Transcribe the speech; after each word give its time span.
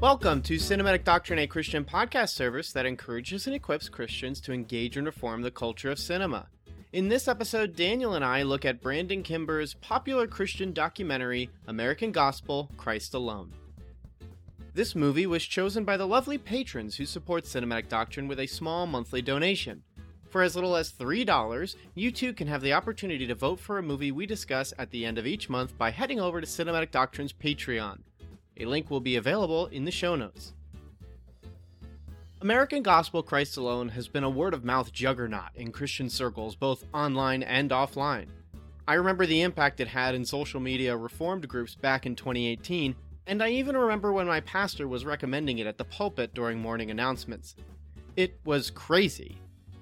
Welcome 0.00 0.42
to 0.42 0.58
Cinematic 0.58 1.02
Doctrine, 1.02 1.40
a 1.40 1.48
Christian 1.48 1.84
podcast 1.84 2.28
service 2.28 2.72
that 2.72 2.86
encourages 2.86 3.48
and 3.48 3.56
equips 3.56 3.88
Christians 3.88 4.40
to 4.42 4.52
engage 4.52 4.96
and 4.96 5.04
reform 5.04 5.42
the 5.42 5.50
culture 5.50 5.90
of 5.90 5.98
cinema. 5.98 6.46
In 6.92 7.08
this 7.08 7.26
episode, 7.26 7.74
Daniel 7.74 8.14
and 8.14 8.24
I 8.24 8.44
look 8.44 8.64
at 8.64 8.80
Brandon 8.80 9.24
Kimber's 9.24 9.74
popular 9.74 10.28
Christian 10.28 10.72
documentary, 10.72 11.50
American 11.66 12.12
Gospel 12.12 12.70
Christ 12.76 13.12
Alone. 13.12 13.52
This 14.72 14.94
movie 14.94 15.26
was 15.26 15.44
chosen 15.44 15.84
by 15.84 15.96
the 15.96 16.06
lovely 16.06 16.38
patrons 16.38 16.94
who 16.94 17.04
support 17.04 17.42
Cinematic 17.42 17.88
Doctrine 17.88 18.28
with 18.28 18.38
a 18.38 18.46
small 18.46 18.86
monthly 18.86 19.20
donation. 19.20 19.82
For 20.30 20.42
as 20.42 20.54
little 20.54 20.76
as 20.76 20.92
$3, 20.92 21.74
you 21.96 22.12
too 22.12 22.32
can 22.34 22.46
have 22.46 22.62
the 22.62 22.72
opportunity 22.72 23.26
to 23.26 23.34
vote 23.34 23.58
for 23.58 23.78
a 23.78 23.82
movie 23.82 24.12
we 24.12 24.26
discuss 24.26 24.72
at 24.78 24.92
the 24.92 25.04
end 25.04 25.18
of 25.18 25.26
each 25.26 25.50
month 25.50 25.76
by 25.76 25.90
heading 25.90 26.20
over 26.20 26.40
to 26.40 26.46
Cinematic 26.46 26.92
Doctrine's 26.92 27.32
Patreon. 27.32 27.98
A 28.58 28.64
link 28.64 28.90
will 28.90 29.00
be 29.00 29.16
available 29.16 29.66
in 29.66 29.84
the 29.84 29.90
show 29.90 30.16
notes. 30.16 30.52
American 32.40 32.82
Gospel 32.82 33.22
Christ 33.22 33.56
Alone 33.56 33.88
has 33.90 34.08
been 34.08 34.24
a 34.24 34.30
word 34.30 34.54
of 34.54 34.64
mouth 34.64 34.92
juggernaut 34.92 35.50
in 35.56 35.72
Christian 35.72 36.08
circles, 36.08 36.54
both 36.54 36.84
online 36.94 37.42
and 37.42 37.70
offline. 37.70 38.26
I 38.86 38.94
remember 38.94 39.26
the 39.26 39.42
impact 39.42 39.80
it 39.80 39.88
had 39.88 40.14
in 40.14 40.24
social 40.24 40.60
media 40.60 40.96
reformed 40.96 41.48
groups 41.48 41.74
back 41.74 42.06
in 42.06 42.16
2018, 42.16 42.94
and 43.26 43.42
I 43.42 43.50
even 43.50 43.76
remember 43.76 44.12
when 44.12 44.26
my 44.26 44.40
pastor 44.40 44.88
was 44.88 45.04
recommending 45.04 45.58
it 45.58 45.66
at 45.66 45.78
the 45.78 45.84
pulpit 45.84 46.32
during 46.32 46.58
morning 46.58 46.90
announcements. 46.90 47.54
It 48.16 48.38
was 48.44 48.70
crazy. 48.70 49.38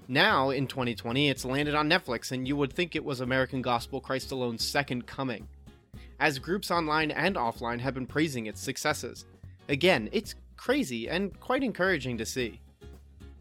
Now, 0.09 0.51
in 0.51 0.67
2020, 0.67 1.29
it's 1.29 1.45
landed 1.45 1.75
on 1.75 1.91
Netflix, 1.91 2.33
and 2.33 2.47
you 2.47 2.57
would 2.57 2.73
think 2.73 2.95
it 2.95 3.05
was 3.05 3.21
American 3.21 3.63
Gospel 3.63 4.01
Christ 4.01 4.33
Alone's 4.33 4.65
second 4.65 5.07
coming 5.07 5.47
as 6.21 6.39
groups 6.39 6.71
online 6.71 7.11
and 7.11 7.37
offline 7.37 7.81
have 7.81 7.95
been 7.95 8.07
praising 8.07 8.47
its 8.47 8.61
successes. 8.61 9.27
Again, 9.69 10.09
it's 10.13 10.35
crazy 10.57 11.09
and 11.09 11.39
quite 11.41 11.63
encouraging 11.63 12.19
to 12.19 12.27
see. 12.27 12.61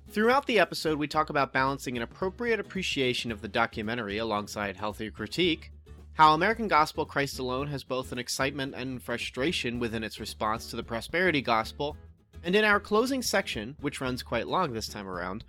Throughout 0.10 0.46
the 0.46 0.60
episode, 0.60 0.98
we 0.98 1.08
talk 1.08 1.30
about 1.30 1.54
balancing 1.54 1.98
an 1.98 2.04
appropriate 2.04 2.60
appreciation 2.60 3.32
of 3.32 3.42
the 3.42 3.48
documentary 3.48 4.18
alongside 4.18 4.78
healthy 4.78 5.10
critique, 5.10 5.72
how 6.14 6.34
American 6.34 6.68
Gospel 6.68 7.06
Christ 7.06 7.40
Alone 7.40 7.68
has 7.68 7.84
both 7.84 8.12
an 8.12 8.20
excitement 8.20 8.76
and 8.76 9.02
frustration 9.02 9.80
within 9.80 10.04
its 10.04 10.20
response 10.20 10.70
to 10.70 10.76
the 10.76 10.84
prosperity 10.84 11.42
gospel, 11.42 11.98
and 12.44 12.56
in 12.56 12.64
our 12.64 12.80
closing 12.80 13.22
section, 13.22 13.76
which 13.82 14.00
runs 14.00 14.24
quite 14.24 14.48
long 14.48 14.72
this 14.72 14.88
time 14.88 15.08
around, 15.08 15.44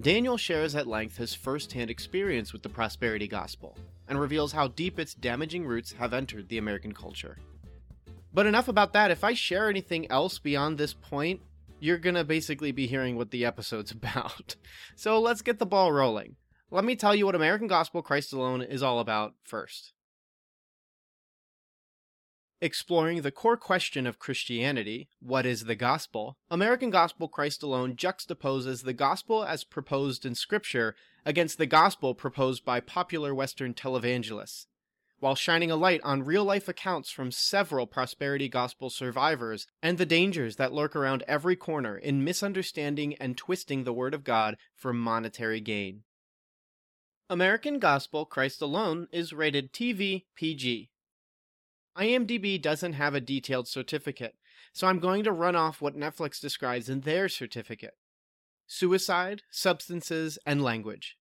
Daniel 0.00 0.36
shares 0.36 0.74
at 0.74 0.88
length 0.88 1.16
his 1.16 1.32
first 1.32 1.72
hand 1.72 1.88
experience 1.88 2.52
with 2.52 2.62
the 2.62 2.68
prosperity 2.68 3.28
gospel 3.28 3.78
and 4.08 4.20
reveals 4.20 4.52
how 4.52 4.68
deep 4.68 4.98
its 4.98 5.14
damaging 5.14 5.64
roots 5.64 5.92
have 5.92 6.12
entered 6.12 6.48
the 6.48 6.58
American 6.58 6.92
culture. 6.92 7.38
But 8.32 8.46
enough 8.46 8.68
about 8.68 8.92
that. 8.92 9.10
If 9.10 9.24
I 9.24 9.34
share 9.34 9.70
anything 9.70 10.10
else 10.10 10.38
beyond 10.38 10.76
this 10.76 10.92
point, 10.92 11.40
you're 11.80 11.98
gonna 11.98 12.24
basically 12.24 12.72
be 12.72 12.86
hearing 12.86 13.16
what 13.16 13.30
the 13.30 13.44
episode's 13.44 13.90
about. 13.92 14.56
So 14.96 15.20
let's 15.20 15.42
get 15.42 15.58
the 15.58 15.66
ball 15.66 15.92
rolling. 15.92 16.36
Let 16.70 16.84
me 16.84 16.96
tell 16.96 17.14
you 17.14 17.26
what 17.26 17.34
American 17.34 17.68
Gospel 17.68 18.02
Christ 18.02 18.32
Alone 18.32 18.60
is 18.60 18.82
all 18.82 18.98
about 18.98 19.34
first. 19.44 19.93
Exploring 22.60 23.22
the 23.22 23.32
core 23.32 23.56
question 23.56 24.06
of 24.06 24.20
Christianity, 24.20 25.08
what 25.20 25.44
is 25.44 25.64
the 25.64 25.74
gospel? 25.74 26.38
American 26.48 26.88
Gospel 26.88 27.26
Christ 27.26 27.64
Alone 27.64 27.96
juxtaposes 27.96 28.84
the 28.84 28.92
gospel 28.92 29.44
as 29.44 29.64
proposed 29.64 30.24
in 30.24 30.36
Scripture 30.36 30.94
against 31.26 31.58
the 31.58 31.66
gospel 31.66 32.14
proposed 32.14 32.64
by 32.64 32.78
popular 32.78 33.34
Western 33.34 33.74
televangelists, 33.74 34.66
while 35.18 35.34
shining 35.34 35.72
a 35.72 35.76
light 35.76 36.00
on 36.04 36.22
real 36.22 36.44
life 36.44 36.68
accounts 36.68 37.10
from 37.10 37.32
several 37.32 37.88
prosperity 37.88 38.48
gospel 38.48 38.88
survivors 38.88 39.66
and 39.82 39.98
the 39.98 40.06
dangers 40.06 40.54
that 40.54 40.72
lurk 40.72 40.94
around 40.94 41.24
every 41.26 41.56
corner 41.56 41.98
in 41.98 42.22
misunderstanding 42.22 43.14
and 43.16 43.36
twisting 43.36 43.82
the 43.82 43.92
Word 43.92 44.14
of 44.14 44.22
God 44.22 44.56
for 44.76 44.92
monetary 44.92 45.60
gain. 45.60 46.04
American 47.28 47.80
Gospel 47.80 48.24
Christ 48.24 48.62
Alone 48.62 49.08
is 49.10 49.32
rated 49.32 49.72
TV 49.72 50.24
PG 50.36 50.90
IMDb 51.96 52.60
doesn't 52.60 52.94
have 52.94 53.14
a 53.14 53.20
detailed 53.20 53.68
certificate, 53.68 54.34
so 54.72 54.86
I'm 54.86 54.98
going 54.98 55.24
to 55.24 55.32
run 55.32 55.54
off 55.54 55.80
what 55.80 55.96
Netflix 55.96 56.40
describes 56.40 56.88
in 56.88 57.00
their 57.00 57.28
certificate 57.28 57.94
suicide, 58.66 59.42
substances, 59.50 60.38
and 60.46 60.62
language. 60.62 61.18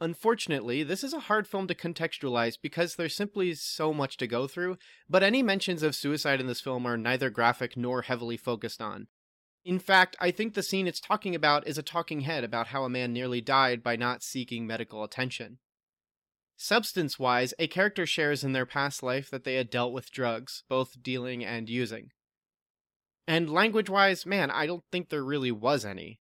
Unfortunately, 0.00 0.82
this 0.82 1.02
is 1.02 1.14
a 1.14 1.20
hard 1.20 1.46
film 1.46 1.66
to 1.68 1.74
contextualize 1.74 2.58
because 2.60 2.96
there's 2.96 3.14
simply 3.14 3.54
so 3.54 3.94
much 3.94 4.16
to 4.18 4.26
go 4.26 4.46
through, 4.46 4.76
but 5.08 5.22
any 5.22 5.42
mentions 5.42 5.82
of 5.82 5.94
suicide 5.94 6.40
in 6.40 6.46
this 6.46 6.60
film 6.60 6.84
are 6.84 6.98
neither 6.98 7.30
graphic 7.30 7.76
nor 7.76 8.02
heavily 8.02 8.36
focused 8.36 8.82
on. 8.82 9.06
In 9.64 9.78
fact, 9.78 10.16
I 10.20 10.30
think 10.30 10.52
the 10.52 10.62
scene 10.62 10.86
it's 10.86 11.00
talking 11.00 11.34
about 11.34 11.66
is 11.66 11.78
a 11.78 11.82
talking 11.82 12.20
head 12.20 12.44
about 12.44 12.66
how 12.68 12.84
a 12.84 12.90
man 12.90 13.12
nearly 13.12 13.40
died 13.40 13.82
by 13.82 13.96
not 13.96 14.22
seeking 14.22 14.66
medical 14.66 15.02
attention. 15.02 15.58
Substance 16.56 17.18
wise, 17.18 17.52
a 17.58 17.66
character 17.66 18.06
shares 18.06 18.44
in 18.44 18.52
their 18.52 18.66
past 18.66 19.02
life 19.02 19.30
that 19.30 19.44
they 19.44 19.56
had 19.56 19.70
dealt 19.70 19.92
with 19.92 20.12
drugs, 20.12 20.62
both 20.68 21.02
dealing 21.02 21.44
and 21.44 21.68
using. 21.68 22.10
And 23.26 23.50
language 23.50 23.90
wise, 23.90 24.24
man, 24.24 24.50
I 24.50 24.66
don't 24.66 24.84
think 24.92 25.08
there 25.08 25.24
really 25.24 25.50
was 25.50 25.84
any. 25.84 26.20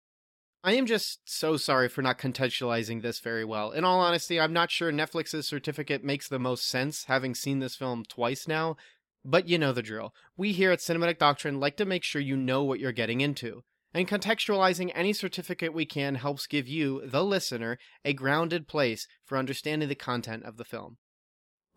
I 0.63 0.73
am 0.73 0.85
just 0.85 1.19
so 1.25 1.55
sorry 1.55 1.88
for 1.88 2.01
not 2.01 2.17
contextualizing 2.17 3.01
this 3.01 3.19
very 3.19 3.45
well. 3.45 3.71
In 3.71 3.85
all 3.85 3.99
honesty, 3.99 4.39
I'm 4.39 4.51
not 4.51 4.71
sure 4.71 4.91
Netflix's 4.91 5.47
certificate 5.47 6.03
makes 6.03 6.27
the 6.27 6.39
most 6.39 6.67
sense, 6.67 7.05
having 7.05 7.35
seen 7.35 7.59
this 7.59 7.75
film 7.75 8.03
twice 8.03 8.47
now, 8.47 8.75
but 9.23 9.47
you 9.47 9.57
know 9.57 9.71
the 9.71 9.81
drill. 9.81 10.13
We 10.35 10.51
here 10.51 10.71
at 10.71 10.79
Cinematic 10.79 11.19
Doctrine 11.19 11.59
like 11.59 11.77
to 11.77 11.85
make 11.85 12.03
sure 12.03 12.21
you 12.21 12.35
know 12.35 12.63
what 12.63 12.79
you're 12.79 12.91
getting 12.91 13.21
into 13.21 13.63
and 13.97 14.08
contextualizing 14.08 14.91
any 14.94 15.12
certificate 15.12 15.74
we 15.74 15.84
can 15.84 16.13
helps 16.13 16.46
give 16.46 16.68
you, 16.68 17.02
the 17.03 17.24
listener, 17.24 17.80
a 18.06 18.13
grounded 18.13 18.68
place 18.68 19.08
for 19.25 19.40
understanding 19.40 19.90
the 19.90 19.96
content 19.96 20.44
of 20.44 20.58
the 20.58 20.63
film. 20.63 20.97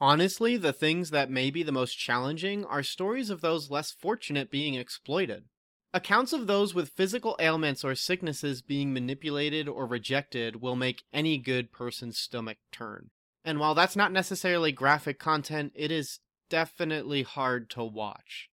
Honestly, 0.03 0.59
the 0.59 0.75
things 0.75 1.09
that 1.09 1.31
may 1.31 1.51
be 1.51 1.63
the 1.63 1.73
most 1.73 1.95
challenging 1.95 2.63
are 2.67 2.83
stories 2.83 3.31
of 3.31 3.41
those 3.41 3.71
less 3.71 3.91
fortunate 3.91 4.51
being 4.51 4.75
exploited. 4.75 5.45
Accounts 5.95 6.35
of 6.35 6.47
those 6.47 6.75
with 6.75 6.91
physical 6.91 7.37
ailments 7.41 7.83
or 7.85 7.95
sicknesses 7.95 8.61
being 8.61 8.93
manipulated 8.93 9.67
or 9.67 9.87
rejected 9.87 10.61
will 10.61 10.77
make 10.77 11.05
any 11.15 11.39
good 11.39 11.73
person's 11.73 12.19
stomach 12.19 12.59
turn. 12.71 13.09
And 13.47 13.59
while 13.59 13.75
that's 13.75 13.97
not 13.97 14.13
necessarily 14.13 14.73
graphic 14.73 15.19
content, 15.19 15.73
it 15.75 15.91
is 15.91 16.21
definitely 16.51 17.23
hard 17.23 17.71
to 17.71 17.83
watch. 17.83 18.51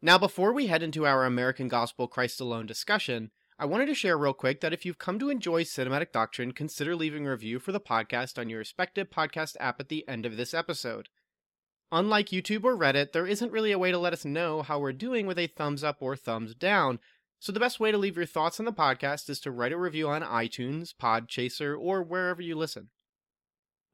Now, 0.00 0.16
before 0.16 0.52
we 0.52 0.68
head 0.68 0.84
into 0.84 1.06
our 1.06 1.24
American 1.24 1.66
Gospel 1.66 2.06
Christ 2.06 2.40
Alone 2.40 2.66
discussion, 2.66 3.32
I 3.58 3.64
wanted 3.64 3.86
to 3.86 3.94
share 3.94 4.16
real 4.16 4.32
quick 4.32 4.60
that 4.60 4.72
if 4.72 4.86
you've 4.86 4.98
come 4.98 5.18
to 5.18 5.28
enjoy 5.28 5.64
cinematic 5.64 6.12
doctrine, 6.12 6.52
consider 6.52 6.94
leaving 6.94 7.26
a 7.26 7.30
review 7.32 7.58
for 7.58 7.72
the 7.72 7.80
podcast 7.80 8.38
on 8.38 8.48
your 8.48 8.60
respective 8.60 9.10
podcast 9.10 9.56
app 9.58 9.80
at 9.80 9.88
the 9.88 10.06
end 10.06 10.24
of 10.24 10.36
this 10.36 10.54
episode. 10.54 11.08
Unlike 11.90 12.28
YouTube 12.28 12.62
or 12.62 12.76
Reddit, 12.76 13.10
there 13.10 13.26
isn't 13.26 13.50
really 13.50 13.72
a 13.72 13.78
way 13.78 13.90
to 13.90 13.98
let 13.98 14.12
us 14.12 14.24
know 14.24 14.62
how 14.62 14.78
we're 14.78 14.92
doing 14.92 15.26
with 15.26 15.38
a 15.38 15.48
thumbs 15.48 15.82
up 15.82 15.96
or 16.00 16.14
thumbs 16.14 16.54
down, 16.54 17.00
so 17.40 17.50
the 17.50 17.58
best 17.58 17.80
way 17.80 17.90
to 17.90 17.98
leave 17.98 18.16
your 18.16 18.26
thoughts 18.26 18.60
on 18.60 18.66
the 18.66 18.72
podcast 18.72 19.28
is 19.28 19.40
to 19.40 19.50
write 19.50 19.72
a 19.72 19.78
review 19.78 20.08
on 20.08 20.22
iTunes, 20.22 20.94
Podchaser, 20.94 21.76
or 21.76 22.04
wherever 22.04 22.40
you 22.42 22.54
listen. 22.54 22.90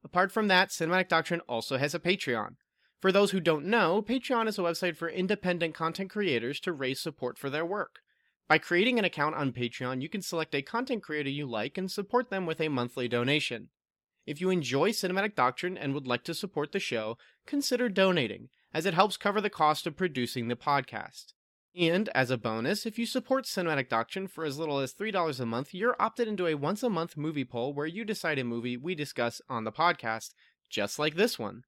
Apart 0.03 0.31
from 0.31 0.49
that, 0.49 0.69
Cinematic 0.69 1.07
Doctrine 1.07 1.41
also 1.41 1.77
has 1.77 1.95
a 1.95 1.99
Patreon. 1.99 2.57
For 3.05 3.11
those 3.11 3.29
who 3.29 3.39
don't 3.39 3.67
know, 3.67 4.01
Patreon 4.01 4.47
is 4.47 4.57
a 4.57 4.63
website 4.63 4.97
for 4.97 5.07
independent 5.07 5.75
content 5.75 6.09
creators 6.09 6.59
to 6.61 6.73
raise 6.73 6.99
support 6.99 7.37
for 7.37 7.51
their 7.51 7.63
work. 7.63 7.99
By 8.49 8.57
creating 8.57 8.97
an 8.97 9.05
account 9.05 9.35
on 9.35 9.53
Patreon, 9.53 10.01
you 10.01 10.09
can 10.09 10.23
select 10.23 10.55
a 10.55 10.63
content 10.63 11.03
creator 11.03 11.29
you 11.29 11.45
like 11.45 11.77
and 11.77 11.91
support 11.91 12.31
them 12.31 12.47
with 12.47 12.59
a 12.59 12.67
monthly 12.67 13.07
donation. 13.07 13.69
If 14.25 14.41
you 14.41 14.49
enjoy 14.49 14.89
Cinematic 14.89 15.35
Doctrine 15.35 15.77
and 15.77 15.93
would 15.93 16.07
like 16.07 16.23
to 16.23 16.33
support 16.33 16.71
the 16.71 16.79
show, 16.79 17.19
consider 17.45 17.89
donating, 17.89 18.49
as 18.73 18.87
it 18.87 18.95
helps 18.95 19.17
cover 19.17 19.39
the 19.39 19.51
cost 19.51 19.85
of 19.85 19.95
producing 19.95 20.47
the 20.47 20.55
podcast. 20.55 21.33
And 21.79 22.09
as 22.15 22.31
a 22.31 22.39
bonus, 22.39 22.87
if 22.87 22.97
you 22.97 23.05
support 23.05 23.45
Cinematic 23.45 23.87
Doctrine 23.87 24.25
for 24.25 24.45
as 24.45 24.57
little 24.57 24.79
as 24.79 24.95
$3 24.95 25.39
a 25.39 25.45
month, 25.45 25.75
you're 25.75 25.95
opted 25.99 26.27
into 26.27 26.47
a 26.47 26.55
once 26.55 26.81
a 26.81 26.89
month 26.89 27.17
movie 27.17 27.45
poll 27.45 27.71
where 27.71 27.85
you 27.85 28.03
decide 28.03 28.39
a 28.39 28.43
movie 28.43 28.77
we 28.77 28.95
discuss 28.95 29.43
on 29.47 29.63
the 29.63 29.71
podcast, 29.71 30.33
just 30.71 30.97
like 30.97 31.13
this 31.13 31.37
one. 31.37 31.65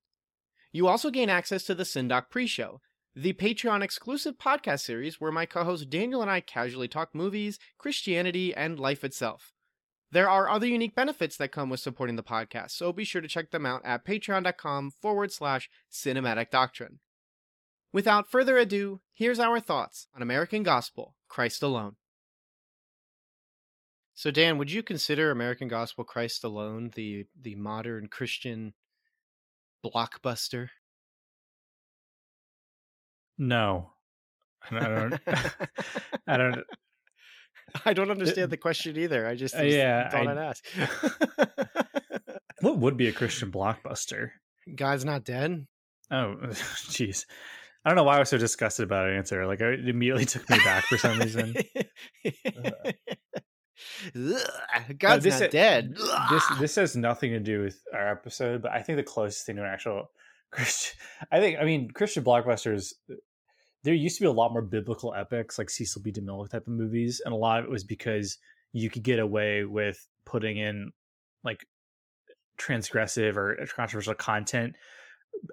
You 0.77 0.87
also 0.87 1.09
gain 1.09 1.27
access 1.27 1.63
to 1.63 1.73
the 1.73 1.85
Syndoc 1.85 2.29
pre 2.29 2.45
show. 2.45 2.81
the 3.15 3.33
Patreon 3.33 3.81
exclusive 3.81 4.37
podcast 4.37 4.81
series 4.81 5.19
where 5.19 5.31
my 5.31 5.47
co 5.47 5.63
host 5.63 5.89
Daniel 5.89 6.21
and 6.21 6.29
I 6.29 6.39
casually 6.39 6.87
talk 6.87 7.15
movies, 7.15 7.57
Christianity, 7.79 8.53
and 8.53 8.79
life 8.79 9.03
itself. 9.03 9.53
There 10.11 10.29
are 10.29 10.47
other 10.47 10.67
unique 10.67 10.93
benefits 10.93 11.35
that 11.37 11.51
come 11.51 11.71
with 11.71 11.79
supporting 11.79 12.15
the 12.15 12.21
podcast, 12.21 12.73
so 12.73 12.93
be 12.93 13.05
sure 13.05 13.23
to 13.23 13.27
check 13.27 13.49
them 13.49 13.65
out 13.65 13.81
at 13.85 14.05
patreon.com 14.05 14.91
forward 14.91 15.31
slash 15.31 15.67
cinematic 15.91 16.51
doctrine. 16.51 16.99
Without 17.91 18.29
further 18.29 18.59
ado, 18.59 19.01
here's 19.15 19.39
our 19.39 19.59
thoughts 19.59 20.07
on 20.15 20.21
American 20.21 20.61
Gospel, 20.61 21.15
Christ 21.27 21.63
Alone. 21.63 21.95
So, 24.13 24.29
Dan, 24.29 24.59
would 24.59 24.71
you 24.71 24.83
consider 24.83 25.31
American 25.31 25.69
Gospel 25.69 26.03
Christ 26.03 26.43
Alone 26.43 26.91
the 26.93 27.25
the 27.35 27.55
modern 27.55 28.09
Christian 28.09 28.75
blockbuster? 29.85 30.69
No, 33.37 33.91
I 34.71 34.79
don't. 34.79 35.19
I 36.27 36.37
don't. 36.37 36.63
I 37.85 37.93
don't 37.93 38.09
understand 38.09 38.49
the 38.49 38.57
question 38.57 38.97
either. 38.97 39.27
I 39.27 39.35
just, 39.35 39.53
Uh, 39.55 39.61
yeah, 39.63 40.09
thought 40.09 40.27
I- 40.27 40.31
I'd 40.31 40.37
ask. 40.37 40.65
What 42.61 42.79
would 42.79 42.97
be 42.97 43.07
a 43.07 43.11
Christian 43.13 43.51
blockbuster? 43.51 44.31
God's 44.73 45.05
not 45.05 45.23
dead. 45.23 45.67
Oh, 46.09 46.35
jeez. 46.41 47.25
I 47.85 47.89
don't 47.89 47.95
know 47.97 48.03
why 48.03 48.15
I 48.15 48.19
was 48.19 48.29
so 48.29 48.37
disgusted 48.37 48.83
about 48.83 49.07
an 49.07 49.15
answer. 49.17 49.45
Like 49.45 49.61
it 49.61 49.87
immediately 49.87 50.25
took 50.25 50.49
me 50.49 50.57
back 50.59 50.85
for 50.85 50.97
some 50.97 51.19
reason. 51.19 51.55
Ugh, 52.25 52.93
God's 54.97 55.23
this- 55.23 55.39
not 55.39 55.51
dead. 55.51 55.97
this 56.29 56.43
this 56.59 56.75
has 56.75 56.95
nothing 56.95 57.31
to 57.31 57.39
do 57.39 57.61
with 57.61 57.81
our 57.93 58.11
episode, 58.11 58.61
but 58.61 58.71
I 58.71 58.81
think 58.81 58.97
the 58.97 59.03
closest 59.03 59.45
thing 59.45 59.57
to 59.57 59.63
an 59.63 59.67
actual 59.67 60.11
Christian, 60.51 60.97
I 61.31 61.39
think, 61.39 61.59
I 61.59 61.65
mean, 61.65 61.91
Christian 61.91 62.23
blockbusters. 62.23 62.93
There 63.83 63.93
used 63.93 64.17
to 64.17 64.21
be 64.21 64.27
a 64.27 64.31
lot 64.31 64.51
more 64.51 64.61
biblical 64.61 65.13
epics, 65.13 65.57
like 65.57 65.69
Cecil 65.69 66.01
B. 66.01 66.11
DeMille 66.11 66.49
type 66.49 66.67
of 66.67 66.73
movies, 66.73 67.21
and 67.23 67.33
a 67.33 67.37
lot 67.37 67.59
of 67.59 67.65
it 67.65 67.71
was 67.71 67.83
because 67.83 68.37
you 68.73 68.89
could 68.89 69.03
get 69.03 69.19
away 69.19 69.63
with 69.63 70.07
putting 70.25 70.57
in 70.57 70.91
like 71.43 71.65
transgressive 72.57 73.37
or 73.37 73.65
controversial 73.75 74.13
content 74.15 74.75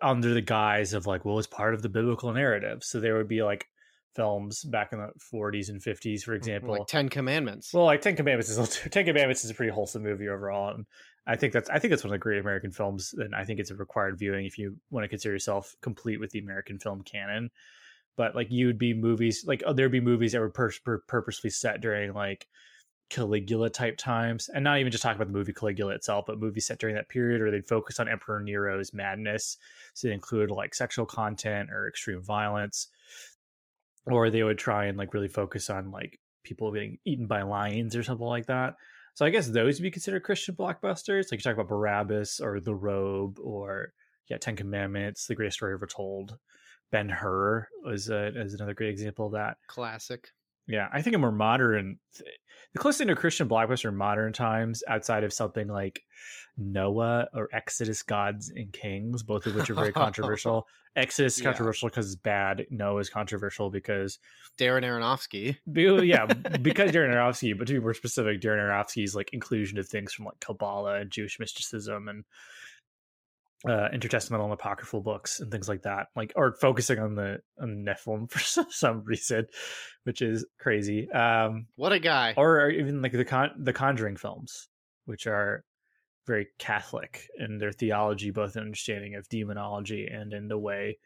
under 0.03 0.32
the 0.32 0.41
guise 0.41 0.94
of 0.94 1.06
like, 1.06 1.25
well, 1.25 1.38
it's 1.38 1.47
part 1.47 1.75
of 1.75 1.82
the 1.82 1.88
biblical 1.88 2.32
narrative. 2.32 2.82
So 2.82 3.00
there 3.00 3.17
would 3.17 3.29
be 3.29 3.43
like 3.43 3.67
films 4.14 4.62
back 4.64 4.93
in 4.93 4.99
the 4.99 5.11
40s 5.32 5.69
and 5.69 5.81
50s, 5.81 6.22
for 6.22 6.32
mm, 6.32 6.37
example, 6.37 6.70
like 6.70 6.87
Ten 6.87 7.08
Commandments. 7.08 7.72
well, 7.72 7.84
like 7.84 8.00
Ten 8.00 8.16
Commandments 8.16 8.50
is 8.50 8.81
Ten 8.90 9.05
Commandments 9.05 9.44
is 9.44 9.50
a 9.50 9.55
pretty 9.55 9.72
wholesome 9.72 10.02
movie 10.02 10.28
overall, 10.28 10.75
and 10.75 10.87
I 11.26 11.37
think 11.37 11.52
that's 11.52 11.70
I 11.70 11.78
think 11.78 11.90
that's 11.90 12.05
one 12.05 12.11
of 12.11 12.14
the 12.14 12.22
great 12.22 12.40
American 12.40 12.70
films, 12.70 13.14
and 13.16 13.34
I 13.34 13.44
think 13.44 13.61
it's 13.61 13.70
a 13.70 13.76
required 13.76 14.19
viewing 14.19 14.46
if 14.46 14.58
you 14.58 14.76
want 14.90 15.05
to 15.05 15.08
consider 15.08 15.32
yourself 15.32 15.75
complete 15.81 16.20
with 16.20 16.31
the 16.31 16.38
American 16.38 16.78
film 16.78 17.02
canon. 17.02 17.50
But 18.16 18.34
like 18.34 18.50
you 18.50 18.66
would 18.66 18.78
be 18.78 18.94
movies 18.94 19.44
like 19.46 19.62
oh, 19.66 19.72
there'd 19.72 19.90
be 19.90 20.00
movies 20.00 20.32
that 20.32 20.40
were 20.40 20.50
pur- 20.50 20.70
pur- 20.84 21.02
purposely 21.08 21.50
set 21.50 21.81
during 21.81 22.12
like 22.12 22.46
Caligula 23.10 23.70
type 23.70 23.96
times, 23.96 24.49
and 24.49 24.64
not 24.64 24.78
even 24.78 24.90
just 24.90 25.02
talk 25.02 25.14
about 25.14 25.26
the 25.26 25.32
movie 25.32 25.52
Caligula 25.52 25.94
itself, 25.94 26.25
but 26.26 26.38
movies 26.38 26.67
set 26.67 26.78
during 26.78 26.94
that 26.96 27.08
period, 27.08 27.40
or 27.40 27.50
they'd 27.50 27.69
focus 27.69 28.00
on 28.00 28.08
Emperor 28.08 28.40
Nero's 28.40 28.93
madness, 28.93 29.58
so 29.93 30.08
they 30.08 30.14
include 30.14 30.50
like 30.50 30.75
sexual 30.75 31.06
content 31.06 31.70
or 31.70 31.88
extreme 31.88 32.22
violence, 32.22 32.88
or 34.06 34.31
they 34.31 34.43
would 34.43 34.59
try 34.59 34.87
and 34.87 34.99
like 34.99 35.15
really 35.15 35.29
focus 35.29 35.71
on 35.71 35.91
like 35.91 36.19
people 36.43 36.73
getting 36.73 36.99
eaten 37.05 37.27
by 37.27 37.43
lions 37.43 37.97
or 37.97 38.03
something 38.03 38.27
like 38.27 38.47
that. 38.47 38.75
So 39.15 39.25
I 39.25 39.31
guess 39.31 39.49
those 39.49 39.79
would 39.79 39.85
be 39.85 39.91
considered 39.91 40.25
Christian 40.25 40.56
blockbusters. 40.56 41.31
Like 41.31 41.33
you 41.33 41.39
talk 41.39 41.55
about 41.55 41.69
Barabbas 41.69 42.41
or 42.41 42.61
The 42.61 42.75
Robe 42.75 43.39
or 43.39 43.93
yeah, 44.29 44.39
Ten 44.39 44.56
Commandments, 44.56 45.27
The 45.27 45.35
Greatest 45.35 45.56
Story 45.56 45.75
Ever 45.75 45.87
Told. 45.87 46.37
Ben 46.91 47.09
Hur 47.09 47.67
was 47.85 48.09
a, 48.11 48.27
is 48.41 48.55
another 48.55 48.75
great 48.75 48.91
example 48.91 49.27
of 49.27 49.33
that. 49.33 49.56
Classic. 49.69 50.29
Yeah, 50.67 50.89
I 50.93 51.03
think 51.03 51.15
a 51.15 51.19
more 51.19 51.33
modern, 51.33 51.99
the 52.75 52.79
closest 52.81 52.99
thing 52.99 53.09
to 53.09 53.17
Christian 53.17 53.49
blockbuster 53.49 53.88
in 53.88 53.97
modern 53.97 54.32
times, 54.35 54.82
outside 54.87 55.25
of 55.25 55.32
something 55.32 55.69
like 55.69 56.03
Noah 56.56 57.29
or 57.35 57.49
Exodus, 57.53 58.03
Gods 58.03 58.50
and 58.55 58.73
Kings, 58.73 59.23
both 59.23 59.47
of 59.47 59.55
which 59.56 59.71
are 59.71 59.75
very 59.75 59.93
controversial. 60.05 60.67
Exodus 60.97 61.37
is 61.37 61.43
Yeah. 61.43 61.50
controversial 61.50 61.88
because 61.88 62.06
it's 62.06 62.15
bad. 62.15 62.67
Noah 62.71 63.00
is 63.00 63.11
controversial 63.11 63.71
because 63.71 64.19
Darren 64.59 64.82
Aronofsky. 64.85 65.56
be- 65.73 65.88
oh, 65.88 66.00
yeah, 66.03 66.26
because 66.62 66.93
Darren 66.93 67.12
Aronofsky, 67.12 67.56
but 67.59 67.67
to 67.67 67.73
be 67.73 67.81
more 67.81 67.94
specific, 67.94 68.41
Darren 68.41 68.61
Aronofsky's 68.61 69.17
like 69.17 69.31
inclusion 69.32 69.79
of 69.79 69.88
things 69.88 70.12
from 70.12 70.27
like 70.27 70.38
Kabbalah 70.41 71.00
and 71.00 71.11
Jewish 71.11 71.41
mysticism 71.41 72.09
and 72.09 72.25
uh, 73.69 73.88
intertestamental 73.94 74.44
and 74.44 74.52
apocryphal 74.52 75.00
books 75.00 75.40
and 75.40 75.50
things 75.50 75.69
like 75.69 75.82
that, 75.82 76.08
like 76.14 76.32
or 76.37 76.55
focusing 76.61 76.99
on 76.99 77.14
the 77.14 77.38
on 77.61 77.84
Nephilim 77.87 78.31
for 78.31 78.38
some- 78.38 78.70
some 78.70 79.02
reason, 79.05 79.46
which 80.05 80.20
is 80.22 80.44
crazy. 80.61 81.11
Um, 81.11 81.66
What 81.76 81.93
a 81.93 81.99
guy. 81.99 82.34
or 82.37 82.69
even 82.70 83.00
like 83.02 83.12
the 83.12 83.25
con 83.25 83.50
the 83.58 83.72
Conjuring 83.72 84.16
films, 84.16 84.69
which 85.06 85.26
are 85.26 85.64
very 86.26 86.49
Catholic 86.58 87.26
in 87.38 87.58
their 87.58 87.72
theology, 87.72 88.31
both 88.31 88.56
in 88.56 88.62
understanding 88.62 89.14
of 89.14 89.28
demonology 89.28 90.06
and 90.06 90.32
in 90.32 90.49
the 90.49 90.58
way 90.58 90.99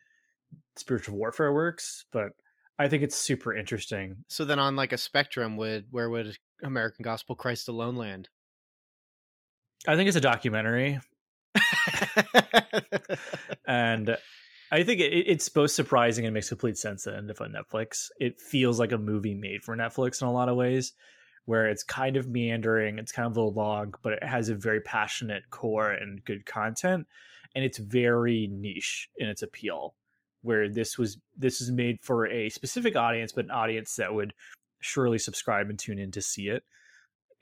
spiritual 0.77 1.17
warfare 1.17 1.53
works. 1.53 2.05
But 2.13 2.31
I 2.79 2.89
think 2.89 3.03
it's 3.03 3.17
super 3.17 3.53
interesting 3.57 4.25
So 4.29 4.45
then 4.45 4.59
on 4.61 4.77
like 4.77 4.93
a 4.93 4.99
spectrum 4.99 5.57
would 5.57 5.87
where 5.91 6.09
would 6.11 6.37
American 6.63 7.03
Gospel 7.03 7.35
Christ 7.35 7.69
Alone 7.69 7.97
land? 7.97 8.29
I 9.87 9.95
think 9.97 10.09
it's 10.09 10.17
a 10.17 10.21
documentary, 10.21 10.99
and 13.67 14.17
I 14.71 14.83
think 14.83 15.01
it, 15.01 15.13
it's 15.13 15.49
both 15.49 15.71
surprising 15.71 16.25
and 16.25 16.35
makes 16.35 16.49
complete 16.49 16.79
sense 16.79 17.05
that 17.05 17.15
ended 17.15 17.37
up 17.37 17.41
on 17.41 17.53
Netflix. 17.53 18.09
It 18.19 18.41
feels 18.41 18.79
like 18.79 18.93
a 18.93 18.99
movie 18.99 19.35
made 19.35 19.63
for 19.63 19.77
Netflix 19.77 20.21
in 20.21 20.29
a 20.29 20.33
lot 20.33 20.49
of 20.49 20.57
ways, 20.57 20.93
where 21.47 21.69
it's 21.69 21.83
kind 21.83 22.17
of 22.17 22.29
meandering, 22.29 22.99
it's 22.99 23.13
kind 23.13 23.27
of 23.27 23.37
a 23.37 23.43
long, 23.43 23.95
but 24.03 24.13
it 24.15 24.25
has 24.25 24.49
a 24.49 24.55
very 24.55 24.81
passionate 24.81 25.45
core 25.51 25.91
and 25.91 26.25
good 26.25 26.45
content, 26.45 27.07
and 27.55 27.65
it's 27.65 27.79
very 27.79 28.49
niche 28.51 29.09
in 29.17 29.29
its 29.29 29.43
appeal. 29.43 29.95
Where 30.43 30.69
this 30.69 30.97
was 30.97 31.19
this 31.37 31.61
is 31.61 31.73
made 31.73 31.99
for 32.01 32.27
a 32.27 32.49
specific 32.49 32.95
audience, 32.95 33.33
but 33.33 33.47
an 33.47 33.51
audience 33.51 33.97
that 33.97 34.15
would 34.15 34.33
surely 34.81 35.19
subscribe 35.19 35.69
and 35.69 35.79
tune 35.79 35.99
in 35.99 36.13
to 36.13 36.23
see 36.23 36.49
it. 36.49 36.63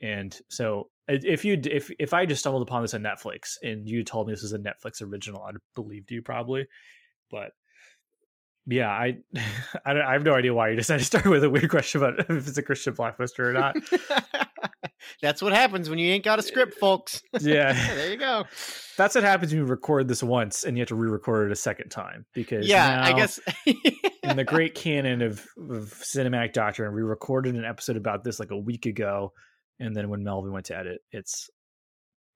And 0.01 0.37
so 0.49 0.89
if 1.07 1.45
you 1.45 1.59
if 1.63 1.89
if 1.99 2.13
I 2.13 2.25
just 2.25 2.41
stumbled 2.41 2.63
upon 2.63 2.81
this 2.81 2.93
on 2.93 3.01
Netflix 3.01 3.55
and 3.63 3.87
you 3.87 4.03
told 4.03 4.27
me 4.27 4.33
this 4.33 4.43
was 4.43 4.53
a 4.53 4.59
Netflix 4.59 5.01
original, 5.01 5.43
I'd 5.43 5.55
believed 5.75 6.11
you 6.11 6.21
probably. 6.21 6.67
But 7.31 7.51
yeah, 8.67 8.89
I 8.89 9.17
I, 9.85 9.93
don't, 9.93 10.03
I 10.03 10.13
have 10.13 10.23
no 10.23 10.33
idea 10.33 10.53
why 10.53 10.69
you 10.69 10.75
decided 10.75 10.99
to 10.99 11.05
start 11.05 11.25
with 11.25 11.43
a 11.43 11.49
weird 11.49 11.69
question 11.69 12.03
about 12.03 12.19
if 12.29 12.47
it's 12.47 12.57
a 12.57 12.63
Christian 12.63 12.93
blockbuster 12.93 13.39
or 13.39 13.53
not. 13.53 13.77
That's 15.21 15.41
what 15.41 15.53
happens 15.53 15.89
when 15.89 15.99
you 15.99 16.11
ain't 16.11 16.23
got 16.23 16.39
a 16.39 16.41
script, 16.41 16.75
folks. 16.75 17.21
Yeah. 17.39 17.73
there 17.95 18.11
you 18.11 18.17
go. 18.17 18.45
That's 18.97 19.15
what 19.15 19.23
happens 19.23 19.51
when 19.51 19.59
you 19.59 19.65
record 19.65 20.07
this 20.07 20.21
once 20.21 20.63
and 20.63 20.75
you 20.75 20.81
have 20.81 20.89
to 20.89 20.95
re-record 20.95 21.49
it 21.49 21.51
a 21.51 21.55
second 21.55 21.89
time 21.89 22.25
because 22.33 22.67
Yeah, 22.67 22.99
I 23.03 23.13
guess 23.13 23.39
in 23.65 24.35
the 24.35 24.43
great 24.43 24.75
canon 24.75 25.21
of, 25.21 25.45
of 25.57 25.93
cinematic 26.03 26.53
doctrine, 26.53 26.93
we 26.93 27.01
recorded 27.01 27.55
an 27.55 27.63
episode 27.63 27.95
about 27.95 28.23
this 28.23 28.39
like 28.39 28.51
a 28.51 28.57
week 28.57 28.85
ago, 28.85 29.33
and 29.79 29.95
then 29.95 30.09
when 30.09 30.23
Melvin 30.23 30.51
went 30.51 30.65
to 30.67 30.77
edit, 30.77 31.01
it's 31.11 31.49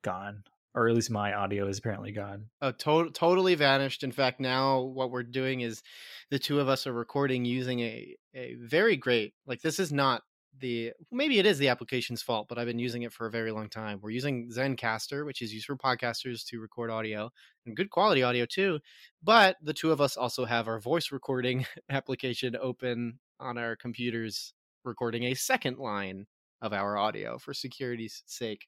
gone, 0.03 0.43
or 0.73 0.87
at 0.87 0.95
least 0.95 1.11
my 1.11 1.33
audio 1.33 1.67
is 1.67 1.79
apparently 1.79 2.11
gone. 2.11 2.49
oh, 2.61 2.71
to- 2.71 3.11
totally 3.11 3.55
vanished. 3.55 4.03
In 4.03 4.11
fact, 4.11 4.39
now 4.39 4.81
what 4.81 5.11
we're 5.11 5.23
doing 5.23 5.61
is 5.61 5.81
the 6.29 6.39
two 6.39 6.59
of 6.59 6.69
us 6.69 6.87
are 6.87 6.93
recording 6.93 7.45
using 7.45 7.79
a 7.81 8.15
a 8.33 8.55
very 8.55 8.95
great 8.95 9.33
like 9.45 9.61
this 9.61 9.79
is 9.79 9.91
not 9.91 10.23
the 10.59 10.91
maybe 11.11 11.39
it 11.39 11.45
is 11.45 11.57
the 11.57 11.69
application's 11.69 12.21
fault, 12.21 12.47
but 12.49 12.57
I've 12.57 12.67
been 12.67 12.79
using 12.79 13.03
it 13.03 13.13
for 13.13 13.25
a 13.25 13.31
very 13.31 13.51
long 13.51 13.69
time. 13.69 13.99
We're 14.01 14.09
using 14.11 14.49
Zencastr, 14.49 15.25
which 15.25 15.41
is 15.41 15.53
used 15.53 15.65
for 15.65 15.77
podcasters 15.77 16.45
to 16.47 16.59
record 16.59 16.89
audio 16.91 17.31
and 17.65 17.75
good 17.75 17.89
quality 17.89 18.21
audio 18.23 18.45
too. 18.45 18.79
But 19.23 19.57
the 19.61 19.73
two 19.73 19.91
of 19.91 20.01
us 20.01 20.17
also 20.17 20.45
have 20.45 20.67
our 20.67 20.79
voice 20.79 21.11
recording 21.11 21.65
application 21.89 22.55
open 22.61 23.19
on 23.39 23.57
our 23.57 23.75
computers, 23.75 24.53
recording 24.83 25.23
a 25.23 25.33
second 25.33 25.77
line 25.77 26.27
of 26.61 26.73
our 26.73 26.97
audio 26.97 27.37
for 27.37 27.53
security's 27.53 28.23
sake. 28.25 28.67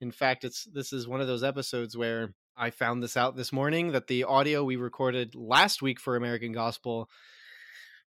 In 0.00 0.10
fact, 0.10 0.44
it's 0.44 0.64
this 0.72 0.92
is 0.92 1.08
one 1.08 1.20
of 1.20 1.26
those 1.26 1.42
episodes 1.42 1.96
where 1.96 2.34
I 2.56 2.70
found 2.70 3.02
this 3.02 3.16
out 3.16 3.36
this 3.36 3.52
morning 3.52 3.92
that 3.92 4.06
the 4.06 4.24
audio 4.24 4.62
we 4.64 4.76
recorded 4.76 5.34
last 5.34 5.82
week 5.82 5.98
for 5.98 6.16
American 6.16 6.52
Gospel 6.52 7.08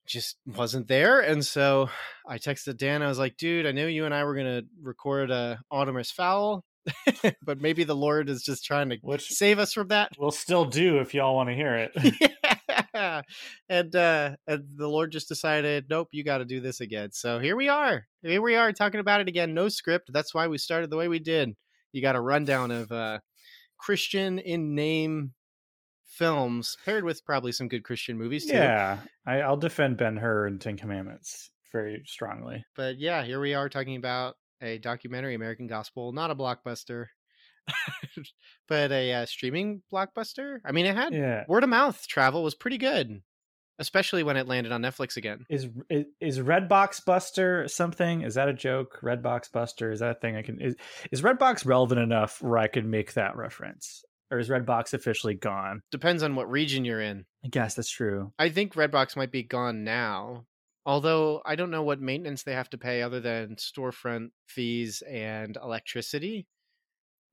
just 0.07 0.37
wasn't 0.45 0.87
there. 0.87 1.19
And 1.19 1.45
so 1.45 1.89
I 2.27 2.37
texted 2.37 2.77
Dan. 2.77 3.03
I 3.03 3.07
was 3.07 3.19
like, 3.19 3.37
dude, 3.37 3.67
I 3.67 3.71
knew 3.71 3.85
you 3.85 4.05
and 4.05 4.13
I 4.13 4.23
were 4.23 4.33
going 4.33 4.61
to 4.61 4.65
record 4.81 5.29
a 5.29 5.59
Artemis 5.69 6.09
Fowl, 6.11 6.63
but 7.43 7.61
maybe 7.61 7.83
the 7.83 7.95
Lord 7.95 8.29
is 8.29 8.41
just 8.43 8.65
trying 8.65 8.89
to 8.89 8.97
Which 9.01 9.27
save 9.27 9.59
us 9.59 9.73
from 9.73 9.89
that. 9.89 10.13
we'll 10.17 10.31
still 10.31 10.65
do 10.65 10.99
if 10.99 11.13
y'all 11.13 11.35
want 11.35 11.49
to 11.49 11.55
hear 11.55 11.75
it. 11.75 11.91
yeah. 12.21 12.55
And 13.69 13.95
uh 13.95 14.35
and 14.47 14.65
the 14.75 14.87
Lord 14.87 15.11
just 15.11 15.27
decided, 15.27 15.85
nope, 15.89 16.09
you 16.11 16.23
got 16.23 16.39
to 16.39 16.45
do 16.45 16.59
this 16.59 16.81
again. 16.81 17.11
So 17.11 17.39
here 17.39 17.55
we 17.55 17.69
are. 17.69 18.07
Here 18.21 18.41
we 18.41 18.55
are 18.55 18.71
talking 18.73 18.99
about 18.99 19.21
it 19.21 19.27
again. 19.27 19.53
No 19.53 19.69
script. 19.69 20.11
That's 20.11 20.33
why 20.33 20.47
we 20.47 20.57
started 20.57 20.89
the 20.89 20.97
way 20.97 21.07
we 21.07 21.19
did. 21.19 21.55
You 21.91 22.01
got 22.01 22.15
a 22.15 22.21
rundown 22.21 22.71
of 22.71 22.91
uh 22.91 23.19
Christian 23.77 24.39
in 24.39 24.75
name 24.75 25.33
films 26.05 26.77
paired 26.83 27.03
with 27.03 27.23
probably 27.25 27.51
some 27.51 27.67
good 27.67 27.83
Christian 27.83 28.17
movies 28.17 28.45
too. 28.45 28.53
Yeah, 28.53 28.99
I, 29.25 29.41
I'll 29.41 29.57
defend 29.57 29.97
Ben 29.97 30.17
Hur 30.17 30.47
and 30.47 30.59
Ten 30.59 30.77
Commandments 30.77 31.51
very 31.71 32.03
strongly. 32.05 32.65
But 32.75 32.99
yeah, 32.99 33.23
here 33.23 33.39
we 33.39 33.53
are 33.53 33.69
talking 33.69 33.95
about 33.95 34.35
a 34.61 34.79
documentary, 34.79 35.35
American 35.35 35.67
Gospel, 35.67 36.11
not 36.11 36.31
a 36.31 36.35
blockbuster, 36.35 37.05
but 38.67 38.91
a 38.91 39.13
uh, 39.13 39.25
streaming 39.25 39.81
blockbuster. 39.91 40.59
I 40.65 40.71
mean, 40.71 40.85
it 40.85 40.95
had 40.95 41.13
Yeah, 41.13 41.43
word 41.47 41.63
of 41.63 41.69
mouth 41.69 42.07
travel 42.07 42.43
was 42.43 42.55
pretty 42.55 42.77
good, 42.77 43.21
especially 43.79 44.23
when 44.23 44.37
it 44.37 44.47
landed 44.47 44.71
on 44.71 44.81
Netflix 44.81 45.17
again. 45.17 45.45
is 45.49 45.67
is, 45.89 46.05
is 46.19 46.39
Redbox 46.39 47.05
Buster 47.05 47.67
something? 47.67 48.21
Is 48.21 48.35
that 48.35 48.49
a 48.49 48.53
joke? 48.53 48.99
Redbox 49.01 49.51
Buster 49.51 49.91
is 49.91 49.99
that 49.99 50.17
a 50.17 50.19
thing? 50.19 50.35
I 50.35 50.41
can 50.41 50.59
is 50.61 50.75
is 51.11 51.21
Redbox 51.21 51.65
relevant 51.65 52.01
enough 52.01 52.41
where 52.41 52.57
I 52.57 52.67
can 52.67 52.89
make 52.89 53.13
that 53.13 53.35
reference, 53.35 54.03
or 54.31 54.39
is 54.39 54.49
Redbox 54.49 54.93
officially 54.93 55.35
gone? 55.35 55.81
Depends 55.91 56.23
on 56.23 56.35
what 56.35 56.49
region 56.49 56.85
you're 56.85 57.01
in. 57.01 57.25
I 57.43 57.47
guess 57.47 57.75
that's 57.75 57.89
true. 57.89 58.31
I 58.37 58.49
think 58.49 58.73
Redbox 58.73 59.15
might 59.15 59.31
be 59.31 59.43
gone 59.43 59.83
now. 59.83 60.45
Although 60.85 61.41
I 61.45 61.55
don't 61.55 61.71
know 61.71 61.83
what 61.83 62.01
maintenance 62.01 62.43
they 62.43 62.53
have 62.53 62.69
to 62.71 62.77
pay 62.77 63.01
other 63.01 63.19
than 63.19 63.57
storefront 63.57 64.29
fees 64.47 65.03
and 65.07 65.57
electricity. 65.61 66.47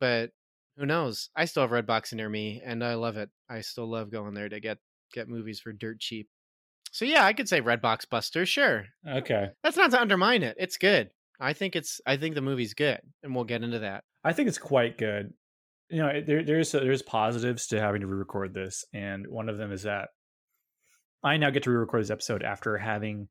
But 0.00 0.30
who 0.76 0.86
knows? 0.86 1.30
I 1.34 1.46
still 1.46 1.62
have 1.62 1.70
Redbox 1.70 2.12
near 2.12 2.28
me 2.28 2.62
and 2.64 2.84
I 2.84 2.94
love 2.94 3.16
it. 3.16 3.30
I 3.48 3.60
still 3.60 3.90
love 3.90 4.10
going 4.10 4.34
there 4.34 4.48
to 4.48 4.60
get 4.60 4.78
get 5.12 5.28
movies 5.28 5.60
for 5.60 5.72
dirt 5.72 6.00
cheap. 6.00 6.28
So 6.92 7.04
yeah, 7.04 7.24
I 7.24 7.32
could 7.32 7.48
say 7.48 7.60
Redbox 7.60 8.08
Buster, 8.08 8.46
sure. 8.46 8.86
Okay, 9.06 9.48
That's 9.62 9.76
not 9.76 9.90
to 9.90 10.00
undermine 10.00 10.42
it. 10.42 10.56
It's 10.58 10.76
good. 10.76 11.10
I 11.40 11.52
think 11.52 11.76
it's 11.76 12.00
I 12.06 12.16
think 12.16 12.34
the 12.34 12.40
movie's 12.40 12.74
good 12.74 13.00
and 13.22 13.34
we'll 13.34 13.44
get 13.44 13.62
into 13.62 13.80
that. 13.80 14.04
I 14.24 14.32
think 14.32 14.48
it's 14.48 14.58
quite 14.58 14.98
good. 14.98 15.32
You 15.88 15.98
know, 15.98 16.20
there, 16.20 16.42
there's 16.42 16.72
there's 16.72 17.02
positives 17.02 17.68
to 17.68 17.80
having 17.80 18.00
to 18.00 18.06
re-record 18.06 18.52
this, 18.52 18.84
and 18.92 19.26
one 19.28 19.48
of 19.48 19.56
them 19.56 19.70
is 19.70 19.84
that 19.84 20.08
I 21.22 21.36
now 21.36 21.50
get 21.50 21.62
to 21.64 21.70
re-record 21.70 22.02
this 22.02 22.10
episode 22.10 22.42
after 22.42 22.76
having 22.76 23.28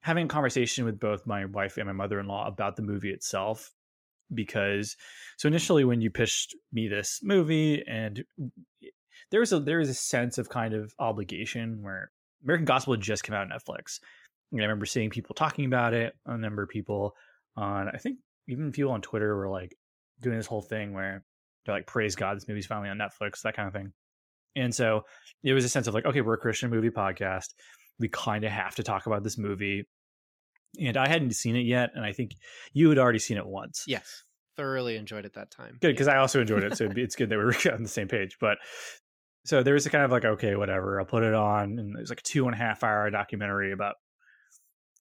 having 0.00 0.26
a 0.26 0.28
conversation 0.28 0.84
with 0.84 1.00
both 1.00 1.26
my 1.26 1.46
wife 1.46 1.76
and 1.76 1.86
my 1.86 1.92
mother-in-law 1.92 2.46
about 2.46 2.76
the 2.76 2.82
movie 2.82 3.10
itself. 3.10 3.72
Because 4.34 4.96
so 5.38 5.48
initially, 5.48 5.84
when 5.84 6.00
you 6.00 6.10
pitched 6.10 6.54
me 6.72 6.88
this 6.88 7.20
movie, 7.22 7.82
and 7.86 8.24
there 9.30 9.40
was 9.40 9.52
a 9.52 9.60
there 9.60 9.78
was 9.78 9.88
a 9.88 9.94
sense 9.94 10.38
of 10.38 10.48
kind 10.48 10.74
of 10.74 10.92
obligation 10.98 11.82
where 11.82 12.10
American 12.44 12.64
Gospel 12.64 12.94
had 12.94 13.00
just 13.00 13.24
come 13.24 13.34
out 13.34 13.50
on 13.50 13.58
Netflix. 13.58 14.00
And 14.52 14.60
I 14.60 14.64
remember 14.64 14.86
seeing 14.86 15.10
people 15.10 15.34
talking 15.34 15.64
about 15.64 15.94
it. 15.94 16.14
A 16.26 16.36
number 16.36 16.62
of 16.62 16.68
people 16.68 17.14
on, 17.56 17.88
I 17.88 17.98
think 17.98 18.18
even 18.48 18.72
people 18.72 18.92
on 18.92 19.02
Twitter 19.02 19.36
were 19.36 19.48
like 19.48 19.74
doing 20.20 20.36
this 20.36 20.46
whole 20.46 20.62
thing 20.62 20.92
where 20.92 21.24
they're 21.64 21.74
like, 21.74 21.86
praise 21.86 22.16
God, 22.16 22.36
this 22.36 22.48
movie's 22.48 22.66
finally 22.66 22.88
on 22.88 22.98
Netflix, 22.98 23.42
that 23.42 23.54
kind 23.54 23.68
of 23.68 23.74
thing. 23.74 23.92
And 24.56 24.74
so 24.74 25.02
it 25.42 25.52
was 25.52 25.64
a 25.64 25.68
sense 25.68 25.86
of 25.86 25.94
like, 25.94 26.06
okay, 26.06 26.20
we're 26.20 26.34
a 26.34 26.38
Christian 26.38 26.70
movie 26.70 26.90
podcast. 26.90 27.48
We 28.00 28.08
kind 28.08 28.44
of 28.44 28.50
have 28.50 28.74
to 28.76 28.82
talk 28.82 29.06
about 29.06 29.22
this 29.22 29.38
movie. 29.38 29.86
And 30.80 30.96
I 30.96 31.08
hadn't 31.08 31.32
seen 31.32 31.56
it 31.56 31.66
yet. 31.66 31.90
And 31.94 32.04
I 32.04 32.12
think 32.12 32.32
you 32.72 32.88
had 32.88 32.98
already 32.98 33.18
seen 33.18 33.36
it 33.36 33.46
once. 33.46 33.84
Yes. 33.86 34.24
Thoroughly 34.56 34.96
enjoyed 34.96 35.24
it 35.24 35.34
that 35.34 35.50
time. 35.50 35.78
Good, 35.80 35.92
because 35.92 36.08
I 36.08 36.16
also 36.16 36.40
enjoyed 36.40 36.64
it. 36.64 36.76
So 36.76 36.88
it's 36.96 37.16
good 37.16 37.30
that 37.30 37.38
we 37.38 37.44
were 37.44 37.54
on 37.72 37.82
the 37.82 37.88
same 37.88 38.08
page. 38.08 38.36
But 38.40 38.58
so 39.44 39.62
there 39.62 39.74
was 39.74 39.86
a 39.86 39.90
kind 39.90 40.04
of 40.04 40.10
like, 40.10 40.24
okay, 40.24 40.56
whatever, 40.56 41.00
I'll 41.00 41.06
put 41.06 41.22
it 41.22 41.34
on. 41.34 41.78
And 41.78 41.96
it 41.96 42.00
was 42.00 42.10
like 42.10 42.20
a 42.20 42.24
two 42.24 42.46
and 42.46 42.54
a 42.54 42.58
half 42.58 42.84
hour 42.84 43.08
documentary 43.10 43.72
about 43.72 43.94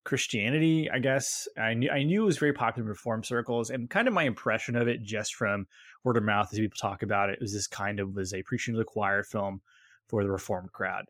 Christianity, 0.07 0.89
I 0.89 0.99
guess. 0.99 1.49
I 1.57 1.73
knew 1.73 1.89
I 1.89 2.03
knew 2.03 2.23
it 2.23 2.25
was 2.25 2.37
very 2.37 2.53
popular 2.53 2.85
in 2.85 2.89
reform 2.89 3.25
circles, 3.25 3.69
and 3.69 3.89
kind 3.89 4.07
of 4.07 4.13
my 4.13 4.23
impression 4.23 4.77
of 4.77 4.87
it 4.87 5.03
just 5.03 5.35
from 5.35 5.65
word 6.05 6.15
of 6.15 6.23
mouth 6.23 6.47
as 6.49 6.59
people 6.59 6.77
talk 6.79 7.03
about 7.03 7.29
it 7.29 7.39
was 7.41 7.51
this 7.51 7.67
kind 7.67 7.99
of 7.99 8.15
was 8.15 8.33
a 8.33 8.41
preaching 8.43 8.73
to 8.73 8.77
the 8.77 8.85
choir 8.85 9.21
film 9.21 9.59
for 10.07 10.23
the 10.23 10.31
reformed 10.31 10.71
crowd, 10.71 11.03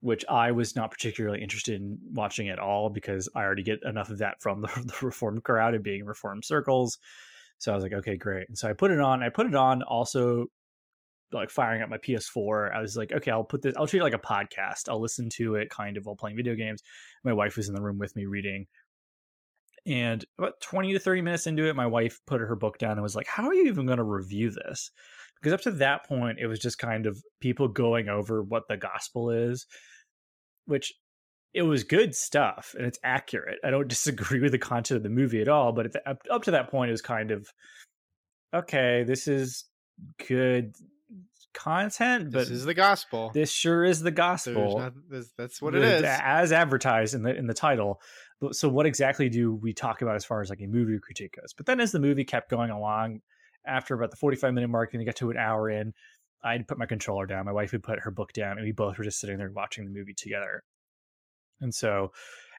which 0.00 0.24
I 0.28 0.52
was 0.52 0.76
not 0.76 0.90
particularly 0.90 1.42
interested 1.42 1.80
in 1.80 1.98
watching 2.12 2.48
at 2.48 2.58
all 2.58 2.88
because 2.88 3.28
I 3.34 3.42
already 3.42 3.64
get 3.64 3.82
enough 3.82 4.10
of 4.10 4.18
that 4.18 4.40
from 4.40 4.60
the, 4.62 4.68
the 4.84 5.06
reformed 5.06 5.44
crowd 5.44 5.74
and 5.74 5.82
being 5.82 6.00
in 6.00 6.06
reformed 6.06 6.44
circles. 6.44 6.98
So 7.58 7.72
I 7.72 7.74
was 7.74 7.82
like, 7.82 7.92
okay, 7.92 8.16
great. 8.16 8.48
And 8.48 8.56
so 8.56 8.68
I 8.68 8.72
put 8.72 8.92
it 8.92 9.00
on. 9.00 9.22
I 9.22 9.30
put 9.30 9.46
it 9.48 9.54
on 9.54 9.82
also 9.82 10.46
like 11.32 11.50
firing 11.50 11.82
up 11.82 11.88
my 11.88 11.98
PS4. 11.98 12.74
I 12.74 12.80
was 12.80 12.96
like, 12.96 13.12
okay, 13.12 13.30
I'll 13.30 13.44
put 13.44 13.62
this, 13.62 13.74
I'll 13.76 13.86
treat 13.86 14.00
it 14.00 14.04
like 14.04 14.14
a 14.14 14.18
podcast. 14.18 14.88
I'll 14.88 15.00
listen 15.00 15.28
to 15.34 15.56
it 15.56 15.68
kind 15.68 15.96
of 15.96 16.06
while 16.06 16.16
playing 16.16 16.36
video 16.36 16.54
games. 16.54 16.82
My 17.24 17.32
wife 17.32 17.56
was 17.56 17.68
in 17.68 17.74
the 17.74 17.82
room 17.82 17.98
with 17.98 18.14
me 18.16 18.26
reading. 18.26 18.66
And 19.86 20.24
about 20.38 20.60
20 20.60 20.92
to 20.92 20.98
30 20.98 21.22
minutes 21.22 21.46
into 21.46 21.68
it, 21.68 21.76
my 21.76 21.86
wife 21.86 22.20
put 22.26 22.40
her 22.40 22.56
book 22.56 22.78
down 22.78 22.92
and 22.92 23.02
was 23.02 23.16
like, 23.16 23.26
How 23.26 23.48
are 23.48 23.54
you 23.54 23.66
even 23.66 23.86
going 23.86 23.98
to 23.98 24.04
review 24.04 24.50
this? 24.50 24.90
Because 25.40 25.52
up 25.52 25.60
to 25.62 25.70
that 25.72 26.04
point, 26.06 26.38
it 26.40 26.46
was 26.46 26.58
just 26.58 26.78
kind 26.78 27.06
of 27.06 27.22
people 27.40 27.68
going 27.68 28.08
over 28.08 28.42
what 28.42 28.64
the 28.68 28.76
gospel 28.76 29.30
is, 29.30 29.66
which 30.66 30.92
it 31.54 31.62
was 31.62 31.82
good 31.84 32.14
stuff 32.14 32.74
and 32.76 32.86
it's 32.86 32.98
accurate. 33.02 33.58
I 33.64 33.70
don't 33.70 33.88
disagree 33.96 34.40
with 34.40 34.52
the 34.52 34.58
content 34.58 34.96
of 34.98 35.02
the 35.02 35.08
movie 35.08 35.40
at 35.40 35.48
all, 35.48 35.72
but 35.72 35.86
at 35.86 35.92
the, 35.92 36.08
up, 36.08 36.18
up 36.30 36.42
to 36.44 36.50
that 36.52 36.70
point, 36.70 36.90
it 36.90 36.92
was 36.92 37.02
kind 37.02 37.30
of 37.30 37.48
okay, 38.54 39.04
this 39.04 39.28
is 39.28 39.64
good 40.28 40.74
content, 41.54 42.30
but 42.30 42.40
this 42.40 42.50
is 42.50 42.64
the 42.64 42.74
gospel. 42.74 43.30
this 43.34 43.50
sure 43.50 43.84
is 43.84 44.00
the 44.00 44.10
gospel. 44.10 44.78
not- 44.78 44.92
this- 45.08 45.32
that's 45.36 45.60
what 45.60 45.74
it 45.74 45.82
is. 45.82 46.02
as 46.04 46.52
advertised 46.52 47.14
in 47.14 47.22
the 47.22 47.34
in 47.34 47.46
the 47.46 47.54
title. 47.54 48.00
So 48.52 48.68
what 48.68 48.86
exactly 48.86 49.28
do 49.28 49.54
we 49.54 49.72
talk 49.72 50.00
about 50.02 50.14
as 50.14 50.24
far 50.24 50.40
as 50.40 50.50
like 50.50 50.60
a 50.60 50.66
movie 50.66 50.98
critique 51.00 51.36
goes? 51.40 51.52
But 51.56 51.66
then 51.66 51.80
as 51.80 51.90
the 51.90 51.98
movie 51.98 52.24
kept 52.24 52.50
going 52.50 52.70
along, 52.70 53.20
after 53.66 53.94
about 53.94 54.10
the 54.10 54.16
45 54.16 54.54
minute 54.54 54.68
mark 54.68 54.92
and 54.92 55.02
you 55.02 55.06
get 55.06 55.16
to 55.16 55.30
an 55.30 55.36
hour 55.36 55.70
in, 55.70 55.92
I'd 56.42 56.68
put 56.68 56.78
my 56.78 56.86
controller 56.86 57.26
down. 57.26 57.46
My 57.46 57.52
wife 57.52 57.72
would 57.72 57.82
put 57.82 58.00
her 58.00 58.10
book 58.10 58.32
down, 58.32 58.58
and 58.58 58.64
we 58.64 58.72
both 58.72 58.98
were 58.98 59.04
just 59.04 59.20
sitting 59.20 59.38
there 59.38 59.50
watching 59.50 59.84
the 59.84 59.90
movie 59.90 60.14
together. 60.14 60.62
And 61.60 61.74
so 61.74 62.12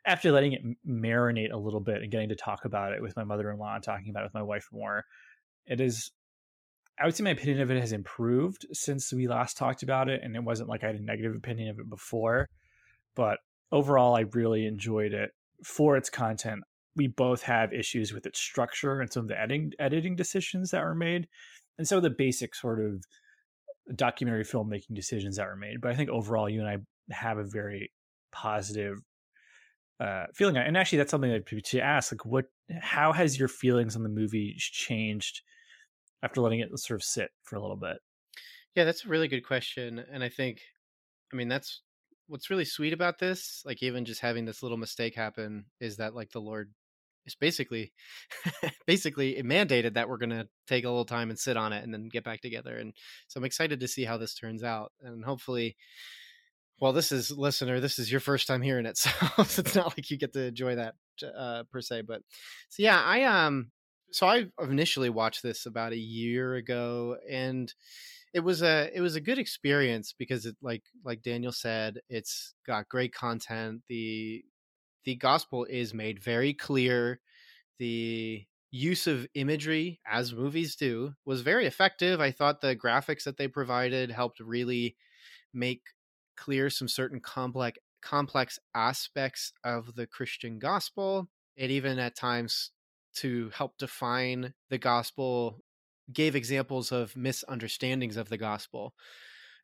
after 0.06 0.32
letting 0.32 0.54
it 0.54 0.62
marinate 0.88 1.54
a 1.54 1.58
little 1.58 1.80
bit 1.80 2.02
and 2.02 2.12
getting 2.12 2.30
to 2.30 2.36
talk 2.36 2.66
about 2.66 2.94
it 2.94 3.02
with 3.02 3.16
my 3.16 3.24
mother-in-law 3.24 3.76
and 3.76 3.84
talking 3.84 4.10
about 4.10 4.22
it 4.22 4.28
with 4.28 4.34
my 4.34 4.44
wife 4.44 4.68
more, 4.72 5.06
it 5.66 5.80
is 5.80 6.12
I 7.00 7.06
would 7.06 7.16
say 7.16 7.24
my 7.24 7.30
opinion 7.30 7.62
of 7.62 7.72
it 7.72 7.80
has 7.80 7.94
improved 7.94 8.66
since 8.74 9.14
we 9.14 9.28
last 9.28 9.58
talked 9.58 9.84
about 9.84 10.10
it, 10.10 10.20
and 10.22 10.36
it 10.36 10.44
wasn't 10.44 10.68
like 10.68 10.84
I 10.84 10.88
had 10.88 10.98
a 10.98 11.04
negative 11.04 11.34
opinion 11.34 11.70
of 11.70 11.80
it 11.80 11.90
before. 11.90 12.50
But 13.16 13.40
overall, 13.72 14.16
I 14.16 14.26
really 14.34 14.66
enjoyed 14.66 15.14
it 15.14 15.32
for 15.64 15.96
its 15.96 16.10
content. 16.10 16.64
We 17.00 17.08
both 17.08 17.42
have 17.44 17.74
issues 17.74 18.14
with 18.14 18.26
its 18.26 18.40
structure 18.40 19.00
and 19.00 19.12
some 19.12 19.24
of 19.24 19.30
the 19.30 19.40
editing 19.40 19.72
editing 19.80 20.16
decisions 20.16 20.72
that 20.72 20.84
were 20.84 20.96
made, 21.10 21.28
and 21.78 21.88
some 21.88 21.98
of 21.98 22.04
the 22.04 22.10
basic 22.26 22.54
sort 22.54 22.80
of 22.86 23.04
documentary 23.96 24.44
filmmaking 24.44 24.94
decisions 24.94 25.38
that 25.38 25.48
were 25.48 25.56
made. 25.56 25.82
But 25.82 25.92
I 25.92 25.96
think 25.96 26.10
overall, 26.10 26.50
you 26.50 26.60
and 26.64 26.70
I 26.70 26.78
have 27.14 27.38
a 27.38 27.44
very 27.60 27.92
positive 28.32 28.98
uh, 30.00 30.26
feeling. 30.34 30.58
And 30.58 30.78
actually, 30.78 31.00
that's 31.00 31.12
something 31.12 31.32
that 31.32 31.48
to- 31.48 31.82
ask: 31.82 32.12
like, 32.12 32.26
what, 32.26 32.46
how 32.82 33.14
has 33.14 33.40
your 33.40 33.48
feelings 33.48 33.96
on 33.96 34.04
the 34.04 34.10
movie 34.10 34.56
changed 34.58 35.42
after 36.22 36.42
letting 36.42 36.60
it 36.60 36.78
sort 36.80 37.00
of 37.00 37.04
sit 37.04 37.30
for 37.44 37.56
a 37.56 37.62
little 37.62 37.78
bit? 37.78 37.98
Yeah, 38.76 38.84
that's 38.84 39.06
a 39.06 39.10
really 39.10 39.28
good 39.28 39.46
question. 39.46 40.04
And 40.12 40.24
I 40.24 40.30
think, 40.30 40.60
I 41.34 41.36
mean, 41.36 41.48
that's 41.48 41.82
what's 42.28 42.50
really 42.50 42.66
sweet 42.66 42.94
about 42.94 43.20
this. 43.20 43.64
Like, 43.66 43.82
even 43.82 44.06
just 44.06 44.22
having 44.22 44.46
this 44.46 44.62
little 44.62 44.78
mistake 44.78 45.16
happen 45.16 45.66
is 45.80 45.98
that, 45.98 46.14
like, 46.14 46.32
the 46.32 46.42
Lord 46.42 46.72
is 47.30 47.36
basically, 47.36 47.92
basically 48.86 49.38
it 49.38 49.46
mandated 49.46 49.94
that 49.94 50.10
we're 50.10 50.18
going 50.18 50.30
to 50.32 50.48
take 50.68 50.84
a 50.84 50.90
little 50.90 51.06
time 51.06 51.30
and 51.30 51.40
sit 51.40 51.58
on 51.58 51.74
it 51.74 51.84
and 51.84 51.94
then 51.94 52.10
get 52.10 52.24
back 52.24 52.42
together. 52.42 52.78
And 52.78 52.94
so 53.28 53.40
I'm 53.40 53.46
excited 53.46 53.80
to 53.80 53.88
see 53.88 54.04
how 54.04 54.18
this 54.18 54.34
turns 54.34 54.64
out. 54.64 54.92
And 55.02 55.24
hopefully, 55.24 55.76
well, 56.80 56.94
this 56.94 57.12
is, 57.12 57.32
listener, 57.32 57.80
this 57.80 58.00
is 58.00 58.12
your 58.12 58.22
first 58.22 58.48
time 58.48 58.62
hearing 58.62 58.86
it. 58.86 58.98
So 59.46 59.62
it's 59.62 59.76
not 59.76 59.98
like 59.98 60.10
you 60.10 60.18
get 60.18 60.34
to 60.34 60.48
enjoy 60.48 60.76
that 60.76 60.96
uh, 61.38 61.64
per 61.72 61.82
se. 61.82 62.04
But 62.08 62.22
so, 62.70 62.84
yeah, 62.84 63.02
I, 63.02 63.24
um, 63.24 63.72
so 64.12 64.28
I 64.28 64.46
initially 64.62 65.10
watched 65.10 65.44
this 65.44 65.66
about 65.66 65.94
a 65.94 65.98
year 65.98 66.56
ago 66.56 67.18
and 67.30 67.74
it 68.34 68.42
was 68.42 68.62
a 68.62 68.90
it 68.94 69.02
was 69.02 69.16
a 69.16 69.22
good 69.22 69.40
experience 69.40 70.14
because 70.18 70.46
it 70.46 70.56
like 70.62 70.84
like 71.04 71.22
Daniel 71.24 71.52
said 71.52 72.00
it's 72.10 72.54
got 72.66 72.90
great 72.90 73.14
content 73.14 73.82
the 73.90 74.44
the 75.06 75.16
gospel 75.16 75.66
is 75.66 75.94
made 75.94 76.20
very 76.20 76.54
clear. 76.54 77.22
The 77.80 78.46
use 78.72 79.08
of 79.08 79.28
imagery 79.34 80.00
as 80.06 80.34
movies 80.34 80.76
do 80.76 81.14
was 81.26 81.42
very 81.42 81.66
effective. 81.66 82.20
I 82.20 82.32
thought 82.32 82.62
the 82.62 82.76
graphics 82.76 83.24
that 83.24 83.38
they 83.38 83.48
provided 83.48 84.12
helped 84.12 84.40
really 84.40 84.96
make 85.54 85.82
clear 86.38 86.70
some 86.70 86.88
certain 86.88 87.20
complex 87.20 87.80
complex 88.02 88.58
aspects 88.74 89.52
of 89.66 89.96
the 89.96 90.08
christian 90.08 90.58
gospel. 90.58 91.28
It 91.58 91.70
even 91.70 92.00
at 92.00 92.16
times 92.16 92.72
to 93.16 93.50
help 93.50 93.78
define 93.78 94.54
the 94.70 94.78
gospel 94.78 95.60
gave 96.14 96.36
examples 96.36 96.92
of 96.92 97.18
misunderstandings 97.18 98.16
of 98.16 98.30
the 98.30 98.38
gospel 98.38 98.94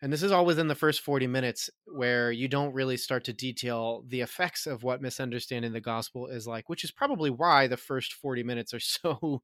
And 0.02 0.12
this 0.12 0.24
is 0.24 0.32
all 0.32 0.46
within 0.46 0.68
the 0.68 0.76
first 0.76 1.02
40 1.02 1.26
minutes 1.28 1.70
where 1.86 2.32
you 2.32 2.48
don't 2.48 2.74
really 2.74 2.98
start 2.98 3.24
to 3.26 3.34
detail 3.34 4.04
the 4.08 4.22
effects 4.22 4.68
of 4.68 4.84
what 4.84 5.02
misunderstanding 5.02 5.72
the 5.72 5.82
gospel 5.82 6.28
is 6.28 6.46
like, 6.46 6.70
which 6.70 6.84
is 6.84 6.92
probably 6.92 7.30
why 7.30 7.68
the 7.68 7.78
first 7.78 8.14
40 8.14 8.44
minutes 8.44 8.74
are 8.74 8.80
so 8.82 9.42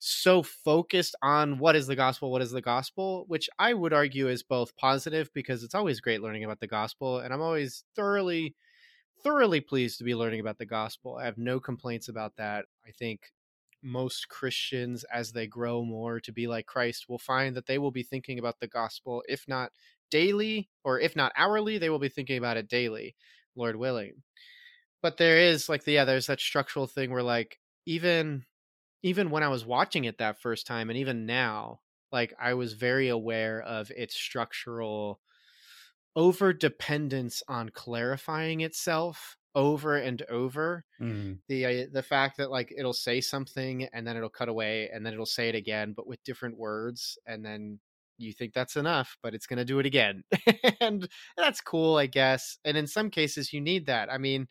so 0.00 0.42
focused 0.42 1.16
on 1.22 1.58
what 1.58 1.76
is 1.76 1.86
the 1.86 1.96
gospel, 1.96 2.30
what 2.30 2.42
is 2.42 2.50
the 2.50 2.60
gospel, 2.60 3.24
which 3.28 3.48
I 3.58 3.72
would 3.72 3.92
argue 3.92 4.28
is 4.28 4.42
both 4.42 4.76
positive 4.76 5.30
because 5.32 5.62
it's 5.62 5.74
always 5.74 6.00
great 6.00 6.20
learning 6.20 6.44
about 6.44 6.60
the 6.60 6.66
gospel 6.66 7.20
and 7.20 7.32
I'm 7.32 7.40
always 7.42 7.84
thoroughly 7.96 8.54
thoroughly 9.22 9.60
pleased 9.60 9.98
to 9.98 10.04
be 10.04 10.14
learning 10.14 10.40
about 10.40 10.58
the 10.58 10.66
gospel. 10.66 11.16
I 11.16 11.24
have 11.24 11.38
no 11.38 11.58
complaints 11.60 12.08
about 12.08 12.36
that. 12.36 12.66
I 12.86 12.90
think 12.90 13.32
most 13.84 14.28
Christians, 14.28 15.04
as 15.04 15.32
they 15.32 15.46
grow 15.46 15.84
more 15.84 16.20
to 16.20 16.32
be 16.32 16.46
like 16.46 16.66
Christ, 16.66 17.08
will 17.08 17.18
find 17.18 17.54
that 17.56 17.66
they 17.66 17.78
will 17.78 17.90
be 17.90 18.02
thinking 18.02 18.38
about 18.38 18.58
the 18.60 18.66
gospel, 18.66 19.22
if 19.28 19.46
not 19.46 19.70
daily 20.10 20.70
or 20.84 20.98
if 21.00 21.14
not 21.16 21.32
hourly, 21.36 21.78
they 21.78 21.90
will 21.90 21.98
be 21.98 22.08
thinking 22.08 22.38
about 22.38 22.56
it 22.56 22.68
daily, 22.68 23.16
Lord 23.54 23.76
willing. 23.76 24.22
But 25.02 25.18
there 25.18 25.38
is 25.38 25.68
like, 25.68 25.84
the, 25.84 25.92
yeah, 25.92 26.04
there's 26.04 26.28
that 26.28 26.40
structural 26.40 26.86
thing 26.86 27.10
where 27.10 27.22
like 27.22 27.60
even 27.86 28.46
even 29.02 29.30
when 29.30 29.42
I 29.42 29.48
was 29.48 29.66
watching 29.66 30.04
it 30.04 30.18
that 30.18 30.40
first 30.40 30.66
time, 30.66 30.88
and 30.88 30.98
even 30.98 31.26
now, 31.26 31.80
like 32.10 32.32
I 32.40 32.54
was 32.54 32.72
very 32.72 33.08
aware 33.10 33.60
of 33.60 33.90
its 33.90 34.14
structural 34.16 35.20
over 36.16 36.52
dependence 36.52 37.42
on 37.48 37.68
clarifying 37.68 38.62
itself 38.62 39.36
over 39.54 39.96
and 39.96 40.22
over 40.22 40.84
Mm. 41.00 41.42
the 41.48 41.66
uh, 41.66 41.86
the 41.92 42.02
fact 42.02 42.38
that 42.38 42.50
like 42.50 42.72
it'll 42.76 42.92
say 42.94 43.20
something 43.20 43.84
and 43.92 44.06
then 44.06 44.16
it'll 44.16 44.30
cut 44.30 44.48
away 44.48 44.88
and 44.90 45.04
then 45.04 45.12
it'll 45.12 45.26
say 45.26 45.48
it 45.48 45.54
again 45.54 45.92
but 45.92 46.06
with 46.06 46.22
different 46.24 46.56
words 46.58 47.18
and 47.26 47.44
then 47.44 47.80
you 48.18 48.32
think 48.32 48.54
that's 48.54 48.76
enough 48.76 49.16
but 49.22 49.34
it's 49.34 49.46
going 49.46 49.58
to 49.58 49.64
do 49.64 49.78
it 49.80 49.86
again 49.86 50.24
and 50.80 51.08
that's 51.36 51.60
cool 51.60 51.96
i 51.96 52.06
guess 52.06 52.58
and 52.64 52.76
in 52.76 52.86
some 52.86 53.10
cases 53.10 53.52
you 53.52 53.60
need 53.60 53.86
that 53.86 54.10
i 54.12 54.18
mean 54.18 54.46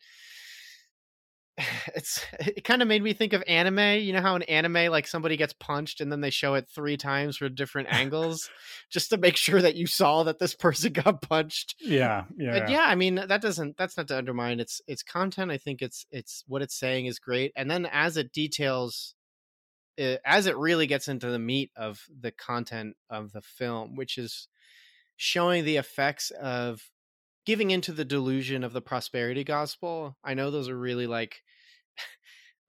it's 1.94 2.24
it 2.40 2.64
kind 2.64 2.82
of 2.82 2.88
made 2.88 3.02
me 3.02 3.12
think 3.12 3.32
of 3.32 3.44
anime 3.46 4.00
you 4.00 4.12
know 4.12 4.20
how 4.20 4.34
in 4.34 4.42
anime 4.44 4.90
like 4.90 5.06
somebody 5.06 5.36
gets 5.36 5.52
punched 5.52 6.00
and 6.00 6.10
then 6.10 6.20
they 6.20 6.30
show 6.30 6.54
it 6.54 6.68
three 6.68 6.96
times 6.96 7.36
for 7.36 7.48
different 7.48 7.86
angles 7.92 8.50
just 8.90 9.10
to 9.10 9.16
make 9.16 9.36
sure 9.36 9.62
that 9.62 9.76
you 9.76 9.86
saw 9.86 10.24
that 10.24 10.40
this 10.40 10.54
person 10.54 10.92
got 11.04 11.22
punched? 11.22 11.76
Yeah, 11.80 12.24
yeah, 12.36 12.58
but 12.58 12.70
yeah. 12.70 12.86
i 12.88 12.96
mean 12.96 13.14
that 13.14 13.40
doesn't 13.40 13.76
that's 13.76 13.96
not 13.96 14.08
to 14.08 14.18
undermine 14.18 14.58
its 14.58 14.80
its 14.88 15.04
content 15.04 15.52
i 15.52 15.58
think 15.58 15.80
it's 15.80 16.06
it's 16.10 16.42
what 16.48 16.62
it's 16.62 16.78
saying 16.78 17.06
is 17.06 17.20
great 17.20 17.52
and 17.54 17.70
then 17.70 17.86
as 17.86 18.16
it 18.16 18.32
details 18.32 19.14
it, 19.96 20.20
as 20.24 20.46
it 20.46 20.56
really 20.56 20.88
gets 20.88 21.06
into 21.06 21.30
the 21.30 21.38
meat 21.38 21.70
of 21.76 22.02
the 22.20 22.32
content 22.32 22.96
of 23.08 23.30
the 23.30 23.42
film 23.42 23.94
which 23.94 24.18
is 24.18 24.48
showing 25.16 25.64
the 25.64 25.76
effects 25.76 26.32
of 26.32 26.90
giving 27.46 27.70
into 27.70 27.92
the 27.92 28.04
delusion 28.04 28.64
of 28.64 28.72
the 28.72 28.80
prosperity 28.80 29.44
gospel 29.44 30.16
i 30.24 30.34
know 30.34 30.50
those 30.50 30.68
are 30.68 30.78
really 30.78 31.06
like 31.06 31.43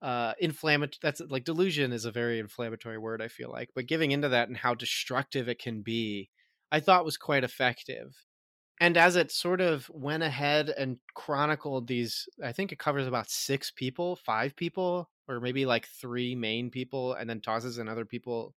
uh 0.05 0.33
inflammatory 0.39 0.99
that's 1.01 1.19
like 1.29 1.43
delusion 1.43 1.91
is 1.91 2.05
a 2.05 2.11
very 2.11 2.37
inflammatory 2.37 2.99
word 2.99 3.23
i 3.23 3.27
feel 3.27 3.49
like 3.51 3.71
but 3.73 3.87
giving 3.87 4.11
into 4.11 4.29
that 4.29 4.47
and 4.47 4.55
how 4.55 4.75
destructive 4.75 5.49
it 5.49 5.57
can 5.57 5.81
be 5.81 6.29
i 6.71 6.79
thought 6.79 7.05
was 7.05 7.17
quite 7.17 7.43
effective. 7.43 8.15
And 8.81 8.97
as 8.97 9.15
it 9.15 9.31
sort 9.31 9.61
of 9.61 9.89
went 9.89 10.21
ahead 10.21 10.69
and 10.69 10.97
chronicled 11.15 11.87
these 11.87 12.29
i 12.43 12.51
think 12.51 12.71
it 12.71 12.77
covers 12.77 13.07
about 13.07 13.31
six 13.31 13.71
people 13.71 14.15
five 14.17 14.55
people 14.55 15.09
or 15.27 15.39
maybe 15.39 15.65
like 15.65 15.87
three 15.87 16.35
main 16.35 16.69
people 16.69 17.13
and 17.13 17.27
then 17.27 17.41
tosses 17.41 17.79
in 17.79 17.89
other 17.89 18.05
people 18.05 18.53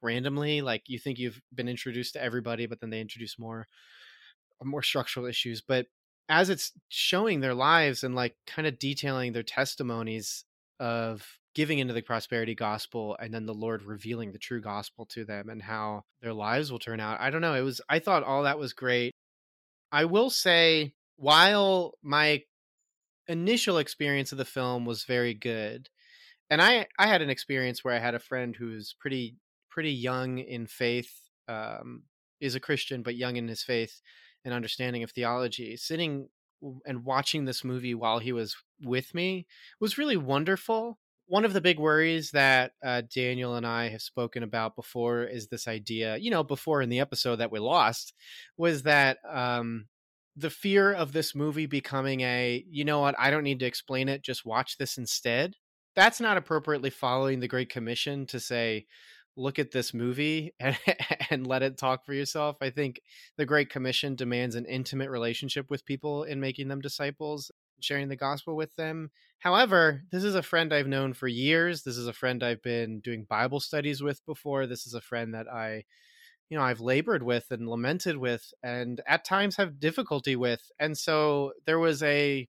randomly 0.00 0.62
like 0.62 0.84
you 0.86 0.98
think 0.98 1.18
you've 1.18 1.42
been 1.54 1.68
introduced 1.68 2.14
to 2.14 2.22
everybody 2.22 2.66
but 2.66 2.80
then 2.80 2.90
they 2.90 3.00
introduce 3.00 3.38
more 3.38 3.66
more 4.62 4.82
structural 4.82 5.26
issues 5.26 5.60
but 5.60 5.86
as 6.28 6.48
it's 6.48 6.72
showing 6.88 7.40
their 7.40 7.54
lives 7.54 8.02
and 8.02 8.14
like 8.14 8.36
kind 8.46 8.66
of 8.66 8.78
detailing 8.78 9.32
their 9.32 9.42
testimonies 9.42 10.44
of 10.78 11.26
giving 11.54 11.78
into 11.78 11.94
the 11.94 12.02
prosperity 12.02 12.54
gospel 12.54 13.16
and 13.18 13.32
then 13.32 13.46
the 13.46 13.54
lord 13.54 13.82
revealing 13.82 14.32
the 14.32 14.38
true 14.38 14.60
gospel 14.60 15.06
to 15.06 15.24
them 15.24 15.48
and 15.48 15.62
how 15.62 16.04
their 16.20 16.34
lives 16.34 16.70
will 16.70 16.78
turn 16.78 17.00
out. 17.00 17.20
I 17.20 17.30
don't 17.30 17.40
know 17.40 17.54
it 17.54 17.62
was 17.62 17.80
i 17.88 17.98
thought 17.98 18.24
all 18.24 18.42
that 18.42 18.58
was 18.58 18.72
great. 18.72 19.12
I 19.90 20.04
will 20.04 20.30
say 20.30 20.94
while 21.16 21.94
my 22.02 22.42
initial 23.28 23.78
experience 23.78 24.32
of 24.32 24.38
the 24.38 24.44
film 24.44 24.84
was 24.84 25.04
very 25.04 25.34
good 25.34 25.88
and 26.50 26.62
i 26.62 26.86
i 26.98 27.06
had 27.06 27.22
an 27.22 27.30
experience 27.30 27.82
where 27.82 27.94
i 27.94 27.98
had 27.98 28.14
a 28.14 28.20
friend 28.20 28.54
who's 28.56 28.94
pretty 29.00 29.36
pretty 29.68 29.92
young 29.92 30.38
in 30.38 30.66
faith 30.66 31.12
um 31.48 32.02
is 32.40 32.54
a 32.54 32.60
christian 32.60 33.02
but 33.02 33.16
young 33.16 33.36
in 33.36 33.48
his 33.48 33.62
faith 33.62 34.00
and 34.44 34.54
understanding 34.54 35.02
of 35.02 35.10
theology 35.10 35.76
sitting 35.76 36.28
and 36.84 37.04
watching 37.04 37.44
this 37.44 37.64
movie 37.64 37.94
while 37.94 38.18
he 38.18 38.32
was 38.32 38.56
with 38.82 39.14
me 39.14 39.46
was 39.80 39.98
really 39.98 40.16
wonderful 40.16 40.98
one 41.28 41.44
of 41.44 41.52
the 41.52 41.60
big 41.60 41.78
worries 41.78 42.30
that 42.30 42.72
uh, 42.84 43.02
Daniel 43.12 43.56
and 43.56 43.66
I 43.66 43.88
have 43.88 44.02
spoken 44.02 44.42
about 44.42 44.76
before 44.76 45.24
is 45.24 45.48
this 45.48 45.66
idea, 45.66 46.16
you 46.16 46.30
know, 46.30 46.44
before 46.44 46.82
in 46.82 46.88
the 46.88 47.00
episode 47.00 47.36
that 47.36 47.50
we 47.50 47.58
lost, 47.58 48.14
was 48.56 48.84
that 48.84 49.18
um, 49.28 49.86
the 50.36 50.50
fear 50.50 50.92
of 50.92 51.12
this 51.12 51.34
movie 51.34 51.66
becoming 51.66 52.20
a, 52.20 52.64
you 52.68 52.84
know 52.84 53.00
what, 53.00 53.16
I 53.18 53.30
don't 53.30 53.42
need 53.42 53.60
to 53.60 53.66
explain 53.66 54.08
it, 54.08 54.22
just 54.22 54.46
watch 54.46 54.78
this 54.78 54.98
instead. 54.98 55.54
That's 55.96 56.20
not 56.20 56.36
appropriately 56.36 56.90
following 56.90 57.40
the 57.40 57.48
Great 57.48 57.70
Commission 57.70 58.26
to 58.26 58.38
say, 58.38 58.86
look 59.36 59.58
at 59.58 59.70
this 59.70 59.92
movie 59.92 60.54
and, 60.60 60.78
and 61.30 61.46
let 61.46 61.62
it 61.62 61.78
talk 61.78 62.04
for 62.04 62.14
yourself. 62.14 62.56
I 62.60 62.70
think 62.70 63.00
the 63.36 63.46
Great 63.46 63.70
Commission 63.70 64.14
demands 64.14 64.54
an 64.54 64.64
intimate 64.66 65.10
relationship 65.10 65.70
with 65.70 65.84
people 65.84 66.24
in 66.24 66.40
making 66.40 66.68
them 66.68 66.80
disciples, 66.80 67.50
sharing 67.80 68.08
the 68.08 68.16
gospel 68.16 68.56
with 68.56 68.74
them. 68.76 69.10
However, 69.38 70.02
this 70.10 70.24
is 70.24 70.34
a 70.34 70.42
friend 70.42 70.72
I've 70.72 70.86
known 70.86 71.12
for 71.12 71.28
years. 71.28 71.82
This 71.82 71.96
is 71.96 72.06
a 72.06 72.12
friend 72.12 72.42
I've 72.42 72.62
been 72.62 73.00
doing 73.00 73.26
Bible 73.28 73.60
studies 73.60 74.02
with 74.02 74.24
before. 74.24 74.66
This 74.66 74.86
is 74.86 74.94
a 74.94 75.00
friend 75.00 75.34
that 75.34 75.46
I, 75.46 75.84
you 76.48 76.56
know, 76.56 76.64
I've 76.64 76.80
labored 76.80 77.22
with 77.22 77.50
and 77.50 77.68
lamented 77.68 78.16
with 78.16 78.52
and 78.62 79.00
at 79.06 79.24
times 79.24 79.56
have 79.56 79.78
difficulty 79.78 80.36
with. 80.36 80.62
And 80.78 80.96
so 80.96 81.52
there 81.66 81.78
was 81.78 82.02
a 82.02 82.48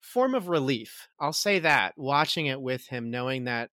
form 0.00 0.34
of 0.34 0.48
relief. 0.48 1.08
I'll 1.18 1.32
say 1.32 1.58
that 1.58 1.94
watching 1.96 2.46
it 2.46 2.60
with 2.60 2.86
him, 2.86 3.10
knowing 3.10 3.44
that 3.44 3.70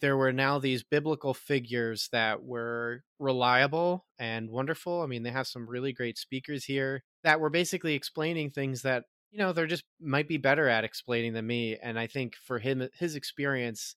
there 0.00 0.16
were 0.16 0.32
now 0.32 0.58
these 0.58 0.82
biblical 0.82 1.34
figures 1.34 2.08
that 2.12 2.42
were 2.42 3.02
reliable 3.18 4.06
and 4.18 4.50
wonderful. 4.50 5.02
I 5.02 5.06
mean, 5.06 5.22
they 5.22 5.30
have 5.30 5.46
some 5.46 5.68
really 5.68 5.92
great 5.92 6.18
speakers 6.18 6.64
here 6.64 7.02
that 7.22 7.40
were 7.40 7.50
basically 7.50 7.94
explaining 7.94 8.50
things 8.50 8.82
that, 8.82 9.04
you 9.30 9.38
know, 9.38 9.52
they're 9.52 9.66
just 9.66 9.84
might 10.00 10.28
be 10.28 10.38
better 10.38 10.68
at 10.68 10.84
explaining 10.84 11.34
than 11.34 11.46
me. 11.46 11.76
And 11.80 11.98
I 11.98 12.06
think 12.06 12.34
for 12.46 12.58
him, 12.58 12.88
his 12.98 13.14
experience, 13.14 13.94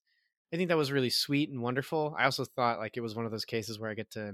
I 0.53 0.57
think 0.57 0.69
that 0.69 0.77
was 0.77 0.91
really 0.91 1.09
sweet 1.09 1.49
and 1.49 1.61
wonderful. 1.61 2.15
I 2.17 2.25
also 2.25 2.45
thought 2.45 2.79
like 2.79 2.97
it 2.97 3.01
was 3.01 3.15
one 3.15 3.25
of 3.25 3.31
those 3.31 3.45
cases 3.45 3.79
where 3.79 3.89
I 3.89 3.95
get 3.95 4.11
to, 4.11 4.33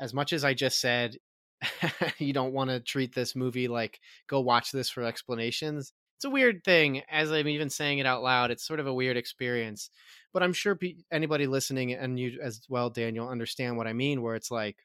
as 0.00 0.14
much 0.14 0.32
as 0.32 0.44
I 0.44 0.54
just 0.54 0.80
said, 0.80 1.16
you 2.18 2.32
don't 2.32 2.52
want 2.52 2.70
to 2.70 2.80
treat 2.80 3.14
this 3.14 3.34
movie 3.34 3.68
like 3.68 4.00
go 4.28 4.40
watch 4.40 4.70
this 4.70 4.90
for 4.90 5.02
explanations. 5.02 5.92
It's 6.18 6.24
a 6.24 6.30
weird 6.30 6.62
thing. 6.64 7.02
As 7.10 7.32
I'm 7.32 7.48
even 7.48 7.68
saying 7.68 7.98
it 7.98 8.06
out 8.06 8.22
loud, 8.22 8.50
it's 8.50 8.66
sort 8.66 8.80
of 8.80 8.86
a 8.86 8.94
weird 8.94 9.16
experience 9.16 9.90
but 10.34 10.42
I'm 10.42 10.52
sure 10.52 10.74
pe- 10.74 10.96
anybody 11.10 11.46
listening 11.46 11.92
and 11.92 12.18
you 12.18 12.38
as 12.42 12.60
well, 12.68 12.90
Daniel, 12.90 13.28
understand 13.28 13.78
what 13.78 13.86
I 13.86 13.94
mean. 13.94 14.20
Where 14.20 14.34
it's 14.34 14.50
like 14.50 14.76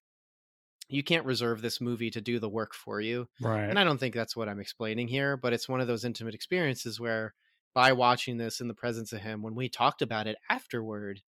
you 0.87 1.03
can't 1.03 1.25
reserve 1.25 1.61
this 1.61 1.81
movie 1.81 2.11
to 2.11 2.21
do 2.21 2.39
the 2.39 2.47
work 2.47 2.73
for 2.73 3.01
you, 3.01 3.27
right. 3.41 3.63
and 3.63 3.77
I 3.77 3.83
don't 3.83 3.99
think 3.99 4.15
that's 4.15 4.35
what 4.35 4.47
I'm 4.47 4.59
explaining 4.59 5.09
here. 5.09 5.35
But 5.35 5.51
it's 5.51 5.67
one 5.67 5.81
of 5.81 5.87
those 5.87 6.05
intimate 6.05 6.35
experiences 6.35 6.99
where, 6.99 7.33
by 7.73 7.91
watching 7.91 8.37
this 8.37 8.61
in 8.61 8.69
the 8.69 8.73
presence 8.73 9.11
of 9.11 9.21
him, 9.21 9.41
when 9.41 9.55
we 9.55 9.67
talked 9.67 10.01
about 10.01 10.27
it 10.27 10.37
afterward, 10.49 11.21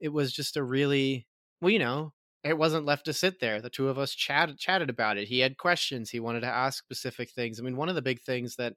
it 0.00 0.08
was 0.08 0.32
just 0.32 0.56
a 0.56 0.62
really 0.64 1.26
well, 1.60 1.70
you 1.70 1.78
know, 1.78 2.14
it 2.42 2.56
wasn't 2.56 2.86
left 2.86 3.04
to 3.04 3.12
sit 3.12 3.38
there. 3.38 3.60
The 3.60 3.70
two 3.70 3.88
of 3.88 3.98
us 3.98 4.14
chatted 4.14 4.58
chatted 4.58 4.88
about 4.88 5.18
it. 5.18 5.28
He 5.28 5.40
had 5.40 5.58
questions. 5.58 6.08
He 6.08 6.20
wanted 6.20 6.40
to 6.40 6.46
ask 6.46 6.82
specific 6.82 7.30
things. 7.30 7.60
I 7.60 7.62
mean, 7.62 7.76
one 7.76 7.90
of 7.90 7.94
the 7.94 8.02
big 8.02 8.22
things 8.22 8.56
that 8.56 8.74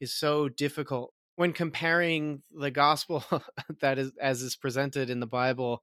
is 0.00 0.14
so 0.14 0.48
difficult 0.48 1.12
when 1.40 1.52
comparing 1.54 2.42
the 2.54 2.70
gospel 2.70 3.24
that 3.80 3.98
is 3.98 4.12
as 4.20 4.42
is 4.42 4.56
presented 4.56 5.08
in 5.08 5.20
the 5.20 5.26
bible 5.26 5.82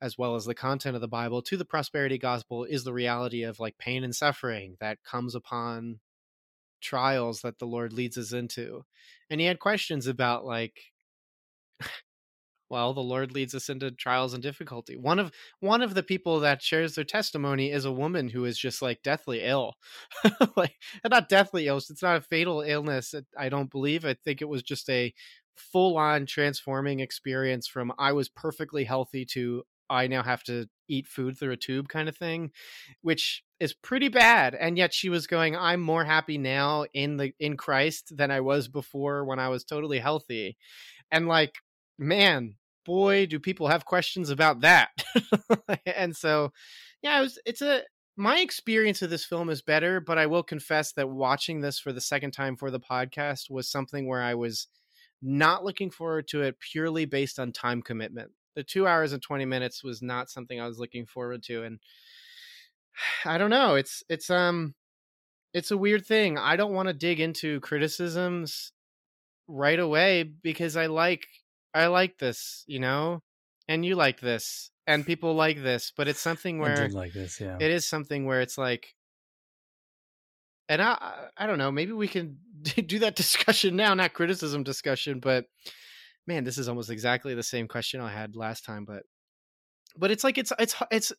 as 0.00 0.16
well 0.16 0.34
as 0.34 0.46
the 0.46 0.54
content 0.54 0.94
of 0.94 1.02
the 1.02 1.06
bible 1.08 1.42
to 1.42 1.58
the 1.58 1.64
prosperity 1.64 2.16
gospel 2.16 2.64
is 2.64 2.84
the 2.84 2.92
reality 2.92 3.42
of 3.42 3.60
like 3.60 3.76
pain 3.76 4.02
and 4.02 4.16
suffering 4.16 4.76
that 4.80 5.02
comes 5.04 5.34
upon 5.34 6.00
trials 6.80 7.42
that 7.42 7.58
the 7.58 7.66
lord 7.66 7.92
leads 7.92 8.16
us 8.16 8.32
into. 8.32 8.84
And 9.30 9.40
he 9.40 9.46
had 9.46 9.58
questions 9.58 10.06
about 10.06 10.44
like 10.44 10.78
well 12.70 12.92
the 12.92 13.00
lord 13.00 13.32
leads 13.32 13.54
us 13.54 13.68
into 13.68 13.90
trials 13.90 14.34
and 14.34 14.42
difficulty. 14.42 14.96
One 14.96 15.18
of 15.18 15.32
one 15.60 15.82
of 15.82 15.94
the 15.94 16.02
people 16.02 16.40
that 16.40 16.62
shares 16.62 16.94
their 16.94 17.04
testimony 17.04 17.70
is 17.70 17.84
a 17.84 17.92
woman 17.92 18.28
who 18.28 18.44
is 18.44 18.58
just 18.58 18.82
like 18.82 19.02
deathly 19.02 19.42
ill. 19.42 19.74
Like 20.56 20.74
not 21.08 21.28
deathly 21.28 21.66
ill 21.66 21.78
it's 21.78 22.02
not 22.02 22.16
a 22.16 22.20
fatal 22.20 22.60
illness 22.62 23.14
i 23.38 23.48
don't 23.48 23.70
believe 23.70 24.04
i 24.04 24.14
think 24.14 24.42
it 24.42 24.48
was 24.48 24.62
just 24.62 24.88
a 24.90 25.12
full 25.56 25.96
on 25.96 26.26
transforming 26.26 27.00
experience 27.00 27.66
from 27.66 27.92
i 27.98 28.12
was 28.12 28.28
perfectly 28.28 28.84
healthy 28.84 29.24
to 29.24 29.62
i 29.90 30.06
now 30.06 30.22
have 30.22 30.42
to 30.44 30.66
eat 30.88 31.06
food 31.06 31.36
through 31.36 31.52
a 31.52 31.56
tube 31.56 31.88
kind 31.88 32.08
of 32.08 32.16
thing 32.16 32.50
which 33.02 33.42
is 33.60 33.74
pretty 33.74 34.08
bad 34.08 34.54
and 34.54 34.78
yet 34.78 34.94
she 34.94 35.08
was 35.08 35.26
going 35.26 35.56
i'm 35.56 35.80
more 35.80 36.04
happy 36.04 36.38
now 36.38 36.84
in 36.94 37.16
the 37.16 37.32
in 37.40 37.56
christ 37.56 38.16
than 38.16 38.30
i 38.30 38.40
was 38.40 38.68
before 38.68 39.24
when 39.24 39.38
i 39.38 39.48
was 39.48 39.64
totally 39.64 39.98
healthy 39.98 40.56
and 41.10 41.26
like 41.26 41.54
man 41.98 42.54
boy 42.84 43.26
do 43.26 43.38
people 43.38 43.68
have 43.68 43.84
questions 43.84 44.30
about 44.30 44.60
that 44.60 44.90
and 45.86 46.16
so 46.16 46.52
yeah 47.02 47.18
it 47.18 47.22
was 47.22 47.38
it's 47.44 47.62
a 47.62 47.82
my 48.16 48.38
experience 48.38 49.02
of 49.02 49.10
this 49.10 49.24
film 49.24 49.50
is 49.50 49.62
better 49.62 50.00
but 50.00 50.18
i 50.18 50.26
will 50.26 50.42
confess 50.42 50.92
that 50.92 51.08
watching 51.08 51.60
this 51.60 51.78
for 51.78 51.92
the 51.92 52.00
second 52.00 52.30
time 52.30 52.56
for 52.56 52.70
the 52.70 52.80
podcast 52.80 53.50
was 53.50 53.68
something 53.68 54.06
where 54.06 54.22
i 54.22 54.34
was 54.34 54.68
not 55.20 55.64
looking 55.64 55.90
forward 55.90 56.26
to 56.28 56.42
it 56.42 56.58
purely 56.60 57.04
based 57.04 57.38
on 57.38 57.52
time 57.52 57.82
commitment 57.82 58.30
the 58.54 58.62
two 58.62 58.86
hours 58.86 59.12
and 59.12 59.22
20 59.22 59.44
minutes 59.44 59.84
was 59.84 60.00
not 60.00 60.30
something 60.30 60.60
i 60.60 60.66
was 60.66 60.78
looking 60.78 61.04
forward 61.04 61.42
to 61.42 61.64
and 61.64 61.80
I 63.24 63.38
don't 63.38 63.50
know. 63.50 63.74
It's 63.74 64.02
it's 64.08 64.30
um 64.30 64.74
it's 65.54 65.70
a 65.70 65.78
weird 65.78 66.06
thing. 66.06 66.38
I 66.38 66.56
don't 66.56 66.74
want 66.74 66.88
to 66.88 66.94
dig 66.94 67.20
into 67.20 67.60
criticisms 67.60 68.72
right 69.46 69.78
away 69.78 70.24
because 70.24 70.76
I 70.76 70.86
like 70.86 71.26
I 71.78 71.86
like 71.86 72.18
this, 72.18 72.64
you 72.66 72.80
know? 72.80 73.22
And 73.68 73.84
you 73.84 73.94
like 73.94 74.20
this 74.20 74.70
and 74.86 75.04
people 75.04 75.34
like 75.34 75.62
this, 75.62 75.92
but 75.94 76.08
it's 76.08 76.20
something 76.20 76.58
where 76.58 76.72
I 76.72 76.86
did 76.86 76.94
like 76.94 77.12
this, 77.12 77.40
yeah. 77.40 77.58
It 77.60 77.70
is 77.70 77.86
something 77.86 78.24
where 78.24 78.40
it's 78.40 78.56
like 78.56 78.94
and 80.68 80.82
I 80.82 81.28
I 81.36 81.46
don't 81.46 81.58
know, 81.58 81.70
maybe 81.70 81.92
we 81.92 82.08
can 82.08 82.38
do 82.86 82.98
that 83.00 83.16
discussion 83.16 83.76
now, 83.76 83.94
not 83.94 84.14
criticism 84.14 84.62
discussion, 84.62 85.20
but 85.20 85.46
man, 86.26 86.44
this 86.44 86.58
is 86.58 86.68
almost 86.68 86.90
exactly 86.90 87.34
the 87.34 87.42
same 87.42 87.68
question 87.68 88.00
I 88.00 88.10
had 88.10 88.36
last 88.36 88.64
time, 88.64 88.84
but 88.84 89.04
but 89.96 90.10
it's 90.10 90.24
like 90.24 90.38
it's 90.38 90.52
it's 90.58 90.74
it's 90.90 91.12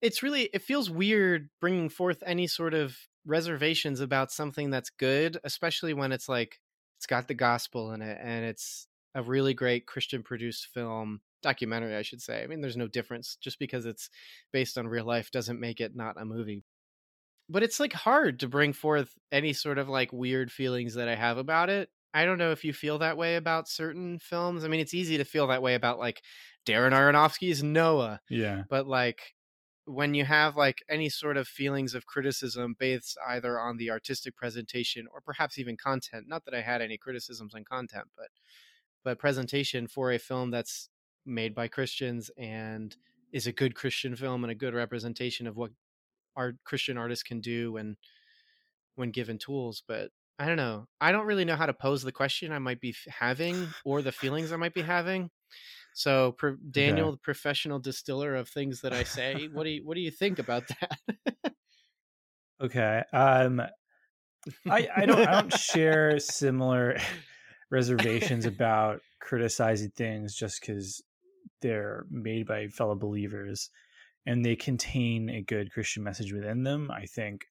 it's 0.00 0.22
really 0.22 0.42
it 0.52 0.62
feels 0.62 0.90
weird 0.90 1.50
bringing 1.60 1.88
forth 1.88 2.22
any 2.26 2.46
sort 2.46 2.74
of 2.74 2.96
reservations 3.26 4.00
about 4.00 4.32
something 4.32 4.70
that's 4.70 4.88
good 4.90 5.36
especially 5.44 5.92
when 5.92 6.10
it's 6.10 6.28
like 6.28 6.58
it's 6.96 7.06
got 7.06 7.28
the 7.28 7.34
gospel 7.34 7.92
in 7.92 8.00
it 8.00 8.18
and 8.22 8.46
it's 8.46 8.88
a 9.14 9.22
really 9.22 9.54
great 9.54 9.86
christian 9.86 10.22
produced 10.22 10.66
film 10.66 11.20
documentary 11.42 11.96
i 11.96 12.02
should 12.02 12.20
say 12.20 12.42
i 12.42 12.46
mean 12.46 12.60
there's 12.60 12.76
no 12.76 12.88
difference 12.88 13.36
just 13.40 13.58
because 13.58 13.86
it's 13.86 14.10
based 14.52 14.76
on 14.76 14.86
real 14.86 15.04
life 15.04 15.30
doesn't 15.30 15.60
make 15.60 15.80
it 15.80 15.96
not 15.96 16.20
a 16.20 16.24
movie 16.24 16.64
but 17.48 17.62
it's 17.62 17.80
like 17.80 17.92
hard 17.92 18.40
to 18.40 18.48
bring 18.48 18.72
forth 18.72 19.14
any 19.32 19.52
sort 19.52 19.78
of 19.78 19.88
like 19.88 20.12
weird 20.12 20.52
feelings 20.52 20.94
that 20.94 21.08
i 21.08 21.14
have 21.14 21.38
about 21.38 21.70
it 21.70 21.88
i 22.12 22.24
don't 22.24 22.38
know 22.38 22.52
if 22.52 22.64
you 22.64 22.72
feel 22.72 22.98
that 22.98 23.16
way 23.16 23.36
about 23.36 23.68
certain 23.68 24.18
films 24.18 24.64
i 24.64 24.68
mean 24.68 24.80
it's 24.80 24.94
easy 24.94 25.16
to 25.16 25.24
feel 25.24 25.46
that 25.46 25.62
way 25.62 25.74
about 25.74 25.98
like 25.98 26.20
Darren 26.66 26.92
Aronofsky's 26.92 27.62
Noah. 27.62 28.20
Yeah. 28.28 28.64
But 28.68 28.86
like 28.86 29.34
when 29.86 30.14
you 30.14 30.24
have 30.24 30.56
like 30.56 30.82
any 30.88 31.08
sort 31.08 31.36
of 31.36 31.48
feelings 31.48 31.94
of 31.94 32.06
criticism 32.06 32.76
based 32.78 33.18
either 33.28 33.58
on 33.58 33.76
the 33.76 33.90
artistic 33.90 34.36
presentation 34.36 35.06
or 35.12 35.20
perhaps 35.20 35.58
even 35.58 35.76
content, 35.76 36.26
not 36.28 36.44
that 36.44 36.54
I 36.54 36.60
had 36.60 36.82
any 36.82 36.98
criticisms 36.98 37.54
on 37.54 37.64
content, 37.64 38.06
but 38.16 38.28
but 39.04 39.18
presentation 39.18 39.86
for 39.86 40.12
a 40.12 40.18
film 40.18 40.50
that's 40.50 40.88
made 41.26 41.54
by 41.54 41.68
Christians 41.68 42.30
and 42.36 42.96
is 43.32 43.46
a 43.46 43.52
good 43.52 43.74
Christian 43.74 44.16
film 44.16 44.44
and 44.44 44.50
a 44.50 44.56
good 44.56 44.74
representation 44.74 45.46
of 45.46 45.56
what 45.56 45.70
our 46.36 46.54
Christian 46.64 46.96
artists 46.96 47.22
can 47.22 47.40
do 47.40 47.72
when 47.72 47.96
when 48.96 49.10
given 49.10 49.38
tools, 49.38 49.82
but 49.86 50.10
I 50.38 50.46
don't 50.46 50.56
know. 50.56 50.86
I 51.00 51.12
don't 51.12 51.26
really 51.26 51.44
know 51.44 51.56
how 51.56 51.66
to 51.66 51.74
pose 51.74 52.02
the 52.02 52.12
question 52.12 52.52
I 52.52 52.58
might 52.58 52.80
be 52.80 52.94
having 53.08 53.68
or 53.84 54.02
the 54.02 54.12
feelings 54.12 54.52
I 54.52 54.56
might 54.56 54.74
be 54.74 54.82
having. 54.82 55.30
So, 55.92 56.32
pro- 56.32 56.56
Daniel, 56.70 57.08
okay. 57.08 57.14
the 57.14 57.18
professional 57.18 57.78
distiller 57.78 58.34
of 58.34 58.48
things 58.48 58.80
that 58.82 58.92
I 58.92 59.04
say, 59.04 59.48
what 59.52 59.64
do 59.64 59.70
you 59.70 59.86
what 59.86 59.94
do 59.94 60.00
you 60.00 60.10
think 60.10 60.38
about 60.38 60.64
that? 60.68 61.54
okay, 62.62 63.02
um, 63.12 63.60
I 64.68 64.88
I 64.96 65.06
don't 65.06 65.28
I 65.28 65.40
don't 65.40 65.52
share 65.58 66.18
similar 66.18 66.96
reservations 67.70 68.46
about 68.46 69.00
criticizing 69.20 69.90
things 69.90 70.34
just 70.34 70.60
because 70.60 71.02
they're 71.62 72.04
made 72.10 72.46
by 72.46 72.68
fellow 72.68 72.94
believers 72.94 73.70
and 74.26 74.44
they 74.44 74.56
contain 74.56 75.30
a 75.30 75.42
good 75.42 75.72
Christian 75.72 76.02
message 76.02 76.32
within 76.32 76.62
them. 76.62 76.90
I 76.90 77.06
think 77.06 77.46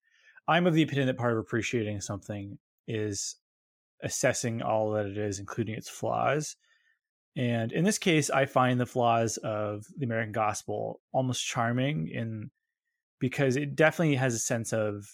I'm 0.47 0.67
of 0.67 0.73
the 0.73 0.83
opinion 0.83 1.07
that 1.07 1.17
part 1.17 1.33
of 1.33 1.39
appreciating 1.39 2.01
something 2.01 2.57
is 2.87 3.35
assessing 4.01 4.61
all 4.61 4.91
that 4.91 5.05
it 5.05 5.17
is, 5.17 5.39
including 5.39 5.75
its 5.75 5.89
flaws. 5.89 6.55
And 7.35 7.71
in 7.71 7.85
this 7.85 7.97
case, 7.97 8.29
I 8.29 8.45
find 8.45 8.79
the 8.79 8.85
flaws 8.85 9.37
of 9.37 9.85
the 9.97 10.05
American 10.05 10.31
gospel 10.31 11.01
almost 11.11 11.45
charming 11.45 12.07
in 12.07 12.49
because 13.19 13.55
it 13.55 13.75
definitely 13.75 14.15
has 14.15 14.33
a 14.33 14.39
sense 14.39 14.73
of 14.73 15.05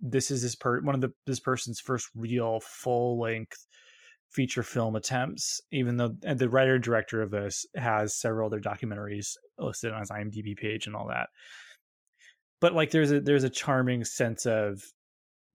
this 0.00 0.30
is 0.30 0.42
this 0.42 0.54
per 0.54 0.80
one 0.80 0.94
of 0.94 1.00
the 1.00 1.12
this 1.26 1.40
person's 1.40 1.80
first 1.80 2.08
real 2.14 2.60
full 2.60 3.20
length 3.20 3.66
feature 4.32 4.62
film 4.62 4.96
attempts, 4.96 5.60
even 5.70 5.96
though 5.96 6.08
the 6.08 6.48
writer 6.48 6.78
director 6.78 7.22
of 7.22 7.30
this 7.30 7.66
has 7.76 8.14
several 8.14 8.46
other 8.46 8.60
documentaries 8.60 9.36
listed 9.58 9.92
on 9.92 10.00
his 10.00 10.10
IMDb 10.10 10.56
page 10.56 10.86
and 10.86 10.96
all 10.96 11.08
that. 11.08 11.28
But 12.60 12.74
like 12.74 12.90
there's 12.90 13.12
a 13.12 13.20
there's 13.20 13.44
a 13.44 13.50
charming 13.50 14.04
sense 14.04 14.46
of 14.46 14.82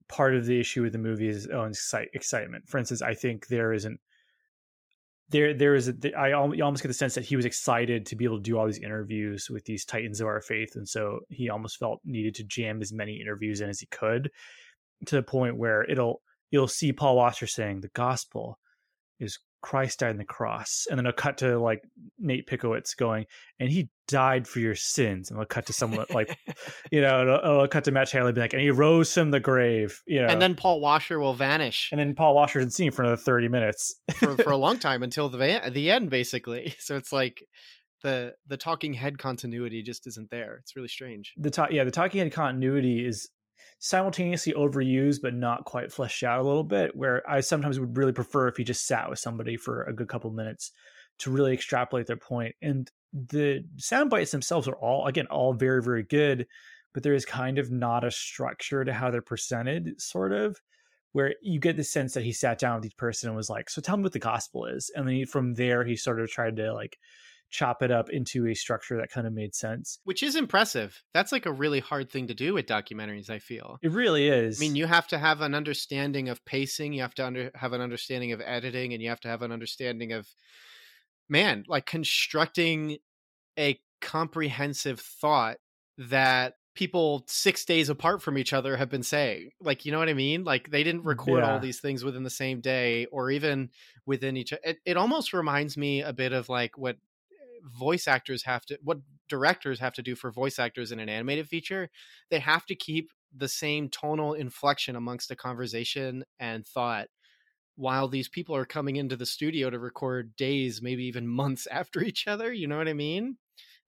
part 0.08 0.34
of 0.34 0.46
the 0.46 0.58
issue 0.58 0.82
with 0.82 0.92
the 0.92 0.98
movie 0.98 1.28
is 1.28 1.48
oh, 1.52 1.70
excitement. 2.14 2.68
For 2.68 2.78
instance, 2.78 3.02
I 3.02 3.14
think 3.14 3.48
there 3.48 3.72
isn't 3.72 4.00
there 5.30 5.52
there 5.54 5.74
is 5.74 5.88
a, 5.88 6.14
I 6.16 6.32
almost 6.32 6.82
get 6.82 6.88
the 6.88 6.94
sense 6.94 7.14
that 7.14 7.24
he 7.24 7.36
was 7.36 7.44
excited 7.44 8.06
to 8.06 8.16
be 8.16 8.24
able 8.24 8.38
to 8.38 8.42
do 8.42 8.58
all 8.58 8.66
these 8.66 8.78
interviews 8.78 9.50
with 9.50 9.64
these 9.64 9.84
titans 9.84 10.20
of 10.20 10.26
our 10.26 10.40
faith, 10.40 10.74
and 10.74 10.88
so 10.88 11.20
he 11.28 11.50
almost 11.50 11.78
felt 11.78 12.00
needed 12.04 12.36
to 12.36 12.44
jam 12.44 12.80
as 12.80 12.92
many 12.92 13.20
interviews 13.20 13.60
in 13.60 13.68
as 13.68 13.80
he 13.80 13.86
could, 13.86 14.30
to 15.06 15.16
the 15.16 15.22
point 15.22 15.56
where 15.56 15.84
it'll 15.84 16.22
you'll 16.50 16.68
see 16.68 16.92
Paul 16.92 17.16
Washer 17.16 17.46
saying 17.46 17.80
the 17.80 17.88
gospel 17.88 18.58
is 19.20 19.38
Christ 19.60 20.00
died 20.00 20.10
on 20.10 20.18
the 20.18 20.24
cross, 20.24 20.86
and 20.88 20.98
then 20.98 21.06
a 21.06 21.12
cut 21.12 21.38
to 21.38 21.58
like 21.58 21.82
Nate 22.18 22.46
Pickowicz 22.46 22.96
going, 22.96 23.26
and 23.58 23.68
he 23.68 23.88
died 24.06 24.46
for 24.46 24.60
your 24.60 24.76
sins, 24.76 25.30
and 25.30 25.38
we'll 25.38 25.46
cut 25.46 25.66
to 25.66 25.72
someone 25.72 26.06
like, 26.10 26.38
you 26.92 27.00
know, 27.00 27.22
it'll, 27.22 27.38
it'll, 27.38 27.68
cut 27.68 27.84
to 27.84 27.90
Matt 27.90 28.08
Taylor 28.08 28.32
be 28.32 28.40
like, 28.40 28.52
and 28.52 28.62
he 28.62 28.70
rose 28.70 29.12
from 29.12 29.30
the 29.32 29.40
grave, 29.40 30.00
you 30.06 30.22
know, 30.22 30.28
and 30.28 30.40
then 30.40 30.54
Paul 30.54 30.80
Washer 30.80 31.18
will 31.18 31.34
vanish, 31.34 31.88
and 31.90 31.98
then 31.98 32.14
Paul 32.14 32.34
Washer 32.34 32.60
isn't 32.60 32.70
seen 32.70 32.92
for 32.92 33.02
another 33.02 33.16
thirty 33.16 33.48
minutes 33.48 34.00
for 34.14 34.36
for 34.36 34.50
a 34.50 34.56
long 34.56 34.78
time 34.78 35.02
until 35.02 35.28
the 35.28 35.60
the 35.72 35.90
end, 35.90 36.10
basically. 36.10 36.74
So 36.88 36.96
it's 36.96 37.12
like 37.12 37.42
the 38.02 38.34
the 38.46 38.56
talking 38.56 38.94
head 38.94 39.18
continuity 39.18 39.82
just 39.82 40.06
isn't 40.06 40.30
there. 40.30 40.58
It's 40.62 40.76
really 40.76 40.88
strange. 40.88 41.34
The 41.36 41.50
talk, 41.50 41.70
yeah, 41.72 41.84
the 41.84 41.90
talking 41.90 42.20
head 42.20 42.32
continuity 42.32 43.04
is 43.04 43.28
simultaneously 43.78 44.52
overused 44.54 45.20
but 45.22 45.34
not 45.34 45.64
quite 45.64 45.92
fleshed 45.92 46.22
out 46.22 46.40
a 46.40 46.42
little 46.42 46.64
bit 46.64 46.94
where 46.96 47.22
i 47.30 47.40
sometimes 47.40 47.78
would 47.78 47.96
really 47.96 48.12
prefer 48.12 48.48
if 48.48 48.58
you 48.58 48.64
just 48.64 48.86
sat 48.86 49.08
with 49.08 49.18
somebody 49.18 49.56
for 49.56 49.84
a 49.84 49.92
good 49.92 50.08
couple 50.08 50.30
minutes 50.30 50.72
to 51.18 51.30
really 51.30 51.52
extrapolate 51.52 52.06
their 52.06 52.16
point. 52.16 52.54
And 52.62 52.90
the 53.12 53.64
sound 53.76 54.10
bites 54.10 54.30
themselves 54.30 54.68
are 54.68 54.76
all 54.76 55.06
again 55.06 55.26
all 55.28 55.54
very 55.54 55.82
very 55.82 56.02
good 56.02 56.46
but 56.92 57.02
there 57.02 57.14
is 57.14 57.24
kind 57.24 57.58
of 57.58 57.70
not 57.70 58.04
a 58.04 58.10
structure 58.10 58.84
to 58.84 58.92
how 58.92 59.10
they're 59.10 59.22
presented 59.22 59.98
sort 59.98 60.30
of 60.30 60.60
where 61.12 61.34
you 61.40 61.58
get 61.58 61.78
the 61.78 61.84
sense 61.84 62.12
that 62.12 62.22
he 62.22 62.32
sat 62.32 62.58
down 62.58 62.76
with 62.76 62.84
each 62.84 62.96
person 62.98 63.28
and 63.28 63.36
was 63.36 63.48
like 63.48 63.70
so 63.70 63.80
tell 63.80 63.96
me 63.96 64.02
what 64.02 64.12
the 64.12 64.18
gospel 64.18 64.66
is. 64.66 64.90
And 64.94 65.08
then 65.08 65.14
he, 65.14 65.24
from 65.24 65.54
there 65.54 65.84
he 65.84 65.96
sort 65.96 66.20
of 66.20 66.28
tried 66.28 66.56
to 66.56 66.74
like 66.74 66.98
chop 67.50 67.82
it 67.82 67.90
up 67.90 68.10
into 68.10 68.46
a 68.46 68.54
structure 68.54 68.96
that 68.98 69.10
kind 69.10 69.26
of 69.26 69.32
made 69.32 69.54
sense. 69.54 69.98
Which 70.04 70.22
is 70.22 70.36
impressive. 70.36 71.02
That's 71.14 71.32
like 71.32 71.46
a 71.46 71.52
really 71.52 71.80
hard 71.80 72.10
thing 72.10 72.26
to 72.28 72.34
do 72.34 72.54
with 72.54 72.66
documentaries, 72.66 73.30
I 73.30 73.38
feel. 73.38 73.78
It 73.82 73.92
really 73.92 74.28
is. 74.28 74.58
I 74.58 74.60
mean, 74.60 74.76
you 74.76 74.86
have 74.86 75.08
to 75.08 75.18
have 75.18 75.40
an 75.40 75.54
understanding 75.54 76.28
of 76.28 76.44
pacing, 76.44 76.92
you 76.92 77.02
have 77.02 77.14
to 77.14 77.26
under, 77.26 77.50
have 77.54 77.72
an 77.72 77.80
understanding 77.80 78.32
of 78.32 78.42
editing, 78.44 78.92
and 78.92 79.02
you 79.02 79.08
have 79.08 79.20
to 79.20 79.28
have 79.28 79.42
an 79.42 79.52
understanding 79.52 80.12
of, 80.12 80.28
man, 81.28 81.64
like 81.68 81.86
constructing 81.86 82.98
a 83.58 83.80
comprehensive 84.00 85.00
thought 85.00 85.56
that 85.96 86.54
people 86.74 87.24
six 87.26 87.64
days 87.64 87.88
apart 87.88 88.22
from 88.22 88.38
each 88.38 88.52
other 88.52 88.76
have 88.76 88.88
been 88.88 89.02
saying 89.02 89.50
like 89.60 89.84
you 89.84 89.90
know 89.90 89.98
what 89.98 90.08
i 90.08 90.14
mean 90.14 90.44
like 90.44 90.70
they 90.70 90.84
didn't 90.84 91.02
record 91.02 91.42
yeah. 91.42 91.52
all 91.52 91.58
these 91.58 91.80
things 91.80 92.04
within 92.04 92.22
the 92.22 92.30
same 92.30 92.60
day 92.60 93.04
or 93.06 93.32
even 93.32 93.68
within 94.06 94.36
each 94.36 94.52
it, 94.62 94.78
it 94.86 94.96
almost 94.96 95.32
reminds 95.32 95.76
me 95.76 96.02
a 96.02 96.12
bit 96.12 96.32
of 96.32 96.48
like 96.48 96.78
what 96.78 96.96
voice 97.62 98.08
actors 98.08 98.44
have 98.44 98.64
to 98.64 98.78
what 98.82 98.98
directors 99.28 99.80
have 99.80 99.92
to 99.94 100.02
do 100.02 100.14
for 100.14 100.30
voice 100.30 100.58
actors 100.58 100.92
in 100.92 101.00
an 101.00 101.08
animated 101.08 101.48
feature 101.48 101.88
they 102.30 102.38
have 102.38 102.64
to 102.66 102.74
keep 102.74 103.10
the 103.36 103.48
same 103.48 103.88
tonal 103.88 104.34
inflection 104.34 104.96
amongst 104.96 105.30
a 105.30 105.36
conversation 105.36 106.24
and 106.40 106.66
thought 106.66 107.08
while 107.76 108.08
these 108.08 108.28
people 108.28 108.56
are 108.56 108.64
coming 108.64 108.96
into 108.96 109.16
the 109.16 109.26
studio 109.26 109.70
to 109.70 109.78
record 109.78 110.34
days 110.36 110.82
maybe 110.82 111.04
even 111.04 111.26
months 111.28 111.66
after 111.70 112.02
each 112.02 112.26
other 112.26 112.52
you 112.52 112.66
know 112.66 112.78
what 112.78 112.88
i 112.88 112.94
mean? 112.94 113.36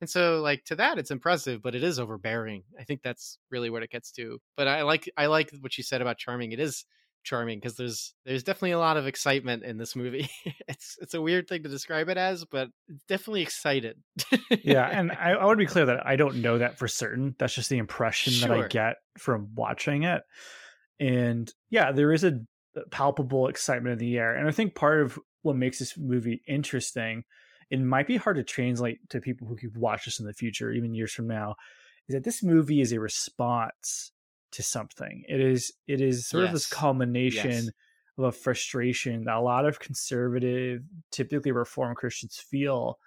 And 0.00 0.08
so 0.08 0.40
like 0.40 0.64
to 0.64 0.76
that 0.76 0.98
it's 0.98 1.10
impressive 1.10 1.62
but 1.62 1.74
it 1.74 1.84
is 1.84 1.98
overbearing. 1.98 2.62
I 2.78 2.84
think 2.84 3.02
that's 3.02 3.38
really 3.50 3.68
what 3.68 3.82
it 3.82 3.90
gets 3.90 4.10
to. 4.12 4.38
But 4.56 4.66
i 4.66 4.82
like 4.82 5.10
i 5.16 5.26
like 5.26 5.50
what 5.60 5.76
you 5.76 5.84
said 5.84 6.00
about 6.00 6.18
charming. 6.18 6.52
It 6.52 6.60
is 6.60 6.86
charming 7.22 7.58
because 7.58 7.76
there's 7.76 8.14
there's 8.24 8.42
definitely 8.42 8.72
a 8.72 8.78
lot 8.78 8.96
of 8.96 9.06
excitement 9.06 9.64
in 9.64 9.76
this 9.76 9.94
movie. 9.94 10.28
it's 10.68 10.96
it's 11.00 11.14
a 11.14 11.20
weird 11.20 11.48
thing 11.48 11.62
to 11.62 11.68
describe 11.68 12.08
it 12.08 12.16
as, 12.16 12.44
but 12.44 12.68
definitely 13.08 13.42
excited. 13.42 13.98
yeah, 14.62 14.86
and 14.92 15.12
I, 15.12 15.32
I 15.32 15.44
want 15.44 15.58
to 15.58 15.64
be 15.64 15.70
clear 15.70 15.86
that 15.86 16.06
I 16.06 16.16
don't 16.16 16.42
know 16.42 16.58
that 16.58 16.78
for 16.78 16.88
certain. 16.88 17.34
That's 17.38 17.54
just 17.54 17.70
the 17.70 17.78
impression 17.78 18.32
sure. 18.32 18.48
that 18.48 18.64
I 18.64 18.68
get 18.68 18.96
from 19.18 19.50
watching 19.54 20.04
it. 20.04 20.22
And 20.98 21.52
yeah, 21.70 21.92
there 21.92 22.12
is 22.12 22.24
a 22.24 22.40
palpable 22.90 23.48
excitement 23.48 23.94
in 23.94 23.98
the 23.98 24.18
air, 24.18 24.34
and 24.34 24.48
I 24.48 24.52
think 24.52 24.74
part 24.74 25.00
of 25.02 25.18
what 25.42 25.56
makes 25.56 25.78
this 25.78 25.96
movie 25.96 26.42
interesting, 26.46 27.24
it 27.70 27.80
might 27.80 28.06
be 28.06 28.16
hard 28.16 28.36
to 28.36 28.44
translate 28.44 28.98
to 29.10 29.20
people 29.20 29.46
who 29.46 29.56
could 29.56 29.76
watch 29.76 30.04
this 30.04 30.20
in 30.20 30.26
the 30.26 30.34
future, 30.34 30.70
even 30.70 30.94
years 30.94 31.12
from 31.12 31.26
now, 31.26 31.54
is 32.08 32.14
that 32.14 32.24
this 32.24 32.42
movie 32.42 32.80
is 32.80 32.92
a 32.92 33.00
response 33.00 34.12
to 34.52 34.62
something. 34.62 35.24
It 35.28 35.40
is 35.40 35.72
it 35.86 36.00
is 36.00 36.28
sort 36.28 36.44
yes. 36.44 36.48
of 36.48 36.54
this 36.54 36.66
culmination 36.66 37.50
yes. 37.50 37.70
of 38.18 38.24
a 38.24 38.32
frustration 38.32 39.24
that 39.24 39.36
a 39.36 39.40
lot 39.40 39.66
of 39.66 39.80
conservative, 39.80 40.82
typically 41.10 41.52
reformed 41.52 41.96
Christians 41.96 42.38
feel 42.38 42.98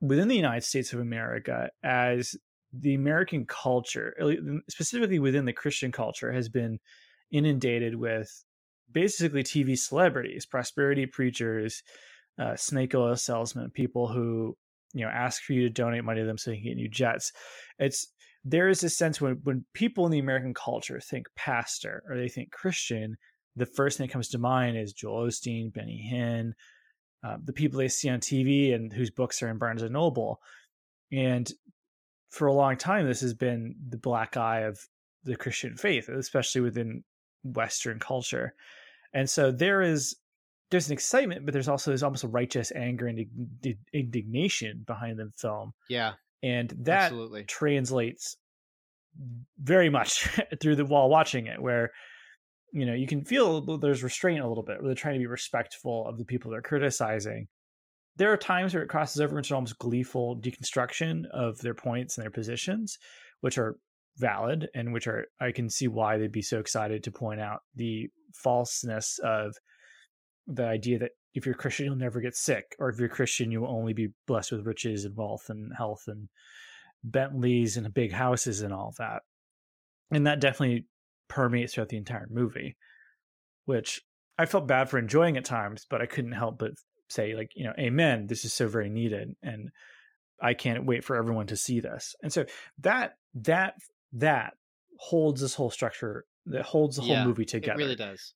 within 0.00 0.28
the 0.28 0.36
United 0.36 0.64
States 0.64 0.92
of 0.92 1.00
America 1.00 1.70
as 1.82 2.36
the 2.72 2.94
American 2.94 3.46
culture, 3.46 4.14
specifically 4.68 5.18
within 5.18 5.44
the 5.44 5.52
Christian 5.52 5.92
culture, 5.92 6.32
has 6.32 6.48
been 6.48 6.78
inundated 7.30 7.94
with 7.94 8.44
basically 8.92 9.42
TV 9.42 9.76
celebrities, 9.78 10.46
prosperity 10.46 11.06
preachers, 11.06 11.82
uh, 12.38 12.56
snake 12.56 12.94
oil 12.94 13.16
salesmen, 13.16 13.70
people 13.70 14.08
who 14.08 14.56
you 14.92 15.04
know 15.04 15.10
ask 15.10 15.42
for 15.42 15.52
you 15.52 15.62
to 15.62 15.70
donate 15.70 16.04
money 16.04 16.20
to 16.20 16.26
them 16.26 16.38
so 16.38 16.50
they 16.50 16.56
can 16.56 16.66
get 16.66 16.76
new 16.76 16.88
jets. 16.88 17.32
It's 17.78 18.12
there 18.48 18.68
is 18.68 18.84
a 18.84 18.88
sense 18.88 19.20
when 19.20 19.40
when 19.42 19.64
people 19.74 20.06
in 20.06 20.12
the 20.12 20.20
American 20.20 20.54
culture 20.54 21.00
think 21.00 21.26
pastor 21.34 22.04
or 22.08 22.16
they 22.16 22.28
think 22.28 22.52
Christian, 22.52 23.16
the 23.56 23.66
first 23.66 23.98
thing 23.98 24.06
that 24.06 24.12
comes 24.12 24.28
to 24.28 24.38
mind 24.38 24.76
is 24.76 24.92
Joel 24.92 25.26
Osteen, 25.26 25.72
Benny 25.72 26.08
Hinn, 26.12 26.52
uh, 27.24 27.38
the 27.44 27.52
people 27.52 27.78
they 27.78 27.88
see 27.88 28.08
on 28.08 28.20
TV 28.20 28.72
and 28.72 28.92
whose 28.92 29.10
books 29.10 29.42
are 29.42 29.48
in 29.48 29.58
Barnes 29.58 29.82
and 29.82 29.94
Noble. 29.94 30.40
And 31.10 31.50
for 32.30 32.46
a 32.46 32.52
long 32.52 32.76
time, 32.76 33.06
this 33.06 33.20
has 33.20 33.34
been 33.34 33.74
the 33.88 33.98
black 33.98 34.36
eye 34.36 34.60
of 34.60 34.78
the 35.24 35.34
Christian 35.34 35.76
faith, 35.76 36.08
especially 36.08 36.60
within 36.60 37.02
Western 37.42 37.98
culture. 37.98 38.54
And 39.12 39.28
so 39.28 39.50
there 39.50 39.82
is 39.82 40.14
there's 40.70 40.86
an 40.86 40.92
excitement, 40.92 41.44
but 41.46 41.52
there's 41.52 41.68
also 41.68 41.90
there's 41.90 42.04
almost 42.04 42.24
a 42.24 42.28
righteous 42.28 42.70
anger 42.76 43.08
and 43.08 43.26
indignation 43.92 44.84
behind 44.86 45.18
the 45.18 45.32
film. 45.36 45.72
Yeah, 45.88 46.12
and 46.46 46.72
that 46.78 47.04
Absolutely. 47.04 47.44
translates 47.44 48.36
very 49.58 49.88
much 49.88 50.28
through 50.60 50.76
the 50.76 50.84
while 50.84 51.08
watching 51.08 51.46
it 51.46 51.60
where 51.60 51.90
you 52.72 52.86
know 52.86 52.94
you 52.94 53.06
can 53.06 53.24
feel 53.24 53.78
there's 53.78 54.02
restraint 54.02 54.40
a 54.40 54.48
little 54.48 54.62
bit 54.62 54.78
where 54.78 54.88
they're 54.88 54.94
trying 54.94 55.14
to 55.14 55.20
be 55.20 55.26
respectful 55.26 56.06
of 56.06 56.18
the 56.18 56.24
people 56.24 56.50
they're 56.50 56.62
criticizing 56.62 57.46
there 58.16 58.32
are 58.32 58.36
times 58.36 58.72
where 58.72 58.82
it 58.82 58.88
crosses 58.88 59.20
over 59.20 59.36
into 59.36 59.54
almost 59.54 59.78
gleeful 59.78 60.40
deconstruction 60.40 61.24
of 61.32 61.58
their 61.58 61.74
points 61.74 62.16
and 62.16 62.24
their 62.24 62.30
positions 62.30 62.98
which 63.40 63.58
are 63.58 63.76
valid 64.18 64.68
and 64.74 64.92
which 64.92 65.06
are 65.06 65.26
i 65.40 65.50
can 65.50 65.68
see 65.68 65.88
why 65.88 66.16
they'd 66.16 66.32
be 66.32 66.42
so 66.42 66.58
excited 66.58 67.02
to 67.02 67.10
point 67.10 67.40
out 67.40 67.60
the 67.74 68.08
falseness 68.34 69.18
of 69.24 69.54
the 70.46 70.64
idea 70.64 70.98
that 70.98 71.12
if 71.36 71.44
you're 71.44 71.54
Christian, 71.54 71.84
you'll 71.84 71.96
never 71.96 72.22
get 72.22 72.34
sick, 72.34 72.74
or 72.78 72.88
if 72.88 72.98
you're 72.98 73.10
Christian, 73.10 73.50
you 73.50 73.60
will 73.60 73.68
only 73.68 73.92
be 73.92 74.08
blessed 74.26 74.52
with 74.52 74.66
riches 74.66 75.04
and 75.04 75.14
wealth 75.14 75.50
and 75.50 75.70
health 75.76 76.04
and 76.06 76.28
Bentleys 77.04 77.76
and 77.76 77.92
big 77.92 78.10
houses 78.10 78.62
and 78.62 78.72
all 78.72 78.94
that. 78.98 79.20
And 80.10 80.26
that 80.26 80.40
definitely 80.40 80.86
permeates 81.28 81.74
throughout 81.74 81.90
the 81.90 81.98
entire 81.98 82.26
movie, 82.30 82.76
which 83.66 84.00
I 84.38 84.46
felt 84.46 84.66
bad 84.66 84.88
for 84.88 84.98
enjoying 84.98 85.36
at 85.36 85.44
times, 85.44 85.86
but 85.88 86.00
I 86.00 86.06
couldn't 86.06 86.32
help 86.32 86.58
but 86.58 86.70
say, 87.10 87.34
like, 87.34 87.50
you 87.54 87.64
know, 87.64 87.74
amen, 87.78 88.28
this 88.28 88.46
is 88.46 88.54
so 88.54 88.66
very 88.66 88.88
needed. 88.88 89.36
And 89.42 89.68
I 90.40 90.54
can't 90.54 90.86
wait 90.86 91.04
for 91.04 91.16
everyone 91.16 91.48
to 91.48 91.56
see 91.56 91.80
this. 91.80 92.16
And 92.22 92.32
so 92.32 92.46
that, 92.80 93.18
that, 93.34 93.74
that 94.14 94.54
holds 94.98 95.42
this 95.42 95.54
whole 95.54 95.70
structure, 95.70 96.24
that 96.46 96.62
holds 96.64 96.96
the 96.96 97.02
whole 97.02 97.24
movie 97.24 97.44
together. 97.44 97.78
It 97.78 97.84
really 97.84 97.96
does. 97.96 98.32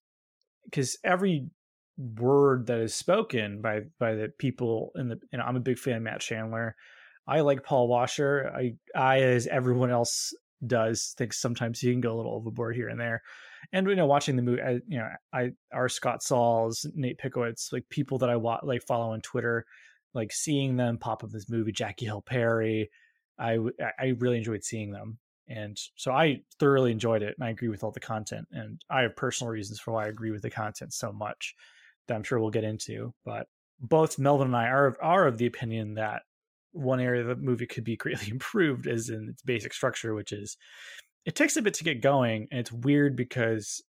Because 0.65 0.99
every 1.03 1.49
word 1.97 2.67
that 2.67 2.79
is 2.79 2.95
spoken 2.95 3.61
by 3.61 3.83
by 3.99 4.15
the 4.15 4.29
people 4.39 4.91
in 4.97 5.09
the 5.09 5.19
you 5.33 5.39
know 5.39 5.45
I'm 5.45 5.57
a 5.57 5.61
big 5.61 5.79
fan 5.79 5.97
of 5.97 6.03
Matt 6.03 6.21
Chandler. 6.21 6.75
I 7.27 7.41
like 7.41 7.63
Paul 7.63 7.89
Washer. 7.89 8.51
I 8.55 8.75
I 8.95 9.21
as 9.21 9.47
everyone 9.47 9.91
else 9.91 10.33
does 10.67 11.15
think 11.17 11.33
sometimes 11.33 11.81
he 11.81 11.91
can 11.91 12.01
go 12.01 12.15
a 12.15 12.17
little 12.17 12.35
overboard 12.35 12.77
here 12.77 12.89
and 12.89 13.01
there. 13.01 13.23
And 13.73 13.87
you 13.87 13.97
know, 13.97 14.07
watching 14.07 14.37
the 14.37 14.43
movie, 14.43 14.63
I, 14.63 14.81
you 14.89 14.99
know, 14.99 15.09
I 15.33 15.51
our 15.73 15.89
Scott 15.89 16.23
Sauls, 16.23 16.87
Nate 16.95 17.19
Pickowicz, 17.19 17.73
like 17.73 17.85
people 17.91 18.19
that 18.19 18.31
I 18.31 18.37
wa- 18.37 18.61
like 18.63 18.83
follow 18.87 19.13
on 19.13 19.21
Twitter, 19.21 19.65
like 20.15 20.33
seeing 20.33 20.77
them 20.77 20.99
pop 20.99 21.23
up 21.23 21.31
this 21.31 21.51
movie, 21.51 21.73
Jackie 21.73 22.07
Hill 22.07 22.23
Perry. 22.23 22.91
I 23.39 23.59
I 23.99 24.15
really 24.19 24.39
enjoyed 24.39 24.65
seeing 24.65 24.91
them, 24.91 25.19
and 25.49 25.77
so 25.97 26.13
I 26.13 26.41
thoroughly 26.59 26.93
enjoyed 26.93 27.23
it, 27.23 27.35
and 27.39 27.47
I 27.47 27.51
agree 27.51 27.69
with 27.69 27.85
all 27.85 27.93
the 27.93 28.01
content. 28.01 28.47
And 28.51 28.81
I 28.91 29.03
have 29.03 29.17
personal 29.17 29.51
reasons 29.53 29.81
for 29.81 29.93
why 29.93 30.07
I 30.07 30.09
agree 30.09 30.31
with 30.31 30.43
the 30.43 30.51
content 30.51 30.93
so 30.93 31.13
much 31.13 31.55
that 32.11 32.17
I'm 32.17 32.25
sure 32.25 32.41
we'll 32.41 32.51
get 32.51 32.65
into. 32.65 33.15
But 33.25 33.47
both 33.81 34.19
Melvin 34.19 34.49
and 34.49 34.57
I 34.57 34.67
are 34.67 34.97
are 35.01 35.27
of 35.27 35.39
the 35.39 35.47
opinion 35.47 35.95
that 35.95 36.23
one 36.73 37.01
area 37.01 37.23
of 37.23 37.29
the 37.29 37.37
movie 37.37 37.67
could 37.67 37.85
be 37.85 37.97
greatly 37.97 38.31
improved 38.31 38.87
is 38.87 39.09
in 39.09 39.29
its 39.31 39.43
basic 39.43 39.73
structure, 39.73 40.15
which 40.15 40.33
is 40.33 40.57
it 41.25 41.35
takes 41.35 41.57
a 41.57 41.63
bit 41.63 41.75
to 41.75 41.85
get 41.85 42.03
going, 42.03 42.49
and 42.51 42.61
it's 42.61 42.73
weird 42.73 43.17
because 43.17 43.83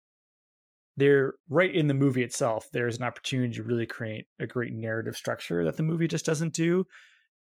they're 0.96 1.34
right 1.48 1.74
in 1.74 1.88
the 1.88 1.94
movie 1.94 2.22
itself. 2.22 2.68
There's 2.72 2.98
an 2.98 3.04
opportunity 3.04 3.54
to 3.54 3.62
really 3.62 3.86
create 3.86 4.26
a 4.38 4.46
great 4.46 4.72
narrative 4.72 5.16
structure 5.16 5.64
that 5.64 5.76
the 5.76 5.82
movie 5.82 6.06
just 6.06 6.26
doesn't 6.26 6.52
do. 6.52 6.86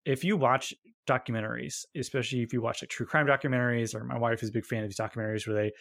If 0.06 0.24
you 0.24 0.38
watch 0.38 0.74
documentaries, 1.08 1.86
especially 1.96 2.42
if 2.42 2.54
you 2.54 2.62
watch 2.62 2.82
like 2.82 2.90
true 2.90 3.06
crime 3.06 3.26
documentaries, 3.26 3.96
or 3.96 4.04
my 4.04 4.18
wife 4.18 4.44
is 4.44 4.50
a 4.50 4.54
big 4.54 4.66
fan 4.66 4.84
of 4.84 4.90
these 4.90 5.00
documentaries 5.00 5.48
where 5.48 5.56
they 5.56 5.72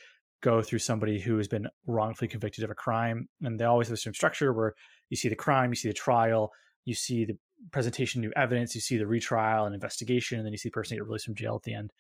go 0.43 0.63
through 0.63 0.79
somebody 0.79 1.21
who 1.21 1.37
has 1.37 1.49
been 1.49 1.69
wrongfully 1.87 2.29
convicted 2.29 2.65
of 2.65 2.71
a 2.71 2.75
crime. 2.75 3.29
And 3.43 3.59
they 3.59 3.65
always 3.65 3.89
have 3.89 3.93
the 3.93 4.01
same 4.01 4.15
structure 4.15 4.53
where 4.53 4.75
you 5.09 5.17
see 5.17 5.29
the 5.29 5.37
crime, 5.37 5.71
you 5.71 5.77
see 5.77 5.89
the 5.89 5.95
trial, 5.95 6.51
you 6.85 6.95
see 6.95 7.25
the 7.25 7.37
presentation 7.73 8.21
of 8.21 8.29
new 8.29 8.33
evidence, 8.37 8.75
you 8.75 8.81
see 8.81 8.97
the 8.97 9.07
retrial 9.07 9.67
and 9.67 9.75
investigation, 9.75 10.39
and 10.39 10.47
then 10.47 10.53
you 10.53 10.59
see 10.59 10.69
the 10.69 10.75
person 10.75 10.97
get 10.97 11.05
released 11.05 11.27
from 11.27 11.35
jail 11.35 11.57
at 11.57 11.63
the 11.63 11.75
end. 11.75 11.93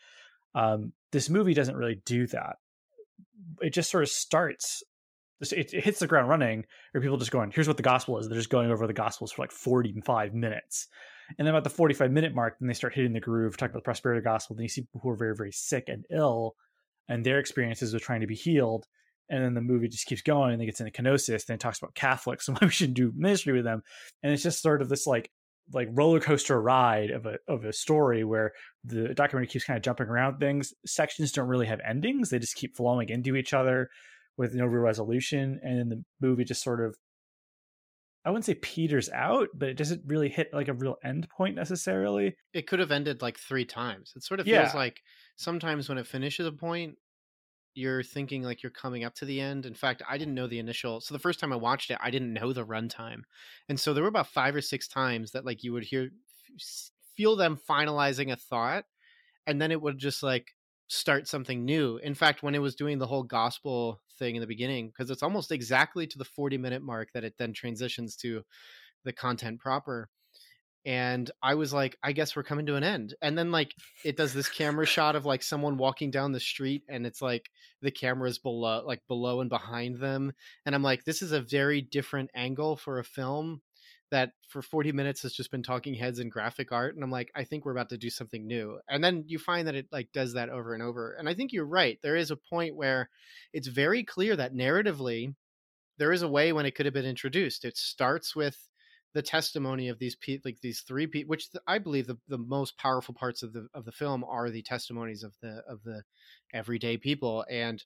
Um, 0.55 0.92
this 1.12 1.29
movie 1.29 1.55
doesn't 1.55 1.76
really 1.76 2.00
do 2.05 2.26
that. 2.29 2.57
It 3.61 3.70
just 3.70 3.90
sort 3.90 4.03
of 4.03 4.09
starts. 4.09 4.83
It, 5.40 5.72
it 5.72 5.85
hits 5.85 6.00
the 6.00 6.07
ground 6.07 6.29
running, 6.29 6.64
or 6.94 7.00
people 7.00 7.16
just 7.16 7.31
going, 7.31 7.50
"Here's 7.50 7.68
what 7.68 7.76
the 7.76 7.83
gospel 7.83 8.18
is." 8.18 8.29
They're 8.29 8.37
just 8.37 8.50
going 8.50 8.70
over 8.70 8.87
the 8.87 8.92
gospels 8.92 9.33
for 9.33 9.42
like 9.42 9.53
45 9.53 10.35
minutes, 10.35 10.88
and 11.38 11.46
then 11.46 11.55
about 11.55 11.64
the 11.64 11.70
45 11.70 12.11
minute 12.11 12.35
mark, 12.35 12.59
then 12.59 12.68
they 12.68 12.74
start 12.74 12.94
hitting 12.94 13.12
the 13.12 13.20
groove, 13.20 13.57
talking 13.57 13.72
about 13.72 13.81
the 13.81 13.85
prosperity 13.85 14.22
gospel. 14.22 14.57
Then 14.57 14.64
you 14.64 14.68
see 14.68 14.83
people 14.83 15.00
who 15.03 15.11
are 15.11 15.16
very, 15.16 15.35
very 15.35 15.53
sick 15.53 15.85
and 15.88 16.05
ill, 16.11 16.57
and 17.11 17.27
their 17.27 17.40
experiences 17.40 17.92
with 17.92 18.03
trying 18.03 18.23
to 18.23 18.27
be 18.27 18.37
healed. 18.37 18.87
And 19.29 19.44
then 19.44 19.55
the 19.55 19.61
movie 19.61 19.88
just 19.88 20.07
keeps 20.07 20.23
going 20.23 20.55
and 20.55 20.62
it 20.62 20.66
gets 20.66 20.81
into 20.81 20.92
kenosis 20.92 21.49
and 21.49 21.55
it 21.55 21.61
talks 21.61 21.79
about 21.79 21.94
Catholics 21.94 22.49
and 22.49 22.57
why 22.61 22.66
we 22.66 22.73
shouldn't 22.73 22.96
do 22.96 23.12
ministry 23.14 23.53
with 23.53 23.64
them. 23.64 23.83
And 24.23 24.33
it's 24.33 24.42
just 24.42 24.62
sort 24.62 24.81
of 24.81 24.88
this 24.88 25.07
like 25.07 25.31
like 25.73 25.88
roller 25.92 26.18
coaster 26.18 26.61
ride 26.61 27.11
of 27.11 27.27
a 27.27 27.37
of 27.46 27.64
a 27.64 27.73
story 27.73 28.25
where 28.25 28.53
the 28.85 29.14
documentary 29.14 29.46
keeps 29.46 29.64
kind 29.64 29.77
of 29.77 29.83
jumping 29.83 30.07
around 30.07 30.38
things. 30.38 30.73
Sections 30.87 31.33
don't 31.33 31.49
really 31.49 31.66
have 31.66 31.81
endings; 31.87 32.31
they 32.31 32.38
just 32.38 32.57
keep 32.57 32.77
flowing 32.77 33.09
into 33.09 33.37
each 33.37 33.53
other 33.53 33.88
with 34.37 34.55
no 34.55 34.64
real 34.66 34.83
resolution. 34.83 35.61
And 35.62 35.79
then 35.79 35.88
the 35.88 36.05
movie 36.20 36.44
just 36.44 36.62
sort 36.62 36.85
of 36.85 36.96
I 38.24 38.30
wouldn't 38.30 38.44
say 38.44 38.54
peters 38.54 39.09
out, 39.11 39.48
but 39.54 39.68
it 39.70 39.76
doesn't 39.76 40.02
really 40.06 40.28
hit 40.28 40.52
like 40.52 40.68
a 40.68 40.74
real 40.74 40.96
end 41.02 41.28
point 41.30 41.56
necessarily. 41.56 42.37
It 42.52 42.66
could 42.66 42.78
have 42.78 42.90
ended 42.90 43.22
like 43.22 43.38
three 43.38 43.64
times. 43.64 44.12
It 44.14 44.22
sort 44.22 44.40
of 44.40 44.46
feels 44.46 44.74
like 44.74 45.02
sometimes 45.37 45.88
when 45.88 45.96
it 45.98 46.06
finishes 46.06 46.46
a 46.46 46.52
point, 46.52 46.96
you're 47.74 48.02
thinking 48.02 48.42
like 48.42 48.62
you're 48.62 48.70
coming 48.70 49.04
up 49.04 49.14
to 49.14 49.24
the 49.24 49.40
end. 49.40 49.64
In 49.64 49.74
fact, 49.74 50.02
I 50.09 50.18
didn't 50.18 50.35
know 50.35 50.46
the 50.46 50.59
initial. 50.59 51.00
So 51.00 51.14
the 51.14 51.20
first 51.20 51.40
time 51.40 51.52
I 51.52 51.56
watched 51.56 51.90
it, 51.90 51.98
I 52.00 52.11
didn't 52.11 52.35
know 52.35 52.52
the 52.52 52.66
runtime, 52.66 53.22
and 53.68 53.78
so 53.78 53.94
there 53.94 54.02
were 54.02 54.09
about 54.09 54.26
five 54.28 54.54
or 54.54 54.61
six 54.61 54.87
times 54.87 55.30
that 55.33 55.46
like 55.46 55.64
you 55.64 55.72
would 55.72 55.85
hear 55.85 56.11
feel 57.16 57.37
them 57.37 57.59
finalizing 57.68 58.33
a 58.33 58.37
thought, 58.37 58.85
and 59.46 59.62
then 59.62 59.70
it 59.72 59.80
would 59.80 59.98
just 59.98 60.22
like 60.22 60.54
start 60.88 61.28
something 61.28 61.64
new. 61.64 61.96
In 61.98 62.14
fact, 62.14 62.42
when 62.42 62.54
it 62.54 62.61
was 62.61 62.74
doing 62.74 62.98
the 62.98 63.06
whole 63.06 63.22
gospel 63.22 64.00
thing 64.20 64.37
in 64.37 64.40
the 64.40 64.46
beginning, 64.46 64.88
because 64.88 65.11
it's 65.11 65.24
almost 65.24 65.50
exactly 65.50 66.06
to 66.06 66.18
the 66.18 66.24
40 66.24 66.59
minute 66.59 66.83
mark 66.83 67.09
that 67.14 67.24
it 67.24 67.35
then 67.38 67.52
transitions 67.52 68.14
to 68.18 68.42
the 69.04 69.12
content 69.12 69.59
proper. 69.59 70.09
And 70.87 71.30
I 71.42 71.56
was 71.56 71.72
like, 71.74 71.98
I 72.02 72.12
guess 72.12 72.35
we're 72.35 72.42
coming 72.42 72.66
to 72.66 72.76
an 72.76 72.85
end. 72.85 73.14
And 73.20 73.37
then 73.37 73.50
like 73.50 73.74
it 74.04 74.16
does 74.16 74.33
this 74.33 74.48
camera 74.48 74.87
shot 74.87 75.16
of 75.16 75.26
like 75.26 75.42
someone 75.42 75.76
walking 75.76 76.11
down 76.11 76.33
the 76.33 76.40
street 76.40 76.85
and 76.88 77.06
it's 77.06 77.20
like 77.20 77.50
the 77.83 77.90
camera's 77.90 78.38
below 78.38 78.83
like 78.87 79.00
below 79.06 79.40
and 79.40 79.50
behind 79.50 79.98
them. 79.98 80.33
And 80.64 80.74
I'm 80.74 80.83
like, 80.83 81.04
this 81.04 81.20
is 81.20 81.33
a 81.33 81.40
very 81.40 81.83
different 81.83 82.30
angle 82.35 82.76
for 82.76 82.98
a 82.98 83.04
film 83.04 83.61
that 84.11 84.33
for 84.49 84.62
40 84.62 84.92
minutes 84.92 85.23
has 85.23 85.33
just 85.33 85.51
been 85.51 85.62
talking 85.62 85.94
heads 85.94 86.18
and 86.18 86.33
graphic 86.33 86.73
art 86.73 86.94
and 86.94 87.05
i'm 87.05 87.11
like 87.11 87.31
i 87.35 87.44
think 87.44 87.64
we're 87.64 87.73
about 87.73 87.90
to 87.90 87.99
do 87.99 88.11
something 88.11 88.46
new 88.46 88.79
and 88.88 89.03
then 89.03 89.25
you 89.27 89.38
find 89.38 89.68
that 89.68 89.75
it 89.75 89.87
like 89.92 90.11
does 90.12 90.35
that 90.35 90.49
over 90.49 90.75
and 90.75 90.83
over 90.83 91.14
and 91.18 91.29
i 91.29 91.35
think 91.35 91.53
you're 91.53 91.64
right 91.64 91.99
there 92.03 92.16
is 92.16 92.31
a 92.31 92.37
point 92.37 92.75
where 92.75 93.09
it's 93.53 93.68
very 93.68 94.03
clear 94.03 94.35
that 94.37 94.55
narratively 94.55 95.35
there 96.01 96.12
is 96.12 96.23
a 96.23 96.29
way 96.29 96.51
when 96.53 96.64
it 96.64 96.75
could 96.75 96.87
have 96.87 96.94
been 96.94 97.05
introduced. 97.05 97.66
It 97.66 97.77
starts 97.77 98.35
with 98.35 98.57
the 99.12 99.20
testimony 99.20 99.88
of 99.88 99.99
these 99.99 100.16
people, 100.16 100.49
like 100.49 100.61
these 100.62 100.81
three 100.81 101.07
people, 101.07 101.29
which 101.29 101.49
I 101.66 101.79
believe 101.79 102.07
the, 102.07 102.16
the 102.27 102.38
most 102.38 102.79
powerful 102.79 103.14
parts 103.14 103.42
of 103.42 103.53
the 103.53 103.68
of 103.75 103.85
the 103.85 103.92
film 103.92 104.25
are 104.25 104.49
the 104.49 104.62
testimonies 104.62 105.23
of 105.23 105.35
the 105.42 105.62
of 105.68 105.83
the 105.85 106.03
everyday 106.55 106.96
people, 106.96 107.44
and 107.51 107.85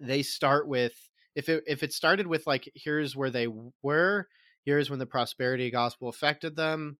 they 0.00 0.22
start 0.22 0.66
with 0.66 0.94
if 1.36 1.48
it 1.48 1.62
if 1.68 1.84
it 1.84 1.92
started 1.92 2.26
with 2.26 2.44
like 2.44 2.68
here's 2.74 3.14
where 3.14 3.30
they 3.30 3.46
were, 3.82 4.26
here's 4.64 4.90
when 4.90 4.98
the 4.98 5.06
prosperity 5.06 5.70
gospel 5.70 6.08
affected 6.08 6.56
them, 6.56 6.98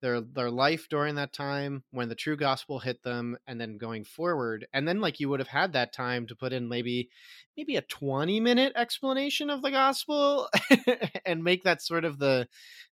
their 0.00 0.20
their 0.20 0.50
life 0.50 0.88
during 0.88 1.14
that 1.16 1.32
time 1.32 1.84
when 1.90 2.08
the 2.08 2.14
true 2.14 2.36
gospel 2.36 2.78
hit 2.78 3.02
them 3.02 3.36
and 3.46 3.60
then 3.60 3.78
going 3.78 4.04
forward 4.04 4.66
and 4.72 4.86
then 4.86 5.00
like 5.00 5.20
you 5.20 5.28
would 5.28 5.40
have 5.40 5.48
had 5.48 5.72
that 5.72 5.92
time 5.92 6.26
to 6.26 6.36
put 6.36 6.52
in 6.52 6.68
maybe 6.68 7.08
maybe 7.56 7.76
a 7.76 7.82
20 7.82 8.40
minute 8.40 8.72
explanation 8.76 9.50
of 9.50 9.62
the 9.62 9.70
gospel 9.70 10.48
and 11.26 11.44
make 11.44 11.62
that 11.64 11.82
sort 11.82 12.04
of 12.04 12.18
the 12.18 12.48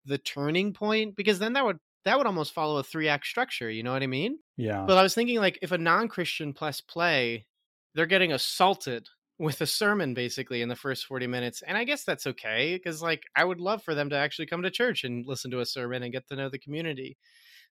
the 0.04 0.18
turning 0.18 0.72
point 0.72 1.16
because 1.16 1.38
then 1.38 1.52
that 1.52 1.64
would 1.64 1.78
that 2.04 2.18
would 2.18 2.26
almost 2.26 2.52
follow 2.52 2.78
a 2.78 2.84
three 2.84 3.08
act 3.08 3.26
structure 3.26 3.70
you 3.70 3.82
know 3.82 3.92
what 3.92 4.02
i 4.02 4.06
mean? 4.06 4.38
Yeah. 4.56 4.84
But 4.86 4.98
i 4.98 5.02
was 5.02 5.14
thinking 5.14 5.38
like 5.38 5.58
if 5.62 5.72
a 5.72 5.78
non-christian 5.78 6.52
plus 6.52 6.80
play 6.80 7.46
they're 7.94 8.06
getting 8.06 8.32
assaulted 8.32 9.08
with 9.38 9.60
a 9.60 9.66
sermon 9.66 10.14
basically 10.14 10.62
in 10.62 10.68
the 10.68 10.76
first 10.76 11.04
40 11.06 11.26
minutes 11.26 11.62
and 11.66 11.76
i 11.76 11.84
guess 11.84 12.04
that's 12.04 12.26
okay 12.26 12.74
because 12.74 13.02
like 13.02 13.24
i 13.34 13.44
would 13.44 13.60
love 13.60 13.82
for 13.82 13.94
them 13.94 14.08
to 14.10 14.16
actually 14.16 14.46
come 14.46 14.62
to 14.62 14.70
church 14.70 15.04
and 15.04 15.26
listen 15.26 15.50
to 15.50 15.60
a 15.60 15.66
sermon 15.66 16.02
and 16.02 16.12
get 16.12 16.26
to 16.28 16.36
know 16.36 16.48
the 16.48 16.58
community 16.58 17.16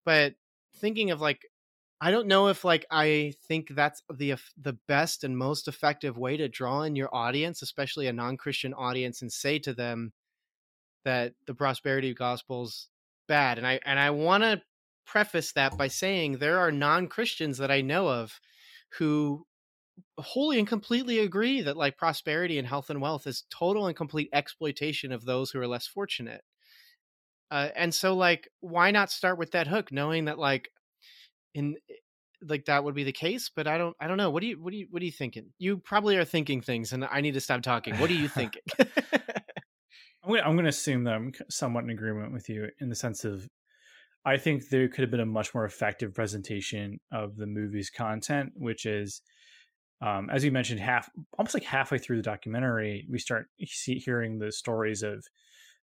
but 0.05 0.33
thinking 0.77 1.11
of 1.11 1.19
like 1.19 1.41
i 1.99 2.11
don't 2.11 2.27
know 2.27 2.47
if 2.47 2.63
like 2.63 2.85
i 2.91 3.33
think 3.47 3.67
that's 3.75 4.01
the 4.13 4.35
the 4.61 4.77
best 4.87 5.23
and 5.23 5.37
most 5.37 5.67
effective 5.67 6.17
way 6.17 6.37
to 6.37 6.47
draw 6.47 6.83
in 6.83 6.95
your 6.95 7.13
audience 7.13 7.61
especially 7.61 8.07
a 8.07 8.13
non-christian 8.13 8.73
audience 8.73 9.21
and 9.21 9.31
say 9.31 9.59
to 9.59 9.73
them 9.73 10.13
that 11.03 11.33
the 11.45 11.53
prosperity 11.53 12.13
gospel's 12.13 12.87
bad 13.27 13.57
and 13.57 13.67
i 13.67 13.79
and 13.85 13.99
i 13.99 14.09
want 14.09 14.43
to 14.43 14.61
preface 15.05 15.51
that 15.53 15.75
by 15.77 15.87
saying 15.87 16.37
there 16.37 16.59
are 16.59 16.71
non-christians 16.71 17.57
that 17.57 17.71
i 17.71 17.81
know 17.81 18.07
of 18.07 18.39
who 18.91 19.45
wholly 20.21 20.59
and 20.59 20.67
completely 20.67 21.19
agree 21.19 21.61
that 21.61 21.77
like 21.77 21.97
prosperity 21.97 22.57
and 22.57 22.67
health 22.67 22.89
and 22.89 23.01
wealth 23.01 23.27
is 23.27 23.45
total 23.49 23.87
and 23.87 23.95
complete 23.95 24.29
exploitation 24.33 25.11
of 25.11 25.25
those 25.25 25.51
who 25.51 25.59
are 25.59 25.67
less 25.67 25.87
fortunate. 25.87 26.41
Uh, 27.51 27.69
and 27.75 27.93
so 27.93 28.15
like 28.15 28.47
why 28.59 28.91
not 28.91 29.11
start 29.11 29.37
with 29.39 29.51
that 29.51 29.67
hook 29.67 29.91
knowing 29.91 30.25
that 30.25 30.37
like 30.37 30.69
in 31.55 31.75
eh, 31.89 31.93
like 32.47 32.65
that 32.65 32.83
would 32.83 32.95
be 32.95 33.03
the 33.03 33.11
case 33.11 33.49
but 33.53 33.67
i 33.67 33.77
don't 33.77 33.95
i 33.99 34.07
don't 34.07 34.17
know. 34.17 34.29
What 34.29 34.41
do 34.41 34.47
you 34.47 34.61
what 34.61 34.71
do 34.71 34.77
you 34.77 34.87
what 34.91 35.01
are 35.01 35.05
you 35.05 35.11
thinking? 35.11 35.47
You 35.57 35.77
probably 35.77 36.15
are 36.17 36.25
thinking 36.25 36.61
things 36.61 36.93
and 36.93 37.03
i 37.05 37.21
need 37.21 37.33
to 37.33 37.41
stop 37.41 37.61
talking. 37.61 37.95
What 37.95 38.09
are 38.09 38.13
you 38.13 38.27
thinking? 38.29 38.61
I'm 40.23 40.35
I'm 40.35 40.55
gonna 40.55 40.69
assume 40.69 41.05
that 41.05 41.15
i'm 41.15 41.31
somewhat 41.49 41.83
in 41.83 41.89
agreement 41.89 42.33
with 42.33 42.49
you 42.49 42.69
in 42.79 42.89
the 42.89 42.95
sense 42.95 43.25
of 43.25 43.47
i 44.25 44.37
think 44.37 44.69
there 44.69 44.87
could 44.87 45.01
have 45.01 45.11
been 45.11 45.19
a 45.19 45.25
much 45.25 45.55
more 45.55 45.65
effective 45.65 46.13
presentation 46.13 46.99
of 47.11 47.35
the 47.35 47.47
movie's 47.47 47.89
content 47.89 48.51
which 48.55 48.85
is 48.85 49.21
um, 50.01 50.29
as 50.29 50.43
you 50.43 50.51
mentioned, 50.51 50.79
half 50.79 51.09
almost 51.37 51.53
like 51.53 51.63
halfway 51.63 51.97
through 51.97 52.17
the 52.17 52.23
documentary, 52.23 53.05
we 53.09 53.19
start 53.19 53.47
see, 53.65 53.95
hearing 53.95 54.39
the 54.39 54.51
stories 54.51 55.03
of 55.03 55.25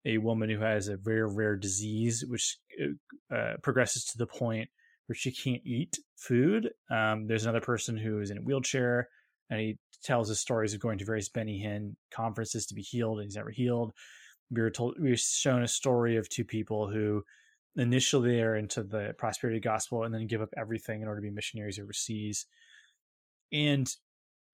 a 0.06 0.18
woman 0.18 0.48
who 0.48 0.60
has 0.60 0.88
a 0.88 0.96
very 0.96 1.30
rare 1.30 1.56
disease, 1.56 2.24
which 2.26 2.56
uh, 2.80 3.34
uh, 3.34 3.56
progresses 3.62 4.04
to 4.04 4.18
the 4.18 4.26
point 4.26 4.68
where 5.06 5.16
she 5.16 5.30
can't 5.30 5.62
eat 5.64 5.98
food. 6.16 6.70
Um, 6.90 7.26
there's 7.26 7.44
another 7.44 7.60
person 7.60 7.96
who 7.96 8.20
is 8.20 8.30
in 8.30 8.38
a 8.38 8.42
wheelchair, 8.42 9.08
and 9.50 9.60
he 9.60 9.78
tells 10.02 10.28
his 10.28 10.40
stories 10.40 10.72
of 10.72 10.80
going 10.80 10.98
to 10.98 11.04
various 11.04 11.28
Benny 11.28 11.62
Hinn 11.62 11.96
conferences 12.10 12.66
to 12.66 12.74
be 12.74 12.82
healed, 12.82 13.18
and 13.18 13.26
he's 13.26 13.36
never 13.36 13.50
healed. 13.50 13.92
We 14.50 14.62
were 14.62 14.70
told 14.70 14.96
we 14.98 15.10
were 15.10 15.16
shown 15.16 15.62
a 15.62 15.68
story 15.68 16.16
of 16.16 16.30
two 16.30 16.44
people 16.44 16.88
who 16.88 17.22
initially 17.76 18.40
are 18.40 18.56
into 18.56 18.82
the 18.82 19.14
prosperity 19.18 19.60
gospel 19.60 20.04
and 20.04 20.14
then 20.14 20.26
give 20.26 20.40
up 20.40 20.48
everything 20.56 21.02
in 21.02 21.08
order 21.08 21.20
to 21.20 21.26
be 21.26 21.30
missionaries 21.30 21.78
overseas 21.78 22.46
and 23.52 23.88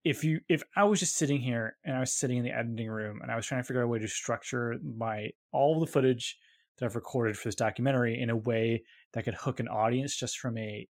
if 0.03 0.23
you 0.23 0.39
if 0.47 0.63
I 0.75 0.83
was 0.83 0.99
just 0.99 1.15
sitting 1.15 1.41
here 1.41 1.77
and 1.83 1.95
I 1.95 1.99
was 1.99 2.13
sitting 2.13 2.37
in 2.37 2.43
the 2.43 2.51
editing 2.51 2.89
room 2.89 3.21
and 3.21 3.31
I 3.31 3.35
was 3.35 3.45
trying 3.45 3.61
to 3.61 3.67
figure 3.67 3.81
out 3.81 3.85
a 3.85 3.87
way 3.87 3.99
to 3.99 4.07
structure 4.07 4.75
my 4.83 5.29
all 5.51 5.79
the 5.79 5.87
footage 5.87 6.37
that 6.77 6.85
I've 6.85 6.95
recorded 6.95 7.37
for 7.37 7.47
this 7.47 7.55
documentary 7.55 8.21
in 8.21 8.29
a 8.29 8.35
way 8.35 8.83
that 9.13 9.23
could 9.23 9.33
hook 9.33 9.59
an 9.59 9.67
audience 9.67 10.15
just 10.15 10.37
from 10.37 10.57
a 10.57 10.87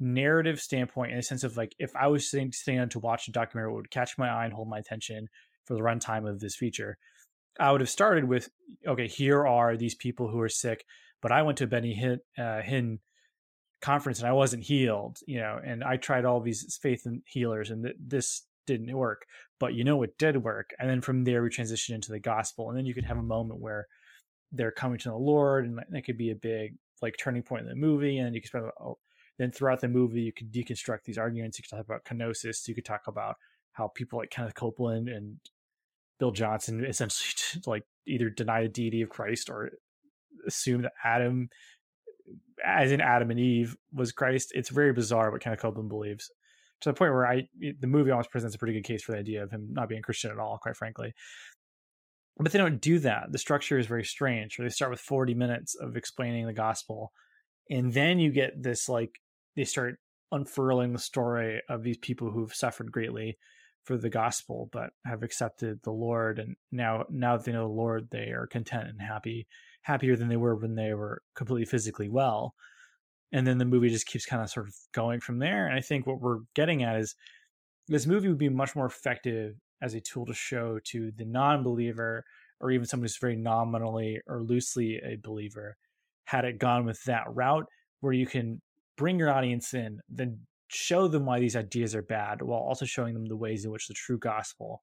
narrative 0.00 0.60
standpoint 0.60 1.12
in 1.12 1.18
a 1.18 1.22
sense 1.22 1.44
of 1.44 1.56
like 1.56 1.74
if 1.78 1.94
I 1.94 2.08
was 2.08 2.28
sitting 2.28 2.50
sitting 2.50 2.78
down 2.78 2.88
to 2.90 2.98
watch 2.98 3.28
a 3.28 3.32
documentary 3.32 3.72
would 3.72 3.90
catch 3.90 4.18
my 4.18 4.28
eye 4.28 4.44
and 4.44 4.52
hold 4.52 4.68
my 4.68 4.78
attention 4.78 5.28
for 5.64 5.74
the 5.74 5.82
runtime 5.82 6.28
of 6.28 6.40
this 6.40 6.56
feature. 6.56 6.98
I 7.60 7.70
would 7.70 7.80
have 7.80 7.90
started 7.90 8.24
with 8.24 8.50
okay, 8.86 9.06
here 9.06 9.46
are 9.46 9.76
these 9.76 9.94
people 9.94 10.28
who 10.28 10.40
are 10.40 10.48
sick, 10.48 10.84
but 11.22 11.30
I 11.30 11.42
went 11.42 11.58
to 11.58 11.68
Benny 11.68 11.94
Hinn, 11.94 12.18
uh, 12.36 12.62
Hinn 12.62 12.98
conference 13.84 14.18
and 14.18 14.26
I 14.26 14.32
wasn't 14.32 14.64
healed, 14.64 15.18
you 15.26 15.38
know, 15.38 15.60
and 15.62 15.84
I 15.84 15.98
tried 15.98 16.24
all 16.24 16.40
these 16.40 16.78
faith 16.80 17.04
and 17.04 17.22
healers 17.26 17.70
and 17.70 17.84
th- 17.84 17.96
this 18.00 18.46
didn't 18.66 18.96
work, 18.96 19.26
but 19.60 19.74
you 19.74 19.84
know 19.84 20.02
it 20.02 20.16
did 20.18 20.42
work. 20.42 20.70
And 20.78 20.88
then 20.88 21.02
from 21.02 21.24
there 21.24 21.42
we 21.42 21.50
transition 21.50 21.94
into 21.94 22.10
the 22.10 22.18
gospel, 22.18 22.70
and 22.70 22.78
then 22.78 22.86
you 22.86 22.94
could 22.94 23.04
have 23.04 23.18
a 23.18 23.22
moment 23.22 23.60
where 23.60 23.86
they're 24.52 24.72
coming 24.72 24.98
to 25.00 25.10
the 25.10 25.16
Lord, 25.16 25.66
and 25.66 25.78
that 25.90 26.04
could 26.04 26.16
be 26.16 26.30
a 26.30 26.34
big 26.34 26.76
like 27.02 27.16
turning 27.18 27.42
point 27.42 27.62
in 27.62 27.68
the 27.68 27.74
movie. 27.74 28.18
And 28.18 28.34
you 28.34 28.40
could 28.40 28.48
spend 28.48 28.70
oh, 28.80 28.96
then 29.38 29.50
throughout 29.50 29.80
the 29.80 29.88
movie 29.88 30.22
you 30.22 30.32
could 30.32 30.50
deconstruct 30.50 31.04
these 31.04 31.18
arguments. 31.18 31.58
You 31.58 31.64
could 31.64 31.76
talk 31.76 31.84
about 31.84 32.04
kenosis. 32.04 32.66
You 32.66 32.74
could 32.74 32.86
talk 32.86 33.02
about 33.06 33.36
how 33.72 33.88
people 33.88 34.18
like 34.18 34.30
Kenneth 34.30 34.54
Copeland 34.54 35.08
and 35.10 35.36
Bill 36.18 36.30
Johnson 36.30 36.84
essentially 36.84 37.60
like 37.66 37.84
either 38.06 38.30
deny 38.30 38.62
the 38.62 38.68
deity 38.68 39.02
of 39.02 39.10
Christ 39.10 39.50
or 39.50 39.72
assume 40.46 40.82
that 40.82 40.92
Adam 41.04 41.50
as 42.64 42.92
in 42.92 43.00
Adam 43.00 43.30
and 43.30 43.40
Eve 43.40 43.76
was 43.92 44.12
Christ. 44.12 44.52
It's 44.54 44.70
very 44.70 44.92
bizarre 44.92 45.30
what 45.30 45.40
Kenneth 45.40 45.60
Copeland 45.60 45.88
believes 45.88 46.30
to 46.80 46.90
the 46.90 46.94
point 46.94 47.12
where 47.12 47.26
I 47.26 47.48
the 47.58 47.86
movie 47.86 48.10
almost 48.10 48.30
presents 48.30 48.54
a 48.54 48.58
pretty 48.58 48.74
good 48.74 48.84
case 48.84 49.02
for 49.02 49.12
the 49.12 49.18
idea 49.18 49.42
of 49.42 49.50
him 49.50 49.68
not 49.70 49.88
being 49.88 50.02
Christian 50.02 50.30
at 50.30 50.38
all, 50.38 50.58
quite 50.58 50.76
frankly. 50.76 51.14
But 52.36 52.52
they 52.52 52.58
don't 52.58 52.80
do 52.80 52.98
that. 53.00 53.30
The 53.30 53.38
structure 53.38 53.78
is 53.78 53.86
very 53.86 54.04
strange. 54.04 54.58
Where 54.58 54.68
they 54.68 54.72
start 54.72 54.90
with 54.90 55.00
40 55.00 55.34
minutes 55.34 55.74
of 55.76 55.96
explaining 55.96 56.46
the 56.46 56.52
gospel, 56.52 57.12
and 57.70 57.92
then 57.92 58.18
you 58.18 58.30
get 58.32 58.62
this 58.62 58.88
like 58.88 59.20
they 59.56 59.64
start 59.64 59.98
unfurling 60.32 60.92
the 60.92 60.98
story 60.98 61.62
of 61.68 61.82
these 61.82 61.98
people 61.98 62.30
who've 62.30 62.54
suffered 62.54 62.90
greatly 62.90 63.38
for 63.84 63.96
the 63.96 64.10
gospel 64.10 64.68
but 64.72 64.90
have 65.04 65.22
accepted 65.22 65.78
the 65.82 65.92
Lord 65.92 66.38
and 66.38 66.56
now 66.72 67.04
now 67.10 67.36
that 67.36 67.44
they 67.44 67.52
know 67.52 67.68
the 67.68 67.74
Lord 67.74 68.08
they 68.10 68.30
are 68.30 68.46
content 68.46 68.88
and 68.88 69.00
happy 69.00 69.46
happier 69.84 70.16
than 70.16 70.28
they 70.28 70.36
were 70.36 70.56
when 70.56 70.74
they 70.74 70.94
were 70.94 71.22
completely 71.34 71.66
physically 71.66 72.08
well. 72.08 72.54
And 73.32 73.46
then 73.46 73.58
the 73.58 73.64
movie 73.64 73.90
just 73.90 74.06
keeps 74.06 74.26
kind 74.26 74.42
of 74.42 74.50
sort 74.50 74.68
of 74.68 74.74
going 74.92 75.20
from 75.20 75.38
there. 75.38 75.66
And 75.66 75.76
I 75.76 75.80
think 75.80 76.06
what 76.06 76.20
we're 76.20 76.40
getting 76.54 76.82
at 76.82 76.96
is 76.96 77.14
this 77.88 78.06
movie 78.06 78.28
would 78.28 78.38
be 78.38 78.48
much 78.48 78.74
more 78.74 78.86
effective 78.86 79.54
as 79.82 79.94
a 79.94 80.00
tool 80.00 80.24
to 80.26 80.34
show 80.34 80.78
to 80.84 81.12
the 81.16 81.24
non 81.24 81.62
believer 81.62 82.24
or 82.60 82.70
even 82.70 82.86
someone 82.86 83.04
who's 83.04 83.18
very 83.18 83.36
nominally 83.36 84.20
or 84.26 84.42
loosely 84.42 85.00
a 85.04 85.16
believer 85.16 85.76
had 86.24 86.44
it 86.44 86.58
gone 86.58 86.86
with 86.86 87.02
that 87.04 87.24
route 87.28 87.66
where 88.00 88.12
you 88.12 88.26
can 88.26 88.60
bring 88.96 89.18
your 89.18 89.30
audience 89.30 89.74
in, 89.74 90.00
then 90.08 90.38
show 90.68 91.08
them 91.08 91.26
why 91.26 91.38
these 91.38 91.56
ideas 91.56 91.94
are 91.94 92.02
bad 92.02 92.40
while 92.40 92.60
also 92.60 92.86
showing 92.86 93.12
them 93.12 93.26
the 93.26 93.36
ways 93.36 93.64
in 93.64 93.70
which 93.70 93.88
the 93.88 93.94
true 93.94 94.18
gospel 94.18 94.82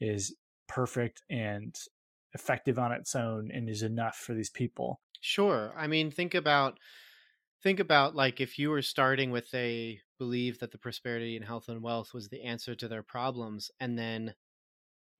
is 0.00 0.34
perfect 0.68 1.22
and 1.30 1.76
effective 2.34 2.78
on 2.78 2.92
its 2.92 3.14
own 3.14 3.50
and 3.50 3.68
is 3.68 3.82
enough 3.82 4.16
for 4.16 4.34
these 4.34 4.50
people. 4.50 5.00
Sure. 5.20 5.72
I 5.76 5.86
mean, 5.86 6.10
think 6.10 6.34
about 6.34 6.78
think 7.62 7.80
about 7.80 8.16
like 8.16 8.40
if 8.40 8.58
you 8.58 8.70
were 8.70 8.82
starting 8.82 9.30
with 9.30 9.52
a 9.54 10.00
believe 10.18 10.58
that 10.60 10.72
the 10.72 10.78
prosperity 10.78 11.36
and 11.36 11.44
health 11.44 11.68
and 11.68 11.82
wealth 11.82 12.14
was 12.14 12.28
the 12.28 12.42
answer 12.42 12.74
to 12.76 12.88
their 12.88 13.02
problems 13.04 13.70
and 13.80 13.98
then 13.98 14.34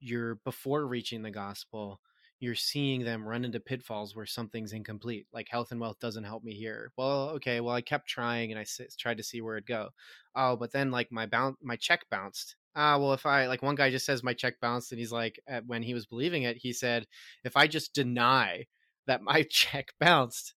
you're 0.01 0.37
before 0.37 0.87
reaching 0.87 1.23
the 1.23 1.31
gospel 1.33 2.01
you're 2.41 2.55
seeing 2.57 3.05
them 3.05 3.27
run 3.29 3.45
into 3.45 3.61
pitfalls 3.61 4.17
where 4.17 4.27
something's 4.27 4.73
incomplete 4.73 5.29
like 5.33 5.49
health 5.49 5.73
and 5.73 5.81
wealth 5.81 5.99
doesn't 6.01 6.25
help 6.25 6.45
me 6.45 6.55
here 6.55 6.93
well 6.99 7.31
okay 7.31 7.61
well 7.61 7.75
i 7.75 7.83
kept 7.83 8.09
trying 8.09 8.53
and 8.53 8.59
i 8.59 8.63
s- 8.63 8.97
tried 8.99 9.19
to 9.19 9.25
see 9.25 9.41
where 9.43 9.57
it'd 9.57 9.67
go 9.67 9.91
oh 10.37 10.57
but 10.57 10.73
then 10.73 10.91
like 10.91 11.13
my 11.13 11.27
bounce 11.27 11.59
my 11.63 11.77
check 11.77 12.09
bounced 12.11 12.57
ah, 12.75 12.99
well, 12.99 13.13
if 13.13 13.27
I 13.27 13.47
like 13.47 13.63
one 13.63 13.75
guy 13.75 13.91
just 13.91 14.07
says 14.07 14.23
my 14.23 14.35
check 14.35 14.61
bounced, 14.61 14.93
and 14.93 14.99
he's 14.99 15.13
like, 15.13 15.41
when 15.67 15.83
he 15.83 15.95
was 15.95 16.07
believing 16.07 16.45
it, 16.45 16.57
he 16.57 16.73
said, 16.73 17.07
if 17.45 17.57
I 17.57 17.67
just 17.67 17.95
deny 17.95 18.67
that 19.07 19.23
my 19.23 19.43
check 19.51 19.93
bounced, 20.01 20.55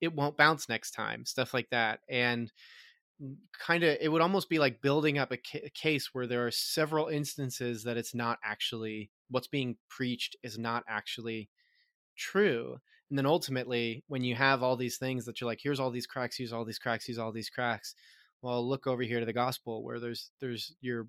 it 0.00 0.14
won't 0.14 0.36
bounce 0.36 0.68
next 0.68 0.92
time, 0.92 1.24
stuff 1.24 1.54
like 1.54 1.70
that. 1.70 2.00
And 2.08 2.52
kind 3.58 3.82
of, 3.82 3.96
it 4.00 4.10
would 4.10 4.22
almost 4.22 4.48
be 4.48 4.58
like 4.58 4.80
building 4.80 5.18
up 5.18 5.32
a, 5.32 5.36
ca- 5.36 5.66
a 5.66 5.70
case 5.70 6.10
where 6.12 6.26
there 6.26 6.46
are 6.46 6.50
several 6.50 7.08
instances 7.08 7.82
that 7.84 7.96
it's 7.96 8.14
not 8.14 8.38
actually 8.44 9.10
what's 9.30 9.48
being 9.48 9.76
preached 9.88 10.36
is 10.42 10.58
not 10.58 10.84
actually 10.88 11.48
true. 12.16 12.76
And 13.10 13.18
then 13.18 13.26
ultimately, 13.26 14.04
when 14.08 14.24
you 14.24 14.34
have 14.34 14.62
all 14.62 14.76
these 14.76 14.98
things 14.98 15.24
that 15.24 15.40
you're 15.40 15.48
like, 15.48 15.60
here's 15.62 15.80
all 15.80 15.90
these 15.90 16.06
cracks, 16.06 16.36
here's 16.36 16.52
all 16.52 16.64
these 16.64 16.78
cracks, 16.78 17.06
here's 17.06 17.18
all 17.18 17.32
these 17.32 17.50
cracks. 17.50 17.94
Well, 18.42 18.66
look 18.68 18.86
over 18.86 19.02
here 19.02 19.20
to 19.20 19.26
the 19.26 19.32
gospel 19.32 19.82
where 19.82 19.98
there's 19.98 20.30
there's 20.40 20.74
you're 20.80 21.08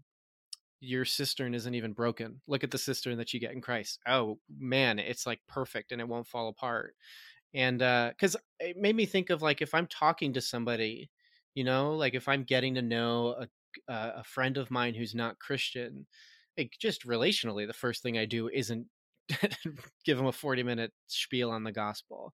your 0.79 1.05
cistern 1.05 1.53
isn't 1.53 1.75
even 1.75 1.93
broken. 1.93 2.41
Look 2.47 2.63
at 2.63 2.71
the 2.71 2.77
cistern 2.77 3.17
that 3.17 3.33
you 3.33 3.39
get 3.39 3.51
in 3.51 3.61
Christ. 3.61 3.99
Oh 4.07 4.39
man, 4.57 4.99
it's 4.99 5.25
like 5.25 5.39
perfect 5.47 5.91
and 5.91 6.01
it 6.01 6.07
won't 6.07 6.27
fall 6.27 6.47
apart. 6.49 6.95
And 7.53 7.81
uh 7.81 8.13
cuz 8.19 8.35
it 8.59 8.77
made 8.77 8.95
me 8.95 9.05
think 9.05 9.29
of 9.29 9.41
like 9.41 9.61
if 9.61 9.73
I'm 9.73 9.87
talking 9.87 10.33
to 10.33 10.41
somebody, 10.41 11.09
you 11.55 11.63
know, 11.63 11.93
like 11.95 12.13
if 12.13 12.27
I'm 12.27 12.43
getting 12.43 12.75
to 12.75 12.81
know 12.81 13.29
a 13.39 13.47
a 13.87 14.23
friend 14.23 14.57
of 14.57 14.71
mine 14.71 14.95
who's 14.95 15.13
not 15.15 15.39
Christian, 15.39 16.07
like 16.57 16.73
just 16.79 17.05
relationally, 17.05 17.67
the 17.67 17.73
first 17.73 18.01
thing 18.03 18.17
I 18.17 18.25
do 18.25 18.49
isn't 18.49 18.87
give 20.05 20.17
them 20.17 20.25
a 20.27 20.31
40 20.31 20.63
minute 20.63 20.91
spiel 21.07 21.51
on 21.51 21.63
the 21.63 21.71
gospel. 21.71 22.33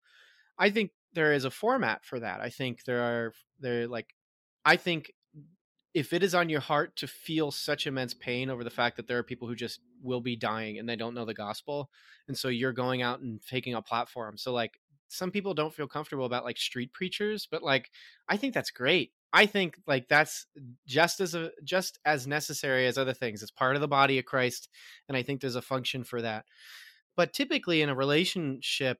I 0.57 0.69
think 0.69 0.91
there 1.13 1.33
is 1.33 1.45
a 1.45 1.51
format 1.51 2.05
for 2.05 2.19
that. 2.19 2.41
I 2.41 2.49
think 2.49 2.83
there 2.85 3.01
are 3.01 3.33
there 3.59 3.87
like 3.87 4.13
I 4.65 4.77
think 4.77 5.11
if 5.95 6.11
it 6.11 6.21
is 6.21 6.35
on 6.35 6.49
your 6.49 6.59
heart 6.59 6.97
to 6.97 7.07
feel 7.07 7.51
such 7.51 7.87
immense 7.87 8.13
pain 8.13 8.49
over 8.49 8.65
the 8.65 8.69
fact 8.69 8.97
that 8.97 9.07
there 9.07 9.17
are 9.17 9.23
people 9.23 9.47
who 9.47 9.55
just 9.55 9.79
will 10.03 10.19
be 10.19 10.35
dying 10.35 10.77
and 10.77 10.87
they 10.87 10.97
don't 10.97 11.15
know 11.15 11.23
the 11.23 11.33
gospel 11.33 11.89
and 12.27 12.37
so 12.37 12.49
you're 12.49 12.73
going 12.73 13.01
out 13.01 13.21
and 13.21 13.39
taking 13.47 13.73
a 13.73 13.81
platform. 13.81 14.37
So 14.37 14.51
like 14.51 14.73
some 15.07 15.31
people 15.31 15.53
don't 15.53 15.73
feel 15.73 15.87
comfortable 15.87 16.25
about 16.25 16.43
like 16.43 16.57
street 16.57 16.91
preachers 16.91 17.47
but 17.49 17.61
like 17.61 17.91
i 18.27 18.35
think 18.35 18.53
that's 18.53 18.71
great. 18.71 19.11
I 19.31 19.45
think 19.45 19.77
like 19.85 20.07
that's 20.07 20.47
just 20.87 21.19
as 21.19 21.35
a 21.35 21.51
just 21.63 21.99
as 22.05 22.25
necessary 22.25 22.87
as 22.87 22.97
other 22.97 23.13
things. 23.13 23.43
It's 23.43 23.51
part 23.51 23.75
of 23.75 23.81
the 23.81 23.87
body 23.87 24.19
of 24.19 24.25
christ 24.25 24.67
and 25.07 25.15
i 25.15 25.23
think 25.23 25.39
there's 25.39 25.55
a 25.55 25.61
function 25.61 26.03
for 26.03 26.21
that. 26.21 26.45
But 27.15 27.31
typically 27.33 27.81
in 27.81 27.89
a 27.89 27.95
relationship 27.95 28.99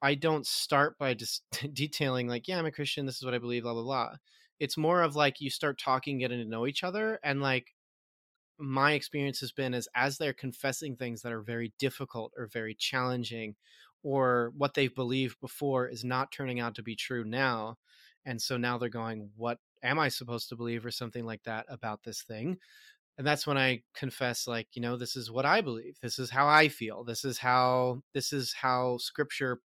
i 0.00 0.14
don't 0.14 0.46
start 0.46 0.98
by 0.98 1.14
just 1.14 1.42
detailing 1.72 2.28
like 2.28 2.46
yeah 2.46 2.58
i'm 2.58 2.66
a 2.66 2.72
christian 2.72 3.06
this 3.06 3.16
is 3.16 3.24
what 3.24 3.34
i 3.34 3.38
believe 3.38 3.62
blah 3.62 3.72
blah 3.72 3.82
blah 3.82 4.16
it's 4.62 4.76
more 4.76 5.02
of 5.02 5.16
like 5.16 5.40
you 5.40 5.50
start 5.50 5.76
talking 5.76 6.18
getting 6.18 6.38
to 6.38 6.48
know 6.48 6.68
each 6.68 6.84
other 6.84 7.18
and 7.24 7.42
like 7.42 7.74
my 8.58 8.92
experience 8.92 9.40
has 9.40 9.50
been 9.50 9.74
is 9.74 9.88
as 9.96 10.18
they're 10.18 10.32
confessing 10.32 10.94
things 10.94 11.20
that 11.22 11.32
are 11.32 11.42
very 11.42 11.72
difficult 11.80 12.32
or 12.38 12.46
very 12.46 12.72
challenging 12.72 13.56
or 14.04 14.52
what 14.56 14.74
they've 14.74 14.94
believed 14.94 15.36
before 15.40 15.88
is 15.88 16.04
not 16.04 16.30
turning 16.30 16.60
out 16.60 16.76
to 16.76 16.82
be 16.82 16.94
true 16.94 17.24
now 17.24 17.76
and 18.24 18.40
so 18.40 18.56
now 18.56 18.78
they're 18.78 18.88
going 18.88 19.30
what 19.36 19.58
am 19.82 19.98
i 19.98 20.08
supposed 20.08 20.48
to 20.48 20.54
believe? 20.54 20.86
or 20.86 20.92
something 20.92 21.26
like 21.26 21.42
that 21.42 21.66
about 21.68 22.04
this 22.04 22.22
thing 22.22 22.56
and 23.18 23.26
that's 23.26 23.48
when 23.48 23.58
i 23.58 23.82
confess 23.96 24.46
like 24.46 24.68
you 24.74 24.80
know 24.80 24.96
this 24.96 25.16
is 25.16 25.28
what 25.28 25.44
i 25.44 25.60
believe. 25.60 25.96
This 26.00 26.20
is 26.20 26.30
how 26.30 26.46
i 26.46 26.68
feel. 26.68 27.02
This 27.02 27.24
is 27.24 27.38
how 27.38 28.02
this 28.14 28.32
is 28.32 28.52
how 28.52 28.98
scripture 28.98 29.60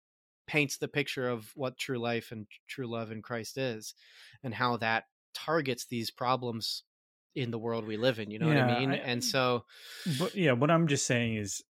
paints 0.48 0.78
the 0.78 0.88
picture 0.88 1.28
of 1.28 1.52
what 1.56 1.78
true 1.78 2.00
life 2.00 2.32
and 2.32 2.48
true 2.68 2.88
love 2.88 3.12
in 3.12 3.22
Christ 3.22 3.58
is 3.58 3.94
and 4.44 4.54
how 4.54 4.78
that 4.78 5.06
targets 5.34 5.86
these 5.86 6.12
problems 6.12 6.84
in 7.36 7.52
the 7.52 7.60
world 7.60 7.86
we 7.86 7.98
live 7.98 8.20
in 8.20 8.32
you 8.32 8.40
know 8.40 8.50
yeah, 8.50 8.66
what 8.66 8.78
i 8.78 8.80
mean 8.80 8.92
I, 8.92 8.96
and 8.96 9.22
mm, 9.22 9.24
so 9.24 9.66
but 10.18 10.36
yeah 10.36 10.54
what 10.54 10.72
i'm 10.72 10.88
just 10.88 11.06
saying 11.06 11.36
is 11.36 11.62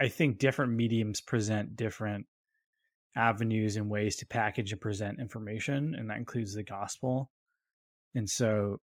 i 0.00 0.08
think 0.08 0.38
different 0.38 0.72
mediums 0.72 1.20
present 1.20 1.76
different 1.76 2.24
avenues 3.14 3.76
and 3.76 3.90
ways 3.90 4.16
to 4.16 4.26
package 4.26 4.72
and 4.72 4.80
present 4.80 5.20
information 5.20 5.94
and 5.94 6.08
that 6.08 6.16
includes 6.16 6.54
the 6.54 6.62
gospel 6.62 7.30
and 8.14 8.28
so 8.28 8.80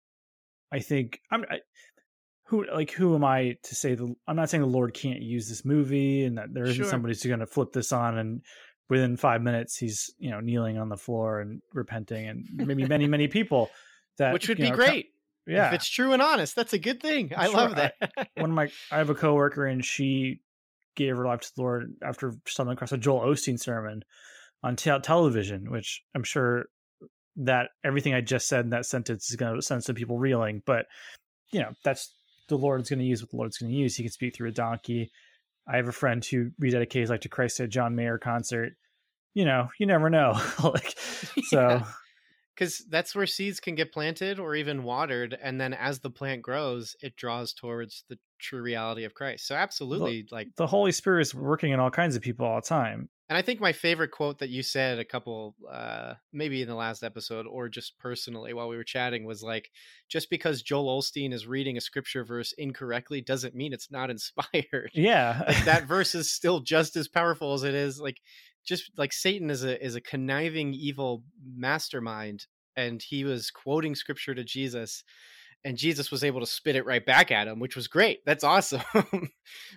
i 0.72 0.78
think 0.78 1.20
i'm 1.30 1.44
I, 1.50 1.58
who 2.46 2.66
like 2.72 2.90
who 2.90 3.14
am 3.14 3.24
I 3.24 3.56
to 3.62 3.74
say 3.74 3.94
the 3.94 4.14
I'm 4.28 4.36
not 4.36 4.50
saying 4.50 4.60
the 4.60 4.66
Lord 4.66 4.92
can't 4.92 5.22
use 5.22 5.48
this 5.48 5.64
movie 5.64 6.24
and 6.24 6.36
that 6.36 6.52
there 6.52 6.64
isn't 6.64 6.76
sure. 6.76 6.84
somebody 6.84 7.12
who's 7.12 7.24
going 7.24 7.40
to 7.40 7.46
flip 7.46 7.72
this 7.72 7.90
on 7.90 8.18
and 8.18 8.42
within 8.90 9.16
five 9.16 9.42
minutes 9.42 9.76
he's 9.76 10.10
you 10.18 10.30
know 10.30 10.40
kneeling 10.40 10.78
on 10.78 10.88
the 10.88 10.96
floor 10.96 11.40
and 11.40 11.62
repenting 11.72 12.28
and 12.28 12.46
maybe 12.52 12.86
many 12.86 13.06
many 13.06 13.28
people 13.28 13.70
that 14.18 14.32
which 14.32 14.48
would 14.48 14.58
be 14.58 14.70
know, 14.70 14.76
great 14.76 15.10
yeah. 15.46 15.68
if 15.68 15.74
it's 15.74 15.88
true 15.88 16.12
and 16.12 16.22
honest. 16.22 16.56
That's 16.56 16.72
a 16.72 16.78
good 16.78 17.02
thing. 17.02 17.32
I 17.36 17.46
sure. 17.46 17.54
love 17.54 17.76
that. 17.76 17.94
I, 18.16 18.26
one 18.40 18.50
of 18.50 18.56
my 18.56 18.70
i 18.92 18.98
have 18.98 19.10
a 19.10 19.14
coworker 19.14 19.66
and 19.66 19.84
she 19.84 20.40
gave 20.96 21.16
her 21.16 21.24
life 21.26 21.40
to 21.40 21.52
the 21.56 21.62
lord 21.62 21.94
after 22.02 22.32
stumbling 22.46 22.74
across 22.74 22.92
a 22.92 22.98
joel 22.98 23.20
osteen 23.20 23.58
sermon 23.58 24.04
on 24.62 24.76
te- 24.76 24.98
television 25.00 25.68
which 25.70 26.02
i'm 26.14 26.22
sure 26.22 26.66
that 27.34 27.70
everything 27.84 28.14
i 28.14 28.20
just 28.20 28.46
said 28.46 28.64
in 28.64 28.70
that 28.70 28.86
sentence 28.86 29.28
is 29.28 29.34
going 29.34 29.56
to 29.56 29.60
send 29.60 29.82
some 29.82 29.96
people 29.96 30.18
reeling 30.18 30.62
but 30.64 30.86
you 31.50 31.58
know 31.58 31.70
that's 31.82 32.14
the 32.48 32.58
lord's 32.58 32.90
going 32.90 32.98
to 32.98 33.04
use 33.04 33.22
what 33.22 33.30
the 33.30 33.36
lord's 33.36 33.58
going 33.58 33.70
to 33.70 33.76
use. 33.76 33.96
He 33.96 34.02
can 34.02 34.12
speak 34.12 34.34
through 34.34 34.48
a 34.48 34.52
donkey 34.52 35.10
I 35.66 35.76
have 35.76 35.88
a 35.88 35.92
friend 35.92 36.24
who 36.24 36.50
rededicated 36.60 37.00
his 37.00 37.10
life 37.10 37.20
to 37.20 37.28
Christ 37.28 37.60
at 37.60 37.70
John 37.70 37.94
Mayer 37.94 38.18
concert. 38.18 38.74
You 39.32 39.44
know, 39.44 39.68
you 39.78 39.86
never 39.86 40.10
know. 40.10 40.40
like 40.62 40.94
so 41.44 41.82
because 42.54 42.84
that's 42.88 43.14
where 43.14 43.26
seeds 43.26 43.60
can 43.60 43.74
get 43.74 43.92
planted 43.92 44.38
or 44.38 44.54
even 44.54 44.84
watered 44.84 45.36
and 45.42 45.60
then 45.60 45.74
as 45.74 46.00
the 46.00 46.10
plant 46.10 46.42
grows 46.42 46.96
it 47.00 47.16
draws 47.16 47.52
towards 47.52 48.04
the 48.08 48.18
true 48.38 48.62
reality 48.62 49.04
of 49.04 49.14
christ 49.14 49.46
so 49.46 49.54
absolutely 49.54 50.22
the, 50.22 50.28
like 50.34 50.48
the 50.56 50.66
holy 50.66 50.92
spirit 50.92 51.22
is 51.22 51.34
working 51.34 51.72
in 51.72 51.80
all 51.80 51.90
kinds 51.90 52.14
of 52.16 52.22
people 52.22 52.46
all 52.46 52.60
the 52.60 52.66
time 52.66 53.08
and 53.28 53.38
I 53.38 53.42
think 53.42 53.60
my 53.60 53.72
favorite 53.72 54.10
quote 54.10 54.38
that 54.40 54.50
you 54.50 54.62
said 54.62 54.98
a 54.98 55.04
couple, 55.04 55.54
uh, 55.70 56.14
maybe 56.32 56.60
in 56.60 56.68
the 56.68 56.74
last 56.74 57.02
episode 57.02 57.46
or 57.46 57.68
just 57.68 57.98
personally 57.98 58.52
while 58.52 58.68
we 58.68 58.76
were 58.76 58.84
chatting 58.84 59.24
was 59.24 59.42
like, 59.42 59.70
just 60.08 60.28
because 60.28 60.62
Joel 60.62 61.00
Osteen 61.00 61.32
is 61.32 61.46
reading 61.46 61.76
a 61.76 61.80
scripture 61.80 62.24
verse 62.24 62.52
incorrectly 62.58 63.22
doesn't 63.22 63.54
mean 63.54 63.72
it's 63.72 63.90
not 63.90 64.10
inspired. 64.10 64.90
Yeah. 64.92 65.42
like 65.46 65.64
that 65.64 65.84
verse 65.88 66.14
is 66.14 66.30
still 66.30 66.60
just 66.60 66.96
as 66.96 67.08
powerful 67.08 67.54
as 67.54 67.62
it 67.62 67.74
is. 67.74 67.98
Like, 67.98 68.20
just 68.64 68.90
like 68.96 69.12
Satan 69.12 69.50
is 69.50 69.64
a, 69.64 69.82
is 69.82 69.94
a 69.94 70.00
conniving 70.00 70.74
evil 70.74 71.22
mastermind. 71.56 72.46
And 72.76 73.00
he 73.00 73.24
was 73.24 73.50
quoting 73.50 73.94
scripture 73.94 74.34
to 74.34 74.44
Jesus 74.44 75.04
and 75.64 75.78
Jesus 75.78 76.10
was 76.10 76.22
able 76.22 76.40
to 76.40 76.46
spit 76.46 76.76
it 76.76 76.84
right 76.84 77.04
back 77.04 77.30
at 77.30 77.48
him, 77.48 77.58
which 77.58 77.74
was 77.74 77.88
great. 77.88 78.24
That's 78.26 78.44
awesome. 78.44 78.82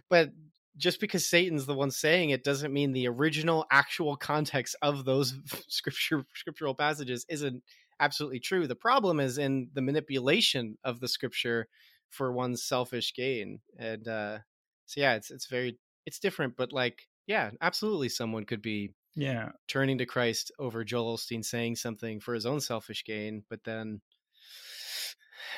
but 0.10 0.32
just 0.78 1.00
because 1.00 1.28
Satan's 1.28 1.66
the 1.66 1.74
one 1.74 1.92
saying 1.92 2.30
it 2.30 2.44
doesn't 2.44 2.74
mean 2.74 2.92
the 2.92 3.08
original 3.08 3.66
actual 3.72 4.16
context 4.16 4.76
of 4.82 5.06
those 5.06 5.38
scripture 5.68 6.26
scriptural 6.36 6.76
passages 6.76 7.26
isn't 7.30 7.64
absolutely 8.00 8.40
true. 8.40 8.68
The 8.68 8.76
problem 8.76 9.20
is 9.20 9.38
in 9.38 9.70
the 9.74 9.82
manipulation 9.82 10.78
of 10.84 11.00
the 11.00 11.08
scripture 11.08 11.68
for 12.10 12.32
one's 12.32 12.64
selfish 12.64 13.14
gain. 13.16 13.60
And 13.78 14.08
uh 14.08 14.40
so 14.86 15.02
yeah, 15.02 15.16
it's 15.16 15.32
it's 15.32 15.48
very 15.48 15.78
it's 16.06 16.20
different, 16.20 16.56
but 16.56 16.72
like 16.72 17.08
yeah, 17.26 17.52
absolutely 17.62 18.10
someone 18.10 18.46
could 18.46 18.62
be 18.62 18.94
yeah 19.16 19.50
turning 19.68 19.98
to 19.98 20.06
Christ 20.06 20.52
over 20.60 20.84
Joel 20.84 21.18
Osteen 21.18 21.44
saying 21.44 21.76
something 21.78 22.20
for 22.20 22.34
his 22.34 22.46
own 22.46 22.62
selfish 22.62 23.04
gain, 23.04 23.44
but 23.50 23.64
then 23.64 24.02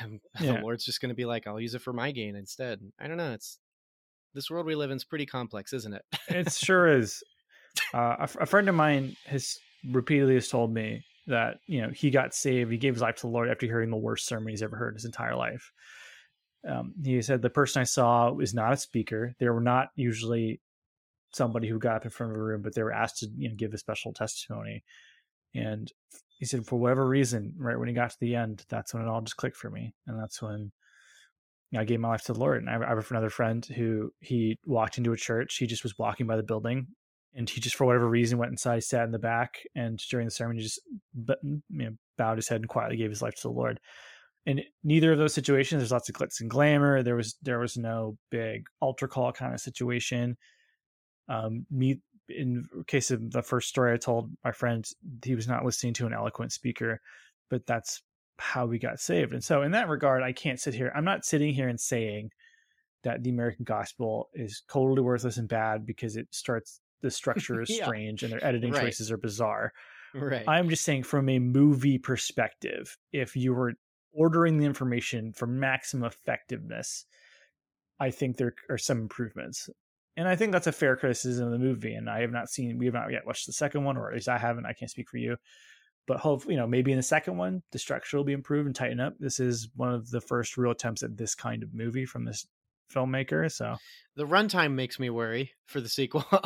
yeah. 0.40 0.54
the 0.54 0.60
Lord's 0.60 0.84
just 0.84 1.00
going 1.00 1.10
to 1.10 1.14
be 1.14 1.26
like, 1.26 1.46
I'll 1.46 1.60
use 1.60 1.74
it 1.74 1.82
for 1.82 1.92
my 1.92 2.10
gain 2.10 2.36
instead. 2.36 2.80
I 2.98 3.06
don't 3.06 3.18
know. 3.18 3.32
It's 3.32 3.58
this 4.34 4.50
world 4.50 4.66
we 4.66 4.74
live 4.74 4.90
in 4.90 4.96
is 4.96 5.04
pretty 5.04 5.26
complex, 5.26 5.72
isn't 5.72 5.94
it? 5.94 6.04
it 6.28 6.52
sure 6.52 6.88
is. 6.88 7.22
Uh, 7.94 8.16
a, 8.18 8.28
a, 8.40 8.46
friend 8.46 8.68
of 8.68 8.74
mine 8.74 9.16
has 9.26 9.56
repeatedly 9.88 10.34
has 10.34 10.48
told 10.48 10.72
me 10.72 11.04
that 11.26 11.58
you 11.66 11.80
know 11.80 11.90
he 11.90 12.10
got 12.10 12.34
saved, 12.34 12.70
he 12.70 12.78
gave 12.78 12.94
his 12.94 13.02
life 13.02 13.16
to 13.16 13.22
the 13.22 13.28
Lord 13.28 13.48
after 13.48 13.66
hearing 13.66 13.90
the 13.90 13.96
worst 13.96 14.26
sermon 14.26 14.48
he's 14.48 14.62
ever 14.62 14.76
heard 14.76 14.90
in 14.90 14.96
his 14.96 15.04
entire 15.04 15.36
life. 15.36 15.72
Um, 16.68 16.92
he 17.02 17.22
said 17.22 17.40
the 17.40 17.50
person 17.50 17.80
I 17.80 17.84
saw 17.84 18.30
was 18.32 18.52
not 18.52 18.72
a 18.72 18.76
speaker. 18.76 19.34
They 19.38 19.48
were 19.48 19.60
not 19.60 19.88
usually 19.96 20.60
somebody 21.32 21.68
who 21.68 21.78
got 21.78 21.96
up 21.96 22.04
in 22.04 22.10
front 22.10 22.32
of 22.32 22.38
a 22.38 22.42
room, 22.42 22.62
but 22.62 22.74
they 22.74 22.82
were 22.82 22.92
asked 22.92 23.18
to 23.18 23.28
you 23.36 23.48
know 23.48 23.54
give 23.56 23.72
a 23.72 23.78
special 23.78 24.12
testimony. 24.12 24.84
And 25.54 25.90
he 26.38 26.44
said 26.44 26.66
for 26.66 26.78
whatever 26.78 27.06
reason, 27.06 27.54
right 27.58 27.78
when 27.78 27.88
he 27.88 27.94
got 27.94 28.10
to 28.10 28.20
the 28.20 28.34
end, 28.34 28.64
that's 28.68 28.92
when 28.92 29.02
it 29.02 29.08
all 29.08 29.20
just 29.20 29.36
clicked 29.36 29.56
for 29.56 29.70
me, 29.70 29.94
and 30.06 30.18
that's 30.18 30.42
when 30.42 30.72
you 31.70 31.78
know, 31.78 31.82
I 31.82 31.84
gave 31.84 32.00
my 32.00 32.08
life 32.08 32.22
to 32.24 32.32
the 32.32 32.40
Lord. 32.40 32.62
And 32.62 32.68
I 32.68 32.88
have 32.88 33.10
another 33.10 33.30
friend 33.30 33.64
who 33.64 34.12
he 34.20 34.58
walked 34.66 34.98
into 34.98 35.12
a 35.12 35.16
church. 35.16 35.56
He 35.56 35.66
just 35.66 35.82
was 35.82 35.98
walking 35.98 36.26
by 36.26 36.36
the 36.36 36.42
building, 36.42 36.88
and 37.34 37.48
he 37.48 37.60
just 37.60 37.76
for 37.76 37.86
whatever 37.86 38.08
reason 38.08 38.38
went 38.38 38.50
inside, 38.52 38.82
sat 38.82 39.04
in 39.04 39.12
the 39.12 39.18
back, 39.18 39.60
and 39.74 39.98
during 40.10 40.26
the 40.26 40.32
sermon, 40.32 40.56
he 40.56 40.62
just 40.62 40.80
you 41.16 41.60
know, 41.70 41.90
bowed 42.18 42.38
his 42.38 42.48
head 42.48 42.60
and 42.60 42.68
quietly 42.68 42.96
gave 42.96 43.10
his 43.10 43.22
life 43.22 43.34
to 43.36 43.42
the 43.42 43.50
Lord. 43.50 43.80
In 44.46 44.62
neither 44.82 45.12
of 45.12 45.18
those 45.18 45.34
situations, 45.34 45.80
there's 45.80 45.92
lots 45.92 46.08
of 46.08 46.14
glitz 46.14 46.40
and 46.40 46.50
glamour. 46.50 47.02
There 47.02 47.16
was 47.16 47.36
there 47.42 47.58
was 47.58 47.76
no 47.76 48.16
big 48.30 48.64
altar 48.80 49.06
call 49.06 49.32
kind 49.32 49.54
of 49.54 49.60
situation. 49.60 50.36
Um, 51.28 51.66
me 51.70 52.00
in 52.28 52.64
case 52.86 53.10
of 53.10 53.30
the 53.30 53.42
first 53.42 53.68
story 53.68 53.92
I 53.92 53.96
told 53.96 54.30
my 54.44 54.52
friend, 54.52 54.84
he 55.24 55.34
was 55.34 55.48
not 55.48 55.64
listening 55.64 55.94
to 55.94 56.06
an 56.06 56.14
eloquent 56.14 56.52
speaker, 56.52 57.00
but 57.50 57.66
that's 57.66 58.02
how 58.40 58.66
we 58.66 58.78
got 58.78 59.00
saved. 59.00 59.32
And 59.32 59.44
so, 59.44 59.62
in 59.62 59.72
that 59.72 59.88
regard, 59.88 60.22
I 60.22 60.32
can't 60.32 60.60
sit 60.60 60.74
here. 60.74 60.92
I'm 60.94 61.04
not 61.04 61.24
sitting 61.24 61.54
here 61.54 61.68
and 61.68 61.80
saying 61.80 62.30
that 63.02 63.22
the 63.22 63.30
American 63.30 63.64
gospel 63.64 64.28
is 64.34 64.62
totally 64.70 65.02
worthless 65.02 65.36
and 65.36 65.48
bad 65.48 65.86
because 65.86 66.16
it 66.16 66.28
starts 66.30 66.80
the 67.02 67.10
structure 67.10 67.62
is 67.62 67.70
yeah. 67.70 67.84
strange 67.84 68.22
and 68.22 68.32
their 68.32 68.44
editing 68.44 68.72
right. 68.72 68.82
choices 68.82 69.10
are 69.10 69.16
bizarre. 69.16 69.72
Right. 70.14 70.44
I'm 70.48 70.68
just 70.68 70.84
saying 70.84 71.04
from 71.04 71.28
a 71.28 71.38
movie 71.38 71.98
perspective, 71.98 72.96
if 73.12 73.36
you 73.36 73.54
were 73.54 73.74
ordering 74.12 74.58
the 74.58 74.66
information 74.66 75.32
for 75.32 75.46
maximum 75.46 76.04
effectiveness, 76.04 77.06
I 78.00 78.10
think 78.10 78.36
there 78.36 78.54
are 78.68 78.78
some 78.78 78.98
improvements. 78.98 79.70
And 80.16 80.26
I 80.26 80.34
think 80.34 80.52
that's 80.52 80.66
a 80.66 80.72
fair 80.72 80.96
criticism 80.96 81.46
of 81.46 81.52
the 81.52 81.58
movie. 81.58 81.94
And 81.94 82.10
I 82.10 82.22
have 82.22 82.32
not 82.32 82.48
seen, 82.48 82.76
we 82.76 82.86
have 82.86 82.94
not 82.94 83.12
yet 83.12 83.24
watched 83.24 83.46
the 83.46 83.52
second 83.52 83.84
one, 83.84 83.96
or 83.96 84.08
at 84.08 84.14
least 84.14 84.28
I 84.28 84.36
haven't. 84.36 84.66
I 84.66 84.72
can't 84.72 84.90
speak 84.90 85.08
for 85.08 85.18
you 85.18 85.36
but 86.06 86.18
hope 86.18 86.44
you 86.48 86.56
know 86.56 86.66
maybe 86.66 86.90
in 86.92 86.96
the 86.96 87.02
second 87.02 87.36
one 87.36 87.62
the 87.72 87.78
structure 87.78 88.16
will 88.16 88.24
be 88.24 88.32
improved 88.32 88.66
and 88.66 88.74
tighten 88.74 89.00
up. 89.00 89.14
This 89.18 89.40
is 89.40 89.68
one 89.76 89.92
of 89.92 90.10
the 90.10 90.20
first 90.20 90.56
real 90.56 90.72
attempts 90.72 91.02
at 91.02 91.16
this 91.16 91.34
kind 91.34 91.62
of 91.62 91.74
movie 91.74 92.06
from 92.06 92.24
this 92.24 92.46
filmmaker. 92.92 93.50
So 93.50 93.76
the 94.16 94.26
runtime 94.26 94.72
makes 94.74 94.98
me 94.98 95.10
worry 95.10 95.52
for 95.66 95.80
the 95.80 95.88
sequel. 95.88 96.24
I 96.32 96.38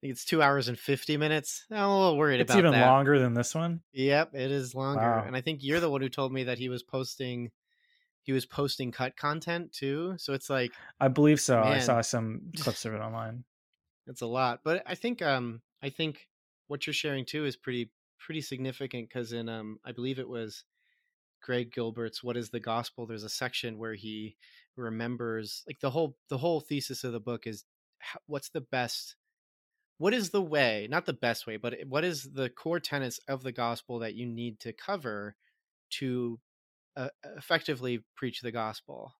think 0.00 0.12
it's 0.12 0.24
two 0.24 0.42
hours 0.42 0.68
and 0.68 0.78
fifty 0.78 1.16
minutes. 1.16 1.66
I'm 1.70 1.78
a 1.88 1.98
little 2.00 2.16
worried 2.18 2.40
it's 2.40 2.50
about 2.50 2.58
It's 2.60 2.66
even 2.68 2.72
that. 2.80 2.86
longer 2.86 3.18
than 3.18 3.34
this 3.34 3.54
one. 3.54 3.82
Yep, 3.92 4.34
it 4.34 4.50
is 4.50 4.74
longer. 4.74 5.00
Wow. 5.02 5.24
And 5.26 5.36
I 5.36 5.40
think 5.42 5.60
you're 5.62 5.80
the 5.80 5.90
one 5.90 6.00
who 6.00 6.08
told 6.08 6.32
me 6.32 6.44
that 6.44 6.58
he 6.58 6.68
was 6.68 6.82
posting 6.82 7.50
he 8.24 8.32
was 8.32 8.46
posting 8.46 8.92
cut 8.92 9.16
content 9.16 9.72
too. 9.72 10.14
So 10.16 10.32
it's 10.32 10.48
like 10.48 10.72
I 11.00 11.08
believe 11.08 11.40
so. 11.40 11.60
I 11.60 11.80
saw 11.80 12.00
some 12.00 12.52
clips 12.58 12.84
of 12.84 12.94
it 12.94 13.00
online. 13.02 13.44
it's 14.06 14.22
a 14.22 14.26
lot. 14.26 14.60
But 14.64 14.82
I 14.86 14.94
think 14.94 15.20
um 15.22 15.60
I 15.82 15.90
think 15.90 16.26
what 16.68 16.86
you're 16.86 16.94
sharing 16.94 17.24
too 17.26 17.44
is 17.44 17.56
pretty 17.56 17.90
pretty 18.24 18.40
significant 18.40 19.08
because 19.08 19.32
in 19.32 19.48
um 19.48 19.78
I 19.84 19.92
believe 19.92 20.18
it 20.18 20.28
was 20.28 20.64
Greg 21.42 21.72
Gilbert's 21.72 22.22
What 22.22 22.36
is 22.36 22.50
the 22.50 22.60
Gospel? 22.60 23.06
There's 23.06 23.24
a 23.24 23.28
section 23.28 23.76
where 23.76 23.94
he 23.94 24.36
remembers 24.76 25.62
like 25.66 25.80
the 25.80 25.90
whole 25.90 26.16
the 26.28 26.38
whole 26.38 26.60
thesis 26.60 27.04
of 27.04 27.12
the 27.12 27.20
book 27.20 27.46
is 27.46 27.64
what's 28.26 28.48
the 28.50 28.60
best 28.60 29.16
what 29.98 30.14
is 30.14 30.30
the 30.30 30.42
way 30.42 30.88
not 30.90 31.04
the 31.04 31.12
best 31.12 31.46
way 31.46 31.56
but 31.56 31.74
what 31.86 32.04
is 32.04 32.28
the 32.32 32.48
core 32.48 32.80
tenets 32.80 33.20
of 33.28 33.42
the 33.42 33.52
gospel 33.52 33.98
that 33.98 34.14
you 34.14 34.26
need 34.26 34.58
to 34.58 34.72
cover 34.72 35.36
to 35.90 36.40
uh, 36.96 37.08
effectively 37.36 38.02
preach 38.16 38.40
the 38.40 38.50
gospel 38.50 39.14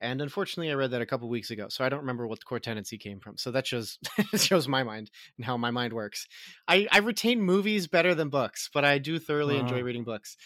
and 0.00 0.20
unfortunately 0.20 0.70
i 0.70 0.74
read 0.74 0.90
that 0.90 1.02
a 1.02 1.06
couple 1.06 1.28
weeks 1.28 1.50
ago 1.50 1.66
so 1.68 1.84
i 1.84 1.88
don't 1.88 2.00
remember 2.00 2.26
what 2.26 2.38
the 2.38 2.44
core 2.44 2.60
he 2.88 2.98
came 2.98 3.20
from 3.20 3.36
so 3.36 3.50
that 3.50 3.66
shows 3.66 3.98
shows 4.36 4.68
my 4.68 4.82
mind 4.82 5.10
and 5.36 5.46
how 5.46 5.56
my 5.56 5.70
mind 5.70 5.92
works. 5.92 6.26
I 6.68 6.86
i 6.90 6.98
retain 6.98 7.40
movies 7.40 7.86
better 7.86 8.14
than 8.14 8.28
books 8.28 8.70
but 8.72 8.84
i 8.84 8.98
do 8.98 9.18
thoroughly 9.18 9.58
enjoy 9.58 9.82
reading 9.82 10.04
books. 10.04 10.36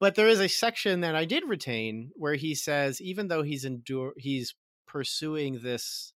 But 0.00 0.16
there 0.16 0.28
is 0.28 0.40
a 0.40 0.48
section 0.48 1.00
that 1.00 1.14
i 1.14 1.24
did 1.24 1.44
retain 1.46 2.10
where 2.14 2.34
he 2.34 2.54
says 2.54 3.00
even 3.00 3.28
though 3.28 3.42
he's 3.42 3.64
endure 3.64 4.12
he's 4.16 4.54
pursuing 4.86 5.60
this 5.62 6.12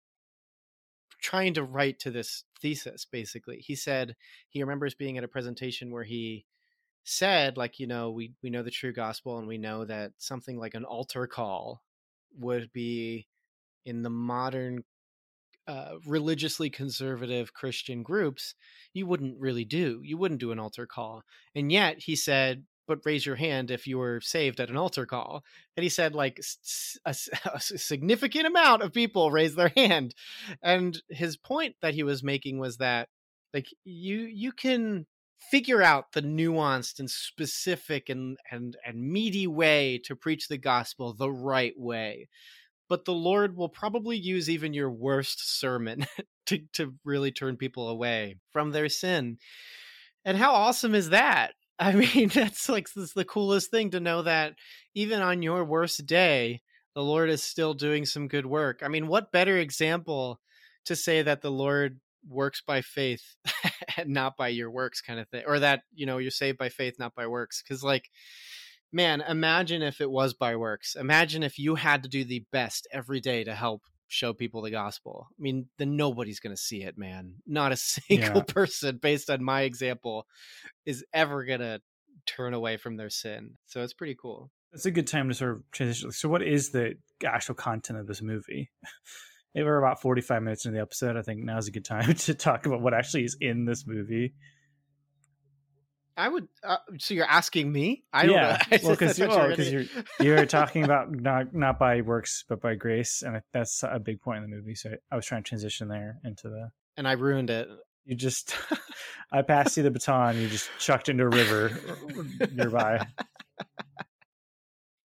trying 1.21 1.55
to 1.55 1.65
write 1.65 1.99
to 2.01 2.11
this 2.11 2.45
thesis 2.61 3.05
basically 3.05 3.59
he 3.59 3.75
said 3.75 4.15
he 4.49 4.63
remembers 4.63 4.95
being 4.95 5.19
at 5.19 5.25
a 5.25 5.29
presentation 5.29 5.91
where 5.91 6.05
he 6.05 6.45
said 7.05 7.57
like 7.57 7.79
you 7.79 7.87
know 7.87 8.11
we 8.11 8.35
we 8.43 8.51
know 8.51 8.63
the 8.63 8.71
true 8.71 8.93
gospel 8.93 9.39
and 9.39 9.49
we 9.49 9.59
know 9.59 9.85
that 9.85 10.13
something 10.19 10.59
like 10.59 10.75
an 10.75 10.85
altar 10.85 11.27
call 11.27 11.83
would 12.37 12.73
be 12.73 13.27
in 13.85 14.03
the 14.03 14.11
modern 14.11 14.83
uh, 15.67 15.97
religiously 16.07 16.71
conservative 16.71 17.53
christian 17.53 18.03
groups 18.03 18.55
you 18.95 19.07
wouldn't 19.07 19.39
really 19.39 19.65
do 19.65 20.01
you 20.03 20.17
wouldn't 20.17 20.41
do 20.41 20.53
an 20.53 20.59
altar 20.59 20.87
call. 20.87 21.23
And 21.55 21.71
yet 21.71 21.97
he 21.99 22.17
said 22.17 22.65
but 22.89 23.05
raise 23.05 23.27
your 23.27 23.37
hand 23.37 23.71
if 23.71 23.87
you 23.87 23.99
were 23.99 24.21
saved 24.23 24.59
at 24.59 24.71
an 24.71 24.77
altar 24.77 25.05
call. 25.07 25.45
And 25.77 25.85
he 25.85 25.91
said 25.91 26.15
like 26.15 26.41
a 27.05 27.15
significant 27.61 28.47
amount 28.47 28.83
of 28.83 28.95
people 28.95 29.31
raised 29.31 29.57
their 29.57 29.71
hand. 29.77 30.15
And 30.63 31.01
his 31.11 31.37
point 31.37 31.77
that 31.83 31.95
he 31.95 32.03
was 32.03 32.25
making 32.25 32.59
was 32.59 32.79
that 32.79 33.09
like 33.55 33.67
you 33.85 34.21
you 34.21 34.53
can 34.53 35.07
figure 35.39 35.83
out 35.83 36.13
the 36.13 36.23
nuanced 36.23 36.99
and 36.99 37.11
specific 37.11 38.09
and 38.09 38.39
and 38.51 38.77
and 38.85 39.01
meaty 39.01 39.47
way 39.47 40.01
to 40.05 40.17
preach 40.17 40.49
the 40.49 40.59
gospel 40.59 41.13
the 41.13 41.31
right 41.31 41.75
way. 41.77 42.29
But 42.89 43.05
the 43.05 43.15
lord 43.15 43.57
will 43.57 43.69
probably 43.69 44.17
use 44.17 44.49
even 44.49 44.75
your 44.75 44.91
worst 44.91 45.59
sermon 45.59 46.07
to 46.47 46.59
to 46.75 46.95
really 47.05 47.31
turn 47.31 47.57
people 47.57 47.89
away 47.89 48.37
from 48.53 48.73
their 48.73 48.89
sin. 48.89 49.39
And 50.25 50.37
how 50.37 50.53
awesome 50.53 50.95
is 50.95 51.11
that? 51.11 51.53
I 51.79 51.93
mean 51.93 52.29
that's 52.29 52.69
like 52.69 52.93
this 52.93 53.05
is 53.05 53.13
the 53.13 53.25
coolest 53.25 53.71
thing 53.71 53.91
to 53.91 54.01
know 54.01 54.23
that 54.23 54.55
even 54.95 55.21
on 55.21 55.43
your 55.43 55.65
worst 55.65 56.07
day 56.07 56.63
the 56.95 57.03
lord 57.03 57.31
is 57.31 57.43
still 57.43 57.75
doing 57.75 58.05
some 58.05 58.29
good 58.29 58.47
work. 58.47 58.81
I 58.83 58.89
mean 58.89 59.07
what 59.07 59.33
better 59.33 59.57
example 59.57 60.41
to 60.87 60.97
say 60.97 61.23
that 61.23 61.43
the 61.43 61.51
lord 61.51 62.01
works 62.29 62.63
by 62.67 62.83
faith 62.83 63.37
not 64.07 64.37
by 64.37 64.49
your 64.49 64.71
works 64.71 65.01
kind 65.01 65.19
of 65.19 65.29
thing 65.29 65.43
or 65.47 65.59
that 65.59 65.83
you 65.95 66.07
know 66.07 66.19
you're 66.19 66.31
saved 66.31 66.59
by 66.59 66.69
faith 66.69 66.99
not 66.99 67.15
by 67.15 67.27
works 67.27 67.63
because 67.63 67.83
like 67.83 68.11
man 68.93 69.21
imagine 69.23 69.83
if 69.83 70.01
it 70.01 70.11
was 70.11 70.35
by 70.35 70.55
works 70.57 70.95
imagine 70.95 71.43
if 71.43 71.59
you 71.59 71.75
had 71.75 72.03
to 72.03 72.09
do 72.09 72.25
the 72.25 72.45
best 72.53 72.87
every 72.93 73.21
day 73.21 73.43
to 73.45 73.55
help 73.55 73.83
show 74.07 74.33
people 74.33 74.63
the 74.63 74.71
gospel 74.71 75.27
i 75.31 75.43
mean 75.43 75.67
then 75.79 75.97
nobody's 75.97 76.41
going 76.41 76.55
to 76.55 76.61
see 76.63 76.83
it 76.83 76.97
man 76.97 77.35
not 77.47 77.73
a 77.73 77.77
single 77.95 78.37
Yeah. 78.37 78.41
person 78.47 78.99
based 78.99 79.29
on 79.31 79.43
my 79.43 79.63
example 79.63 80.27
is 80.87 81.05
ever 81.13 81.45
going 81.45 81.61
to 81.61 81.81
turn 82.27 82.55
away 82.55 82.77
from 82.77 82.97
their 82.97 83.11
sin 83.11 83.57
so 83.67 83.83
it's 83.83 83.95
pretty 83.95 84.15
cool 84.21 84.51
It's 84.73 84.85
a 84.87 84.91
good 84.91 85.07
time 85.07 85.29
to 85.29 85.35
sort 85.35 85.53
of 85.57 85.63
transition. 85.73 86.13
So, 86.13 86.29
what 86.29 86.43
is 86.43 86.73
the 86.73 86.97
actual 87.25 87.55
content 87.55 87.99
of 87.99 88.07
this 88.07 88.21
movie? 88.21 88.71
We're 89.55 89.79
about 89.79 90.01
forty-five 90.01 90.43
minutes 90.43 90.65
into 90.65 90.77
the 90.77 90.83
episode. 90.83 91.17
I 91.17 91.23
think 91.23 91.43
now's 91.43 91.67
a 91.69 91.73
good 91.73 91.85
time 91.85 92.15
to 92.27 92.35
talk 92.35 92.67
about 92.67 92.81
what 92.81 92.95
actually 92.95 93.25
is 93.25 93.37
in 93.41 93.65
this 93.65 93.87
movie. 93.87 94.35
i 96.17 96.29
would 96.29 96.49
uh, 96.65 96.77
so 96.99 97.15
you're 97.15 97.25
asking 97.25 97.71
me 97.73 98.03
i 98.13 98.27
don't 98.27 98.35
yeah, 98.35 98.61
know 98.71 98.79
well, 98.83 98.93
because 98.93 99.19
you 99.19 99.29
were 99.29 99.53
you're, 99.55 99.85
you're 100.21 100.47
talking 100.47 100.85
about 100.85 101.11
not 101.13 101.55
not 101.55 101.79
by 101.79 102.01
works 102.01 102.45
but 102.49 102.61
by 102.61 102.75
grace, 102.75 103.23
and 103.23 103.41
that's 103.53 103.83
a 103.85 103.99
big 103.99 104.21
point 104.21 104.43
in 104.45 104.51
the 104.51 104.57
movie. 104.57 104.75
So 104.75 104.91
I 105.11 105.17
was 105.17 105.27
trying 105.27 105.43
to 105.45 105.49
transition 105.49 105.89
there 105.89 106.19
into 106.25 106.49
the. 106.49 106.71
and 106.97 107.07
i 107.09 107.13
ruined 107.13 107.51
it 107.51 107.69
You 108.05 108.17
just, 108.17 108.55
I 109.33 109.43
passed 109.43 109.77
you 109.77 109.83
the 109.83 109.91
baton. 109.91 110.41
You 110.41 110.49
just 110.49 110.71
chucked 110.79 111.09
into 111.09 111.25
a 111.25 111.29
river 111.29 111.79
nearby. 112.53 113.07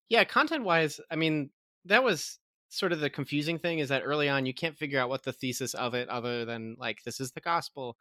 yeah 0.09 0.23
content 0.23 0.63
wise 0.63 0.99
i 1.11 1.15
mean 1.15 1.49
that 1.85 2.03
was 2.03 2.39
sort 2.73 2.91
of 2.91 2.99
the 2.99 3.09
confusing 3.09 3.59
thing 3.59 3.79
is 3.79 3.89
that 3.89 4.01
early 4.03 4.27
on 4.27 4.45
you 4.45 4.53
can't 4.53 4.77
figure 4.77 4.99
out 4.99 5.09
what 5.09 5.23
the 5.23 5.33
thesis 5.33 5.73
of 5.73 5.93
it 5.93 6.09
other 6.09 6.43
than 6.45 6.75
like 6.79 7.03
this 7.03 7.19
is 7.19 7.31
the 7.31 7.41
gospel. 7.41 7.97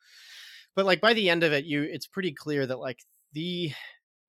But 0.74 0.86
like 0.86 1.00
by 1.00 1.12
the 1.12 1.28
end 1.28 1.42
of 1.42 1.52
it 1.52 1.64
you 1.64 1.82
it's 1.82 2.06
pretty 2.06 2.32
clear 2.32 2.66
that 2.66 2.78
like 2.78 3.00
the 3.32 3.72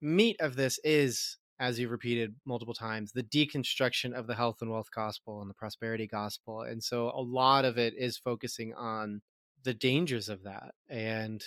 meat 0.02 0.36
of 0.39 0.56
this 0.56 0.80
is 0.84 1.38
as 1.60 1.80
you've 1.80 1.91
repeated 1.91 2.36
multiple 2.46 2.74
times 2.74 3.14
the 3.14 3.24
deconstruction 3.24 4.14
of 4.14 4.28
the 4.28 4.36
health 4.36 4.58
and 4.62 4.70
wealth 4.70 4.89
gospel 4.94 5.41
and 5.41 5.50
the 5.50 5.56
prosperity 5.56 6.08
gospel. 6.08 6.62
And 6.62 6.84
so 6.84 7.12
a 7.16 7.22
lot 7.22 7.64
of 7.64 7.78
it 7.78 7.94
is 7.98 8.18
focusing 8.18 8.74
on 8.74 9.22
the 9.64 9.74
dangers 9.74 10.28
of 10.28 10.44
that 10.44 10.74
and 10.89 11.44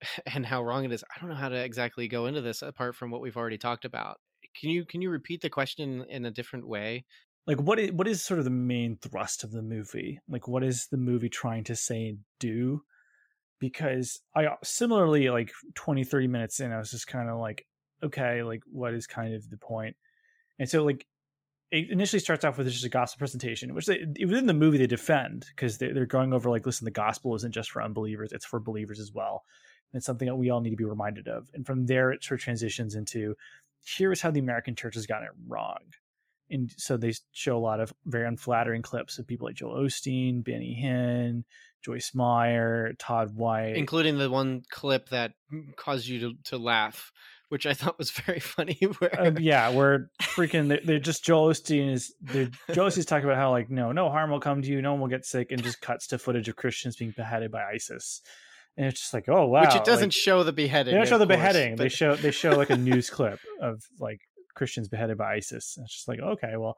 and 0.34 0.44
how 0.44 0.62
wrong 0.62 0.84
it 0.84 0.92
is. 0.92 1.04
I 1.04 1.20
don't 1.20 1.30
know 1.30 1.36
how 1.36 1.48
to 1.48 1.56
exactly 1.56 2.08
go 2.08 2.26
into 2.26 2.40
this 2.40 2.62
apart 2.62 2.96
from 2.96 3.10
what 3.10 3.20
we've 3.20 3.36
already 3.36 3.58
talked 3.58 3.84
about. 3.84 4.18
Can 4.60 4.70
you 4.70 4.84
can 4.84 5.02
you 5.02 5.10
repeat 5.10 5.40
the 5.40 5.50
question 5.50 6.04
in 6.08 6.24
a 6.24 6.30
different 6.30 6.66
way 6.66 7.04
like 7.46 7.60
what 7.60 7.78
is 7.78 7.92
what 7.92 8.08
is 8.08 8.22
sort 8.22 8.38
of 8.38 8.44
the 8.44 8.50
main 8.50 8.96
thrust 8.96 9.44
of 9.44 9.52
the 9.52 9.62
movie? 9.62 10.20
Like 10.28 10.48
what 10.48 10.64
is 10.64 10.88
the 10.88 10.96
movie 10.96 11.28
trying 11.28 11.64
to 11.64 11.76
say 11.76 12.08
and 12.08 12.18
do? 12.40 12.82
Because 13.58 14.20
i 14.34 14.44
uh, 14.44 14.56
similarly 14.62 15.30
like 15.30 15.50
20 15.74 16.04
30 16.04 16.26
minutes 16.26 16.60
in 16.60 16.72
i 16.72 16.78
was 16.78 16.90
just 16.90 17.06
kind 17.06 17.30
of 17.30 17.38
like 17.38 17.66
okay 18.02 18.42
like 18.42 18.60
what 18.70 18.92
is 18.92 19.06
kind 19.06 19.34
of 19.34 19.48
the 19.48 19.56
point? 19.56 19.96
and 20.58 20.68
so 20.68 20.84
like 20.84 21.06
it 21.70 21.90
initially 21.90 22.20
starts 22.20 22.44
off 22.44 22.58
with 22.58 22.68
just 22.68 22.84
a 22.84 22.88
gospel 22.88 23.18
presentation 23.18 23.74
which 23.74 23.86
they 23.86 24.06
within 24.20 24.46
the 24.46 24.52
movie 24.52 24.78
they 24.78 24.86
defend 24.86 25.46
because 25.54 25.78
they're, 25.78 25.94
they're 25.94 26.06
going 26.06 26.34
over 26.34 26.50
like 26.50 26.66
listen 26.66 26.84
the 26.84 26.90
gospel 26.90 27.34
isn't 27.34 27.52
just 27.52 27.70
for 27.70 27.82
unbelievers 27.82 28.30
it's 28.32 28.44
for 28.44 28.60
believers 28.60 29.00
as 29.00 29.12
well. 29.12 29.44
And 29.92 29.98
it's 29.98 30.06
something 30.06 30.26
that 30.26 30.36
we 30.36 30.50
all 30.50 30.60
need 30.60 30.70
to 30.70 30.76
be 30.76 30.84
reminded 30.84 31.28
of. 31.28 31.48
And 31.54 31.64
from 31.64 31.86
there 31.86 32.10
it 32.10 32.22
sort 32.24 32.40
of 32.40 32.44
transitions 32.44 32.94
into 32.94 33.36
here's 33.86 34.20
how 34.20 34.30
the 34.30 34.40
american 34.40 34.74
church 34.74 34.96
has 34.96 35.06
gotten 35.06 35.28
it 35.28 35.32
wrong 35.46 35.78
and 36.50 36.72
so 36.76 36.96
they 36.96 37.12
show 37.32 37.56
a 37.56 37.58
lot 37.58 37.80
of 37.80 37.92
very 38.04 38.26
unflattering 38.26 38.82
clips 38.82 39.18
of 39.18 39.26
people 39.26 39.46
like 39.46 39.56
Joel 39.56 39.82
Osteen, 39.84 40.44
Benny 40.44 40.80
Hinn, 40.82 41.44
Joyce 41.84 42.12
Meyer, 42.14 42.94
Todd 42.98 43.34
White. 43.34 43.76
including 43.76 44.18
the 44.18 44.30
one 44.30 44.62
clip 44.70 45.08
that 45.10 45.32
caused 45.76 46.06
you 46.06 46.20
to, 46.20 46.32
to 46.44 46.58
laugh 46.58 47.12
which 47.48 47.66
i 47.66 47.72
thought 47.72 47.98
was 47.98 48.10
very 48.26 48.40
funny 48.40 48.78
where 48.98 49.20
um, 49.20 49.38
yeah, 49.38 49.68
where 49.68 50.10
freaking 50.22 50.68
they're, 50.68 50.80
they're 50.82 50.98
just 50.98 51.24
Joel 51.24 51.50
Osteen 51.50 51.92
is 51.92 52.14
they're, 52.20 52.50
Joel 52.72 52.88
Osteen's 52.88 53.06
talking 53.06 53.24
about 53.24 53.36
how 53.36 53.50
like 53.50 53.70
no 53.70 53.92
no 53.92 54.10
harm 54.10 54.30
will 54.30 54.40
come 54.40 54.62
to 54.62 54.68
you, 54.68 54.82
no 54.82 54.92
one 54.92 55.00
will 55.00 55.08
get 55.08 55.24
sick, 55.24 55.52
and 55.52 55.62
just 55.62 55.80
cuts 55.80 56.08
to 56.08 56.18
footage 56.18 56.48
of 56.48 56.56
Christians 56.56 56.96
being 56.96 57.12
beheaded 57.16 57.50
by 57.50 57.62
ISIS, 57.64 58.22
and 58.76 58.86
it's 58.86 59.00
just 59.00 59.14
like 59.14 59.28
oh 59.28 59.46
wow, 59.46 59.62
which 59.62 59.74
it 59.74 59.84
doesn't 59.84 60.08
like, 60.08 60.12
show 60.12 60.42
the 60.42 60.52
beheading 60.52 60.92
they 60.92 60.98
don't 60.98 61.08
show 61.08 61.18
the 61.18 61.26
course, 61.26 61.36
beheading. 61.36 61.76
They 61.76 61.88
show 61.88 62.16
they 62.16 62.30
show 62.30 62.56
like 62.56 62.70
a 62.70 62.76
news 62.76 63.10
clip 63.10 63.38
of 63.60 63.82
like 64.00 64.20
Christians 64.56 64.88
beheaded 64.88 65.18
by 65.18 65.34
ISIS. 65.34 65.76
And 65.76 65.84
it's 65.84 65.94
just 65.94 66.08
like 66.08 66.20
okay, 66.20 66.56
well, 66.56 66.76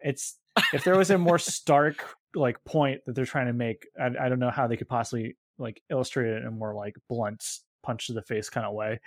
it's 0.00 0.38
if 0.74 0.84
there 0.84 0.98
was 0.98 1.10
a 1.10 1.16
more 1.18 1.38
stark 1.38 2.04
like 2.34 2.62
point 2.64 3.00
that 3.06 3.14
they're 3.14 3.24
trying 3.24 3.46
to 3.46 3.52
make, 3.52 3.86
I, 3.98 4.26
I 4.26 4.28
don't 4.28 4.38
know 4.38 4.50
how 4.50 4.66
they 4.66 4.76
could 4.76 4.88
possibly 4.88 5.36
like 5.58 5.82
illustrate 5.90 6.28
it 6.30 6.42
in 6.42 6.46
a 6.46 6.50
more 6.50 6.74
like 6.74 6.96
blunt 7.08 7.44
punch 7.82 8.08
to 8.08 8.12
the 8.12 8.22
face 8.22 8.50
kind 8.50 8.66
of 8.66 8.74
way. 8.74 9.00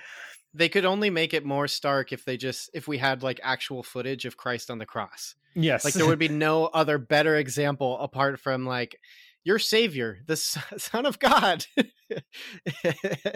they 0.53 0.67
could 0.67 0.83
only 0.85 1.09
make 1.09 1.33
it 1.33 1.45
more 1.45 1.67
stark 1.67 2.11
if 2.11 2.25
they 2.25 2.37
just 2.37 2.69
if 2.73 2.87
we 2.87 2.97
had 2.97 3.21
like 3.21 3.39
actual 3.43 3.83
footage 3.83 4.25
of 4.25 4.35
christ 4.35 4.71
on 4.71 4.79
the 4.79 4.85
cross 4.85 5.35
Yes, 5.55 5.85
like 5.85 5.93
there 5.93 6.07
would 6.07 6.17
be 6.17 6.27
no 6.49 6.65
other 6.65 6.97
better 6.97 7.35
example 7.37 7.99
apart 7.99 8.39
from 8.39 8.65
like 8.65 8.99
your 9.43 9.59
savior, 9.59 10.19
the 10.25 10.35
son 10.77 11.05
of 11.05 11.19
God, 11.19 11.65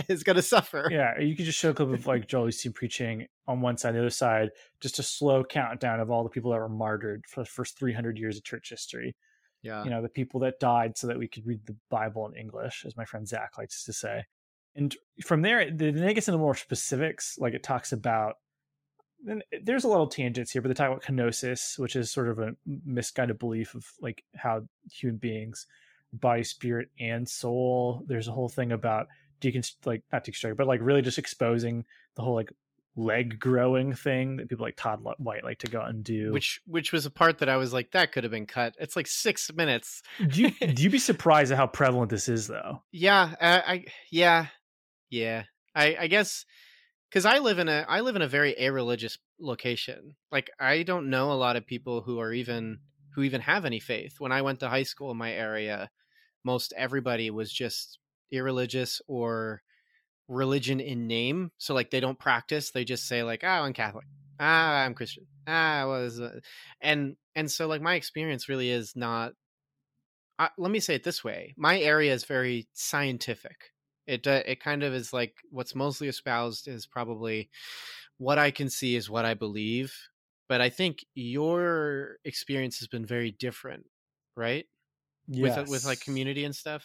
is 0.07 0.23
going 0.23 0.35
to 0.35 0.41
suffer. 0.41 0.87
Yeah, 0.91 1.19
you 1.19 1.35
could 1.35 1.45
just 1.45 1.59
show 1.59 1.71
a 1.71 1.73
clip 1.73 1.89
of 1.89 2.07
like 2.07 2.27
Joel 2.27 2.47
Osteen 2.47 2.73
preaching 2.73 3.27
on 3.47 3.61
one 3.61 3.77
side, 3.77 3.95
the 3.95 3.99
other 3.99 4.09
side, 4.09 4.49
just 4.79 4.99
a 4.99 5.03
slow 5.03 5.43
countdown 5.43 5.99
of 5.99 6.09
all 6.09 6.23
the 6.23 6.29
people 6.29 6.51
that 6.51 6.59
were 6.59 6.69
martyred 6.69 7.25
for 7.27 7.41
the 7.41 7.49
first 7.49 7.77
300 7.77 8.17
years 8.17 8.37
of 8.37 8.43
church 8.43 8.69
history. 8.69 9.15
Yeah. 9.63 9.83
You 9.83 9.89
know, 9.89 10.01
the 10.01 10.09
people 10.09 10.39
that 10.41 10.59
died 10.59 10.97
so 10.97 11.07
that 11.07 11.17
we 11.17 11.27
could 11.27 11.45
read 11.45 11.65
the 11.65 11.75
Bible 11.89 12.27
in 12.27 12.35
English, 12.35 12.83
as 12.85 12.95
my 12.95 13.05
friend 13.05 13.27
Zach 13.27 13.57
likes 13.57 13.83
to 13.85 13.93
say. 13.93 14.23
And 14.75 14.95
from 15.25 15.41
there, 15.41 15.69
then 15.71 15.97
it 15.97 16.13
gets 16.13 16.27
into 16.27 16.37
more 16.37 16.55
specifics. 16.55 17.35
Like 17.39 17.53
it 17.53 17.63
talks 17.63 17.91
about, 17.91 18.35
then 19.23 19.41
eh, 19.51 19.57
there's 19.63 19.83
a 19.83 19.87
little 19.89 20.07
tangents 20.07 20.51
here, 20.51 20.61
but 20.61 20.67
they 20.67 20.75
talk 20.75 20.89
about 20.89 21.03
kenosis, 21.03 21.79
which 21.79 21.95
is 21.95 22.11
sort 22.11 22.29
of 22.29 22.39
a 22.39 22.51
misguided 22.85 23.39
belief 23.39 23.73
of 23.73 23.85
like 23.99 24.23
how 24.35 24.61
human 24.91 25.17
beings, 25.17 25.65
body, 26.19 26.43
spirit, 26.43 26.89
and 26.99 27.27
soul. 27.27 28.03
There's 28.07 28.27
a 28.27 28.31
whole 28.31 28.49
thing 28.49 28.71
about 28.71 29.07
deconst 29.41 29.75
like 29.85 30.03
not 30.11 30.25
deconstruct, 30.25 30.57
but 30.57 30.67
like 30.67 30.81
really 30.81 31.01
just 31.01 31.17
exposing 31.17 31.85
the 32.15 32.21
whole 32.21 32.35
like 32.35 32.51
leg 32.95 33.39
growing 33.39 33.93
thing 33.93 34.37
that 34.37 34.49
people 34.49 34.65
like 34.65 34.75
Todd 34.75 34.99
White 35.19 35.43
like 35.43 35.59
to 35.59 35.67
go 35.67 35.81
and 35.81 36.03
do. 36.03 36.31
Which 36.31 36.61
which 36.65 36.91
was 36.91 37.05
a 37.05 37.11
part 37.11 37.39
that 37.39 37.49
I 37.49 37.57
was 37.57 37.71
like, 37.71 37.91
that 37.91 38.11
could 38.11 38.23
have 38.23 38.31
been 38.31 38.47
cut. 38.47 38.75
It's 38.79 38.95
like 38.95 39.07
six 39.07 39.51
minutes. 39.53 40.01
do 40.27 40.41
you 40.41 40.51
do 40.73 40.83
you 40.83 40.89
be 40.89 40.97
surprised 40.97 41.51
at 41.51 41.57
how 41.57 41.67
prevalent 41.67 42.09
this 42.09 42.27
is 42.27 42.47
though? 42.47 42.81
Yeah, 42.91 43.35
I, 43.39 43.57
I 43.59 43.85
yeah, 44.11 44.47
yeah. 45.09 45.43
I 45.75 45.95
I 46.01 46.07
guess 46.07 46.45
because 47.09 47.25
I 47.25 47.37
live 47.39 47.59
in 47.59 47.69
a 47.69 47.85
I 47.87 48.01
live 48.01 48.15
in 48.15 48.21
a 48.21 48.27
very 48.27 48.55
a 48.57 48.71
religious 48.71 49.17
location. 49.39 50.15
Like 50.31 50.49
I 50.59 50.83
don't 50.83 51.09
know 51.09 51.31
a 51.31 51.33
lot 51.33 51.55
of 51.55 51.67
people 51.67 52.01
who 52.01 52.19
are 52.19 52.33
even 52.33 52.79
who 53.13 53.23
even 53.23 53.41
have 53.41 53.65
any 53.65 53.79
faith. 53.79 54.19
When 54.19 54.31
I 54.31 54.41
went 54.41 54.59
to 54.59 54.69
high 54.69 54.83
school 54.83 55.11
in 55.11 55.17
my 55.17 55.31
area, 55.31 55.89
most 56.47 56.73
everybody 56.77 57.29
was 57.31 57.53
just 57.53 57.99
irreligious 58.31 59.01
or 59.07 59.61
religion 60.27 60.79
in 60.79 61.07
name. 61.07 61.51
So 61.59 61.73
like 61.73 61.91
they 61.91 61.99
don't 61.99 62.19
practice. 62.19 62.71
They 62.71 62.85
just 62.85 63.07
say 63.07 63.23
like, 63.23 63.43
"Oh, 63.43 63.47
I'm 63.47 63.73
Catholic. 63.73 64.07
Ah, 64.39 64.83
I'm 64.85 64.95
Christian. 64.95 65.27
Ah, 65.47 65.85
was," 65.87 66.21
and 66.81 67.17
and 67.35 67.51
so 67.51 67.67
like 67.67 67.81
my 67.81 67.95
experience 67.95 68.49
really 68.49 68.69
is 68.71 68.95
not. 68.95 69.33
Uh, 70.39 70.49
let 70.57 70.71
me 70.71 70.79
say 70.79 70.95
it 70.95 71.03
this 71.03 71.23
way: 71.23 71.53
my 71.57 71.79
area 71.79 72.13
is 72.13 72.25
very 72.25 72.67
scientific. 72.73 73.71
It 74.05 74.27
uh, 74.27 74.43
it 74.45 74.59
kind 74.61 74.83
of 74.83 74.93
is 74.93 75.11
like 75.13 75.35
what's 75.49 75.75
mostly 75.75 76.07
espoused 76.07 76.67
is 76.67 76.85
probably 76.85 77.49
what 78.17 78.37
I 78.39 78.51
can 78.51 78.69
see 78.69 78.95
is 78.95 79.09
what 79.09 79.25
I 79.25 79.33
believe. 79.33 79.93
But 80.49 80.61
I 80.61 80.69
think 80.69 81.05
your 81.15 82.17
experience 82.25 82.79
has 82.79 82.87
been 82.87 83.05
very 83.05 83.31
different, 83.31 83.85
right? 84.35 84.65
Yes. 85.27 85.57
With 85.57 85.69
with 85.69 85.85
like 85.85 85.99
community 85.99 86.45
and 86.45 86.55
stuff. 86.55 86.83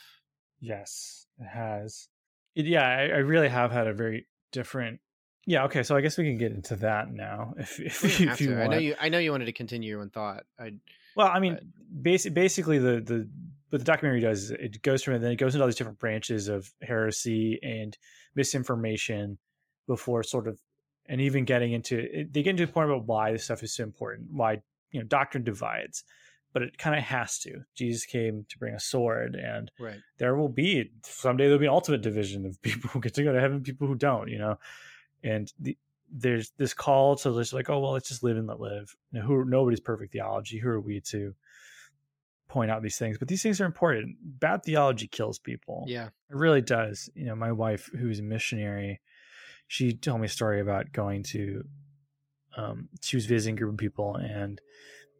Yes, 0.61 1.27
it 1.39 1.47
has. 1.47 2.09
It, 2.55 2.67
yeah, 2.67 2.87
I, 2.87 3.03
I, 3.03 3.19
really 3.19 3.49
have 3.49 3.73
had 3.73 3.87
a 3.87 3.95
very 3.95 4.27
different. 4.53 5.01
Yeah, 5.47 5.65
okay, 5.65 5.83
so 5.83 5.97
I 5.97 6.01
guess 6.01 6.19
we 6.19 6.25
can 6.25 6.39
get 6.39 6.53
into 6.53 6.77
that 6.77 7.13
now. 7.13 7.55
If 7.59 7.81
if, 7.81 8.05
oh, 8.05 8.33
if 8.33 8.41
you, 8.41 8.51
want. 8.51 8.63
I 8.63 8.67
know 8.67 8.79
you, 8.79 8.95
I 9.01 9.09
know 9.09 9.19
you 9.19 9.33
wanted 9.33 9.47
to 9.47 9.53
continue 9.53 9.91
your 9.91 10.01
own 10.01 10.11
thought. 10.11 10.45
I. 10.59 10.73
Well, 11.17 11.29
I 11.29 11.41
mean, 11.41 11.59
basic, 12.01 12.35
basically, 12.35 12.79
the 12.79 13.01
the 13.01 13.29
what 13.71 13.79
the 13.79 13.85
documentary 13.85 14.21
does 14.21 14.45
is 14.45 14.51
it 14.51 14.83
goes 14.83 15.03
from 15.03 15.15
it, 15.15 15.19
then 15.21 15.33
it 15.33 15.37
goes 15.37 15.55
into 15.55 15.63
all 15.63 15.69
these 15.69 15.77
different 15.77 15.99
branches 15.99 16.49
of 16.49 16.73
heresy 16.83 17.59
and 17.63 17.97
misinformation 18.35 19.39
before 19.87 20.23
sort 20.23 20.47
of 20.47 20.59
and 21.07 21.21
even 21.21 21.45
getting 21.45 21.73
into 21.73 22.27
they 22.31 22.43
get 22.43 22.51
into 22.51 22.65
a 22.65 22.67
point 22.67 22.91
about 22.91 23.07
why 23.07 23.33
this 23.33 23.45
stuff 23.45 23.63
is 23.63 23.75
so 23.75 23.83
important, 23.83 24.29
why 24.31 24.61
you 24.91 25.01
know 25.01 25.07
doctrine 25.07 25.43
divides 25.45 26.05
but 26.53 26.63
it 26.63 26.79
kind 26.79 26.97
of 26.97 27.03
has 27.05 27.39
to. 27.41 27.63
Jesus 27.75 28.05
came 28.05 28.45
to 28.49 28.59
bring 28.59 28.75
a 28.75 28.81
sword, 28.81 29.35
and 29.35 29.71
right. 29.79 30.01
there 30.19 30.37
will 30.37 30.49
be 30.49 30.91
someday 31.03 31.45
there'll 31.45 31.59
be 31.59 31.67
an 31.67 31.73
ultimate 31.73 32.03
division 32.03 32.45
of 32.47 32.61
people 32.63 32.91
who 32.91 33.01
get 33.01 33.15
to 33.15 33.25
go 33.25 33.33
to 33.33 33.41
heaven, 33.41 33.63
people 33.63 33.87
who 33.87 33.95
don't, 33.95 34.29
you 34.29 34.39
know. 34.39 34.59
And 35.25 35.53
the, 35.59 35.77
there's 36.11 36.53
this 36.59 36.75
call 36.75 37.17
to 37.17 37.33
just 37.35 37.53
like, 37.53 37.71
oh 37.71 37.79
well, 37.81 37.93
let's 37.93 38.09
just 38.09 38.23
live 38.23 38.37
and 38.37 38.47
let 38.47 38.61
live. 38.61 38.95
Know, 39.13 39.23
who 39.23 39.45
nobody's 39.45 39.81
perfect 39.81 40.13
theology. 40.13 40.59
Who 40.59 40.69
are 40.69 40.81
we 40.81 41.01
to 41.01 41.35
point 42.49 42.71
out 42.71 42.83
these 42.83 42.99
things? 42.99 43.17
But 43.19 43.29
these 43.29 43.43
things 43.43 43.61
are 43.61 43.67
important. 43.67 44.17
Bad 44.23 44.63
theology 44.63 45.07
kills 45.07 45.39
people. 45.39 45.85
Yeah, 45.89 46.07
it 46.07 46.37
really 46.37 46.61
does. 46.61 47.09
You 47.15 47.27
know, 47.27 47.35
my 47.35 47.53
wife, 47.53 47.91
who's 47.99 48.21
a 48.21 48.23
missionary, 48.23 49.01
she 49.69 49.95
told 49.95 50.21
me 50.21 50.27
a 50.27 50.31
story 50.31 50.61
about 50.61 50.93
going 50.93 51.23
to. 51.25 51.65
Um, 52.55 52.91
she 53.01 53.17
was 53.17 53.25
visiting 53.25 53.55
a 53.55 53.59
group 53.59 53.73
of 53.73 53.79
people 53.79 54.17
and 54.17 54.61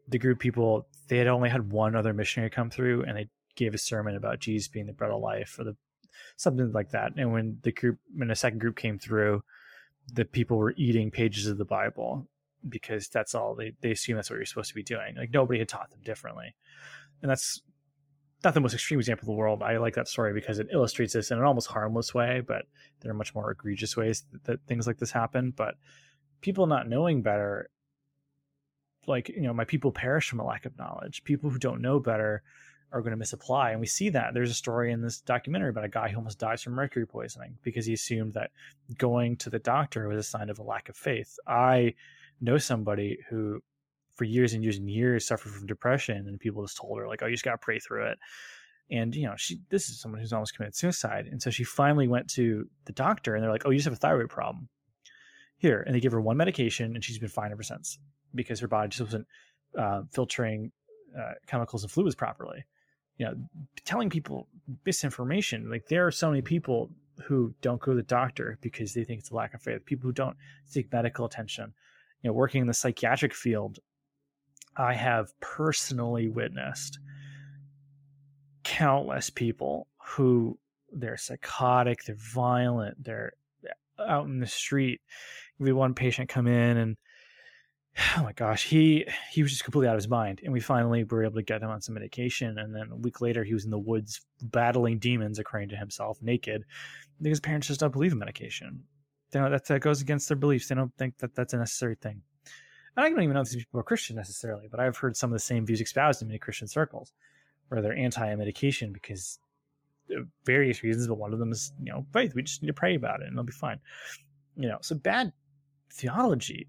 the 0.07 0.19
group 0.19 0.37
of 0.37 0.41
people 0.41 0.87
they 1.07 1.17
had 1.17 1.27
only 1.27 1.49
had 1.49 1.71
one 1.71 1.95
other 1.95 2.13
missionary 2.13 2.49
come 2.49 2.69
through 2.69 3.03
and 3.03 3.17
they 3.17 3.29
gave 3.55 3.73
a 3.73 3.77
sermon 3.77 4.15
about 4.15 4.39
Jesus 4.39 4.67
being 4.67 4.87
the 4.87 4.93
bread 4.93 5.11
of 5.11 5.21
life 5.21 5.57
or 5.59 5.63
the 5.63 5.75
something 6.37 6.71
like 6.71 6.91
that. 6.91 7.13
And 7.17 7.31
when 7.31 7.57
the 7.63 7.71
group 7.71 7.99
when 8.15 8.31
a 8.31 8.35
second 8.35 8.59
group 8.59 8.75
came 8.75 8.99
through, 8.99 9.43
the 10.11 10.25
people 10.25 10.57
were 10.57 10.73
eating 10.77 11.11
pages 11.11 11.47
of 11.47 11.57
the 11.57 11.65
Bible 11.65 12.27
because 12.67 13.07
that's 13.09 13.35
all 13.35 13.55
they 13.55 13.73
they 13.81 13.91
assume 13.91 14.15
that's 14.15 14.29
what 14.29 14.37
you're 14.37 14.45
supposed 14.45 14.69
to 14.69 14.75
be 14.75 14.83
doing. 14.83 15.15
Like 15.15 15.31
nobody 15.31 15.59
had 15.59 15.69
taught 15.69 15.91
them 15.91 16.01
differently. 16.03 16.55
And 17.21 17.29
that's 17.29 17.61
not 18.43 18.53
the 18.53 18.59
most 18.59 18.73
extreme 18.73 18.99
example 18.99 19.25
in 19.25 19.33
the 19.33 19.37
world. 19.37 19.63
I 19.63 19.77
like 19.77 19.95
that 19.95 20.09
story 20.09 20.33
because 20.33 20.59
it 20.59 20.67
illustrates 20.71 21.13
this 21.13 21.31
in 21.31 21.37
an 21.37 21.45
almost 21.45 21.67
harmless 21.67 22.13
way, 22.13 22.41
but 22.45 22.63
there 22.99 23.11
are 23.11 23.15
much 23.15 23.33
more 23.33 23.49
egregious 23.51 23.95
ways 23.95 24.25
that, 24.31 24.43
that 24.43 24.59
things 24.67 24.85
like 24.85 24.97
this 24.97 25.11
happen. 25.11 25.53
But 25.55 25.75
people 26.41 26.67
not 26.67 26.89
knowing 26.89 27.21
better 27.21 27.69
like 29.07 29.29
you 29.29 29.41
know 29.41 29.53
my 29.53 29.65
people 29.65 29.91
perish 29.91 30.29
from 30.29 30.39
a 30.39 30.45
lack 30.45 30.65
of 30.65 30.77
knowledge. 30.77 31.23
People 31.23 31.49
who 31.49 31.59
don't 31.59 31.81
know 31.81 31.99
better 31.99 32.43
are 32.91 33.01
going 33.01 33.11
to 33.11 33.17
misapply 33.17 33.71
and 33.71 33.79
we 33.79 33.87
see 33.87 34.09
that. 34.09 34.33
There's 34.33 34.51
a 34.51 34.55
story 34.55 34.91
in 34.91 35.01
this 35.01 35.19
documentary 35.19 35.69
about 35.69 35.83
a 35.83 35.89
guy 35.89 36.09
who 36.09 36.17
almost 36.17 36.37
dies 36.37 36.61
from 36.61 36.73
mercury 36.73 37.07
poisoning 37.07 37.57
because 37.63 37.87
he 37.87 37.93
assumed 37.93 38.35
that 38.35 38.51
going 38.97 39.35
to 39.37 39.49
the 39.49 39.59
doctor 39.59 40.07
was 40.07 40.17
a 40.17 40.23
sign 40.23 40.49
of 40.49 40.59
a 40.59 40.63
lack 40.63 40.89
of 40.89 40.95
faith. 40.95 41.37
I 41.47 41.95
know 42.39 42.59
somebody 42.59 43.17
who 43.29 43.61
for 44.15 44.25
years 44.25 44.53
and 44.53 44.63
years 44.63 44.77
and 44.77 44.89
years 44.89 45.25
suffered 45.25 45.51
from 45.51 45.65
depression 45.65 46.27
and 46.27 46.39
people 46.39 46.63
just 46.63 46.77
told 46.77 46.99
her 46.99 47.07
like 47.07 47.23
oh 47.23 47.25
you 47.25 47.33
just 47.33 47.43
got 47.43 47.51
to 47.51 47.57
pray 47.57 47.79
through 47.79 48.05
it. 48.11 48.19
And 48.91 49.15
you 49.15 49.25
know 49.25 49.33
she 49.37 49.59
this 49.69 49.89
is 49.89 49.99
someone 49.99 50.21
who's 50.21 50.33
almost 50.33 50.55
committed 50.55 50.75
suicide 50.75 51.27
and 51.31 51.41
so 51.41 51.49
she 51.49 51.63
finally 51.63 52.07
went 52.07 52.29
to 52.31 52.69
the 52.85 52.93
doctor 52.93 53.33
and 53.33 53.43
they're 53.43 53.51
like 53.51 53.65
oh 53.65 53.71
you 53.71 53.77
just 53.77 53.85
have 53.85 53.93
a 53.93 53.97
thyroid 53.97 54.29
problem 54.29 54.69
here 55.63 55.81
and 55.81 55.95
they 55.95 55.99
give 56.01 56.11
her 56.11 56.21
one 56.21 56.37
medication 56.37 56.93
and 56.93 57.03
she's 57.03 57.17
been 57.17 57.29
fine 57.29 57.51
ever 57.51 57.63
since 57.63 57.97
because 58.35 58.59
her 58.59 58.67
body 58.67 58.89
just 58.89 59.01
wasn't 59.01 59.25
uh, 59.79 60.01
filtering 60.11 60.71
uh, 61.17 61.31
chemicals 61.47 61.83
and 61.83 61.91
fluids 61.91 62.15
properly. 62.15 62.65
You 63.17 63.27
know, 63.27 63.35
telling 63.85 64.09
people 64.09 64.47
misinformation. 64.85 65.69
Like 65.69 65.87
there 65.87 66.05
are 66.05 66.11
so 66.11 66.29
many 66.29 66.41
people 66.41 66.89
who 67.23 67.53
don't 67.61 67.79
go 67.79 67.91
to 67.91 67.95
the 67.95 68.03
doctor 68.03 68.57
because 68.61 68.93
they 68.93 69.05
think 69.05 69.19
it's 69.21 69.31
a 69.31 69.35
lack 69.35 69.53
of 69.53 69.61
faith. 69.61 69.85
People 69.85 70.09
who 70.09 70.13
don't 70.13 70.35
seek 70.65 70.91
medical 70.91 71.25
attention. 71.25 71.73
You 72.21 72.29
know, 72.29 72.33
working 72.33 72.61
in 72.61 72.67
the 72.67 72.73
psychiatric 72.73 73.33
field, 73.33 73.79
I 74.75 74.95
have 74.95 75.39
personally 75.39 76.27
witnessed 76.27 76.99
countless 78.63 79.29
people 79.29 79.87
who 80.03 80.57
they're 80.91 81.17
psychotic, 81.17 82.03
they're 82.03 82.15
violent, 82.17 83.01
they're 83.03 83.33
out 83.99 84.25
in 84.25 84.39
the 84.39 84.47
street. 84.47 85.01
We 85.63 85.71
one 85.71 85.93
patient 85.93 86.29
come 86.29 86.47
in 86.47 86.77
and 86.77 86.97
oh 88.17 88.23
my 88.23 88.33
gosh, 88.33 88.65
he 88.65 89.05
he 89.31 89.41
was 89.43 89.51
just 89.51 89.63
completely 89.63 89.87
out 89.87 89.95
of 89.95 90.01
his 90.01 90.09
mind. 90.09 90.41
And 90.43 90.53
we 90.53 90.59
finally 90.59 91.03
were 91.03 91.23
able 91.23 91.35
to 91.35 91.43
get 91.43 91.61
him 91.61 91.69
on 91.69 91.81
some 91.81 91.95
medication. 91.95 92.57
And 92.57 92.75
then 92.75 92.89
a 92.91 92.95
week 92.95 93.21
later, 93.21 93.43
he 93.43 93.53
was 93.53 93.65
in 93.65 93.71
the 93.71 93.79
woods 93.79 94.21
battling 94.41 94.99
demons, 94.99 95.39
according 95.39 95.69
to 95.69 95.75
himself, 95.75 96.17
naked, 96.21 96.63
because 97.19 97.31
his 97.31 97.39
parents 97.39 97.67
just 97.67 97.79
don't 97.79 97.93
believe 97.93 98.11
in 98.11 98.19
medication. 98.19 98.83
They 99.31 99.39
know 99.39 99.49
that 99.49 99.65
that 99.65 99.81
goes 99.81 100.01
against 100.01 100.27
their 100.27 100.37
beliefs. 100.37 100.67
They 100.67 100.75
don't 100.75 100.95
think 100.97 101.17
that 101.19 101.35
that's 101.35 101.53
a 101.53 101.57
necessary 101.57 101.95
thing. 101.95 102.21
And 102.95 103.05
I 103.05 103.09
don't 103.09 103.21
even 103.23 103.33
know 103.33 103.41
if 103.41 103.49
these 103.49 103.63
people 103.63 103.79
are 103.79 103.83
Christian 103.83 104.15
necessarily, 104.15 104.67
but 104.69 104.79
I've 104.79 104.97
heard 104.97 105.17
some 105.17 105.31
of 105.31 105.33
the 105.33 105.39
same 105.39 105.65
views 105.65 105.81
espoused 105.81 106.21
in 106.21 106.27
many 106.27 106.37
Christian 106.37 106.67
circles, 106.67 107.13
where 107.67 107.81
they're 107.81 107.97
anti-medication 107.97 108.93
because 108.93 109.39
uh, 110.15 110.21
various 110.45 110.83
reasons, 110.83 111.07
but 111.07 111.15
one 111.15 111.33
of 111.33 111.39
them 111.39 111.51
is 111.51 111.73
you 111.79 111.91
know 111.91 112.05
faith. 112.13 112.35
We 112.35 112.43
just 112.43 112.61
need 112.61 112.67
to 112.67 112.73
pray 112.73 112.93
about 112.95 113.21
it, 113.21 113.27
and 113.27 113.33
it'll 113.33 113.43
be 113.43 113.51
fine. 113.51 113.79
You 114.55 114.67
know, 114.67 114.77
so 114.81 114.95
bad 114.95 115.33
theology 115.93 116.67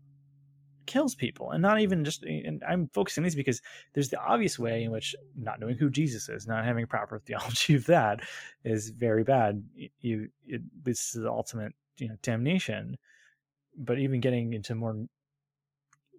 kills 0.86 1.14
people 1.14 1.50
and 1.50 1.62
not 1.62 1.80
even 1.80 2.04
just 2.04 2.24
and 2.24 2.62
i'm 2.68 2.90
focusing 2.92 3.22
on 3.22 3.24
these 3.24 3.34
because 3.34 3.62
there's 3.94 4.10
the 4.10 4.20
obvious 4.20 4.58
way 4.58 4.84
in 4.84 4.90
which 4.90 5.14
not 5.34 5.58
knowing 5.58 5.76
who 5.76 5.88
jesus 5.88 6.28
is 6.28 6.46
not 6.46 6.64
having 6.64 6.86
proper 6.86 7.18
theology 7.26 7.74
of 7.74 7.86
that 7.86 8.20
is 8.64 8.90
very 8.90 9.24
bad. 9.24 9.62
You 10.00 10.28
it, 10.46 10.62
this 10.82 11.14
is 11.14 11.22
the 11.22 11.30
ultimate 11.30 11.72
you 11.98 12.08
know 12.08 12.16
damnation. 12.22 12.96
But 13.76 13.98
even 13.98 14.20
getting 14.20 14.52
into 14.52 14.74
more 14.74 15.06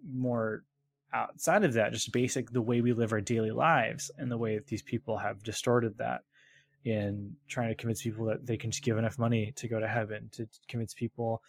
more 0.08 0.64
outside 1.12 1.64
of 1.64 1.72
that 1.74 1.92
just 1.92 2.12
basic 2.12 2.50
the 2.50 2.62
way 2.62 2.80
we 2.80 2.92
live 2.92 3.12
our 3.12 3.20
daily 3.20 3.50
lives 3.50 4.10
and 4.18 4.30
the 4.30 4.36
way 4.36 4.56
that 4.56 4.66
these 4.66 4.82
people 4.82 5.16
have 5.16 5.42
distorted 5.42 5.96
that 5.98 6.22
in 6.84 7.34
trying 7.48 7.68
to 7.68 7.74
convince 7.74 8.02
people 8.02 8.26
that 8.26 8.44
they 8.44 8.56
can 8.56 8.70
just 8.70 8.84
give 8.84 8.98
enough 8.98 9.18
money 9.18 9.52
to 9.56 9.66
go 9.66 9.80
to 9.80 9.88
heaven 9.88 10.28
to 10.32 10.46
convince 10.68 10.94
people 10.94 11.42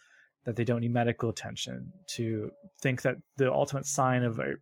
that 0.48 0.56
they 0.56 0.64
don't 0.64 0.80
need 0.80 0.94
medical 0.94 1.28
attention, 1.28 1.92
to 2.06 2.50
think 2.80 3.02
that 3.02 3.16
the 3.36 3.52
ultimate 3.52 3.84
sign 3.84 4.22
of 4.22 4.38
a, 4.38 4.54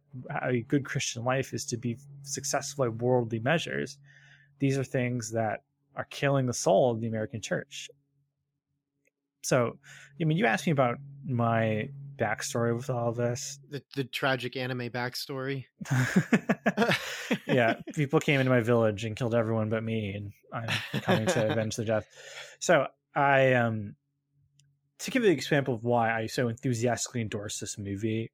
a 0.43 0.63
good 0.63 0.85
Christian 0.85 1.25
life 1.25 1.55
is 1.55 1.65
to 1.67 1.77
be 1.77 1.97
successful 2.23 2.87
at 2.87 2.97
worldly 2.97 3.39
measures. 3.39 3.97
these 4.59 4.77
are 4.77 4.83
things 4.83 5.31
that 5.31 5.61
are 5.95 6.07
killing 6.11 6.47
the 6.47 6.53
soul 6.53 6.91
of 6.91 7.01
the 7.01 7.07
American 7.07 7.41
church. 7.41 7.89
So, 9.45 9.79
I 10.21 10.25
mean, 10.25 10.37
you 10.37 10.47
asked 10.47 10.67
me 10.67 10.73
about 10.73 10.97
my 11.25 11.89
backstory 12.17 12.75
with 12.75 12.91
all 12.91 13.13
this. 13.13 13.61
The 13.71 13.81
the 13.95 14.03
tragic 14.03 14.57
anime 14.57 14.91
backstory. 14.91 15.67
yeah, 17.47 17.75
people 17.95 18.19
came 18.19 18.41
into 18.41 18.51
my 18.51 18.61
village 18.61 19.05
and 19.05 19.15
killed 19.15 19.37
everyone 19.37 19.71
but 19.71 19.85
me, 19.85 20.15
and 20.17 20.33
I'm 20.53 21.01
coming 21.03 21.27
to 21.27 21.49
avenge 21.49 21.77
the 21.77 21.85
death. 21.85 22.09
So 22.59 22.89
I 23.15 23.53
um 23.53 23.95
to 24.99 25.11
give 25.11 25.23
you 25.23 25.29
the 25.29 25.35
example 25.35 25.75
of 25.75 25.85
why 25.85 26.13
I 26.13 26.27
so 26.27 26.49
enthusiastically 26.49 27.21
endorse 27.21 27.61
this 27.61 27.79
movie. 27.79 28.31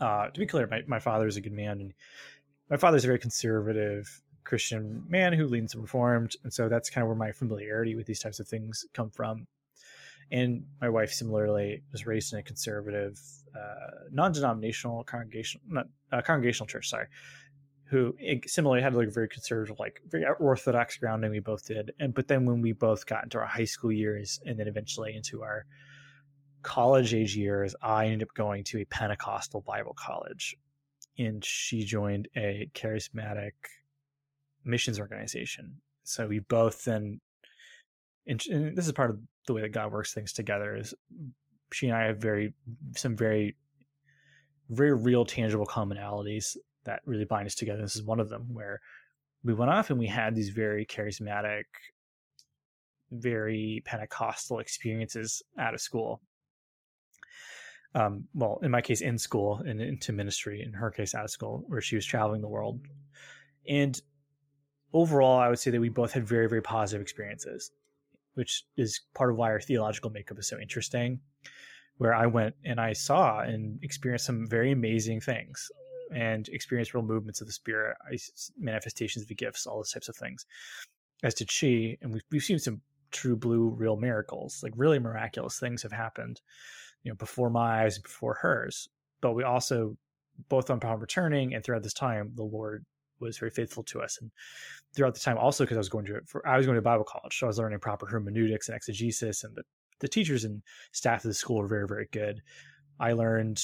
Uh, 0.00 0.28
to 0.28 0.40
be 0.40 0.46
clear, 0.46 0.66
my, 0.66 0.80
my 0.86 0.98
father 0.98 1.26
is 1.26 1.36
a 1.36 1.40
good 1.40 1.52
man, 1.52 1.80
and 1.80 1.94
my 2.70 2.76
father's 2.76 3.04
a 3.04 3.08
very 3.08 3.18
conservative 3.18 4.22
Christian 4.44 5.04
man 5.08 5.32
who 5.32 5.46
leans 5.46 5.74
reformed, 5.74 6.32
and 6.42 6.52
so 6.52 6.68
that's 6.68 6.90
kind 6.90 7.02
of 7.02 7.08
where 7.08 7.16
my 7.16 7.32
familiarity 7.32 7.94
with 7.94 8.06
these 8.06 8.20
types 8.20 8.40
of 8.40 8.48
things 8.48 8.84
come 8.94 9.10
from 9.10 9.46
and 10.32 10.64
my 10.80 10.88
wife 10.88 11.12
similarly 11.12 11.82
was 11.92 12.06
raised 12.06 12.32
in 12.32 12.38
a 12.38 12.42
conservative, 12.42 13.20
uh, 13.54 14.06
non-denominational 14.12 15.04
congregational, 15.04 15.64
not, 15.68 15.86
uh, 16.12 16.22
congregational 16.22 16.66
church. 16.66 16.88
Sorry, 16.88 17.06
who 17.90 18.14
eh, 18.24 18.38
similarly 18.46 18.82
had 18.82 18.94
like 18.94 19.08
a 19.08 19.10
very 19.10 19.28
conservative, 19.28 19.78
like 19.78 20.00
very 20.08 20.24
orthodox 20.38 20.96
grounding. 20.96 21.30
We 21.30 21.40
both 21.40 21.66
did, 21.66 21.92
and 21.98 22.14
but 22.14 22.28
then 22.28 22.46
when 22.46 22.60
we 22.60 22.72
both 22.72 23.04
got 23.06 23.24
into 23.24 23.38
our 23.38 23.46
high 23.46 23.64
school 23.64 23.92
years, 23.92 24.40
and 24.46 24.58
then 24.58 24.68
eventually 24.68 25.14
into 25.14 25.42
our 25.42 25.66
college 26.62 27.14
age 27.14 27.36
years, 27.36 27.74
I 27.82 28.06
ended 28.06 28.22
up 28.22 28.34
going 28.34 28.64
to 28.64 28.80
a 28.80 28.84
Pentecostal 28.84 29.62
Bible 29.62 29.94
college, 29.98 30.56
and 31.18 31.44
she 31.44 31.84
joined 31.84 32.28
a 32.36 32.70
charismatic 32.74 33.52
missions 34.64 35.00
organization. 35.00 35.80
So 36.04 36.26
we 36.26 36.38
both 36.38 36.84
then 36.84 37.20
and, 38.26 38.40
and 38.48 38.76
this 38.76 38.86
is 38.86 38.92
part 38.92 39.10
of 39.10 39.18
the 39.46 39.54
way 39.54 39.62
that 39.62 39.72
God 39.72 39.92
works 39.92 40.14
things 40.14 40.32
together 40.32 40.76
is 40.76 40.94
she 41.72 41.88
and 41.88 41.96
I 41.96 42.04
have 42.04 42.18
very 42.18 42.54
some 42.96 43.16
very 43.16 43.56
very 44.68 44.94
real 44.94 45.24
tangible 45.24 45.66
commonalities 45.66 46.56
that 46.84 47.00
really 47.04 47.24
bind 47.24 47.46
us 47.46 47.54
together. 47.54 47.82
This 47.82 47.96
is 47.96 48.02
one 48.02 48.20
of 48.20 48.28
them 48.28 48.52
where 48.52 48.80
we 49.44 49.54
went 49.54 49.70
off 49.70 49.90
and 49.90 49.98
we 49.98 50.06
had 50.06 50.34
these 50.34 50.50
very 50.50 50.84
charismatic, 50.86 51.64
very 53.10 53.82
Pentecostal 53.84 54.58
experiences 54.58 55.42
out 55.58 55.74
of 55.74 55.80
school. 55.80 56.20
Um, 57.94 58.24
well, 58.34 58.60
in 58.62 58.70
my 58.70 58.82
case, 58.82 59.00
in 59.00 59.18
school 59.18 59.62
and 59.66 59.80
into 59.80 60.12
ministry. 60.12 60.62
In 60.62 60.72
her 60.72 60.90
case, 60.90 61.14
out 61.14 61.24
of 61.24 61.30
school, 61.30 61.64
where 61.66 61.80
she 61.80 61.96
was 61.96 62.06
traveling 62.06 62.40
the 62.40 62.48
world. 62.48 62.80
And 63.68 64.00
overall, 64.92 65.40
I 65.40 65.48
would 65.48 65.58
say 65.58 65.70
that 65.72 65.80
we 65.80 65.88
both 65.88 66.12
had 66.12 66.26
very, 66.26 66.48
very 66.48 66.62
positive 66.62 67.02
experiences 67.02 67.72
which 68.34 68.64
is 68.76 69.00
part 69.14 69.30
of 69.30 69.36
why 69.36 69.50
our 69.50 69.60
theological 69.60 70.10
makeup 70.10 70.38
is 70.38 70.48
so 70.48 70.58
interesting. 70.58 71.20
Where 71.98 72.14
I 72.14 72.26
went 72.26 72.54
and 72.64 72.80
I 72.80 72.94
saw 72.94 73.40
and 73.40 73.78
experienced 73.82 74.24
some 74.24 74.46
very 74.48 74.72
amazing 74.72 75.20
things 75.20 75.70
and 76.14 76.48
experience 76.48 76.94
real 76.94 77.02
movements 77.02 77.40
of 77.40 77.46
the 77.46 77.52
spirit, 77.52 77.96
manifestations 78.58 79.22
of 79.22 79.28
the 79.28 79.34
gifts, 79.34 79.66
all 79.66 79.76
those 79.76 79.92
types 79.92 80.08
of 80.08 80.16
things. 80.16 80.46
As 81.22 81.34
did 81.34 81.50
she, 81.50 81.98
and 82.00 82.12
we've, 82.12 82.22
we've 82.30 82.42
seen 82.42 82.58
some 82.58 82.80
true 83.10 83.36
blue 83.36 83.68
real 83.70 83.96
miracles, 83.96 84.60
like 84.62 84.72
really 84.76 84.98
miraculous 84.98 85.58
things 85.58 85.82
have 85.82 85.92
happened, 85.92 86.40
you 87.02 87.10
know, 87.10 87.16
before 87.16 87.50
my 87.50 87.84
eyes 87.84 87.96
and 87.96 88.04
before 88.04 88.34
hers. 88.34 88.88
But 89.20 89.32
we 89.32 89.42
also, 89.42 89.96
both 90.48 90.70
upon 90.70 91.00
returning 91.00 91.54
and 91.54 91.64
throughout 91.64 91.82
this 91.82 91.94
time, 91.94 92.32
the 92.34 92.44
Lord 92.44 92.84
was 93.20 93.38
very 93.38 93.50
faithful 93.50 93.82
to 93.84 94.00
us. 94.00 94.18
And 94.20 94.30
throughout 94.94 95.14
the 95.14 95.20
time, 95.20 95.36
also 95.36 95.64
because 95.64 95.76
I 95.76 95.80
was 95.80 95.88
going 95.88 96.06
to 96.06 96.20
for, 96.26 96.46
I 96.46 96.56
was 96.56 96.66
going 96.66 96.76
to 96.76 96.82
Bible 96.82 97.04
college, 97.04 97.38
so 97.38 97.46
I 97.46 97.48
was 97.48 97.58
learning 97.58 97.80
proper 97.80 98.06
hermeneutics 98.06 98.68
and 98.68 98.76
exegesis, 98.76 99.44
and 99.44 99.54
the 99.54 99.62
the 100.00 100.08
teachers 100.08 100.44
and 100.44 100.62
staff 100.92 101.24
of 101.24 101.28
the 101.28 101.34
school 101.34 101.58
were 101.58 101.68
very 101.68 101.86
very 101.86 102.08
good. 102.10 102.40
I 102.98 103.12
learned 103.12 103.62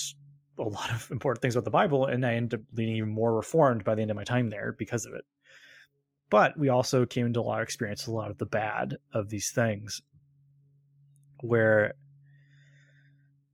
a 0.59 0.63
lot 0.63 0.91
of 0.91 1.11
important 1.11 1.43
things 1.43 1.55
about 1.55 1.65
the 1.65 1.71
Bible, 1.71 2.07
and 2.07 2.25
I 2.25 2.35
ended 2.35 2.61
up 2.61 2.67
being 2.75 2.97
even 2.97 3.11
more 3.11 3.35
reformed 3.35 3.85
by 3.85 3.95
the 3.95 4.03
end 4.03 4.11
of 4.11 4.17
my 4.17 4.25
time 4.25 4.51
there 4.51 4.75
because 4.79 5.07
of 5.07 5.15
it. 5.15 5.25
But 6.31 6.59
we 6.59 6.69
also 6.69 7.07
came 7.07 7.27
into 7.27 7.41
a 7.41 7.43
lot 7.43 7.61
of 7.61 7.65
experience, 7.65 8.07
a 8.07 8.13
lot 8.13 8.31
of 8.31 8.39
the 8.39 8.47
bad 8.47 8.97
of 9.13 9.29
these 9.29 9.51
things, 9.51 10.03
where, 11.41 11.95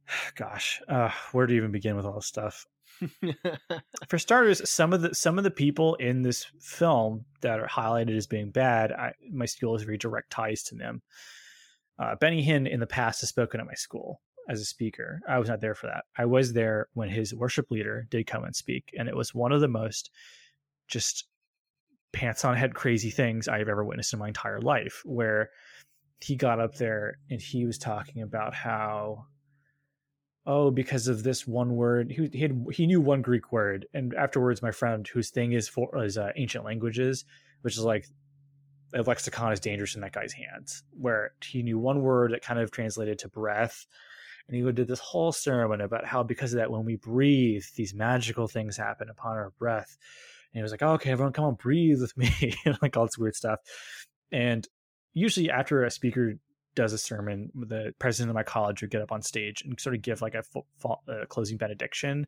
gosh, 0.36 0.80
uh, 0.88 1.10
where 1.32 1.46
do 1.46 1.54
you 1.54 1.60
even 1.60 1.72
begin 1.72 1.96
with 1.96 2.06
all 2.06 2.14
this 2.14 2.26
stuff? 2.26 2.66
For 4.08 4.18
starters, 4.18 4.68
some 4.68 4.92
of 4.92 5.02
the 5.02 5.14
some 5.14 5.38
of 5.38 5.44
the 5.44 5.50
people 5.50 5.96
in 5.96 6.22
this 6.22 6.46
film 6.60 7.24
that 7.40 7.58
are 7.58 7.66
highlighted 7.66 8.16
as 8.16 8.26
being 8.26 8.50
bad, 8.50 8.92
I, 8.92 9.12
my 9.30 9.46
school 9.46 9.74
has 9.74 9.82
very 9.82 9.98
direct 9.98 10.30
ties 10.30 10.62
to 10.64 10.76
them. 10.76 11.02
Uh, 11.98 12.14
Benny 12.16 12.46
Hinn 12.46 12.68
in 12.68 12.80
the 12.80 12.86
past 12.86 13.20
has 13.20 13.28
spoken 13.28 13.60
at 13.60 13.66
my 13.66 13.74
school 13.74 14.20
as 14.48 14.60
a 14.60 14.64
speaker. 14.64 15.20
I 15.28 15.38
was 15.38 15.48
not 15.48 15.60
there 15.60 15.74
for 15.74 15.86
that. 15.86 16.04
I 16.16 16.24
was 16.24 16.52
there 16.52 16.88
when 16.94 17.08
his 17.08 17.34
worship 17.34 17.70
leader 17.70 18.06
did 18.10 18.26
come 18.26 18.44
and 18.44 18.54
speak, 18.54 18.90
and 18.98 19.08
it 19.08 19.16
was 19.16 19.34
one 19.34 19.52
of 19.52 19.60
the 19.60 19.68
most 19.68 20.10
just 20.88 21.26
pants 22.12 22.44
on 22.44 22.56
head 22.56 22.74
crazy 22.74 23.10
things 23.10 23.48
I've 23.48 23.68
ever 23.68 23.84
witnessed 23.84 24.12
in 24.12 24.18
my 24.18 24.28
entire 24.28 24.60
life. 24.60 25.02
Where 25.04 25.50
he 26.20 26.36
got 26.36 26.60
up 26.60 26.76
there 26.76 27.18
and 27.30 27.40
he 27.40 27.66
was 27.66 27.78
talking 27.78 28.22
about 28.22 28.54
how 28.54 29.26
oh, 30.46 30.70
because 30.70 31.08
of 31.08 31.22
this 31.22 31.46
one 31.46 31.76
word. 31.76 32.10
He, 32.10 32.28
he 32.32 32.40
had 32.40 32.66
he 32.72 32.86
knew 32.86 33.00
one 33.00 33.22
Greek 33.22 33.52
word, 33.52 33.86
and 33.94 34.14
afterwards, 34.14 34.62
my 34.62 34.70
friend, 34.70 35.06
whose 35.06 35.30
thing 35.30 35.52
is 35.52 35.68
for 35.68 36.04
is 36.04 36.18
uh, 36.18 36.30
ancient 36.36 36.64
languages, 36.64 37.24
which 37.62 37.76
is 37.76 37.84
like 37.84 38.06
a 38.94 39.02
lexicon 39.02 39.52
is 39.52 39.60
dangerous 39.60 39.94
in 39.94 40.00
that 40.02 40.12
guy's 40.12 40.32
hands, 40.32 40.82
where 40.92 41.32
he 41.42 41.62
knew 41.62 41.78
one 41.78 42.02
word 42.02 42.32
that 42.32 42.42
kind 42.42 42.60
of 42.60 42.70
translated 42.70 43.18
to 43.20 43.28
breath. 43.28 43.86
And 44.46 44.56
he 44.56 44.62
would 44.62 44.74
do 44.74 44.84
this 44.84 44.98
whole 44.98 45.32
sermon 45.32 45.80
about 45.80 46.04
how 46.04 46.22
because 46.22 46.52
of 46.52 46.58
that, 46.58 46.70
when 46.70 46.84
we 46.84 46.96
breathe, 46.96 47.64
these 47.76 47.94
magical 47.94 48.48
things 48.48 48.76
happen 48.76 49.08
upon 49.08 49.36
our 49.36 49.52
breath. 49.58 49.96
And 50.52 50.58
he 50.58 50.62
was 50.62 50.72
like, 50.72 50.82
oh, 50.82 50.92
"Okay, 50.94 51.10
everyone, 51.10 51.32
come 51.32 51.44
on, 51.44 51.54
breathe 51.54 52.00
with 52.00 52.16
me," 52.16 52.54
like 52.82 52.96
all 52.96 53.06
this 53.06 53.18
weird 53.18 53.36
stuff. 53.36 53.60
And 54.30 54.66
usually, 55.14 55.50
after 55.50 55.84
a 55.84 55.90
speaker 55.90 56.34
does 56.74 56.92
a 56.92 56.98
sermon, 56.98 57.50
the 57.54 57.94
president 57.98 58.30
of 58.30 58.34
my 58.34 58.42
college 58.42 58.80
would 58.80 58.90
get 58.90 59.02
up 59.02 59.12
on 59.12 59.22
stage 59.22 59.62
and 59.62 59.78
sort 59.80 59.94
of 59.94 60.02
give 60.02 60.22
like 60.22 60.34
a, 60.34 60.42
a 61.08 61.26
closing 61.26 61.56
benediction, 61.56 62.26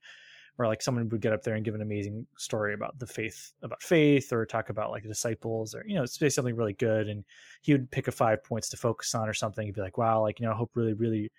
or 0.59 0.67
like 0.67 0.83
someone 0.83 1.09
would 1.09 1.21
get 1.21 1.33
up 1.33 1.43
there 1.43 1.55
and 1.55 1.65
give 1.65 1.75
an 1.75 1.83
amazing 1.83 2.27
story 2.39 2.75
about 2.75 2.99
the 2.99 3.07
faith, 3.07 3.53
about 3.63 3.83
faith, 3.83 4.33
or 4.33 4.47
talk 4.47 4.71
about 4.71 4.91
like 4.91 5.03
the 5.03 5.09
disciples, 5.09 5.75
or 5.75 5.85
you 5.87 5.95
know, 5.95 6.07
say 6.07 6.29
something 6.29 6.57
really 6.57 6.75
good. 6.75 7.09
And 7.09 7.25
he 7.63 7.73
would 7.73 7.91
pick 7.91 8.09
a 8.09 8.13
five 8.13 8.45
points 8.45 8.69
to 8.71 8.77
focus 8.77 9.15
on 9.15 9.29
or 9.29 9.35
something. 9.35 9.67
He'd 9.67 9.75
be 9.75 9.81
like, 9.81 9.99
"Wow, 9.99 10.23
like 10.23 10.41
you 10.41 10.47
know, 10.47 10.53
I 10.53 10.57
hope 10.57 10.71
really, 10.75 10.95
really, 10.95 11.31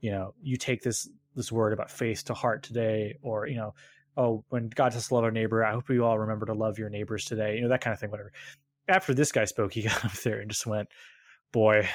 you 0.00 0.10
know, 0.10 0.34
you 0.42 0.56
take 0.56 0.82
this 0.82 1.08
this 1.36 1.52
word 1.52 1.72
about 1.72 1.90
faith 1.90 2.24
to 2.24 2.34
heart 2.34 2.62
today," 2.62 3.16
or 3.22 3.46
you 3.46 3.56
know, 3.56 3.74
"Oh, 4.16 4.44
when 4.48 4.68
God 4.68 4.92
says 4.92 5.12
love 5.12 5.24
our 5.24 5.30
neighbor, 5.30 5.64
I 5.64 5.72
hope 5.72 5.88
you 5.90 6.04
all 6.04 6.18
remember 6.18 6.46
to 6.46 6.54
love 6.54 6.78
your 6.78 6.90
neighbors 6.90 7.24
today," 7.24 7.56
you 7.56 7.62
know, 7.62 7.68
that 7.68 7.80
kind 7.80 7.94
of 7.94 8.00
thing. 8.00 8.10
Whatever. 8.10 8.32
After 8.88 9.14
this 9.14 9.32
guy 9.32 9.44
spoke, 9.44 9.72
he 9.72 9.82
got 9.88 10.04
up 10.04 10.12
there 10.12 10.40
and 10.40 10.50
just 10.50 10.66
went, 10.66 10.88
"Boy, 11.52 11.88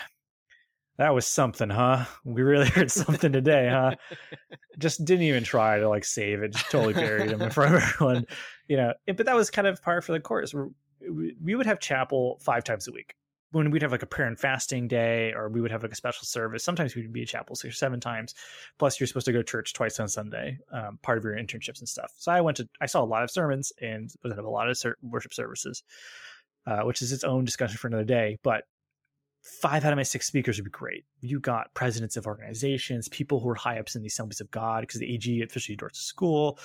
that 0.98 1.14
was 1.14 1.28
something, 1.28 1.70
huh? 1.70 2.06
We 2.24 2.42
really 2.42 2.68
heard 2.70 2.92
something 2.92 3.32
today, 3.32 3.70
huh? 3.70 3.96
just 4.78 5.04
didn't 5.04 5.24
even 5.24 5.44
try 5.44 5.80
to 5.80 5.90
like 5.90 6.06
save 6.06 6.42
it, 6.42 6.54
just 6.54 6.72
totally 6.72 6.94
buried 6.94 7.32
him 7.32 7.42
in 7.42 7.50
front 7.50 7.76
of 7.76 7.82
everyone, 7.82 8.26
you 8.68 8.78
know. 8.78 8.94
But 9.08 9.26
that 9.26 9.36
was 9.36 9.50
kind 9.50 9.68
of 9.68 9.82
par 9.82 10.02
for 10.02 10.14
the 10.14 10.20
course. 10.20 10.54
We 11.02 11.56
would 11.56 11.66
have 11.66 11.80
chapel 11.80 12.40
five 12.42 12.64
times 12.64 12.88
a 12.88 12.92
week 12.92 13.16
when 13.52 13.72
we'd 13.72 13.82
have 13.82 13.92
like 13.92 14.04
a 14.04 14.08
prayer 14.08 14.28
and 14.28 14.38
fasting 14.38 14.88
day, 14.88 15.32
or 15.34 15.50
we 15.50 15.62
would 15.62 15.72
have 15.72 15.84
like 15.84 15.92
a 15.92 15.96
special 15.96 16.26
service. 16.26 16.64
Sometimes 16.64 16.96
we'd 16.96 17.14
be 17.14 17.22
at 17.22 17.28
chapel 17.28 17.56
six 17.56 17.74
or 17.74 17.78
seven 17.78 18.00
times. 18.00 18.34
Plus, 18.78 19.00
you're 19.00 19.08
supposed 19.08 19.26
to 19.28 19.32
go 19.32 19.40
to 19.40 19.44
church 19.44 19.74
twice 19.74 20.00
on 20.00 20.08
Sunday, 20.08 20.58
um, 20.72 21.00
part 21.02 21.18
of 21.18 21.24
your 21.24 21.36
internships 21.36 21.80
and 21.80 21.88
stuff. 21.88 22.12
So 22.18 22.32
I 22.32 22.42
went 22.42 22.58
to, 22.58 22.68
I 22.82 22.86
saw 22.86 23.04
a 23.04 23.06
lot 23.06 23.24
of 23.24 23.32
sermons 23.32 23.72
and 23.82 24.10
was 24.24 24.34
at 24.34 24.40
a 24.40 24.50
lot 24.50 24.70
of 24.70 24.78
worship 25.02 25.34
services, 25.34 25.84
uh, 26.68 26.82
which 26.82 27.02
is 27.02 27.12
its 27.12 27.24
own 27.24 27.46
discussion 27.46 27.78
for 27.78 27.88
another 27.88 28.04
day. 28.04 28.38
But 28.44 28.64
five 29.62 29.86
out 29.86 29.94
of 29.94 29.98
my 29.98 30.04
six 30.04 30.26
speakers 30.26 30.58
would 30.58 30.66
be 30.66 30.72
great. 30.72 31.06
You 31.22 31.40
got 31.40 31.74
presidents 31.76 32.18
of 32.18 32.26
organizations, 32.26 33.08
people 33.10 33.40
who 33.40 33.50
are 33.50 33.56
high 33.56 33.80
ups 33.80 33.96
in 33.96 34.02
the 34.02 34.08
assemblies 34.08 34.42
of 34.42 34.50
God, 34.52 34.82
because 34.82 35.00
the 35.00 35.14
AG 35.14 35.42
officially 35.44 35.74
endorsed 35.74 35.96
the 35.96 36.02
school, 36.02 36.60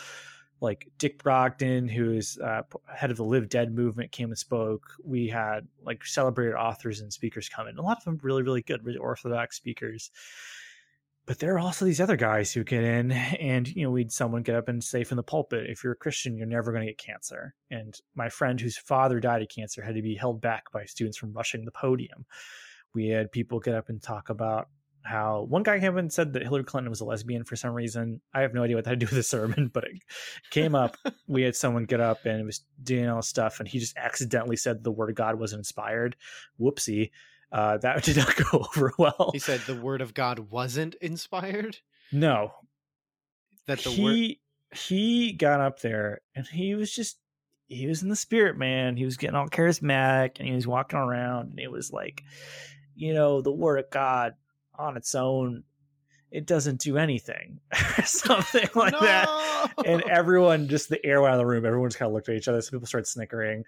like 0.61 0.88
Dick 0.98 1.22
Brogden, 1.22 1.90
who 1.90 2.12
is 2.12 2.38
uh, 2.38 2.62
head 2.94 3.11
of 3.11 3.16
the 3.16 3.24
Live 3.24 3.48
Dead 3.48 3.74
movement, 3.74 4.12
came 4.12 4.28
and 4.28 4.38
spoke. 4.38 4.82
We 5.02 5.28
had 5.28 5.66
like 5.84 6.04
celebrated 6.04 6.54
authors 6.54 7.00
and 7.00 7.12
speakers 7.12 7.48
come 7.48 7.68
in. 7.68 7.78
A 7.78 7.82
lot 7.82 7.98
of 7.98 8.04
them 8.04 8.20
really, 8.22 8.42
really 8.42 8.62
good, 8.62 8.84
really 8.84 8.98
orthodox 8.98 9.56
speakers. 9.56 10.11
But 11.26 11.38
there 11.38 11.54
are 11.54 11.61
also 11.61 11.84
these 11.84 12.00
other 12.00 12.16
guys 12.16 12.52
who 12.52 12.64
get 12.64 12.82
in, 12.82 13.12
and 13.12 13.68
you 13.68 13.84
know, 13.84 13.90
we'd 13.90 14.12
someone 14.12 14.42
get 14.42 14.56
up 14.56 14.68
and 14.68 14.82
say 14.82 15.04
from 15.04 15.16
the 15.16 15.22
pulpit, 15.22 15.70
"If 15.70 15.84
you're 15.84 15.92
a 15.92 15.96
Christian, 15.96 16.36
you're 16.36 16.46
never 16.46 16.72
going 16.72 16.86
to 16.86 16.92
get 16.92 16.98
cancer." 16.98 17.54
And 17.70 17.94
my 18.14 18.28
friend, 18.28 18.61
whose 18.61 18.76
father 18.78 19.20
died 19.20 19.42
of 19.42 19.48
cancer, 19.48 19.82
had 19.82 19.94
to 19.94 20.02
be 20.02 20.14
held 20.14 20.40
back 20.40 20.72
by 20.72 20.84
students 20.86 21.18
from 21.18 21.32
rushing 21.32 21.64
the 21.64 21.72
podium 21.72 22.26
we 22.94 23.08
had 23.08 23.32
people 23.32 23.61
get 23.61 23.74
up 23.74 23.88
and 23.88 24.02
talk 24.02 24.30
about 24.30 24.68
how 25.03 25.46
one 25.48 25.62
guy 25.62 25.80
came 25.80 25.96
and 25.96 26.12
said 26.12 26.32
that 26.34 26.42
Hillary 26.42 26.64
Clinton 26.64 26.90
was 26.90 27.01
a 27.01 27.05
lesbian 27.05 27.44
for 27.44 27.57
some 27.57 27.72
reason. 27.72 28.20
I 28.34 28.40
have 28.42 28.53
no 28.55 28.62
idea 28.62 28.76
what 28.76 28.84
that 28.84 28.90
had 28.90 29.01
to 29.01 29.07
do 29.07 29.11
with 29.11 29.16
the 29.18 29.22
sermon, 29.22 29.70
but 29.72 29.84
it 29.84 30.01
came 30.51 30.74
up. 30.74 30.96
we 31.26 31.42
had 31.42 31.57
someone 31.57 31.84
get 31.84 32.01
up 32.01 32.24
and 32.26 32.44
was 32.46 32.61
doing 32.82 33.09
all 33.09 33.16
this 33.16 33.28
stuff, 33.28 33.61
and 33.61 33.68
he 33.68 33.78
just 33.78 33.96
accidentally 33.96 34.57
said 34.57 34.84
the 34.84 34.90
word 34.92 35.11
of 35.11 35.16
God 35.16 35.38
wasn't 35.38 35.61
inspired. 35.61 36.16
Whoopsie. 36.61 37.11
Uh, 37.53 37.78
that 37.78 38.03
did 38.05 38.16
not 38.16 38.36
go 38.36 38.59
over 38.76 38.92
well. 38.98 39.30
He 39.32 39.38
said 39.40 39.61
the 39.61 39.74
word 39.74 40.01
of 40.01 40.14
God 40.14 40.38
wasn't 40.51 40.94
inspired. 40.96 41.78
No, 42.12 42.53
That 43.66 43.78
the 43.80 43.90
he 43.90 44.05
word. 44.72 44.78
he 44.78 45.32
got 45.32 45.61
up 45.61 45.80
there 45.80 46.20
and 46.34 46.46
he 46.46 46.74
was 46.74 46.92
just 46.92 47.18
he 47.68 47.86
was 47.86 48.03
in 48.03 48.09
the 48.09 48.16
spirit 48.16 48.57
man 48.59 48.96
he 48.96 49.05
was 49.05 49.16
getting 49.16 49.36
all 49.36 49.48
charismatic 49.48 50.38
and 50.40 50.48
he 50.48 50.55
was 50.55 50.66
walking 50.66 50.98
around 50.98 51.51
and 51.51 51.61
it 51.61 51.70
was 51.70 51.92
like 51.92 52.24
you 52.96 53.14
know 53.14 53.40
the 53.42 53.53
word 53.53 53.78
of 53.78 53.88
god 53.90 54.34
on 54.80 54.96
its 54.96 55.14
own 55.14 55.62
it 56.30 56.46
doesn't 56.46 56.80
do 56.80 56.96
anything 56.96 57.58
or 57.98 58.04
something 58.04 58.68
like 58.74 58.98
that. 59.00 59.72
And 59.84 60.02
everyone 60.08 60.68
just 60.68 60.88
the 60.88 61.04
air 61.04 61.20
went 61.20 61.32
out 61.32 61.34
of 61.34 61.38
the 61.40 61.46
room 61.46 61.66
everyone 61.66 61.88
just 61.88 61.98
kind 61.98 62.08
of 62.08 62.14
looked 62.14 62.28
at 62.28 62.36
each 62.36 62.48
other 62.48 62.60
so 62.60 62.70
people 62.70 62.86
started 62.86 63.06
snickering. 63.06 63.64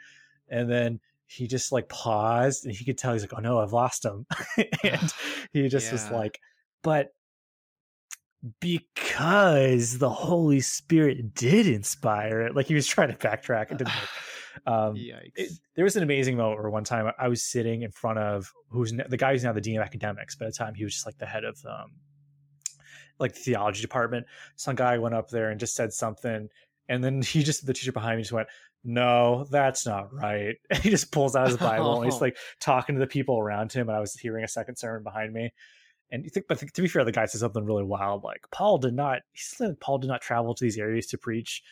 And 0.48 0.70
then 0.70 1.00
he 1.26 1.46
just 1.46 1.72
like 1.72 1.88
paused 1.88 2.66
and 2.66 2.74
he 2.74 2.84
could 2.84 2.98
tell 2.98 3.12
he's 3.14 3.22
like 3.22 3.32
oh 3.34 3.40
no 3.40 3.58
i've 3.58 3.72
lost 3.72 4.04
him. 4.04 4.26
And 4.84 5.14
he 5.52 5.68
just 5.68 5.90
was 5.92 6.10
like 6.10 6.40
but 6.82 7.14
because 8.60 9.98
the 9.98 10.10
holy 10.10 10.60
spirit 10.60 11.34
did 11.34 11.66
inspire 11.66 12.42
it 12.42 12.56
like 12.56 12.66
he 12.66 12.74
was 12.74 12.86
trying 12.86 13.08
to 13.08 13.14
backtrack 13.14 13.70
it 13.70 13.78
didn't 13.78 13.86
work 14.00 14.08
um 14.66 14.94
it, 15.34 15.52
there 15.74 15.84
was 15.84 15.96
an 15.96 16.02
amazing 16.02 16.36
moment 16.36 16.60
where 16.60 16.70
one 16.70 16.84
time 16.84 17.10
I 17.18 17.28
was 17.28 17.42
sitting 17.42 17.82
in 17.82 17.90
front 17.90 18.18
of 18.18 18.52
who's 18.68 18.92
the 18.92 19.16
guy 19.16 19.32
who's 19.32 19.44
now 19.44 19.52
the 19.52 19.60
dean 19.60 19.76
of 19.76 19.82
academics. 19.82 20.36
By 20.36 20.46
the 20.46 20.52
time 20.52 20.74
he 20.74 20.84
was 20.84 20.94
just 20.94 21.06
like 21.06 21.18
the 21.18 21.26
head 21.26 21.44
of 21.44 21.58
um, 21.66 21.92
like 23.18 23.34
the 23.34 23.40
theology 23.40 23.80
department. 23.80 24.26
Some 24.56 24.76
guy 24.76 24.98
went 24.98 25.14
up 25.14 25.30
there 25.30 25.50
and 25.50 25.58
just 25.58 25.74
said 25.74 25.92
something, 25.92 26.48
and 26.88 27.02
then 27.02 27.22
he 27.22 27.42
just 27.42 27.66
the 27.66 27.72
teacher 27.72 27.92
behind 27.92 28.16
me 28.16 28.22
just 28.22 28.32
went, 28.32 28.48
"No, 28.84 29.46
that's 29.50 29.86
not 29.86 30.12
right." 30.12 30.56
And 30.70 30.78
he 30.80 30.90
just 30.90 31.12
pulls 31.12 31.36
out 31.36 31.48
his 31.48 31.56
Bible 31.56 32.02
and 32.02 32.10
he's 32.10 32.20
like 32.20 32.36
talking 32.60 32.96
to 32.96 33.00
the 33.00 33.06
people 33.06 33.38
around 33.38 33.72
him. 33.72 33.88
And 33.88 33.96
I 33.96 34.00
was 34.00 34.14
hearing 34.14 34.44
a 34.44 34.48
second 34.48 34.76
sermon 34.76 35.02
behind 35.02 35.32
me. 35.32 35.52
And 36.10 36.24
you 36.24 36.30
think, 36.30 36.46
but 36.46 36.58
to 36.58 36.82
be 36.82 36.88
fair, 36.88 37.04
the 37.04 37.12
guy 37.12 37.24
said 37.24 37.40
something 37.40 37.64
really 37.64 37.84
wild, 37.84 38.22
like 38.22 38.44
Paul 38.50 38.76
did 38.76 38.92
not. 38.92 39.20
He 39.32 39.40
said 39.40 39.80
Paul 39.80 39.98
did 39.98 40.08
not 40.08 40.20
travel 40.20 40.54
to 40.54 40.64
these 40.64 40.76
areas 40.76 41.06
to 41.06 41.18
preach, 41.18 41.62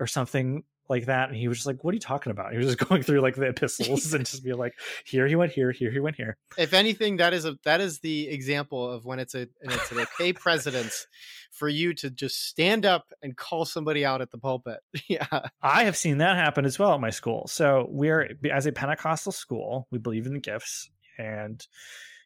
or 0.00 0.06
something 0.08 0.64
like 0.88 1.06
that. 1.06 1.28
And 1.28 1.36
he 1.36 1.48
was 1.48 1.58
just 1.58 1.66
like, 1.66 1.82
"What 1.82 1.92
are 1.92 1.94
you 1.94 2.00
talking 2.00 2.30
about?" 2.30 2.52
He 2.52 2.58
was 2.58 2.66
just 2.66 2.78
going 2.88 3.02
through 3.02 3.20
like 3.20 3.36
the 3.36 3.48
epistles 3.48 4.12
and 4.14 4.26
just 4.26 4.44
be 4.44 4.52
like, 4.52 4.74
"Here 5.04 5.26
he 5.26 5.36
went 5.36 5.52
here, 5.52 5.72
here 5.72 5.90
he 5.90 6.00
went 6.00 6.16
here." 6.16 6.36
if 6.58 6.72
anything, 6.72 7.16
that 7.18 7.32
is 7.32 7.44
a 7.44 7.56
that 7.64 7.80
is 7.80 8.00
the 8.00 8.28
example 8.28 8.90
of 8.90 9.04
when 9.04 9.18
it's 9.18 9.34
a 9.34 9.40
and 9.62 9.72
it's 9.72 9.90
an 9.92 10.00
okay 10.00 10.32
precedence 10.32 11.06
for 11.50 11.68
you 11.68 11.94
to 11.94 12.10
just 12.10 12.48
stand 12.48 12.84
up 12.84 13.12
and 13.22 13.36
call 13.36 13.64
somebody 13.64 14.04
out 14.04 14.20
at 14.20 14.30
the 14.30 14.38
pulpit. 14.38 14.80
yeah. 15.08 15.26
I 15.62 15.84
have 15.84 15.96
seen 15.96 16.18
that 16.18 16.36
happen 16.36 16.64
as 16.64 16.78
well 16.78 16.94
at 16.94 17.00
my 17.00 17.10
school. 17.10 17.46
So 17.46 17.86
we're 17.90 18.36
as 18.52 18.66
a 18.66 18.72
Pentecostal 18.72 19.32
school, 19.32 19.86
we 19.90 19.98
believe 19.98 20.26
in 20.26 20.34
the 20.34 20.40
gifts, 20.40 20.90
and 21.18 21.64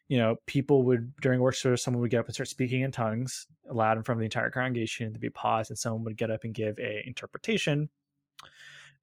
you 0.07 0.17
know, 0.17 0.37
people 0.47 0.83
would 0.83 1.15
during 1.21 1.39
worship 1.39 1.61
service, 1.61 1.83
someone 1.83 2.01
would 2.01 2.09
get 2.09 2.21
up 2.21 2.25
and 2.25 2.33
start 2.33 2.49
speaking 2.49 2.81
in 2.81 2.91
tongues 2.91 3.47
loud 3.71 3.97
in 3.97 4.03
front 4.03 4.17
of 4.17 4.19
the 4.19 4.25
entire 4.25 4.49
congregation. 4.49 5.11
There'd 5.11 5.21
be 5.21 5.27
a 5.27 5.31
pause, 5.31 5.69
and 5.69 5.77
someone 5.77 6.03
would 6.03 6.17
get 6.17 6.31
up 6.31 6.43
and 6.43 6.53
give 6.53 6.79
a 6.79 7.03
interpretation, 7.05 7.89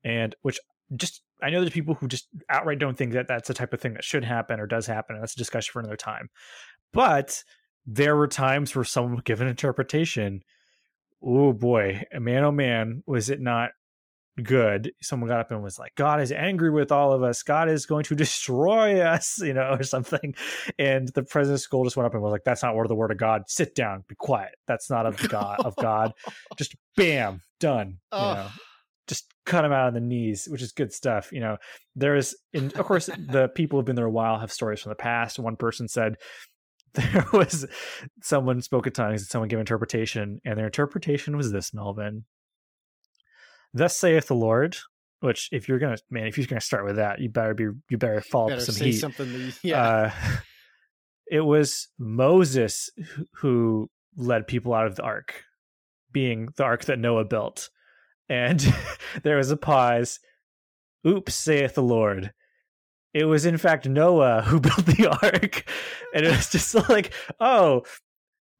and 0.04 0.34
which 0.42 0.58
just 0.94 1.22
I 1.42 1.50
know 1.50 1.60
there's 1.60 1.72
people 1.72 1.94
who 1.94 2.08
just 2.08 2.28
outright 2.48 2.78
don't 2.78 2.96
think 2.96 3.12
that 3.12 3.28
that's 3.28 3.48
the 3.48 3.54
type 3.54 3.72
of 3.72 3.80
thing 3.80 3.94
that 3.94 4.04
should 4.04 4.24
happen 4.24 4.60
or 4.60 4.66
does 4.66 4.86
happen, 4.86 5.16
and 5.16 5.22
that's 5.22 5.34
a 5.34 5.38
discussion 5.38 5.72
for 5.72 5.80
another 5.80 5.96
time. 5.96 6.28
But 6.92 7.42
there 7.84 8.16
were 8.16 8.28
times 8.28 8.74
where 8.74 8.84
someone 8.84 9.16
would 9.16 9.24
give 9.24 9.40
an 9.40 9.48
interpretation. 9.48 10.42
Oh 11.22 11.52
boy, 11.52 12.04
man, 12.12 12.44
oh 12.44 12.52
man, 12.52 13.02
was 13.06 13.30
it 13.30 13.40
not 13.40 13.70
good? 14.42 14.92
Someone 15.02 15.28
got 15.28 15.40
up 15.40 15.50
and 15.50 15.62
was 15.62 15.78
like, 15.78 15.94
"God 15.96 16.20
is 16.20 16.32
angry 16.32 16.70
with 16.70 16.92
all 16.92 17.12
of 17.12 17.22
us. 17.22 17.42
God 17.42 17.68
is 17.68 17.86
going 17.86 18.04
to 18.04 18.14
destroy 18.14 19.00
us," 19.00 19.38
you 19.38 19.54
know, 19.54 19.76
or 19.78 19.82
something. 19.82 20.34
And 20.78 21.08
the 21.14 21.22
president 21.22 21.58
of 21.58 21.62
school 21.62 21.84
just 21.84 21.96
went 21.96 22.06
up 22.06 22.14
and 22.14 22.22
was 22.22 22.32
like, 22.32 22.44
"That's 22.44 22.62
not 22.62 22.74
word 22.74 22.84
of 22.84 22.90
the 22.90 22.96
word 22.96 23.10
of 23.10 23.18
God. 23.18 23.42
Sit 23.48 23.74
down, 23.74 24.04
be 24.08 24.14
quiet. 24.14 24.54
That's 24.66 24.88
not 24.88 25.06
of 25.06 25.16
God. 25.28 25.60
Of 25.60 25.76
God. 25.76 26.12
Just 26.56 26.76
bam, 26.96 27.40
done. 27.60 27.98
You 28.12 28.18
know, 28.18 28.48
just 29.06 29.32
cut 29.44 29.64
him 29.64 29.72
out 29.72 29.88
on 29.88 29.94
the 29.94 30.00
knees, 30.00 30.48
which 30.50 30.62
is 30.62 30.72
good 30.72 30.92
stuff. 30.92 31.30
You 31.32 31.40
know, 31.40 31.56
there 31.94 32.16
is, 32.16 32.36
and 32.52 32.72
of 32.74 32.86
course, 32.86 33.06
the 33.06 33.48
people 33.54 33.78
who've 33.78 33.86
been 33.86 33.96
there 33.96 34.06
a 34.06 34.10
while 34.10 34.38
have 34.38 34.52
stories 34.52 34.80
from 34.80 34.90
the 34.90 34.96
past. 34.96 35.38
One 35.38 35.56
person 35.56 35.88
said 35.88 36.16
there 36.94 37.26
was 37.32 37.66
someone 38.22 38.62
spoke 38.62 38.86
at 38.86 38.94
tongues 38.94 39.22
and 39.22 39.28
someone 39.28 39.48
gave 39.48 39.58
interpretation, 39.58 40.40
and 40.44 40.58
their 40.58 40.66
interpretation 40.66 41.36
was 41.36 41.52
this, 41.52 41.72
Melvin. 41.74 42.24
Thus 43.72 43.96
saith 43.96 44.26
the 44.28 44.34
Lord. 44.34 44.76
Which, 45.20 45.48
if 45.50 45.66
you're 45.66 45.78
gonna, 45.78 45.96
man, 46.10 46.26
if 46.26 46.36
you're 46.36 46.46
gonna 46.46 46.60
start 46.60 46.84
with 46.84 46.96
that, 46.96 47.20
you 47.20 47.30
better 47.30 47.54
be, 47.54 47.64
you 47.88 47.96
better 47.96 48.20
follow 48.20 48.48
Better 48.48 48.60
up 48.60 48.66
some 48.66 48.84
heat. 48.84 48.92
something. 48.92 49.32
That 49.32 49.58
yeah. 49.62 49.82
Uh, 49.82 50.10
it 51.30 51.40
was 51.40 51.88
Moses 51.98 52.90
who 53.36 53.88
led 54.16 54.46
people 54.46 54.74
out 54.74 54.86
of 54.86 54.96
the 54.96 55.02
ark, 55.02 55.42
being 56.12 56.48
the 56.56 56.64
ark 56.64 56.84
that 56.84 56.98
Noah 56.98 57.24
built. 57.24 57.70
And 58.28 58.74
there 59.22 59.36
was 59.36 59.50
a 59.50 59.56
pause. 59.56 60.20
Oops, 61.06 61.32
saith 61.34 61.74
the 61.74 61.82
Lord. 61.82 62.32
It 63.14 63.24
was 63.24 63.46
in 63.46 63.56
fact 63.56 63.88
Noah 63.88 64.42
who 64.46 64.60
built 64.60 64.84
the 64.86 65.06
ark. 65.22 65.68
And 66.14 66.26
it 66.26 66.30
was 66.30 66.50
just 66.50 66.74
like, 66.88 67.12
oh, 67.40 67.82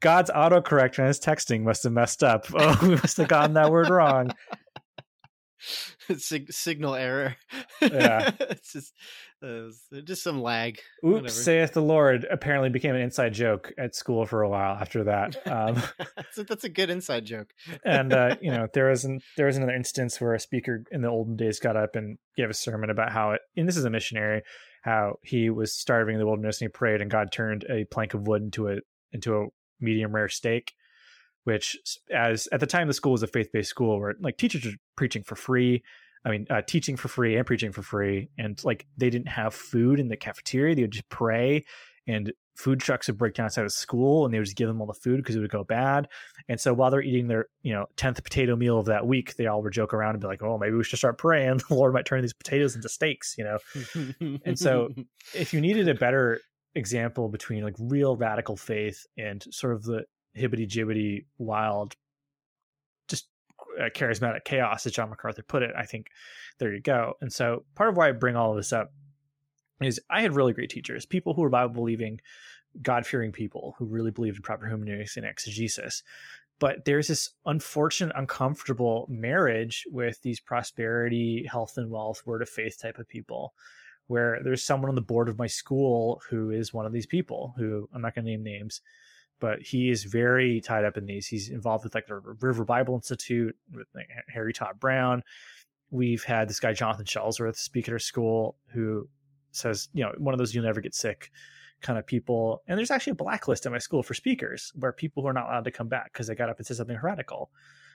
God's 0.01 0.31
autocorrect 0.31 0.99
on 0.99 1.07
his 1.07 1.21
texting 1.21 1.63
must 1.63 1.83
have 1.83 1.93
messed 1.93 2.23
up. 2.23 2.47
Oh, 2.55 2.79
we 2.83 2.91
must 2.91 3.17
have 3.17 3.29
gotten 3.29 3.55
that 3.55 3.71
word 3.71 3.89
wrong. 3.89 4.31
Sig- 6.17 6.53
signal 6.53 6.95
error. 6.95 7.37
Yeah. 7.81 8.31
it's 8.41 8.73
just 8.73 8.93
uh, 9.47 10.01
just 10.03 10.23
some 10.23 10.43
lag. 10.43 10.79
Oops, 11.05 11.15
Whatever. 11.15 11.29
saith 11.29 11.73
the 11.73 11.83
Lord 11.83 12.27
apparently 12.31 12.69
became 12.69 12.95
an 12.95 13.01
inside 13.01 13.35
joke 13.35 13.73
at 13.79 13.95
school 13.95 14.27
for 14.27 14.43
a 14.43 14.49
while 14.49 14.75
after 14.75 15.05
that. 15.05 15.37
Um, 15.47 15.83
that's, 16.17 16.39
a, 16.39 16.45
that's 16.45 16.65
a 16.65 16.69
good 16.69 16.91
inside 16.91 17.25
joke. 17.25 17.53
and 17.85 18.13
uh, 18.13 18.37
you 18.41 18.51
know 18.51 18.69
there 18.73 18.91
was 18.91 19.05
an, 19.05 19.21
there 19.37 19.47
was 19.47 19.57
another 19.57 19.75
instance 19.75 20.21
where 20.21 20.35
a 20.35 20.41
speaker 20.41 20.85
in 20.91 21.03
the 21.03 21.09
olden 21.09 21.37
days 21.37 21.61
got 21.61 21.77
up 21.77 21.97
and 21.97 22.19
gave 22.37 22.51
a 22.51 22.55
sermon 22.55 22.91
about 22.91 23.13
how 23.13 23.33
it 23.33 23.41
and 23.57 23.69
this 23.69 23.77
is 23.77 23.85
a 23.85 23.91
missionary 23.91 24.43
how 24.83 25.19
he 25.23 25.51
was 25.51 25.73
starving 25.73 26.15
in 26.15 26.21
the 26.21 26.27
wilderness 26.27 26.61
and 26.61 26.69
he 26.69 26.73
prayed 26.73 27.01
and 27.01 27.11
God 27.11 27.33
turned 27.33 27.65
a 27.69 27.85
plank 27.87 28.15
of 28.15 28.27
wood 28.27 28.43
into 28.43 28.69
a 28.69 28.77
into 29.13 29.37
a 29.37 29.47
medium 29.81 30.15
rare 30.15 30.29
steak 30.29 30.75
which 31.45 31.77
as 32.13 32.49
at 32.53 32.61
the 32.61 32.67
time 32.67 32.89
the 32.89 32.95
school 32.95 33.13
was 33.13 33.23
a 33.23 33.27
faith-based 33.27 33.71
school 33.71 34.01
where 34.01 34.15
like 34.21 34.37
teachers 34.37 34.65
were 34.65 34.73
preaching 34.97 35.23
for 35.23 35.37
free 35.37 35.83
I 36.27 36.31
mean, 36.31 36.47
uh, 36.51 36.61
teaching 36.61 36.97
for 36.97 37.07
free 37.09 37.37
and 37.37 37.47
preaching 37.47 37.71
for 37.73 37.83
free, 37.83 38.31
and 38.37 38.63
like 38.65 38.85
they 38.99 39.11
didn't 39.11 39.29
have 39.29 39.55
food 39.55 40.01
in 40.01 40.09
the 40.09 40.17
cafeteria. 40.17 40.75
They 40.75 40.83
would 40.83 40.91
just 40.91 41.09
pray, 41.09 41.65
and 42.09 42.33
food 42.57 42.81
trucks 42.81 43.07
would 43.07 43.17
break 43.17 43.35
down 43.35 43.47
outside 43.47 43.65
of 43.65 43.71
school, 43.73 44.25
and 44.25 44.35
they 44.35 44.39
would 44.39 44.47
just 44.47 44.57
give 44.57 44.67
them 44.67 44.81
all 44.81 44.87
the 44.89 44.95
food 44.95 45.19
because 45.19 45.37
it 45.37 45.41
would 45.41 45.51
go 45.51 45.63
bad. 45.63 46.09
And 46.49 46.61
so 46.61 46.75
while 46.75 46.91
they're 46.91 47.03
eating 47.03 47.29
their, 47.29 47.47
you 47.63 47.73
know, 47.73 47.87
tenth 47.97 48.23
potato 48.25 48.57
meal 48.57 48.79
of 48.79 48.87
that 48.87 49.07
week, 49.07 49.37
they 49.37 49.47
all 49.47 49.63
would 49.63 49.73
joke 49.73 49.95
around 49.95 50.15
and 50.15 50.21
be 50.21 50.27
like, 50.27 50.43
"Oh, 50.43 50.59
maybe 50.59 50.75
we 50.75 50.83
should 50.83 50.99
start 50.99 51.17
praying. 51.17 51.61
The 51.69 51.75
Lord 51.75 51.95
might 51.95 52.07
turn 52.07 52.23
these 52.23 52.35
potatoes 52.35 52.75
into 52.75 52.89
steaks." 52.89 53.37
You 53.39 53.45
know, 53.45 54.39
And 54.45 54.59
so- 54.59 54.89
if 55.35 55.55
you 55.55 55.61
needed 55.61 55.89
a 55.89 55.95
better 55.95 56.41
example 56.75 57.29
between 57.29 57.63
like 57.63 57.75
real 57.79 58.17
radical 58.17 58.57
faith 58.57 59.07
and 59.17 59.43
sort 59.51 59.75
of 59.75 59.85
the 59.85 60.05
hibbity 60.37 60.69
jibbity 60.69 61.25
wild, 61.39 61.95
uh, 63.81 63.89
charismatic 63.95 64.45
chaos, 64.45 64.87
as 64.87 64.93
John 64.93 65.11
MacArthur 65.11 65.43
put 65.43 65.63
it, 65.63 65.73
I 65.77 65.85
think 65.85 66.09
there 66.59 66.73
you 66.73 66.81
go. 66.81 67.15
And 67.21 67.33
so 67.33 67.65
part 67.75 67.91
of 67.91 67.97
why 67.97 68.09
I 68.09 68.13
bring 68.13 68.37
all 68.37 68.51
of 68.51 68.57
this 68.57 68.73
up 68.73 68.93
is 69.81 70.01
I 70.09 70.23
had 70.23 70.35
really 70.35 70.53
great 70.53 70.71
teachers, 70.71 71.07
people 71.07 71.35
who 71.35 71.43
were 71.43 71.51
Bible 71.51 71.75
believing, 71.75 72.21
God 72.83 73.07
fearing 73.07 73.33
people 73.33 73.75
who 73.79 73.85
really 73.85 74.11
believed 74.11 74.37
in 74.37 74.43
proper 74.43 74.67
hermeneutics 74.67 75.17
and 75.17 75.27
exegesis. 75.27 76.03
But 76.59 76.87
there's 76.87 77.09
this 77.09 77.31
unfortunate, 77.45 78.17
uncomfortable 78.17 79.07
marriage 79.11 79.85
with 79.91 80.23
these 80.23 80.41
prosperity, 80.41 81.47
health, 81.51 81.75
and 81.77 81.91
wealth, 81.91 82.23
word 82.25 82.41
of 82.41 82.49
faith 82.49 82.81
type 82.81 82.99
of 82.99 83.09
people 83.09 83.53
where 84.07 84.41
there's 84.43 84.63
someone 84.63 84.89
on 84.89 84.95
the 84.95 85.01
board 85.03 85.29
of 85.29 85.39
my 85.39 85.47
school 85.47 86.23
who 86.31 86.51
is 86.51 86.73
one 86.73 86.87
of 86.87 86.93
these 86.93 87.07
people 87.07 87.55
who 87.59 87.89
I'm 87.93 88.03
not 88.03 88.15
going 88.15 88.25
to 88.25 88.31
name 88.31 88.45
names, 88.45 88.81
but 89.41 89.61
he 89.61 89.91
is 89.91 90.05
very 90.05 90.61
tied 90.61 90.85
up 90.85 90.97
in 90.97 91.07
these. 91.07 91.27
He's 91.27 91.49
involved 91.49 91.85
with 91.85 91.95
like 91.95 92.07
the 92.07 92.17
River 92.17 92.65
Bible 92.65 92.95
Institute 92.95 93.57
with 93.73 93.87
like, 93.95 94.09
Harry 94.29 94.53
Todd 94.53 94.81
Brown. 94.81 95.23
We've 95.91 96.25
had 96.25 96.49
this 96.49 96.61
guy 96.61 96.73
Jonathan 96.73 97.05
Shuttlesworth 97.05 97.57
speak 97.57 97.89
at 97.89 97.93
our 97.93 97.99
school 97.99 98.57
who 98.73 99.09
says, 99.53 99.89
you 99.93 100.05
know, 100.05 100.13
one 100.19 100.35
of 100.35 100.39
those 100.39 100.55
you'll 100.55 100.65
never 100.65 100.81
get 100.81 100.95
sick 100.95 101.31
kind 101.83 101.99
of 101.99 102.07
people. 102.07 102.63
And 102.67 102.79
there's 102.79 102.91
actually 102.91 103.13
a 103.13 103.17
blacklist 103.17 103.67
at 103.67 103.73
my 103.73 103.79
school 103.79 104.03
for 104.03 104.15
speakers 104.15 104.73
where 104.75 104.93
people 104.93 105.23
who 105.23 105.29
are 105.29 105.35
not 105.35 105.47
allowed 105.47 105.65
to 105.65 105.71
come 105.71 105.89
back 105.89 106.13
because 106.13 106.27
they 106.27 106.35
got 106.35 106.49
up 106.49 106.59
and 106.59 106.67
said 106.67 106.77
something 106.77 106.97
heretical 106.97 107.51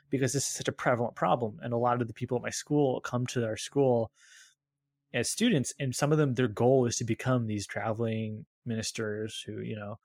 because 0.09 0.33
this 0.33 0.43
is 0.47 0.53
such 0.53 0.67
a 0.67 0.73
prevalent 0.73 1.15
problem. 1.15 1.59
And 1.61 1.73
a 1.73 1.77
lot 1.77 2.01
of 2.01 2.07
the 2.07 2.13
people 2.13 2.37
at 2.37 2.43
my 2.43 2.49
school 2.49 3.01
come 3.01 3.25
to 3.27 3.45
our 3.45 3.57
school 3.57 4.11
as 5.13 5.29
students 5.29 5.73
and 5.79 5.95
some 5.95 6.11
of 6.11 6.17
them 6.17 6.35
their 6.35 6.47
goal 6.47 6.85
is 6.85 6.97
to 6.97 7.03
become 7.03 7.47
these 7.47 7.67
traveling 7.67 8.45
ministers 8.65 9.43
who 9.45 9.59
you 9.59 9.75
know 9.75 9.99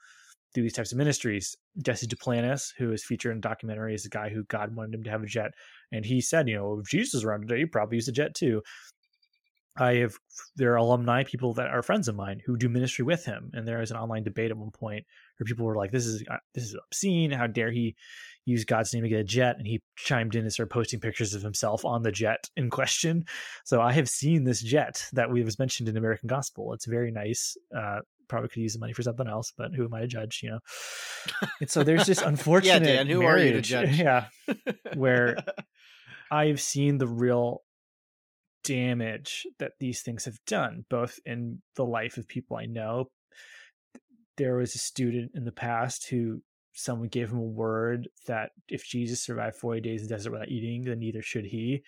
do 0.57 0.62
these 0.62 0.72
types 0.72 0.90
of 0.90 0.98
ministries. 0.98 1.54
Jesse 1.82 2.07
Duplantis, 2.07 2.72
who 2.78 2.90
is 2.92 3.04
featured 3.04 3.32
in 3.32 3.38
the 3.38 3.48
documentary, 3.48 3.94
is 3.94 4.07
a 4.07 4.09
guy 4.09 4.30
who 4.30 4.42
God 4.44 4.74
wanted 4.74 4.94
him 4.94 5.04
to 5.04 5.11
have 5.11 5.22
a 5.22 5.26
jet, 5.26 5.52
and 5.92 6.04
he 6.04 6.20
said, 6.20 6.48
you 6.48 6.57
know, 6.57 6.80
if 6.80 6.88
Jesus 6.88 7.14
was 7.14 7.24
around 7.24 7.42
today, 7.42 7.59
he'd 7.59 7.72
probably 7.72 7.96
use 7.96 8.09
a 8.09 8.12
jet 8.12 8.34
too. 8.34 8.62
I 9.78 9.96
have 9.96 10.14
there 10.57 10.72
are 10.72 10.76
alumni 10.76 11.22
people 11.24 11.52
that 11.54 11.68
are 11.68 11.82
friends 11.82 12.09
of 12.09 12.16
mine 12.16 12.40
who 12.46 12.57
do 12.57 12.70
ministry 12.70 13.04
with 13.04 13.26
him, 13.26 13.50
and 13.52 13.68
there 13.68 13.78
was 13.78 13.90
an 13.90 13.98
online 13.98 14.22
debate 14.22 14.50
at 14.50 14.57
one 14.57 14.70
point 14.70 15.04
where 15.36 15.44
people 15.44 15.66
were 15.66 15.76
like, 15.76 15.90
"This 15.92 16.07
is 16.07 16.24
uh, 16.30 16.38
this 16.54 16.64
is 16.64 16.76
obscene! 16.86 17.30
How 17.30 17.46
dare 17.46 17.70
he 17.70 17.94
use 18.46 18.64
God's 18.64 18.94
name 18.94 19.02
to 19.02 19.11
get 19.11 19.20
a 19.20 19.24
jet?" 19.24 19.57
And 19.59 19.66
he 19.66 19.82
chimed 19.96 20.34
in 20.34 20.42
and 20.42 20.52
started 20.52 20.72
posting 20.72 21.00
pictures 21.00 21.34
of 21.34 21.42
himself 21.42 21.84
on 21.84 22.02
the 22.02 22.11
jet 22.12 22.48
in 22.57 22.70
question. 22.70 23.26
So 23.66 23.82
I 23.82 23.92
have 23.92 24.09
seen 24.09 24.44
this 24.44 24.62
jet 24.62 25.07
that 25.12 25.28
was 25.28 25.59
mentioned 25.59 25.90
in 25.90 25.98
American 25.98 26.28
Gospel. 26.28 26.72
It's 26.72 26.86
very 26.86 27.11
nice. 27.11 27.59
Uh, 27.76 28.00
probably 28.29 28.49
could 28.49 28.62
use 28.62 28.74
the 28.74 28.79
money 28.79 28.93
for 28.93 29.03
something 29.03 29.29
else, 29.29 29.53
but 29.57 29.74
who 29.74 29.85
am 29.85 29.95
I 29.95 30.01
to 30.01 30.07
judge? 30.07 30.41
You 30.43 30.51
know. 30.51 30.59
And 31.61 31.68
so 31.68 31.83
there's 31.83 32.07
this 32.07 32.22
unfortunate 32.22 32.83
yeah, 32.83 32.97
Dan, 32.97 33.07
who 33.09 33.20
marriage, 33.20 33.43
are 33.43 33.47
you 33.47 33.53
to 33.55 33.61
judge? 33.61 33.99
Yeah, 33.99 34.27
where 34.95 35.37
I've 36.31 36.61
seen 36.61 36.99
the 36.99 37.09
real 37.09 37.62
damage 38.64 39.47
that 39.59 39.72
these 39.81 40.03
things 40.03 40.24
have 40.24 40.39
done, 40.47 40.85
both 40.89 41.18
in 41.24 41.62
the 41.77 41.85
life 41.85 42.16
of 42.16 42.29
people 42.29 42.57
I 42.57 42.66
know. 42.66 43.07
There 44.37 44.57
was 44.57 44.74
a 44.74 44.79
student 44.79 45.33
in 45.35 45.45
the 45.45 45.53
past 45.53 46.09
who 46.09 46.43
someone 46.74 47.09
gave 47.09 47.31
him 47.31 47.39
a 47.39 47.43
word 47.43 48.09
that 48.27 48.51
if 48.68 48.85
Jesus 48.85 49.22
survived 49.22 49.57
40 49.57 49.81
days 49.81 50.03
in 50.03 50.09
the 50.09 50.14
desert 50.14 50.33
without 50.33 50.49
eating, 50.49 50.83
then 50.83 50.99
neither 50.99 51.22
should 51.22 51.47
he. 51.47 51.83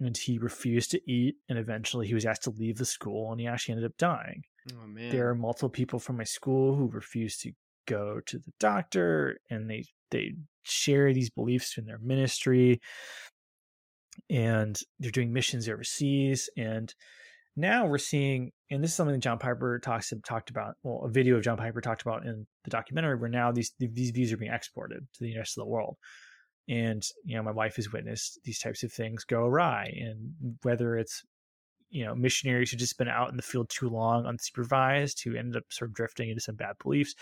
And 0.00 0.16
he 0.16 0.38
refused 0.38 0.90
to 0.90 1.10
eat, 1.10 1.36
and 1.48 1.58
eventually 1.58 2.06
he 2.06 2.14
was 2.14 2.26
asked 2.26 2.42
to 2.42 2.50
leave 2.50 2.76
the 2.76 2.84
school, 2.84 3.32
and 3.32 3.40
he 3.40 3.46
actually 3.46 3.72
ended 3.76 3.90
up 3.90 3.96
dying. 3.96 4.42
Oh 4.72 4.86
man. 4.86 5.10
There 5.10 5.28
are 5.28 5.34
multiple 5.34 5.68
people 5.68 5.98
from 5.98 6.16
my 6.16 6.24
school 6.24 6.76
who 6.76 6.88
refuse 6.88 7.38
to 7.38 7.52
go 7.86 8.20
to 8.26 8.38
the 8.38 8.52
doctor, 8.58 9.38
and 9.50 9.70
they 9.70 9.84
they 10.10 10.34
share 10.62 11.12
these 11.12 11.30
beliefs 11.30 11.78
in 11.78 11.84
their 11.84 11.98
ministry 11.98 12.80
and 14.30 14.80
they're 14.98 15.10
doing 15.10 15.32
missions 15.32 15.68
overseas. 15.68 16.48
And 16.56 16.92
now 17.56 17.86
we're 17.86 17.98
seeing, 17.98 18.52
and 18.70 18.82
this 18.82 18.90
is 18.90 18.96
something 18.96 19.14
that 19.14 19.22
John 19.22 19.38
Piper 19.38 19.78
talks 19.78 20.12
talked 20.26 20.50
about. 20.50 20.74
Well, 20.82 21.02
a 21.04 21.10
video 21.10 21.36
of 21.36 21.42
John 21.42 21.56
Piper 21.56 21.80
talked 21.80 22.02
about 22.02 22.26
in 22.26 22.46
the 22.64 22.70
documentary, 22.70 23.16
where 23.16 23.30
now 23.30 23.52
these 23.52 23.72
these 23.78 24.10
views 24.10 24.32
are 24.32 24.36
being 24.36 24.52
exported 24.52 25.06
to 25.14 25.24
the 25.24 25.36
rest 25.36 25.56
of 25.56 25.62
the 25.64 25.70
world. 25.70 25.96
And 26.68 27.02
you 27.24 27.36
know, 27.36 27.42
my 27.42 27.52
wife 27.52 27.76
has 27.76 27.92
witnessed 27.92 28.40
these 28.44 28.58
types 28.58 28.82
of 28.82 28.92
things 28.92 29.24
go 29.24 29.44
awry, 29.44 29.92
and 29.96 30.56
whether 30.62 30.96
it's 30.96 31.22
you 31.90 32.04
know 32.04 32.14
missionaries 32.14 32.70
who 32.70 32.76
just 32.76 32.98
been 32.98 33.08
out 33.08 33.30
in 33.30 33.36
the 33.36 33.42
field 33.42 33.68
too 33.68 33.88
long 33.88 34.24
unsupervised 34.24 35.22
who 35.22 35.36
ended 35.36 35.56
up 35.56 35.64
sort 35.70 35.90
of 35.90 35.94
drifting 35.94 36.28
into 36.28 36.40
some 36.40 36.56
bad 36.56 36.74
beliefs 36.82 37.14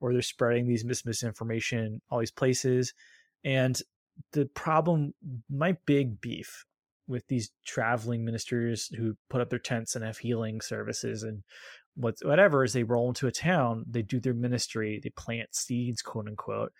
or 0.00 0.12
they're 0.12 0.22
spreading 0.22 0.66
these 0.66 0.84
mis- 0.84 1.04
misinformation 1.04 2.00
all 2.10 2.18
these 2.18 2.30
places 2.30 2.92
and 3.44 3.80
the 4.32 4.46
problem, 4.46 5.14
my 5.50 5.76
big 5.86 6.20
beef 6.20 6.64
with 7.06 7.26
these 7.28 7.50
traveling 7.64 8.24
ministers 8.24 8.90
who 8.96 9.16
put 9.30 9.40
up 9.40 9.50
their 9.50 9.58
tents 9.58 9.94
and 9.96 10.04
have 10.04 10.18
healing 10.18 10.60
services 10.60 11.22
and 11.22 11.42
what 11.94 12.14
whatever 12.22 12.62
is 12.62 12.72
they 12.72 12.84
roll 12.84 13.08
into 13.08 13.26
a 13.26 13.32
town, 13.32 13.84
they 13.88 14.02
do 14.02 14.20
their 14.20 14.34
ministry, 14.34 15.00
they 15.02 15.10
plant 15.10 15.54
seeds, 15.54 16.02
quote 16.02 16.28
unquote. 16.28 16.72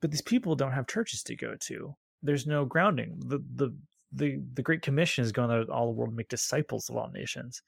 But 0.00 0.10
these 0.10 0.22
people 0.22 0.54
don't 0.56 0.72
have 0.72 0.86
churches 0.86 1.22
to 1.24 1.36
go 1.36 1.54
to. 1.60 1.94
There's 2.22 2.46
no 2.46 2.64
grounding. 2.64 3.20
The 3.20 3.38
the 3.54 3.74
the 4.12 4.40
the 4.54 4.62
Great 4.62 4.82
Commission 4.82 5.24
is 5.24 5.32
going 5.32 5.50
to 5.50 5.72
all 5.72 5.86
the 5.86 5.92
world 5.92 6.14
make 6.14 6.28
disciples 6.28 6.88
of 6.88 6.96
all 6.96 7.10
nations, 7.10 7.62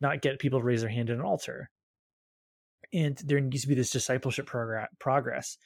not 0.00 0.22
get 0.22 0.38
people 0.38 0.60
to 0.60 0.64
raise 0.64 0.80
their 0.80 0.90
hand 0.90 1.10
at 1.10 1.16
an 1.16 1.22
altar. 1.22 1.70
And 2.92 3.16
there 3.24 3.40
needs 3.40 3.62
to 3.62 3.68
be 3.68 3.74
this 3.74 3.90
discipleship 3.90 4.46
progress. 4.46 4.88
progress 4.98 5.58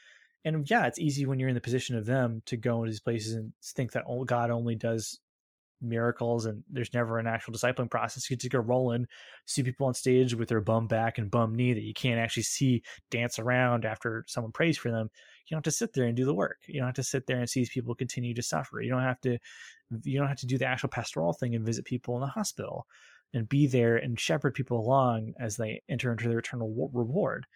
and 0.45 0.69
yeah, 0.71 0.87
it's 0.87 0.99
easy 0.99 1.27
when 1.27 1.39
you're 1.39 1.49
in 1.49 1.55
the 1.55 1.61
position 1.61 1.97
of 1.97 2.07
them 2.07 2.43
to 2.47 2.57
go 2.57 2.79
into 2.79 2.91
these 2.91 3.01
places 3.01 3.35
and 3.35 3.53
think 3.63 3.93
that 3.93 4.05
God 4.27 4.51
only 4.51 4.75
does 4.75 5.21
miracles 5.83 6.47
and 6.47 6.63
there's 6.71 6.93
never 6.95 7.19
an 7.19 7.27
actual 7.27 7.53
discipling 7.53 7.91
process. 7.91 8.31
You 8.31 8.37
just 8.37 8.53
go 8.53 8.59
rolling, 8.59 9.07
see 9.47 9.63
people 9.63 9.87
on 9.87 9.95
stage 9.95 10.35
with 10.35 10.49
their 10.49 10.61
bum 10.61 10.87
back 10.87 11.19
and 11.19 11.31
bum 11.31 11.55
knee 11.55 11.73
that 11.73 11.83
you 11.83 11.95
can't 11.95 12.21
actually 12.21 12.45
see 12.45 12.83
dance 13.11 13.39
around 13.39 13.85
after 13.85 14.25
someone 14.27 14.53
prays 14.53 14.79
for 14.79 14.91
them. 14.91 15.11
You 15.47 15.55
don't 15.55 15.59
have 15.59 15.73
to 15.73 15.77
sit 15.77 15.93
there 15.93 16.07
and 16.07 16.17
do 16.17 16.25
the 16.25 16.35
work. 16.35 16.59
You 16.67 16.81
don't 16.81 16.89
have 16.89 16.95
to 16.97 17.03
sit 17.03 17.27
there 17.27 17.39
and 17.39 17.49
see 17.49 17.67
people 17.67 17.95
continue 17.95 18.35
to 18.35 18.43
suffer. 18.43 18.81
You 18.81 18.91
don't 18.91 19.03
have 19.03 19.21
to 19.23 19.39
you 20.05 20.19
don't 20.19 20.29
have 20.29 20.39
to 20.39 20.47
do 20.47 20.59
the 20.59 20.67
actual 20.67 20.89
pastoral 20.89 21.33
thing 21.33 21.55
and 21.55 21.67
visit 21.67 21.85
people 21.85 22.15
in 22.15 22.21
the 22.21 22.27
hospital 22.27 22.87
and 23.35 23.49
be 23.49 23.67
there 23.67 23.97
and 23.97 24.19
shepherd 24.19 24.55
people 24.55 24.79
along 24.79 25.35
as 25.39 25.57
they 25.57 25.83
enter 25.89 26.13
into 26.13 26.29
their 26.29 26.39
eternal 26.39 26.91
reward. 26.93 27.47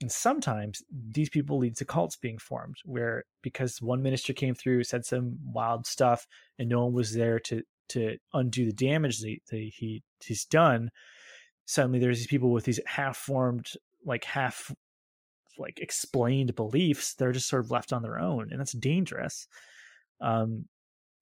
And 0.00 0.10
sometimes 0.10 0.82
these 0.90 1.28
people 1.28 1.58
lead 1.58 1.76
to 1.76 1.84
cults 1.84 2.16
being 2.16 2.38
formed 2.38 2.76
where 2.84 3.24
because 3.42 3.82
one 3.82 4.02
minister 4.02 4.32
came 4.32 4.54
through, 4.54 4.84
said 4.84 5.04
some 5.04 5.36
wild 5.44 5.86
stuff, 5.86 6.26
and 6.58 6.68
no 6.68 6.84
one 6.84 6.94
was 6.94 7.14
there 7.14 7.38
to 7.40 7.62
to 7.90 8.16
undo 8.32 8.64
the 8.64 8.72
damage 8.72 9.20
that, 9.20 9.36
that 9.50 9.70
he 9.74 10.02
he's 10.24 10.44
done, 10.44 10.90
suddenly 11.66 11.98
there's 11.98 12.18
these 12.18 12.26
people 12.26 12.50
with 12.50 12.64
these 12.64 12.80
half 12.86 13.16
formed, 13.16 13.72
like 14.04 14.24
half 14.24 14.72
like 15.58 15.78
explained 15.80 16.54
beliefs. 16.54 17.14
They're 17.14 17.32
just 17.32 17.48
sort 17.48 17.64
of 17.64 17.70
left 17.70 17.92
on 17.92 18.02
their 18.02 18.18
own, 18.18 18.48
and 18.50 18.58
that's 18.58 18.72
dangerous. 18.72 19.46
Um, 20.20 20.66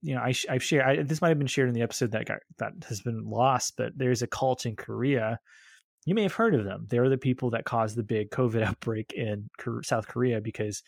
you 0.02 0.14
know, 0.14 0.20
I, 0.20 0.32
I, 0.48 0.52
have 0.54 0.62
shared 0.62 0.86
I, 0.86 1.02
this 1.02 1.20
might 1.20 1.30
have 1.30 1.38
been 1.38 1.48
shared 1.48 1.68
in 1.68 1.74
the 1.74 1.82
episode 1.82 2.12
that 2.12 2.26
got 2.26 2.38
that 2.58 2.72
has 2.88 3.00
been 3.00 3.24
lost, 3.28 3.74
but 3.76 3.92
there's 3.96 4.22
a 4.22 4.26
cult 4.26 4.64
in 4.64 4.76
Korea 4.76 5.40
you 6.04 6.14
may 6.14 6.22
have 6.22 6.34
heard 6.34 6.54
of 6.54 6.64
them. 6.64 6.86
They're 6.88 7.08
the 7.08 7.18
people 7.18 7.50
that 7.50 7.64
caused 7.64 7.96
the 7.96 8.02
big 8.02 8.30
COVID 8.30 8.62
outbreak 8.66 9.12
in 9.12 9.48
South 9.82 10.08
Korea 10.08 10.40
because 10.40 10.82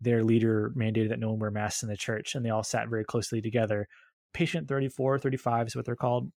their 0.00 0.22
leader 0.22 0.72
mandated 0.76 1.10
that 1.10 1.18
no 1.18 1.30
one 1.30 1.38
wear 1.38 1.50
masks 1.50 1.82
in 1.82 1.88
the 1.88 1.96
church 1.96 2.34
and 2.34 2.44
they 2.44 2.50
all 2.50 2.62
sat 2.62 2.88
very 2.88 3.04
closely 3.04 3.40
together. 3.40 3.88
Patient 4.34 4.68
34, 4.68 5.18
35 5.18 5.68
is 5.68 5.76
what 5.76 5.84
they're 5.84 5.96
called. 5.96 6.30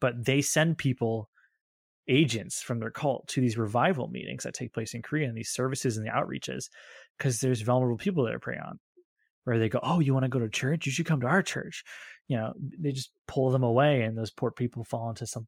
But 0.00 0.24
they 0.24 0.42
send 0.42 0.76
people, 0.76 1.30
agents 2.08 2.60
from 2.60 2.80
their 2.80 2.90
cult, 2.90 3.28
to 3.28 3.40
these 3.40 3.56
revival 3.56 4.08
meetings 4.08 4.42
that 4.42 4.54
take 4.54 4.72
place 4.72 4.92
in 4.92 5.02
Korea 5.02 5.28
and 5.28 5.36
these 5.36 5.50
services 5.50 5.96
and 5.96 6.04
the 6.04 6.10
outreaches 6.10 6.68
because 7.16 7.40
there's 7.40 7.62
vulnerable 7.62 7.96
people 7.96 8.24
that 8.24 8.34
are 8.34 8.40
prey 8.40 8.58
on. 8.58 8.78
Where 9.44 9.58
they 9.58 9.68
go, 9.68 9.78
Oh, 9.82 10.00
you 10.00 10.14
want 10.14 10.24
to 10.24 10.30
go 10.30 10.38
to 10.38 10.48
church? 10.48 10.86
You 10.86 10.92
should 10.92 11.06
come 11.06 11.20
to 11.20 11.26
our 11.26 11.42
church. 11.42 11.84
You 12.26 12.38
know, 12.38 12.54
they 12.78 12.92
just 12.92 13.12
pull 13.28 13.50
them 13.50 13.62
away 13.62 14.02
and 14.02 14.16
those 14.16 14.30
poor 14.30 14.50
people 14.50 14.84
fall 14.84 15.10
into 15.10 15.26
some 15.26 15.46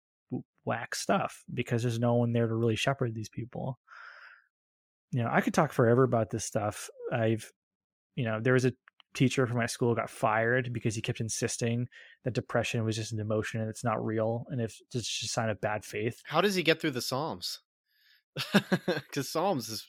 whack 0.66 0.94
stuff 0.94 1.44
because 1.52 1.82
there's 1.82 1.98
no 1.98 2.14
one 2.14 2.32
there 2.32 2.46
to 2.46 2.54
really 2.54 2.76
shepherd 2.76 3.14
these 3.14 3.28
people. 3.28 3.78
You 5.12 5.22
know, 5.22 5.30
I 5.32 5.40
could 5.40 5.54
talk 5.54 5.72
forever 5.72 6.02
about 6.02 6.30
this 6.30 6.44
stuff. 6.44 6.90
I've, 7.12 7.50
you 8.16 8.24
know, 8.24 8.40
there 8.40 8.52
was 8.52 8.64
a 8.64 8.72
teacher 9.14 9.46
from 9.46 9.56
my 9.56 9.66
school 9.66 9.94
got 9.94 10.10
fired 10.10 10.72
because 10.72 10.94
he 10.94 11.00
kept 11.00 11.20
insisting 11.20 11.88
that 12.24 12.34
depression 12.34 12.84
was 12.84 12.96
just 12.96 13.12
an 13.12 13.20
emotion 13.20 13.60
and 13.60 13.70
it's 13.70 13.84
not 13.84 14.04
real 14.04 14.44
and 14.50 14.60
if 14.60 14.78
it's 14.92 15.08
just 15.08 15.24
a 15.24 15.28
sign 15.28 15.48
of 15.48 15.60
bad 15.60 15.84
faith. 15.84 16.20
How 16.26 16.40
does 16.40 16.54
he 16.54 16.62
get 16.62 16.80
through 16.80 16.90
the 16.90 17.02
Psalms? 17.02 17.60
Because 18.86 19.30
Psalms 19.30 19.68
is 19.70 19.88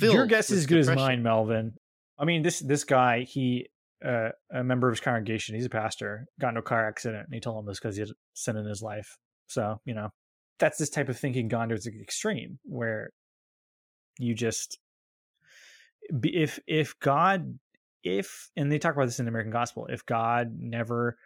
Your 0.00 0.26
guess 0.26 0.50
is 0.50 0.60
as 0.60 0.66
good 0.66 0.80
depression. 0.80 0.98
as 0.98 1.08
mine, 1.08 1.22
Melvin. 1.22 1.74
I 2.18 2.24
mean, 2.24 2.42
this 2.42 2.60
this 2.60 2.84
guy, 2.84 3.22
he 3.22 3.68
uh, 4.04 4.30
a 4.52 4.64
member 4.64 4.88
of 4.88 4.92
his 4.92 5.00
congregation, 5.00 5.54
he's 5.54 5.66
a 5.66 5.70
pastor, 5.70 6.26
got 6.40 6.50
in 6.50 6.56
a 6.56 6.62
car 6.62 6.86
accident, 6.86 7.24
and 7.26 7.34
he 7.34 7.40
told 7.40 7.58
him 7.58 7.66
this 7.66 7.78
because 7.78 7.96
he 7.96 8.00
had 8.00 8.10
sin 8.34 8.56
in 8.56 8.66
his 8.66 8.82
life. 8.82 9.16
So, 9.46 9.80
you 9.84 9.94
know, 9.94 10.10
that's 10.58 10.78
this 10.78 10.90
type 10.90 11.08
of 11.08 11.18
thinking 11.18 11.48
gone 11.48 11.68
to 11.68 11.74
its 11.74 11.86
extreme 11.86 12.58
where 12.64 13.10
you 14.18 14.34
just 14.34 14.78
if 16.22 16.58
if 16.66 16.98
God 17.00 17.58
if 18.02 18.50
and 18.56 18.70
they 18.70 18.78
talk 18.78 18.94
about 18.94 19.06
this 19.06 19.18
in 19.18 19.24
the 19.24 19.30
American 19.30 19.52
gospel, 19.52 19.86
if 19.86 20.06
God 20.06 20.54
never 20.58 21.16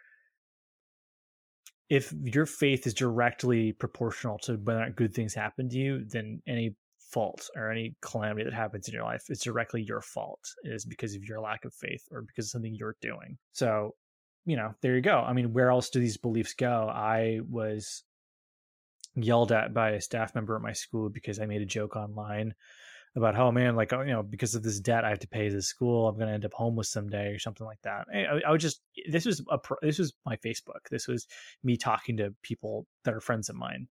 if 1.89 2.13
your 2.23 2.45
faith 2.45 2.87
is 2.87 2.93
directly 2.93 3.73
proportional 3.73 4.37
to 4.39 4.53
whether 4.53 4.79
or 4.79 4.85
not 4.85 4.95
good 4.95 5.13
things 5.13 5.33
happen 5.33 5.67
to 5.69 5.77
you, 5.77 6.05
then 6.07 6.41
any 6.47 6.73
fault 7.11 7.49
or 7.55 7.69
any 7.69 7.95
calamity 8.01 8.45
that 8.45 8.53
happens 8.53 8.87
in 8.87 8.93
your 8.93 9.03
life 9.03 9.25
is 9.29 9.41
directly 9.41 9.83
your 9.83 10.01
fault. 10.01 10.39
It 10.63 10.71
is 10.71 10.85
because 10.85 11.15
of 11.15 11.25
your 11.25 11.41
lack 11.41 11.65
of 11.65 11.73
faith 11.73 12.07
or 12.11 12.21
because 12.21 12.45
of 12.45 12.51
something 12.51 12.73
you're 12.73 12.95
doing. 13.01 13.37
So, 13.51 13.95
you 14.45 14.55
know, 14.55 14.73
there 14.81 14.95
you 14.95 15.01
go. 15.01 15.19
I 15.19 15.33
mean, 15.33 15.51
where 15.51 15.69
else 15.69 15.89
do 15.89 15.99
these 15.99 16.17
beliefs 16.17 16.53
go? 16.53 16.89
I 16.89 17.41
was 17.49 18.03
yelled 19.15 19.51
at 19.51 19.73
by 19.73 19.91
a 19.91 20.01
staff 20.01 20.35
member 20.35 20.55
at 20.55 20.61
my 20.61 20.73
school 20.73 21.09
because 21.09 21.39
I 21.39 21.45
made 21.45 21.61
a 21.61 21.65
joke 21.65 21.95
online 21.95 22.53
about 23.15 23.35
how 23.35 23.51
man 23.51 23.75
like 23.75 23.91
oh, 23.91 24.01
you 24.01 24.13
know 24.13 24.23
because 24.23 24.55
of 24.55 24.63
this 24.63 24.79
debt 24.79 25.03
I 25.03 25.09
have 25.09 25.19
to 25.19 25.27
pay 25.27 25.49
this 25.49 25.67
school 25.67 26.07
I'm 26.07 26.15
going 26.15 26.29
to 26.29 26.33
end 26.33 26.45
up 26.45 26.53
homeless 26.53 26.89
someday 26.89 27.27
or 27.27 27.39
something 27.39 27.67
like 27.67 27.81
that. 27.83 28.05
I, 28.13 28.39
I 28.47 28.51
would 28.51 28.61
just 28.61 28.81
this 29.09 29.25
was 29.25 29.43
a 29.49 29.59
this 29.81 29.99
was 29.99 30.13
my 30.25 30.37
Facebook. 30.37 30.87
This 30.89 31.07
was 31.07 31.27
me 31.63 31.77
talking 31.77 32.17
to 32.17 32.33
people 32.41 32.87
that 33.03 33.13
are 33.13 33.21
friends 33.21 33.49
of 33.49 33.55
mine. 33.55 33.87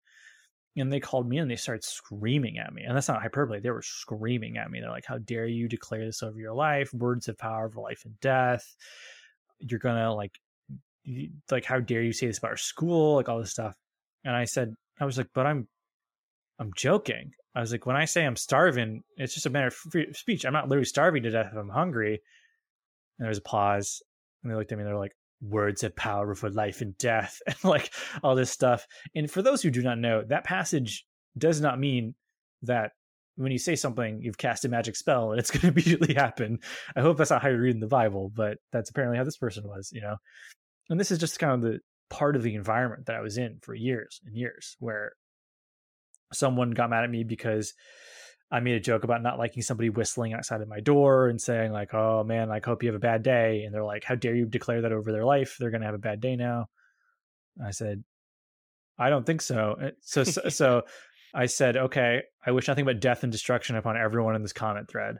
And 0.80 0.94
they 0.94 1.00
called 1.00 1.28
me 1.28 1.40
and 1.40 1.50
they 1.50 1.56
started 1.56 1.84
screaming 1.84 2.60
at 2.60 2.72
me. 2.72 2.84
And 2.84 2.96
that's 2.96 3.08
not 3.08 3.24
hyperbole. 3.24 3.60
They 3.60 3.72
were 3.72 3.82
screaming 3.82 4.58
at 4.58 4.70
me. 4.70 4.80
They're 4.80 4.92
like, 4.92 5.08
How 5.08 5.18
dare 5.18 5.48
you 5.48 5.68
declare 5.68 6.06
this 6.06 6.22
over 6.22 6.40
your 6.40 6.54
life? 6.54 6.94
Words 6.94 7.28
of 7.28 7.38
power 7.40 7.66
over 7.66 7.82
life 7.82 8.04
and 8.06 8.20
death. 8.20 8.76
You're 9.58 9.80
gonna 9.80 10.14
like 10.14 10.40
like 11.50 11.66
how 11.66 11.80
dare 11.80 12.04
you 12.04 12.14
say 12.14 12.28
this 12.28 12.38
about 12.38 12.52
our 12.52 12.58
school? 12.58 13.16
Like 13.16 13.30
all 13.30 13.40
this 13.40 13.50
stuff. 13.52 13.76
And 14.24 14.36
I 14.36 14.46
said, 14.46 14.76
I 15.00 15.06
was 15.06 15.18
like, 15.18 15.30
but 15.34 15.46
I'm 15.46 15.68
I'm 16.60 16.72
joking. 16.76 17.32
I 17.56 17.60
was 17.60 17.72
like, 17.72 17.86
when 17.86 17.96
I 17.96 18.06
say 18.06 18.26
I'm 18.26 18.36
starving, 18.36 19.04
it's 19.16 19.34
just 19.34 19.46
a 19.46 19.50
matter 19.50 19.68
of 19.68 20.16
speech. 20.16 20.46
I'm 20.46 20.54
not 20.54 20.70
literally 20.70 20.86
starving 20.86 21.24
to 21.24 21.30
death 21.30 21.50
if 21.52 21.58
I'm 21.58 21.70
hungry. 21.70 22.22
And 23.18 23.26
there 23.26 23.30
was 23.30 23.38
a 23.38 23.44
pause, 23.44 24.02
and 24.44 24.52
they 24.52 24.56
looked 24.56 24.72
at 24.72 24.78
me 24.78 24.84
and 24.84 24.90
they're 24.90 24.98
like, 24.98 25.16
words 25.42 25.82
have 25.82 25.96
power 25.96 26.34
for 26.36 26.50
life 26.50 26.82
and 26.82 26.98
death, 26.98 27.40
and 27.48 27.58
like 27.64 27.92
all 28.24 28.36
this 28.36 28.52
stuff. 28.52 28.86
And 29.16 29.30
for 29.30 29.42
those 29.42 29.62
who 29.62 29.72
do 29.72 29.82
not 29.82 30.00
know, 30.00 30.24
that 30.28 30.44
passage 30.44 31.06
does 31.38 31.62
not 31.62 31.80
mean 31.80 32.16
that 32.64 32.92
when 33.36 33.52
you 33.52 33.60
say 33.60 33.76
something, 33.76 34.20
you've 34.22 34.38
cast 34.38 34.66
a 34.66 34.70
magic 34.70 34.96
spell 34.96 35.32
and 35.32 35.40
it's 35.40 35.52
going 35.52 35.62
to 35.62 35.68
immediately 35.68 36.14
happen. 36.14 36.60
I 36.96 37.02
hope 37.02 37.18
that's 37.18 37.30
not 37.30 37.42
how 37.42 37.50
you're 37.50 37.62
reading 37.62 37.82
the 37.82 37.88
Bible, 37.88 38.32
but 38.36 38.58
that's 38.72 38.90
apparently 38.90 39.18
how 39.18 39.24
this 39.24 39.38
person 39.38 39.68
was, 39.68 39.92
you 39.94 40.02
know. 40.02 40.18
And 40.90 41.00
this 41.00 41.12
is 41.12 41.20
just 41.20 41.40
kind 41.40 41.54
of 41.54 41.62
the 41.62 41.80
part 42.10 42.36
of 42.36 42.44
the 42.44 42.56
environment 42.56 43.06
that 43.06 43.16
I 43.16 43.22
was 43.22 43.38
in 43.38 43.60
for 43.62 43.74
years 43.74 44.22
and 44.26 44.36
years, 44.36 44.76
where 44.80 45.14
someone 46.34 46.72
got 46.72 46.90
mad 46.90 47.04
at 47.04 47.10
me 47.10 47.24
because 47.24 47.74
I 48.52 48.60
made 48.60 48.76
a 48.76 48.80
joke 48.80 49.04
about 49.04 49.24
not 49.24 49.40
liking 49.40 49.64
somebody 49.64 49.90
whistling 49.90 50.34
outside 50.34 50.62
of 50.62 50.68
my 50.68 50.80
door 50.80 51.28
and 51.28 51.42
saying 51.42 51.72
like, 51.72 51.94
"Oh 51.94 52.24
man, 52.24 52.52
I 52.52 52.62
hope 52.64 52.84
you 52.84 52.90
have 52.90 52.96
a 52.96 53.00
bad 53.00 53.24
day," 53.24 53.64
and 53.64 53.74
they're 53.74 53.84
like, 53.84 54.04
"How 54.04 54.16
dare 54.16 54.36
you 54.36 54.46
declare 54.46 54.82
that 54.82 54.92
over 54.92 55.12
their 55.12 55.26
life? 55.26 55.58
They're 55.60 55.72
going 55.72 55.82
to 55.82 55.88
have 55.88 55.96
a 55.96 56.00
bad 56.00 56.22
day 56.22 56.36
now." 56.36 56.68
I 57.64 57.72
said, 57.72 58.04
"I 58.98 59.10
don't 59.10 59.26
think 59.26 59.42
so." 59.42 59.78
Uh, 59.82 59.92
so 60.02 60.24
so, 60.24 60.42
so 60.50 60.84
I 61.34 61.46
said, 61.46 61.78
okay, 61.78 62.24
I 62.46 62.52
wish 62.52 62.68
nothing 62.68 62.86
but 62.86 63.00
death 63.00 63.24
and 63.24 63.32
destruction 63.32 63.76
upon 63.76 63.98
everyone 63.98 64.36
in 64.36 64.42
this 64.42 64.54
comment 64.54 64.90
thread. 64.90 65.18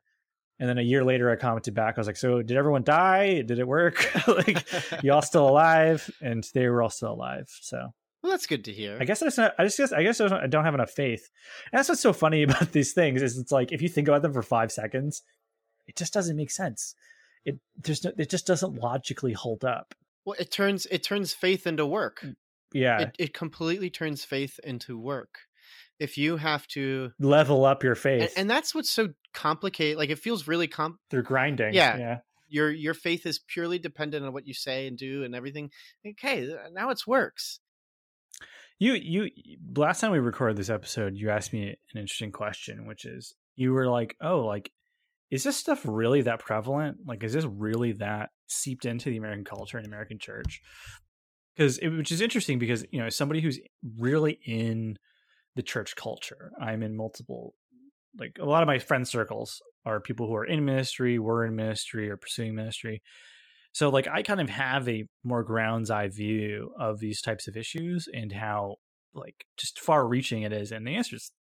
And 0.60 0.68
then 0.68 0.78
a 0.78 0.84
year 0.84 1.04
later, 1.04 1.30
I 1.30 1.36
commented 1.36 1.76
back. 1.76 1.98
I 1.98 2.02
was 2.02 2.08
like, 2.08 2.18
so 2.18 2.42
did 2.42 2.58
everyone 2.58 2.84
die? 2.84 3.42
Did 3.42 3.60
it 3.60 3.68
work? 3.68 4.10
like, 4.28 4.66
y'all 5.04 5.22
still 5.22 5.48
alive? 5.48 6.10
And 6.22 6.48
they 6.54 6.68
were 6.68 6.82
all 6.82 6.90
still 6.90 7.14
alive. 7.14 7.48
So. 7.62 7.94
Well, 8.24 8.32
that's 8.32 8.48
good 8.48 8.66
to 8.66 8.74
hear. 8.74 8.98
I 9.00 9.06
guess 9.06 9.22
I 9.22 9.28
just, 9.28 9.40
I 9.40 9.64
just 9.64 9.78
guess, 9.78 9.94
I 9.94 10.04
guess 10.04 10.20
I 10.20 10.48
don't 10.48 10.66
have 10.66 10.74
enough 10.74 10.92
faith. 10.92 11.30
And 11.72 11.78
that's 11.78 11.90
what's 11.90 12.02
so 12.02 12.14
funny 12.14 12.44
about 12.44 12.72
these 12.72 12.94
things 12.94 13.22
is 13.22 13.38
it's 13.38 13.52
like 13.52 13.72
if 13.72 13.82
you 13.82 13.90
think 13.90 14.08
about 14.08 14.24
them 14.24 14.34
for 14.34 14.42
five 14.42 14.72
seconds, 14.72 15.22
it 15.88 15.96
just 15.96 16.14
doesn't 16.14 16.36
make 16.36 16.52
sense. 16.52 16.96
It 17.46 17.60
there's 17.84 18.04
no, 18.04 18.12
it 18.18 18.30
just 18.30 18.48
doesn't 18.48 18.76
logically 18.76 19.34
hold 19.34 19.64
up. 19.64 19.94
Well, 20.26 20.36
it 20.40 20.52
turns 20.52 20.88
it 20.88 21.04
turns 21.04 21.34
faith 21.34 21.66
into 21.68 21.86
work. 21.86 22.20
Mm, 22.22 22.36
yeah, 22.74 23.00
it, 23.00 23.16
it 23.20 23.34
completely 23.34 23.90
turns 23.90 24.26
faith 24.26 24.60
into 24.64 25.00
work 25.00 25.38
if 26.00 26.18
you 26.18 26.38
have 26.38 26.68
to 26.68 27.12
level 27.20 27.66
up 27.66 27.84
your 27.84 27.96
faith 27.96 28.22
and, 28.22 28.32
and 28.38 28.50
that's 28.50 28.76
what's 28.76 28.90
so 28.90 29.10
complicated 29.38 30.00
like 30.00 30.10
it 30.10 30.18
feels 30.18 30.48
really 30.48 30.68
comp 30.68 30.98
through 31.12 31.22
grinding 31.22 31.72
yeah 31.72 31.96
yeah. 31.96 32.18
your 32.50 32.72
your 32.72 32.96
faith 32.96 33.24
is 33.28 33.40
purely 33.48 33.78
dependent 33.78 34.26
on 34.26 34.34
what 34.34 34.48
you 34.48 34.54
say 34.54 34.88
and 34.88 34.98
do 34.98 35.24
and 35.24 35.36
everything. 35.36 35.70
Okay 36.06 36.52
uh, 36.52 36.70
now 36.74 36.90
it 36.90 37.00
works. 37.06 37.60
You 38.80 38.94
you 38.94 39.30
last 39.76 40.02
time 40.02 40.12
we 40.12 40.18
recorded 40.18 40.58
this 40.58 40.72
episode 40.72 41.16
you 41.16 41.30
asked 41.30 41.54
me 41.54 41.68
an 41.68 42.00
interesting 42.02 42.32
question 42.32 42.88
which 42.88 43.06
is 43.06 43.36
you 43.56 43.74
were 43.74 43.88
like 43.88 44.16
oh 44.22 44.40
like 44.40 44.72
is 45.30 45.44
this 45.44 45.58
stuff 45.58 45.82
really 45.86 46.22
that 46.22 46.40
prevalent? 46.40 47.00
Like 47.06 47.24
is 47.24 47.34
this 47.34 47.46
really 47.46 47.92
that 47.94 48.30
seeped 48.48 48.86
into 48.86 49.12
the 49.12 49.18
american 49.18 49.46
culture 49.46 49.78
and 49.78 49.86
american 49.86 50.18
church? 50.18 50.62
Because 51.56 51.80
which 51.80 52.12
is 52.12 52.22
interesting 52.22 52.58
because 52.58 52.86
you 52.92 53.00
know 53.00 53.10
somebody 53.10 53.42
who's 53.42 53.60
really 54.00 54.40
in 54.44 54.98
the 55.58 55.64
church 55.64 55.96
culture. 55.96 56.52
I'm 56.62 56.84
in 56.84 56.96
multiple, 56.96 57.56
like 58.20 58.38
a 58.40 58.46
lot 58.46 58.64
of 58.64 58.68
my 58.68 58.80
friend 58.80 59.08
circles 59.08 59.62
are 59.86 60.00
people 60.00 60.28
who 60.28 60.36
are 60.36 60.46
in 60.46 60.66
ministry, 60.66 61.20
were 61.20 61.46
in 61.46 61.56
ministry, 61.56 62.10
or 62.10 62.18
pursuing 62.18 62.56
ministry. 62.56 63.02
So, 63.72 63.90
like, 63.90 64.08
I 64.08 64.24
kind 64.24 64.42
of 64.42 64.50
have 64.50 64.90
a 64.90 65.06
more 65.24 65.44
ground's 65.44 65.92
eye 65.92 66.08
view 66.08 66.72
of 66.80 67.00
these 67.00 67.22
types 67.22 67.48
of 67.48 67.56
issues 67.56 68.08
and 68.12 68.32
how, 68.32 68.78
like, 69.14 69.46
just 69.58 69.80
far 69.80 70.08
reaching 70.08 70.42
it 70.42 70.52
is. 70.52 70.72
And 70.72 70.86
the 70.88 70.96
answer 70.96 71.16
is 71.16 71.32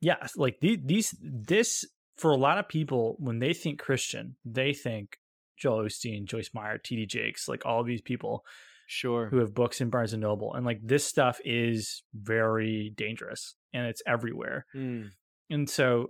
yeah, 0.00 0.16
like 0.36 0.58
these, 0.60 1.14
this, 1.22 1.84
for 2.18 2.30
a 2.30 2.36
lot 2.36 2.58
of 2.58 2.68
people, 2.68 3.16
when 3.18 3.38
they 3.38 3.54
think 3.54 3.78
Christian, 3.78 4.36
they 4.44 4.74
think 4.74 5.16
Joel 5.56 5.84
Osteen, 5.84 6.26
Joyce 6.26 6.50
Meyer, 6.52 6.76
T.D. 6.76 7.06
Jakes, 7.06 7.48
like 7.48 7.64
all 7.64 7.82
these 7.82 8.02
people 8.02 8.44
sure 8.86 9.28
who 9.30 9.38
have 9.38 9.54
books 9.54 9.80
in 9.80 9.88
barnes 9.88 10.12
and 10.12 10.20
noble 10.20 10.52
and 10.52 10.66
like 10.66 10.78
this 10.82 11.06
stuff 11.06 11.40
is 11.42 12.02
very 12.12 12.92
dangerous 12.96 13.54
and 13.72 13.86
it's 13.86 14.02
everywhere 14.06 14.66
mm. 14.76 15.08
And 15.50 15.68
so 15.68 16.08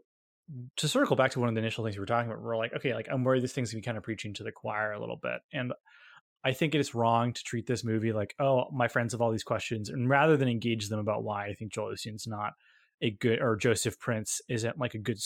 to 0.76 0.88
circle 0.88 1.16
back 1.16 1.30
to 1.30 1.40
one 1.40 1.48
of 1.48 1.54
the 1.54 1.60
initial 1.60 1.84
things 1.84 1.96
we 1.96 2.00
were 2.00 2.06
talking 2.06 2.30
about 2.30 2.42
we're 2.42 2.56
like 2.56 2.74
okay 2.74 2.94
like 2.94 3.08
i'm 3.10 3.24
worried 3.24 3.42
this 3.42 3.52
thing's 3.52 3.72
gonna 3.72 3.80
be 3.80 3.84
kind 3.84 3.96
of 3.96 4.04
preaching 4.04 4.34
to 4.34 4.44
the 4.44 4.52
choir 4.52 4.92
a 4.92 5.00
little 5.00 5.18
bit. 5.22 5.40
And 5.52 5.72
i 6.44 6.52
think 6.52 6.74
it 6.74 6.80
is 6.80 6.94
wrong 6.94 7.32
to 7.32 7.42
treat 7.42 7.66
this 7.66 7.84
movie 7.84 8.12
like 8.12 8.34
oh 8.38 8.64
my 8.72 8.88
friends 8.88 9.12
have 9.12 9.20
all 9.20 9.32
these 9.32 9.44
questions. 9.44 9.88
And 9.88 10.08
rather 10.08 10.36
than 10.36 10.48
engage 10.48 10.88
them 10.88 11.00
about 11.00 11.24
why 11.24 11.46
i 11.46 11.54
think 11.54 11.72
joel 11.72 11.92
osteen's 11.92 12.26
not 12.26 12.52
a 13.02 13.10
good 13.10 13.40
or 13.40 13.56
joseph 13.56 13.98
prince 13.98 14.40
isn't 14.48 14.78
like 14.78 14.94
a 14.94 14.98
good 14.98 15.18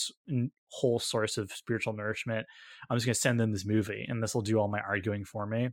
whole 0.71 0.99
source 0.99 1.37
of 1.37 1.51
spiritual 1.51 1.93
nourishment 1.93 2.45
i'm 2.89 2.97
just 2.97 3.05
to 3.05 3.13
send 3.13 3.39
them 3.39 3.51
this 3.51 3.65
movie 3.65 4.05
and 4.07 4.23
this 4.23 4.33
will 4.33 4.41
do 4.41 4.57
all 4.57 4.67
my 4.67 4.79
arguing 4.79 5.23
for 5.23 5.45
me. 5.45 5.69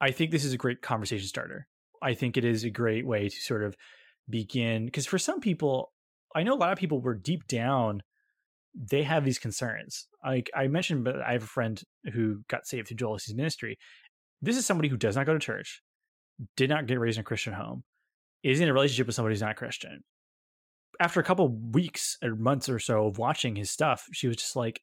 I 0.00 0.10
think 0.10 0.30
this 0.30 0.44
is 0.44 0.52
a 0.52 0.58
great 0.58 0.82
conversation 0.82 1.26
starter. 1.26 1.66
I 2.02 2.14
think 2.14 2.36
it 2.36 2.44
is 2.44 2.64
a 2.64 2.70
great 2.70 3.06
way 3.06 3.28
to 3.28 3.36
sort 3.36 3.64
of 3.64 3.76
begin 4.28 4.84
because 4.84 5.06
for 5.06 5.18
some 5.18 5.40
people, 5.40 5.92
I 6.34 6.42
know 6.42 6.54
a 6.54 6.56
lot 6.56 6.72
of 6.72 6.78
people 6.78 7.00
were 7.00 7.14
deep 7.14 7.46
down, 7.46 8.02
they 8.74 9.02
have 9.02 9.24
these 9.24 9.38
concerns. 9.38 10.06
Like 10.24 10.50
I 10.54 10.68
mentioned, 10.68 11.04
but 11.04 11.20
I 11.20 11.32
have 11.32 11.42
a 11.42 11.46
friend 11.46 11.82
who 12.12 12.42
got 12.48 12.66
saved 12.66 12.88
through 12.88 12.98
Joel 12.98 13.16
Osteen's 13.16 13.34
ministry. 13.34 13.78
This 14.40 14.56
is 14.56 14.66
somebody 14.66 14.88
who 14.88 14.96
does 14.96 15.16
not 15.16 15.26
go 15.26 15.32
to 15.32 15.38
church, 15.38 15.82
did 16.56 16.70
not 16.70 16.86
get 16.86 17.00
raised 17.00 17.18
in 17.18 17.22
a 17.22 17.24
Christian 17.24 17.54
home, 17.54 17.82
is 18.42 18.60
in 18.60 18.68
a 18.68 18.72
relationship 18.72 19.06
with 19.06 19.16
somebody 19.16 19.32
who's 19.34 19.42
not 19.42 19.56
Christian. 19.56 20.04
After 21.00 21.20
a 21.20 21.24
couple 21.24 21.48
weeks 21.48 22.16
or 22.22 22.34
months 22.34 22.68
or 22.68 22.78
so 22.78 23.06
of 23.06 23.18
watching 23.18 23.56
his 23.56 23.70
stuff, 23.70 24.06
she 24.12 24.28
was 24.28 24.36
just 24.36 24.56
like, 24.56 24.82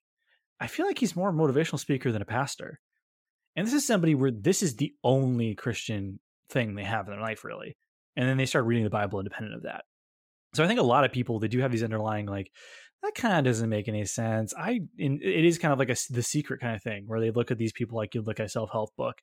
I 0.60 0.68
feel 0.68 0.86
like 0.86 1.00
he's 1.00 1.16
more 1.16 1.30
a 1.30 1.34
motivational 1.34 1.80
speaker 1.80 2.12
than 2.12 2.22
a 2.22 2.26
pastor. 2.26 2.80
And 3.56 3.66
this 3.66 3.74
is 3.74 3.88
somebody 3.88 4.16
where 4.16 4.32
this 4.32 4.64
is 4.64 4.76
the 4.76 4.94
only 5.04 5.56
Christian 5.56 6.20
thing 6.50 6.76
they 6.76 6.84
have 6.84 7.08
in 7.08 7.14
their 7.14 7.22
life, 7.22 7.44
really. 7.44 7.78
And 8.16 8.28
then 8.28 8.38
they 8.38 8.46
start 8.46 8.66
reading 8.66 8.84
the 8.84 8.90
Bible 8.90 9.20
independent 9.20 9.56
of 9.56 9.64
that. 9.64 9.84
So 10.56 10.64
I 10.64 10.68
think 10.68 10.80
a 10.80 10.84
lot 10.84 11.06
of 11.06 11.12
people 11.12 11.40
they 11.40 11.48
do 11.48 11.60
have 11.60 11.72
these 11.72 11.84
underlying 11.84 12.26
like 12.26 12.52
that 13.06 13.14
kind 13.16 13.38
of 13.38 13.46
doesn't 13.46 13.70
make 13.70 13.88
any 13.88 14.04
sense. 14.06 14.54
I 14.58 14.80
in, 14.98 15.20
it 15.22 15.46
is 15.46 15.60
kind 15.60 15.72
of 15.72 15.80
like 15.80 15.90
a 15.90 15.96
the 16.10 16.24
secret 16.24 16.60
kind 16.60 16.76
of 16.76 16.82
thing 16.82 17.04
where 17.06 17.20
they 17.20 17.30
look 17.30 17.52
at 17.52 17.58
these 17.58 17.72
people 17.72 17.98
like 17.98 18.16
you 18.16 18.22
look 18.22 18.40
at 18.40 18.48
a 18.48 18.50
self 18.50 18.72
help 18.72 18.96
book, 18.96 19.16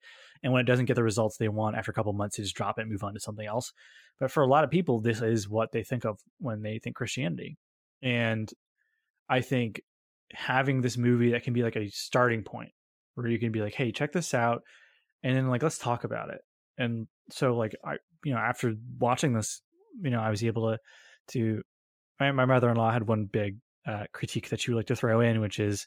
and 0.42 0.52
when 0.52 0.60
it 0.60 0.66
doesn't 0.66 0.84
get 0.86 0.94
the 0.94 1.02
results 1.02 1.36
they 1.36 1.48
want 1.48 1.76
after 1.76 1.90
a 1.90 1.94
couple 1.94 2.12
months, 2.12 2.36
they 2.36 2.44
just 2.44 2.54
drop 2.54 2.78
it 2.78 2.82
and 2.82 2.90
move 2.90 3.02
on 3.02 3.14
to 3.14 3.20
something 3.20 3.46
else. 3.46 3.72
But 4.20 4.30
for 4.30 4.42
a 4.42 4.46
lot 4.46 4.64
of 4.64 4.70
people, 4.70 5.00
this 5.00 5.20
is 5.20 5.48
what 5.48 5.72
they 5.72 5.82
think 5.82 6.04
of 6.04 6.20
when 6.38 6.62
they 6.62 6.78
think 6.78 6.96
Christianity, 6.96 7.56
and 8.02 8.48
I 9.28 9.40
think 9.40 9.82
having 10.32 10.80
this 10.80 10.96
movie 10.96 11.32
that 11.32 11.42
can 11.42 11.52
be 11.52 11.62
like 11.62 11.76
a 11.76 11.88
starting 11.88 12.42
point 12.42 12.70
where 13.14 13.26
you 13.26 13.38
can 13.38 13.52
be 13.52 13.60
like, 13.60 13.74
hey, 13.74 13.90
check 13.90 14.12
this 14.12 14.32
out, 14.32 14.62
and 15.22 15.36
then 15.36 15.48
like 15.48 15.62
let's 15.62 15.78
talk 15.78 16.04
about 16.04 16.30
it. 16.30 16.40
And 16.78 17.08
so 17.30 17.56
like 17.56 17.74
I 17.84 17.96
you 18.24 18.32
know 18.32 18.38
after 18.38 18.74
watching 18.98 19.32
this, 19.32 19.60
you 20.00 20.10
know 20.10 20.20
I 20.20 20.30
was 20.30 20.44
able 20.44 20.70
to 20.70 20.78
to 21.28 21.62
my, 22.20 22.32
my 22.32 22.44
mother 22.44 22.70
in 22.70 22.76
law 22.76 22.90
had 22.90 23.06
one 23.06 23.24
big 23.24 23.56
uh, 23.86 24.04
critique 24.12 24.48
that 24.50 24.60
she 24.60 24.70
would 24.70 24.76
like 24.76 24.86
to 24.86 24.96
throw 24.96 25.20
in, 25.20 25.40
which 25.40 25.58
is 25.58 25.86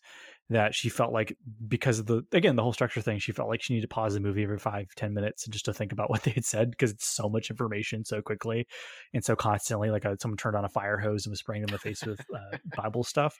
that 0.49 0.75
she 0.75 0.89
felt 0.89 1.13
like 1.13 1.35
because 1.67 1.97
of 1.97 2.05
the 2.05 2.23
again 2.33 2.55
the 2.55 2.61
whole 2.61 2.73
structure 2.73 3.01
thing, 3.01 3.19
she 3.19 3.31
felt 3.31 3.49
like 3.49 3.61
she 3.61 3.73
needed 3.73 3.89
to 3.89 3.93
pause 3.93 4.13
the 4.13 4.19
movie 4.19 4.43
every 4.43 4.59
five 4.59 4.87
ten 4.95 5.13
minutes 5.13 5.47
just 5.47 5.65
to 5.65 5.73
think 5.73 5.91
about 5.91 6.09
what 6.11 6.23
they 6.23 6.31
had 6.31 6.45
said 6.45 6.71
because 6.71 6.91
it's 6.91 7.07
so 7.07 7.29
much 7.29 7.49
information 7.49 8.03
so 8.03 8.21
quickly 8.21 8.67
and 9.13 9.23
so 9.23 9.35
constantly. 9.35 9.89
Like 9.89 10.05
uh, 10.05 10.15
someone 10.19 10.37
turned 10.37 10.57
on 10.57 10.65
a 10.65 10.69
fire 10.69 10.97
hose 10.97 11.25
and 11.25 11.31
was 11.31 11.39
spraying 11.39 11.61
them 11.61 11.69
in 11.69 11.73
the 11.73 11.79
face 11.79 12.05
with 12.05 12.19
uh, 12.33 12.57
Bible 12.75 13.03
stuff 13.03 13.35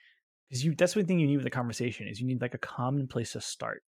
because 0.49 0.63
you 0.63 0.73
that's 0.75 0.95
one 0.95 1.05
thing 1.05 1.19
you 1.19 1.27
need 1.27 1.37
with 1.37 1.43
the 1.43 1.49
conversation 1.49 2.07
is 2.07 2.19
you 2.19 2.27
need 2.27 2.41
like 2.41 2.53
a 2.53 2.59
common 2.59 3.07
place 3.07 3.33
to 3.33 3.41
start 3.41 3.83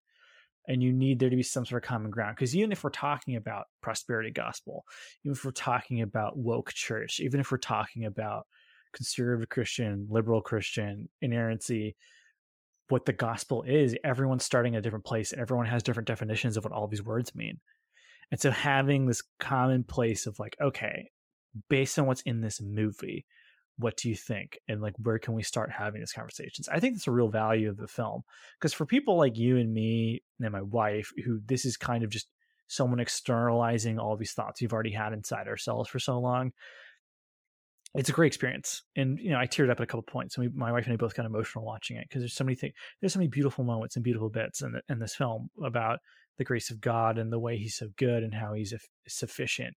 and 0.67 0.81
you 0.81 0.91
need 0.91 1.19
there 1.19 1.29
to 1.29 1.35
be 1.35 1.43
some 1.43 1.65
sort 1.65 1.83
of 1.83 1.87
common 1.87 2.11
ground. 2.11 2.35
Because 2.35 2.55
even 2.55 2.71
if 2.71 2.83
we're 2.83 2.89
talking 2.89 3.35
about 3.35 3.65
prosperity 3.81 4.31
gospel 4.31 4.83
even 5.23 5.33
if 5.33 5.45
we're 5.45 5.51
talking 5.51 6.01
about 6.01 6.37
woke 6.37 6.73
church 6.73 7.19
even 7.19 7.39
if 7.39 7.51
we're 7.51 7.57
talking 7.57 8.05
about 8.05 8.47
conservative 8.93 9.49
christian 9.49 10.07
liberal 10.09 10.41
christian 10.41 11.09
inerrancy 11.21 11.95
what 12.89 13.05
the 13.05 13.13
gospel 13.13 13.63
is 13.63 13.95
everyone's 14.03 14.45
starting 14.45 14.75
at 14.75 14.79
a 14.79 14.81
different 14.81 15.05
place. 15.05 15.33
Everyone 15.33 15.65
has 15.65 15.83
different 15.83 16.07
definitions 16.07 16.57
of 16.57 16.63
what 16.63 16.73
all 16.73 16.87
these 16.87 17.03
words 17.03 17.33
mean. 17.35 17.59
And 18.31 18.39
so 18.39 18.51
having 18.51 19.05
this 19.05 19.23
common 19.39 19.83
place 19.83 20.25
of 20.25 20.39
like 20.39 20.55
okay 20.61 21.09
based 21.69 21.97
on 21.97 22.05
what's 22.05 22.21
in 22.21 22.41
this 22.41 22.61
movie 22.61 23.25
what 23.77 23.97
do 23.97 24.09
you 24.09 24.15
think? 24.15 24.59
And 24.67 24.81
like 24.81 24.93
where 24.97 25.19
can 25.19 25.33
we 25.33 25.43
start 25.43 25.71
having 25.71 26.01
these 26.01 26.13
conversations? 26.13 26.69
I 26.69 26.79
think 26.79 26.95
that's 26.95 27.07
a 27.07 27.11
real 27.11 27.29
value 27.29 27.69
of 27.69 27.77
the 27.77 27.87
film 27.87 28.23
because 28.59 28.73
for 28.73 28.85
people 28.85 29.17
like 29.17 29.37
you 29.37 29.57
and 29.57 29.73
me 29.73 30.23
and 30.39 30.51
my 30.51 30.61
wife 30.61 31.11
who 31.25 31.41
this 31.45 31.65
is 31.65 31.77
kind 31.77 32.03
of 32.03 32.09
just 32.09 32.27
someone 32.67 32.99
externalizing 32.99 33.99
all 33.99 34.17
these 34.17 34.33
thoughts 34.33 34.59
we've 34.59 34.73
already 34.73 34.91
had 34.91 35.13
inside 35.13 35.47
ourselves 35.47 35.89
for 35.89 35.99
so 35.99 36.19
long 36.19 36.51
it's 37.93 38.09
a 38.09 38.11
great 38.11 38.27
experience. 38.27 38.83
And 38.95 39.19
you 39.19 39.31
know 39.31 39.39
i 39.39 39.45
teared 39.45 39.69
up 39.69 39.79
at 39.79 39.83
a 39.83 39.85
couple 39.85 40.03
points 40.03 40.37
and 40.37 40.45
we, 40.45 40.57
my 40.57 40.71
wife 40.71 40.85
and 40.85 40.93
i 40.93 40.97
both 40.97 41.15
got 41.15 41.25
emotional 41.25 41.65
watching 41.65 41.97
it 41.97 42.05
because 42.09 42.21
there's 42.21 42.33
so 42.33 42.43
many 42.43 42.55
things 42.55 42.73
there's 42.99 43.13
so 43.13 43.19
many 43.19 43.29
beautiful 43.29 43.63
moments 43.63 43.95
and 43.95 44.03
beautiful 44.03 44.29
bits 44.29 44.61
in, 44.61 44.71
the, 44.71 44.81
in 44.89 44.99
this 44.99 45.15
film 45.15 45.49
about 45.63 45.99
the 46.37 46.43
grace 46.43 46.71
of 46.71 46.81
god 46.81 47.17
and 47.17 47.31
the 47.31 47.39
way 47.39 47.57
he's 47.57 47.75
so 47.75 47.87
good 47.97 48.23
and 48.23 48.33
how 48.33 48.53
he's 48.53 48.73
sufficient 49.07 49.75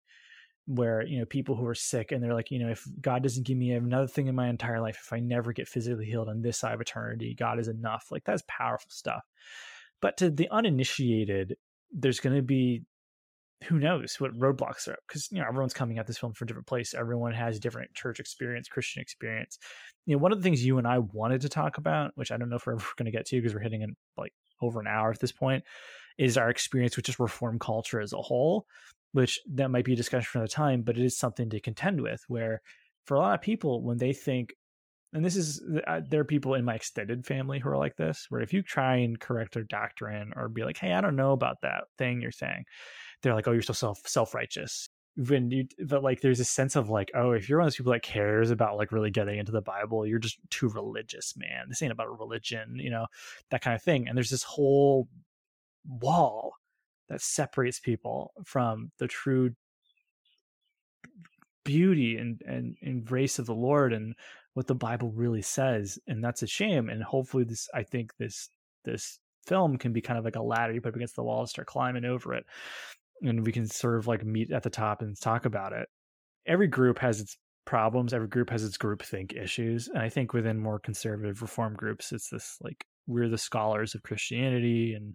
where 0.69 1.03
you 1.07 1.19
know 1.19 1.25
people 1.25 1.57
who 1.57 1.67
are 1.67 1.75
sick 1.75 2.13
and 2.13 2.23
they're 2.23 2.35
like 2.35 2.51
you 2.51 2.59
know 2.59 2.69
if 2.69 2.87
god 3.01 3.23
doesn't 3.23 3.47
give 3.47 3.57
me 3.57 3.73
another 3.73 4.07
thing 4.07 4.27
in 4.27 4.35
my 4.35 4.49
entire 4.49 4.83
life 4.83 5.01
if 5.03 5.13
i 5.15 5.19
never 5.19 5.51
get 5.51 5.67
physically 5.67 6.05
healed 6.05 6.29
on 6.29 6.43
this 6.43 6.59
side 6.59 6.75
of 6.75 6.81
eternity 6.81 7.35
god 7.35 7.59
is 7.59 7.69
enough. 7.69 8.09
Like 8.11 8.25
that's 8.25 8.43
powerful 8.49 8.91
stuff. 8.91 9.25
But 10.01 10.17
to 10.19 10.31
the 10.31 10.49
uninitiated 10.51 11.57
there's 11.93 12.21
going 12.21 12.37
to 12.37 12.43
be 12.43 12.83
who 13.65 13.79
knows 13.79 14.21
what 14.21 14.39
roadblocks 14.39 14.87
are 14.87 14.99
because 15.09 15.29
you 15.33 15.41
know 15.41 15.47
everyone's 15.49 15.75
coming 15.75 15.99
at 15.99 16.07
this 16.07 16.19
film 16.19 16.33
from 16.33 16.47
a 16.47 16.49
different 16.49 16.67
place. 16.67 16.95
Everyone 16.95 17.33
has 17.33 17.59
different 17.59 17.95
church 17.95 18.21
experience 18.21 18.69
christian 18.69 19.03
experience. 19.03 19.59
You 20.07 20.17
know 20.17 20.23
one 20.23 20.33
of 20.33 20.39
the 20.39 20.45
things 20.45 20.65
you 20.65 20.79
and 20.79 20.87
i 20.87 20.99
wanted 20.99 21.41
to 21.43 21.49
talk 21.49 21.79
about 21.79 22.13
which 22.15 22.31
i 22.31 22.37
don't 22.37 22.51
know 22.51 22.57
if 22.57 22.67
we're 22.67 22.75
ever 22.75 22.85
going 22.97 23.07
to 23.07 23.17
get 23.17 23.27
to 23.27 23.37
because 23.37 23.55
we're 23.55 23.61
hitting 23.61 23.83
in 23.83 23.97
like 24.17 24.33
over 24.61 24.81
an 24.81 24.87
hour 24.87 25.11
at 25.11 25.21
this 25.21 25.33
point 25.33 25.65
is 26.19 26.37
our 26.37 26.51
experience 26.51 26.97
with 26.97 27.07
just 27.07 27.21
reform 27.21 27.59
culture 27.59 28.01
as 28.01 28.13
a 28.13 28.21
whole 28.21 28.67
which 29.13 29.41
that 29.53 29.71
might 29.71 29.85
be 29.85 29.95
a 29.95 29.97
discussion 29.97 30.27
for 30.31 30.39
another 30.39 30.49
time, 30.49 30.83
but 30.83 30.99
it 30.99 31.05
is 31.05 31.17
something 31.17 31.51
to 31.51 31.61
contend 31.61 32.01
with. 32.01 32.23
Where 32.29 32.61
for 33.07 33.15
a 33.15 33.21
lot 33.21 33.35
of 33.35 33.43
people, 33.43 33.83
when 33.83 33.99
they 33.99 34.13
think, 34.13 34.53
and 35.13 35.25
this 35.25 35.37
is 35.37 35.63
there 36.11 36.21
are 36.21 36.25
people 36.25 36.55
in 36.55 36.65
my 36.65 36.75
extended 36.75 37.25
family 37.27 37.59
who 37.59 37.71
are 37.71 37.79
like 37.79 37.97
this, 37.97 38.27
where 38.29 38.43
if 38.43 38.53
you 38.53 38.63
try 38.63 38.97
and 38.97 39.19
correct 39.19 39.55
their 39.55 39.65
doctrine 39.65 40.33
or 40.37 40.49
be 40.49 40.65
like, 40.65 40.77
"Hey, 40.79 40.93
I 40.93 41.01
don't 41.01 41.17
know 41.17 41.33
about 41.33 41.63
that 41.63 41.85
thing 41.97 42.21
you're 42.21 42.31
saying," 42.31 42.65
they're 43.23 43.35
like, 43.35 43.49
"Oh, 43.49 43.53
you're 43.53 43.63
so 43.63 43.73
self 43.73 44.01
self 44.07 44.35
righteous." 44.35 44.89
When 45.17 45.51
you, 45.51 45.67
but 45.85 46.05
like, 46.05 46.21
there's 46.21 46.39
a 46.39 46.45
sense 46.45 46.77
of 46.77 46.91
like, 46.91 47.11
oh, 47.15 47.33
if 47.33 47.49
you're 47.49 47.59
one 47.59 47.67
of 47.67 47.73
those 47.73 47.77
people 47.77 47.93
that 47.93 48.05
cares 48.05 48.51
about 48.51 48.77
like 48.77 48.93
really 48.93 49.11
getting 49.11 49.39
into 49.39 49.51
the 49.51 49.61
Bible, 49.63 50.07
you're 50.07 50.21
just 50.21 50.39
too 50.51 50.69
religious, 50.69 51.37
man. 51.37 51.65
This 51.69 51.83
ain't 51.83 51.91
about 51.91 52.17
religion, 52.21 52.77
you 52.79 52.91
know, 52.91 53.07
that 53.51 53.61
kind 53.61 53.75
of 53.75 53.83
thing. 53.83 54.07
And 54.07 54.17
there's 54.17 54.31
this 54.31 54.45
whole 54.45 55.09
wall 55.89 56.53
that 57.09 57.21
separates 57.21 57.81
people 57.81 58.33
from 58.45 58.91
the 58.99 59.09
true 59.09 59.51
beauty 61.65 62.17
and, 62.17 62.41
and, 62.47 62.77
and 62.83 63.05
grace 63.05 63.39
of 63.39 63.47
the 63.47 63.55
Lord 63.55 63.93
and 63.93 64.15
what 64.55 64.67
the 64.67 64.75
Bible 64.75 65.13
really 65.15 65.43
says. 65.43 65.99
And 66.07 66.23
that's 66.23 66.43
a 66.43 66.47
shame. 66.47 66.89
And 66.89 67.03
hopefully 67.03 67.45
this 67.45 67.69
I 67.75 67.83
think 67.83 68.13
this 68.19 68.49
this 68.85 69.19
film 69.47 69.77
can 69.77 69.93
be 69.93 70.01
kind 70.01 70.19
of 70.19 70.25
like 70.25 70.37
a 70.37 70.43
ladder 70.43 70.73
you 70.73 70.81
put 70.81 70.91
up 70.91 70.97
against 70.97 71.17
the 71.17 71.23
wall 71.23 71.41
and 71.41 71.49
start 71.49 71.67
climbing 71.67 72.05
over 72.05 72.35
it. 72.35 72.45
And 73.23 73.45
we 73.45 73.53
can 73.53 73.67
sort 73.67 73.99
of 73.99 74.07
like 74.07 74.25
meet 74.25 74.51
at 74.51 74.63
the 74.63 74.71
top 74.71 75.03
and 75.03 75.19
talk 75.21 75.45
about 75.45 75.73
it. 75.73 75.89
Every 76.47 76.69
group 76.69 76.99
has 77.01 77.21
its 77.21 77.37
problems. 77.67 78.15
Every 78.15 78.29
group 78.29 78.51
has 78.51 78.65
its 78.65 78.79
groupthink 78.79 79.37
issues. 79.37 79.89
And 79.89 79.99
I 79.99 80.09
think 80.09 80.33
within 80.33 80.59
more 80.59 80.79
conservative 80.79 81.43
reform 81.43 81.75
groups, 81.75 82.13
it's 82.13 82.31
this 82.31 82.57
like 82.63 82.85
we're 83.07 83.29
the 83.29 83.39
scholars 83.39 83.95
of 83.95 84.03
Christianity 84.03 84.95
and 84.95 85.15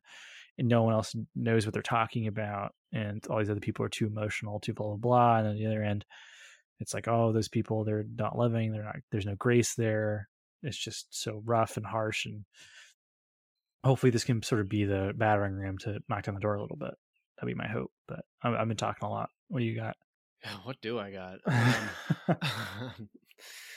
and 0.57 0.67
no 0.67 0.83
one 0.83 0.93
else 0.93 1.15
knows 1.35 1.65
what 1.65 1.73
they're 1.73 1.81
talking 1.81 2.27
about 2.27 2.73
and 2.91 3.25
all 3.27 3.39
these 3.39 3.49
other 3.49 3.59
people 3.59 3.85
are 3.85 3.89
too 3.89 4.07
emotional 4.07 4.59
too 4.59 4.73
blah 4.73 4.87
blah 4.87 4.95
blah 4.95 5.37
and 5.37 5.47
on 5.47 5.55
the 5.55 5.65
other 5.65 5.83
end 5.83 6.05
it's 6.79 6.93
like 6.93 7.07
oh 7.07 7.31
those 7.31 7.47
people 7.47 7.83
they're 7.83 8.05
not 8.15 8.37
loving 8.37 8.71
they're 8.71 8.83
not 8.83 8.97
there's 9.11 9.25
no 9.25 9.35
grace 9.35 9.75
there. 9.75 10.27
It's 10.65 10.77
just 10.77 11.07
so 11.09 11.41
rough 11.45 11.75
and 11.75 11.85
harsh 11.85 12.25
and 12.25 12.45
hopefully 13.83 14.11
this 14.11 14.23
can 14.23 14.41
sort 14.41 14.61
of 14.61 14.69
be 14.69 14.85
the 14.85 15.13
battering 15.15 15.57
ram 15.57 15.77
to 15.79 15.99
knock 16.07 16.23
down 16.23 16.35
the 16.35 16.41
door 16.41 16.55
a 16.55 16.61
little 16.61 16.77
bit. 16.77 16.93
That'd 17.37 17.53
be 17.53 17.57
my 17.57 17.67
hope 17.67 17.91
but 18.07 18.21
i've 18.43 18.67
been 18.67 18.77
talking 18.77 19.07
a 19.07 19.11
lot. 19.11 19.29
What 19.47 19.59
do 19.59 19.65
you 19.65 19.75
got? 19.75 19.95
What 20.63 20.77
do 20.81 20.99
i 20.99 21.11
got? 21.11 21.39
Um, 22.27 23.09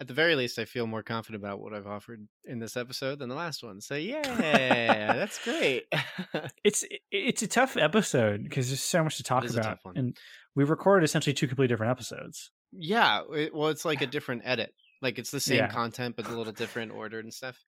at 0.00 0.06
the 0.06 0.14
very 0.14 0.36
least, 0.36 0.58
I 0.58 0.64
feel 0.64 0.86
more 0.86 1.02
confident 1.02 1.42
about 1.42 1.60
what 1.60 1.74
I've 1.74 1.86
offered 1.86 2.26
in 2.44 2.60
this 2.60 2.76
episode 2.76 3.18
than 3.18 3.28
the 3.28 3.34
last 3.34 3.64
one. 3.64 3.80
So 3.80 3.96
yeah, 3.96 5.12
that's 5.14 5.42
great. 5.42 5.86
it's 6.64 6.84
it's 7.10 7.42
a 7.42 7.48
tough 7.48 7.76
episode 7.76 8.44
because 8.44 8.68
there's 8.68 8.82
so 8.82 9.02
much 9.02 9.16
to 9.16 9.24
talk 9.24 9.48
about, 9.48 9.78
and 9.96 10.16
we 10.54 10.64
recorded 10.64 11.04
essentially 11.04 11.34
two 11.34 11.48
completely 11.48 11.72
different 11.72 11.90
episodes. 11.90 12.50
Yeah, 12.72 13.22
it, 13.34 13.54
well, 13.54 13.68
it's 13.68 13.84
like 13.84 14.00
a 14.00 14.06
different 14.18 14.42
edit. 14.44 14.72
Like 15.02 15.18
it's 15.18 15.30
the 15.30 15.40
same 15.40 15.58
yeah. 15.58 15.68
content 15.68 16.16
but 16.16 16.26
a 16.28 16.32
little 16.32 16.52
different 16.54 16.92
ordered 16.92 17.24
and 17.24 17.34
stuff. 17.34 17.58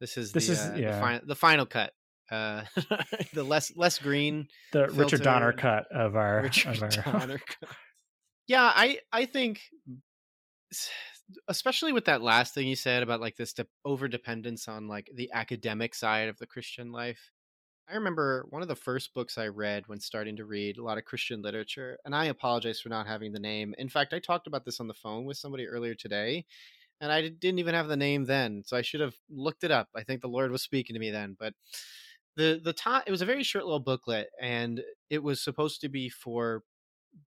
This 0.00 0.16
is 0.16 0.32
this 0.32 0.46
the, 0.46 0.52
is 0.52 0.60
uh, 0.60 0.74
yeah. 0.76 0.92
the, 0.92 1.00
fi- 1.00 1.20
the 1.26 1.36
final 1.36 1.66
cut. 1.66 1.92
Uh, 2.30 2.64
the 3.32 3.42
less 3.42 3.72
less 3.76 3.98
green, 3.98 4.48
the 4.72 4.86
filter. 4.86 5.00
Richard 5.00 5.22
Donner 5.22 5.52
cut 5.52 5.86
of 5.92 6.14
our 6.14 6.42
Richard 6.42 6.76
of 6.76 6.82
our... 6.82 6.88
Donner 7.12 7.38
cut. 7.38 7.70
Yeah, 8.48 8.64
I 8.64 8.98
I 9.12 9.26
think 9.26 9.60
especially 11.48 11.92
with 11.92 12.06
that 12.06 12.22
last 12.22 12.54
thing 12.54 12.66
you 12.66 12.76
said 12.76 13.02
about 13.02 13.20
like 13.20 13.36
this 13.36 13.52
de- 13.52 13.66
over 13.84 14.08
dependence 14.08 14.68
on 14.68 14.88
like 14.88 15.10
the 15.14 15.30
academic 15.32 15.94
side 15.94 16.28
of 16.28 16.38
the 16.38 16.46
Christian 16.46 16.92
life. 16.92 17.30
I 17.88 17.94
remember 17.94 18.46
one 18.50 18.62
of 18.62 18.68
the 18.68 18.76
first 18.76 19.14
books 19.14 19.38
I 19.38 19.48
read 19.48 19.88
when 19.88 20.00
starting 20.00 20.36
to 20.36 20.44
read 20.44 20.78
a 20.78 20.84
lot 20.84 20.98
of 20.98 21.04
Christian 21.06 21.40
literature, 21.42 21.98
and 22.04 22.14
I 22.14 22.26
apologize 22.26 22.80
for 22.80 22.90
not 22.90 23.06
having 23.06 23.32
the 23.32 23.40
name. 23.40 23.74
In 23.78 23.88
fact, 23.88 24.12
I 24.12 24.18
talked 24.18 24.46
about 24.46 24.64
this 24.66 24.78
on 24.80 24.88
the 24.88 24.94
phone 24.94 25.24
with 25.24 25.38
somebody 25.38 25.66
earlier 25.66 25.94
today, 25.94 26.44
and 27.00 27.12
I 27.12 27.28
didn't 27.28 27.60
even 27.60 27.74
have 27.74 27.88
the 27.88 27.96
name 27.96 28.26
then, 28.26 28.62
so 28.64 28.76
I 28.76 28.82
should 28.82 29.00
have 29.00 29.16
looked 29.30 29.64
it 29.64 29.70
up. 29.70 29.88
I 29.96 30.04
think 30.04 30.22
the 30.22 30.28
Lord 30.28 30.50
was 30.50 30.62
speaking 30.62 30.94
to 30.94 31.00
me 31.00 31.10
then, 31.10 31.36
but 31.38 31.54
the 32.36 32.60
the 32.62 32.72
top 32.72 33.04
it 33.06 33.10
was 33.10 33.22
a 33.22 33.26
very 33.26 33.42
short 33.42 33.64
little 33.64 33.80
booklet, 33.80 34.28
and 34.40 34.82
it 35.10 35.22
was 35.22 35.42
supposed 35.42 35.80
to 35.82 35.88
be 35.88 36.08
for 36.08 36.62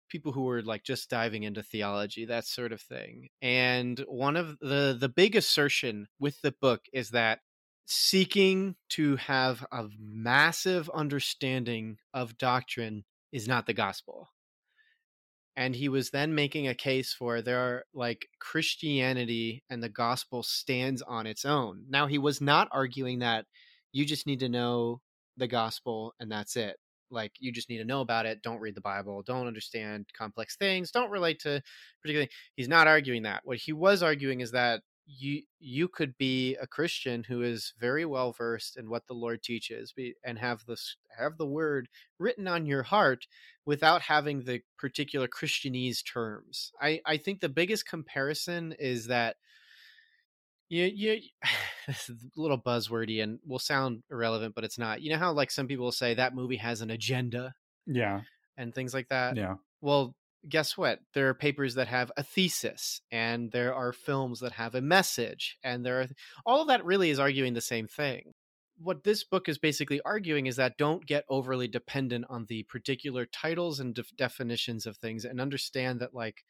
people 0.09 0.31
who 0.31 0.43
were 0.43 0.61
like 0.61 0.83
just 0.83 1.09
diving 1.09 1.43
into 1.43 1.63
theology 1.63 2.25
that 2.25 2.45
sort 2.45 2.71
of 2.71 2.81
thing 2.81 3.29
and 3.41 4.03
one 4.07 4.35
of 4.35 4.57
the 4.59 4.95
the 4.99 5.09
big 5.09 5.35
assertion 5.35 6.07
with 6.19 6.41
the 6.41 6.53
book 6.61 6.81
is 6.93 7.11
that 7.11 7.39
seeking 7.87 8.75
to 8.89 9.15
have 9.15 9.65
a 9.71 9.85
massive 9.97 10.89
understanding 10.93 11.97
of 12.13 12.37
doctrine 12.37 13.05
is 13.31 13.47
not 13.47 13.65
the 13.65 13.73
gospel. 13.73 14.29
And 15.55 15.73
he 15.73 15.89
was 15.89 16.11
then 16.11 16.35
making 16.35 16.67
a 16.67 16.75
case 16.75 17.13
for 17.13 17.41
there 17.41 17.59
are 17.59 17.85
like 17.93 18.27
christianity 18.39 19.63
and 19.69 19.81
the 19.81 19.89
gospel 19.89 20.43
stands 20.43 21.01
on 21.01 21.25
its 21.25 21.45
own. 21.45 21.85
Now 21.89 22.07
he 22.07 22.19
was 22.19 22.41
not 22.41 22.67
arguing 22.71 23.19
that 23.19 23.45
you 23.91 24.05
just 24.05 24.27
need 24.27 24.41
to 24.41 24.49
know 24.49 25.01
the 25.37 25.47
gospel 25.47 26.13
and 26.19 26.31
that's 26.31 26.55
it 26.55 26.77
like 27.09 27.31
you 27.39 27.51
just 27.51 27.69
need 27.69 27.77
to 27.77 27.85
know 27.85 28.01
about 28.01 28.25
it 28.25 28.41
don't 28.41 28.59
read 28.59 28.75
the 28.75 28.81
bible 28.81 29.21
don't 29.21 29.47
understand 29.47 30.05
complex 30.17 30.55
things 30.55 30.91
don't 30.91 31.11
relate 31.11 31.39
to 31.39 31.61
particularly 32.01 32.29
he's 32.55 32.67
not 32.67 32.87
arguing 32.87 33.23
that. 33.23 33.41
What 33.45 33.57
he 33.57 33.73
was 33.73 34.03
arguing 34.03 34.41
is 34.41 34.51
that 34.51 34.81
you 35.05 35.43
you 35.59 35.87
could 35.87 36.17
be 36.17 36.55
a 36.55 36.67
christian 36.67 37.23
who 37.23 37.41
is 37.41 37.73
very 37.79 38.03
well 38.03 38.33
versed 38.33 38.75
in 38.75 38.89
what 38.89 39.07
the 39.07 39.13
lord 39.13 39.41
teaches 39.41 39.93
and 40.25 40.37
have 40.37 40.65
this 40.65 40.97
have 41.17 41.37
the 41.37 41.45
word 41.45 41.87
written 42.19 42.45
on 42.45 42.65
your 42.65 42.83
heart 42.83 43.25
without 43.65 44.01
having 44.01 44.43
the 44.43 44.61
particular 44.77 45.27
christianese 45.27 46.03
terms. 46.05 46.71
I 46.81 46.99
i 47.05 47.17
think 47.17 47.39
the 47.39 47.49
biggest 47.49 47.87
comparison 47.87 48.73
is 48.77 49.07
that 49.07 49.37
you 50.67 50.83
you 50.83 51.21
little 52.35 52.59
buzzwordy 52.59 53.23
and 53.23 53.39
will 53.45 53.59
sound 53.59 54.03
irrelevant, 54.11 54.55
but 54.55 54.63
it's 54.63 54.77
not. 54.77 55.01
You 55.01 55.11
know 55.11 55.17
how 55.17 55.31
like 55.31 55.51
some 55.51 55.67
people 55.67 55.91
say 55.91 56.13
that 56.13 56.35
movie 56.35 56.57
has 56.57 56.81
an 56.81 56.91
agenda, 56.91 57.53
yeah, 57.85 58.21
and 58.57 58.73
things 58.73 58.93
like 58.93 59.09
that. 59.09 59.35
Yeah. 59.35 59.55
Well, 59.81 60.15
guess 60.47 60.77
what? 60.77 60.99
There 61.13 61.29
are 61.29 61.33
papers 61.33 61.75
that 61.75 61.87
have 61.87 62.11
a 62.17 62.23
thesis, 62.23 63.01
and 63.11 63.51
there 63.51 63.73
are 63.73 63.93
films 63.93 64.39
that 64.41 64.53
have 64.53 64.75
a 64.75 64.81
message, 64.81 65.57
and 65.63 65.85
there 65.85 66.01
are 66.01 66.07
all 66.45 66.61
of 66.61 66.67
that. 66.67 66.85
Really, 66.85 67.09
is 67.09 67.19
arguing 67.19 67.53
the 67.53 67.61
same 67.61 67.87
thing. 67.87 68.33
What 68.79 69.03
this 69.03 69.23
book 69.23 69.49
is 69.49 69.57
basically 69.57 70.01
arguing 70.05 70.45
is 70.45 70.57
that 70.57 70.77
don't 70.77 71.05
get 71.05 71.25
overly 71.29 71.67
dependent 71.67 72.25
on 72.29 72.45
the 72.47 72.63
particular 72.63 73.25
titles 73.25 73.79
and 73.79 73.97
definitions 74.17 74.85
of 74.85 74.97
things, 74.97 75.25
and 75.25 75.39
understand 75.39 76.01
that 76.01 76.13
like, 76.13 76.43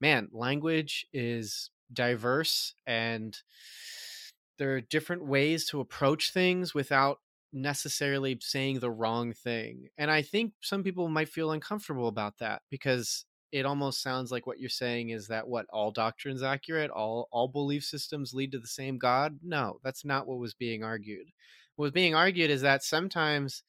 man, 0.00 0.28
language 0.32 1.06
is 1.12 1.70
diverse 1.92 2.74
and 2.86 3.38
there 4.58 4.74
are 4.74 4.80
different 4.80 5.24
ways 5.24 5.66
to 5.66 5.80
approach 5.80 6.32
things 6.32 6.74
without 6.74 7.20
necessarily 7.52 8.38
saying 8.40 8.80
the 8.80 8.90
wrong 8.90 9.32
thing. 9.32 9.88
And 9.96 10.10
I 10.10 10.22
think 10.22 10.52
some 10.60 10.82
people 10.82 11.08
might 11.08 11.28
feel 11.28 11.52
uncomfortable 11.52 12.08
about 12.08 12.38
that 12.38 12.62
because 12.70 13.24
it 13.50 13.64
almost 13.64 14.02
sounds 14.02 14.30
like 14.30 14.46
what 14.46 14.60
you're 14.60 14.68
saying 14.68 15.08
is 15.10 15.28
that 15.28 15.48
what 15.48 15.66
all 15.70 15.90
doctrines 15.90 16.42
accurate, 16.42 16.90
all 16.90 17.28
all 17.32 17.48
belief 17.48 17.84
systems 17.84 18.34
lead 18.34 18.52
to 18.52 18.58
the 18.58 18.66
same 18.66 18.98
God. 18.98 19.38
No, 19.42 19.80
that's 19.82 20.04
not 20.04 20.26
what 20.26 20.38
was 20.38 20.54
being 20.54 20.84
argued. 20.84 21.28
What 21.76 21.84
was 21.84 21.92
being 21.92 22.14
argued 22.14 22.50
is 22.50 22.60
that 22.62 22.82
sometimes 22.82 23.62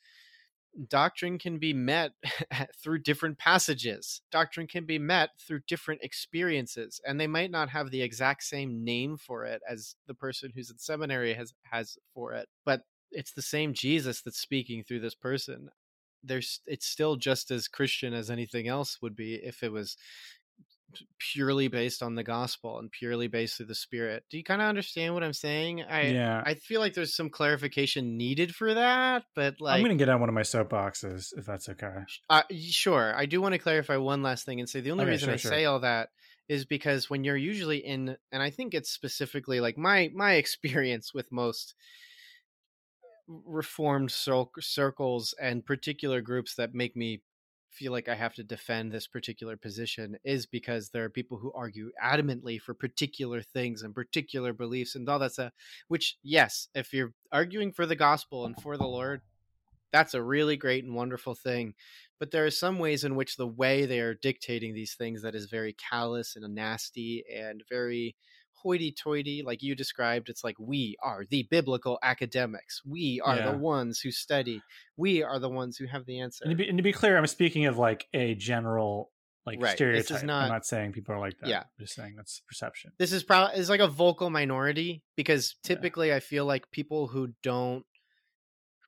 doctrine 0.87 1.37
can 1.37 1.57
be 1.57 1.73
met 1.73 2.11
through 2.83 2.99
different 2.99 3.37
passages. 3.37 4.21
Doctrine 4.31 4.67
can 4.67 4.85
be 4.85 4.99
met 4.99 5.31
through 5.39 5.61
different 5.67 6.01
experiences, 6.03 7.01
and 7.05 7.19
they 7.19 7.27
might 7.27 7.51
not 7.51 7.69
have 7.69 7.91
the 7.91 8.01
exact 8.01 8.43
same 8.43 8.83
name 8.83 9.17
for 9.17 9.45
it 9.45 9.61
as 9.69 9.95
the 10.07 10.13
person 10.13 10.51
who's 10.55 10.69
in 10.69 10.77
seminary 10.77 11.33
has 11.33 11.53
has 11.71 11.97
for 12.13 12.33
it, 12.33 12.47
but 12.65 12.81
it's 13.11 13.33
the 13.33 13.41
same 13.41 13.73
Jesus 13.73 14.21
that's 14.21 14.39
speaking 14.39 14.83
through 14.83 14.99
this 14.99 15.15
person. 15.15 15.69
There's 16.23 16.61
it's 16.65 16.85
still 16.85 17.15
just 17.15 17.49
as 17.51 17.67
Christian 17.67 18.13
as 18.13 18.29
anything 18.29 18.67
else 18.67 19.01
would 19.01 19.15
be 19.15 19.35
if 19.35 19.63
it 19.63 19.71
was 19.71 19.97
purely 21.19 21.67
based 21.67 22.01
on 22.01 22.15
the 22.15 22.23
gospel 22.23 22.79
and 22.79 22.91
purely 22.91 23.27
based 23.27 23.57
through 23.57 23.67
the 23.67 23.75
spirit. 23.75 24.23
Do 24.29 24.37
you 24.37 24.43
kind 24.43 24.61
of 24.61 24.67
understand 24.67 25.13
what 25.13 25.23
I'm 25.23 25.33
saying? 25.33 25.83
I 25.83 26.07
yeah. 26.07 26.41
I 26.45 26.55
feel 26.55 26.79
like 26.79 26.93
there's 26.93 27.15
some 27.15 27.29
clarification 27.29 28.17
needed 28.17 28.55
for 28.55 28.73
that, 28.73 29.23
but 29.35 29.55
like 29.59 29.75
I'm 29.75 29.81
going 29.85 29.97
to 29.97 30.01
get 30.01 30.09
on 30.09 30.19
one 30.19 30.29
of 30.29 30.35
my 30.35 30.41
soapboxes 30.41 31.27
if 31.37 31.45
that's 31.45 31.69
okay. 31.69 31.93
uh, 32.29 32.43
sure. 32.51 33.13
I 33.15 33.25
do 33.25 33.41
want 33.41 33.53
to 33.53 33.59
clarify 33.59 33.97
one 33.97 34.23
last 34.23 34.45
thing 34.45 34.59
and 34.59 34.69
say 34.69 34.81
the 34.81 34.91
only 34.91 35.03
Okay, 35.03 35.11
reason 35.11 35.27
sure, 35.27 35.33
I 35.33 35.37
sure. 35.37 35.51
say 35.51 35.65
all 35.65 35.79
that 35.81 36.09
is 36.47 36.65
because 36.65 37.09
when 37.09 37.23
you're 37.23 37.37
usually 37.37 37.77
in 37.77 38.17
and 38.31 38.41
I 38.43 38.49
think 38.49 38.73
it's 38.73 38.91
specifically 38.91 39.59
like 39.59 39.77
my 39.77 40.11
my 40.13 40.33
experience 40.43 41.13
with 41.13 41.31
most 41.31 41.75
reformed 43.45 44.11
circles 44.11 45.35
and 45.39 45.65
particular 45.65 46.19
groups 46.19 46.55
that 46.55 46.73
make 46.73 46.95
me 46.95 47.21
feel 47.79 47.93
like 47.93 48.09
I 48.09 48.15
have 48.15 48.33
to 48.33 48.43
defend 48.43 48.91
this 48.91 49.07
particular 49.07 49.55
position 49.55 50.17
is 50.25 50.45
because 50.45 50.89
there 50.89 51.05
are 51.05 51.09
people 51.09 51.37
who 51.37 51.53
argue 51.55 51.91
adamantly 52.03 52.59
for 52.59 52.73
particular 52.73 53.41
things 53.41 53.83
and 53.83 53.95
particular 53.95 54.51
beliefs 54.51 54.95
and 54.95 55.07
all 55.07 55.17
that 55.19 55.31
stuff. 55.31 55.53
Which, 55.87 56.17
yes, 56.21 56.67
if 56.75 56.93
you're 56.93 57.13
arguing 57.31 57.71
for 57.71 57.85
the 57.85 57.95
gospel 57.95 58.45
and 58.45 58.61
for 58.61 58.75
the 58.75 58.85
Lord, 58.85 59.21
that's 59.93 60.13
a 60.13 60.21
really 60.21 60.57
great 60.57 60.83
and 60.83 60.93
wonderful 60.93 61.35
thing. 61.35 61.73
But 62.19 62.31
there 62.31 62.45
are 62.45 62.51
some 62.51 62.79
ways 62.79 63.05
in 63.05 63.15
which 63.15 63.37
the 63.37 63.47
way 63.47 63.85
they 63.85 64.01
are 64.01 64.13
dictating 64.13 64.73
these 64.73 64.95
things 64.95 65.21
that 65.21 65.33
is 65.33 65.45
very 65.45 65.73
callous 65.73 66.35
and 66.35 66.53
nasty 66.53 67.23
and 67.33 67.63
very 67.69 68.17
hoity 68.61 68.91
toity, 68.91 69.43
like 69.45 69.61
you 69.63 69.75
described. 69.75 70.29
It's 70.29 70.43
like 70.43 70.55
we 70.59 70.95
are 71.03 71.25
the 71.29 71.47
biblical 71.49 71.97
academics. 72.03 72.81
We 72.85 73.21
are 73.23 73.35
Yeah. 73.37 73.51
the 73.51 73.57
ones 73.57 73.99
who 73.99 74.11
study. 74.11 74.61
We 74.97 75.23
are 75.23 75.39
the 75.39 75.49
ones 75.49 75.77
who 75.77 75.85
have 75.87 76.05
the 76.05 76.19
answer. 76.19 76.43
And 76.45 76.51
to, 76.51 76.55
be, 76.55 76.67
and 76.67 76.77
to 76.77 76.83
be 76.83 76.91
clear, 76.93 77.17
I'm 77.17 77.27
speaking 77.27 77.65
of 77.65 77.77
like 77.77 78.07
a 78.13 78.35
general 78.35 79.11
like 79.45 79.61
Right. 79.61 79.77
This 79.77 80.01
is 80.01 80.05
stereotype. 80.05 80.23
not- 80.27 80.43
I'm 80.43 80.49
not 80.49 80.65
saying 80.65 80.91
people 80.91 81.15
are 81.15 81.19
like 81.19 81.39
that. 81.39 81.49
Yeah. 81.49 81.59
I'm 81.61 81.65
just 81.79 81.95
saying 81.95 82.15
that's 82.17 82.41
perception. 82.47 82.91
this 82.99 83.11
is 83.13 83.23
probably 83.23 83.57
is 83.57 83.69
like 83.69 83.79
a 83.79 83.87
vocal 83.87 84.29
minority 84.29 85.01
because 85.15 85.55
Yeah. 85.63 85.75
typically 85.75 86.13
I 86.13 86.19
feel 86.19 86.45
like 86.45 86.69
people 86.71 87.07
who 87.07 87.33
don't 87.41 87.85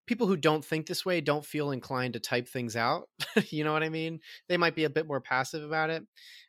people 0.07 0.27
who 0.27 0.35
don't 0.35 0.65
think 0.65 0.88
this 0.88 1.06
way 1.06 1.22
don't 1.22 1.45
feel 1.45 1.72
inclined 1.72 2.14
to 2.14 2.19
type 2.19 2.48
things 2.48 2.76
out. 2.76 3.07
you 3.49 3.64
know 3.64 3.72
what 3.72 3.81
I 3.84 3.88
mean? 3.89 4.19
They 4.49 4.57
might 4.57 4.76
be 4.76 4.84
a 4.84 4.89
bit 4.89 5.07
more 5.07 5.22
passive 5.22 5.64
about 5.64 5.89
it. 5.89 6.03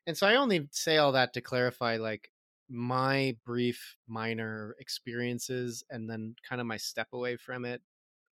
And 0.07 0.16
so 0.19 0.27
I 0.27 0.35
only 0.35 0.69
say 0.73 0.97
all 0.97 1.12
that 1.12 1.35
to 1.35 1.40
clarify 1.40 1.97
like 1.99 2.28
my 2.73 3.36
brief 3.44 3.97
minor 4.09 4.74
experiences 4.81 5.85
and 5.90 6.09
then 6.09 6.35
kind 6.49 6.61
of 6.61 6.66
my 6.66 6.78
step 6.78 7.09
away 7.12 7.36
from 7.36 7.65
it. 7.65 7.82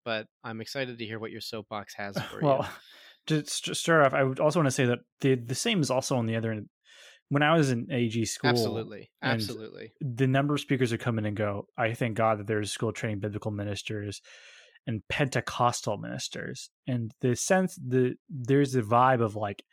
But 0.03 0.27
I'm 0.43 0.61
excited 0.61 0.99
to 0.99 1.05
hear 1.05 1.17
what 1.17 1.31
your 1.31 1.41
soapbox 1.41 1.95
has 1.95 2.15
for 2.29 2.41
well, 2.41 2.69
you. 3.27 3.41
to 3.41 3.49
st- 3.49 3.77
start 3.77 4.05
off, 4.05 4.13
I 4.13 4.23
would 4.23 4.39
also 4.39 4.59
want 4.59 4.67
to 4.67 4.71
say 4.71 4.85
that 4.85 4.99
the 5.21 5.35
the 5.35 5.55
same 5.55 5.81
is 5.81 5.89
also 5.89 6.17
on 6.17 6.25
the 6.25 6.35
other 6.35 6.51
end. 6.51 6.69
When 7.29 7.41
I 7.41 7.57
was 7.57 7.71
in 7.71 7.87
AG 7.91 8.23
school, 8.25 8.51
Absolutely. 8.51 9.09
Absolutely. 9.23 9.93
the 9.99 10.27
number 10.27 10.53
of 10.53 10.59
speakers 10.59 10.91
who 10.91 10.99
come 10.99 11.17
in 11.17 11.25
and 11.25 11.35
go, 11.35 11.65
I 11.75 11.93
thank 11.93 12.15
God 12.15 12.37
that 12.37 12.45
there's 12.45 12.71
school 12.71 12.91
training 12.91 13.19
biblical 13.19 13.49
ministers 13.49 14.21
and 14.85 15.01
Pentecostal 15.09 15.97
ministers. 15.97 16.69
And 16.85 17.11
the 17.21 17.35
sense 17.35 17.75
the 17.75 18.15
there's 18.29 18.75
a 18.75 18.83
vibe 18.83 19.21
of 19.21 19.35
like, 19.35 19.63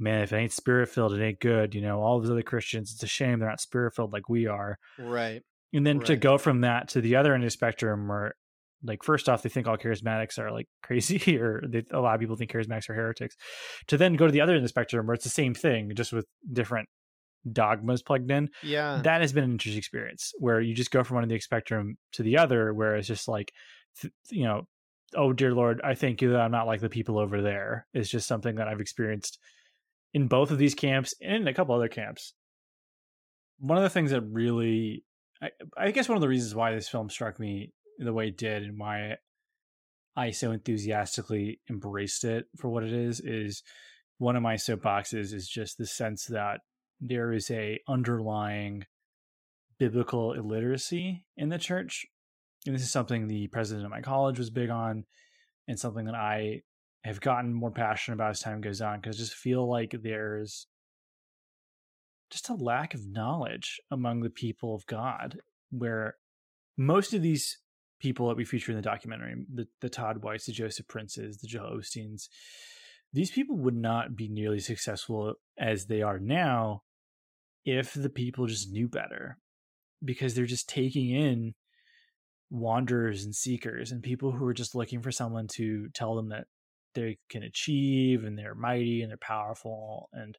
man, 0.00 0.22
if 0.22 0.32
it 0.32 0.36
ain't 0.36 0.52
spirit 0.52 0.88
filled, 0.88 1.12
it 1.12 1.22
ain't 1.22 1.40
good. 1.40 1.74
You 1.74 1.82
know, 1.82 2.00
all 2.02 2.20
those 2.20 2.30
other 2.30 2.42
Christians, 2.42 2.92
it's 2.92 3.02
a 3.02 3.06
shame 3.06 3.38
they're 3.38 3.48
not 3.48 3.60
spirit 3.60 3.94
filled 3.94 4.12
like 4.12 4.28
we 4.28 4.46
are. 4.46 4.78
Right. 4.98 5.42
And 5.72 5.86
then 5.86 6.00
to 6.00 6.16
go 6.16 6.36
from 6.38 6.62
that 6.62 6.88
to 6.90 7.00
the 7.00 7.16
other 7.16 7.32
end 7.34 7.44
of 7.44 7.46
the 7.46 7.50
spectrum 7.52 8.08
where 8.08 8.34
like 8.82 9.02
first 9.04 9.28
off, 9.28 9.42
they 9.42 9.50
think 9.50 9.68
all 9.68 9.76
charismatics 9.76 10.38
are 10.38 10.50
like 10.50 10.66
crazy, 10.82 11.38
or 11.38 11.62
they, 11.68 11.84
a 11.92 12.00
lot 12.00 12.14
of 12.14 12.20
people 12.20 12.34
think 12.36 12.50
charismatics 12.50 12.88
are 12.88 12.94
heretics. 12.94 13.36
To 13.88 13.96
then 13.96 14.14
go 14.14 14.26
to 14.26 14.32
the 14.32 14.40
other 14.40 14.52
end 14.52 14.58
of 14.58 14.62
the 14.64 14.68
spectrum 14.68 15.06
where 15.06 15.14
it's 15.14 15.24
the 15.24 15.30
same 15.30 15.54
thing, 15.54 15.92
just 15.94 16.12
with 16.12 16.26
different 16.50 16.88
dogmas 17.50 18.02
plugged 18.02 18.30
in 18.30 18.50
Yeah. 18.62 19.00
that 19.02 19.22
has 19.22 19.32
been 19.32 19.44
an 19.44 19.52
interesting 19.52 19.78
experience 19.78 20.32
where 20.38 20.60
you 20.60 20.74
just 20.74 20.90
go 20.90 21.02
from 21.02 21.14
one 21.16 21.24
of 21.24 21.30
the 21.30 21.40
spectrum 21.40 21.96
to 22.12 22.22
the 22.22 22.36
other 22.36 22.74
where 22.74 22.96
it's 22.96 23.08
just 23.08 23.28
like 23.28 23.50
th- 23.98 24.12
you 24.30 24.44
know 24.44 24.66
oh 25.14 25.32
dear 25.32 25.54
lord 25.54 25.80
i 25.82 25.94
thank 25.94 26.20
you 26.20 26.32
that 26.32 26.40
i'm 26.42 26.50
not 26.50 26.66
like 26.66 26.82
the 26.82 26.90
people 26.90 27.18
over 27.18 27.40
there 27.40 27.86
it's 27.94 28.10
just 28.10 28.28
something 28.28 28.56
that 28.56 28.68
i've 28.68 28.80
experienced 28.80 29.38
in 30.12 30.28
both 30.28 30.50
of 30.50 30.58
these 30.58 30.74
camps 30.74 31.14
and 31.20 31.48
a 31.48 31.54
couple 31.54 31.74
other 31.74 31.88
camps. 31.88 32.34
One 33.58 33.78
of 33.78 33.84
the 33.84 33.90
things 33.90 34.10
that 34.10 34.22
really 34.22 35.04
I, 35.42 35.50
I 35.76 35.90
guess 35.90 36.08
one 36.08 36.16
of 36.16 36.22
the 36.22 36.28
reasons 36.28 36.54
why 36.54 36.74
this 36.74 36.88
film 36.88 37.10
struck 37.10 37.38
me 37.38 37.72
the 37.98 38.12
way 38.12 38.28
it 38.28 38.38
did 38.38 38.62
and 38.62 38.78
why 38.78 39.16
i 40.16 40.30
so 40.30 40.50
enthusiastically 40.50 41.60
embraced 41.68 42.24
it 42.24 42.46
for 42.56 42.68
what 42.68 42.82
it 42.82 42.92
is 42.92 43.20
is 43.20 43.62
one 44.18 44.36
of 44.36 44.42
my 44.42 44.54
soapboxes 44.54 45.32
is 45.32 45.48
just 45.48 45.78
the 45.78 45.86
sense 45.86 46.26
that 46.26 46.60
there 47.00 47.32
is 47.32 47.50
a 47.50 47.80
underlying 47.88 48.84
biblical 49.78 50.34
illiteracy 50.34 51.24
in 51.36 51.48
the 51.48 51.58
church. 51.58 52.04
And 52.66 52.74
this 52.74 52.82
is 52.82 52.90
something 52.90 53.26
the 53.26 53.48
president 53.48 53.86
of 53.86 53.90
my 53.90 54.02
college 54.02 54.38
was 54.38 54.50
big 54.50 54.68
on 54.68 55.04
and 55.66 55.78
something 55.78 56.04
that 56.04 56.14
i 56.14 56.60
have 57.04 57.20
gotten 57.20 57.52
more 57.52 57.70
passionate 57.70 58.16
about 58.16 58.30
as 58.30 58.40
time 58.40 58.60
goes 58.60 58.80
on 58.80 59.00
because 59.00 59.16
I 59.16 59.20
just 59.20 59.34
feel 59.34 59.68
like 59.68 59.94
there's 60.02 60.66
just 62.30 62.48
a 62.48 62.54
lack 62.54 62.94
of 62.94 63.06
knowledge 63.06 63.80
among 63.90 64.20
the 64.20 64.30
people 64.30 64.74
of 64.74 64.86
god 64.86 65.38
where 65.70 66.16
most 66.76 67.12
of 67.12 67.22
these 67.22 67.58
people 68.00 68.28
that 68.28 68.36
we 68.36 68.44
feature 68.44 68.72
in 68.72 68.76
the 68.76 68.82
documentary 68.82 69.34
the, 69.52 69.66
the 69.80 69.88
todd 69.88 70.22
whites 70.22 70.46
the 70.46 70.52
joseph 70.52 70.86
princes 70.86 71.38
the 71.38 71.48
joel 71.48 71.78
osteens 71.78 72.28
these 73.12 73.30
people 73.30 73.56
would 73.56 73.76
not 73.76 74.16
be 74.16 74.28
nearly 74.28 74.60
successful 74.60 75.34
as 75.58 75.86
they 75.86 76.02
are 76.02 76.18
now 76.18 76.82
if 77.64 77.92
the 77.92 78.08
people 78.08 78.46
just 78.46 78.70
knew 78.70 78.88
better 78.88 79.36
because 80.04 80.34
they're 80.34 80.46
just 80.46 80.68
taking 80.68 81.10
in 81.10 81.54
wanderers 82.50 83.24
and 83.24 83.34
seekers 83.34 83.92
and 83.92 84.02
people 84.02 84.32
who 84.32 84.46
are 84.46 84.54
just 84.54 84.74
looking 84.74 85.02
for 85.02 85.12
someone 85.12 85.46
to 85.46 85.88
tell 85.94 86.14
them 86.14 86.30
that 86.30 86.46
they 86.94 87.18
can 87.28 87.42
achieve 87.42 88.24
and 88.24 88.38
they're 88.38 88.54
mighty 88.54 89.02
and 89.02 89.10
they're 89.10 89.16
powerful 89.16 90.08
and 90.12 90.38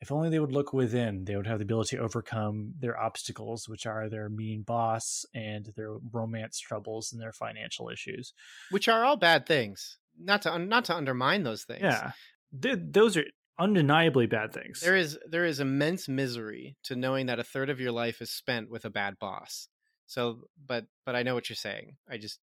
if 0.00 0.10
only 0.10 0.30
they 0.30 0.38
would 0.40 0.52
look 0.52 0.72
within 0.72 1.24
they 1.24 1.36
would 1.36 1.46
have 1.46 1.58
the 1.58 1.64
ability 1.64 1.96
to 1.96 2.02
overcome 2.02 2.72
their 2.78 2.98
obstacles 2.98 3.68
which 3.68 3.86
are 3.86 4.08
their 4.08 4.28
mean 4.28 4.62
boss 4.62 5.24
and 5.34 5.72
their 5.76 5.96
romance 6.12 6.58
troubles 6.58 7.12
and 7.12 7.20
their 7.20 7.32
financial 7.32 7.88
issues 7.88 8.32
Which 8.70 8.88
are 8.88 9.04
all 9.04 9.16
bad 9.16 9.46
things. 9.46 9.98
Not 10.18 10.42
to 10.42 10.52
un- 10.52 10.68
not 10.68 10.84
to 10.86 10.94
undermine 10.96 11.42
those 11.44 11.64
things. 11.64 11.82
yeah 11.82 12.12
Th- 12.60 12.78
those 12.80 13.16
are 13.16 13.24
undeniably 13.58 14.26
bad 14.26 14.52
things 14.52 14.80
There 14.80 14.96
is 14.96 15.18
there 15.28 15.44
is 15.44 15.60
immense 15.60 16.08
misery 16.08 16.76
to 16.84 16.96
knowing 16.96 17.26
that 17.26 17.38
a 17.38 17.44
third 17.44 17.70
of 17.70 17.78
your 17.80 17.92
life 17.92 18.20
is 18.22 18.30
spent 18.30 18.70
with 18.70 18.84
a 18.84 18.90
bad 18.90 19.18
boss. 19.18 19.68
So, 20.06 20.40
but 20.66 20.86
but 21.06 21.14
I 21.14 21.22
know 21.22 21.34
what 21.34 21.48
you're 21.48 21.56
saying. 21.56 21.96
I 22.10 22.16
just 22.16 22.40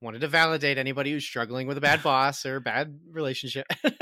wanted 0.00 0.20
to 0.20 0.28
validate 0.28 0.76
anybody 0.78 1.12
who's 1.12 1.24
struggling 1.24 1.66
with 1.66 1.78
a 1.78 1.80
bad 1.80 2.02
boss 2.02 2.44
or 2.44 2.56
a 2.56 2.60
bad 2.60 2.98
relationship. 3.10 3.66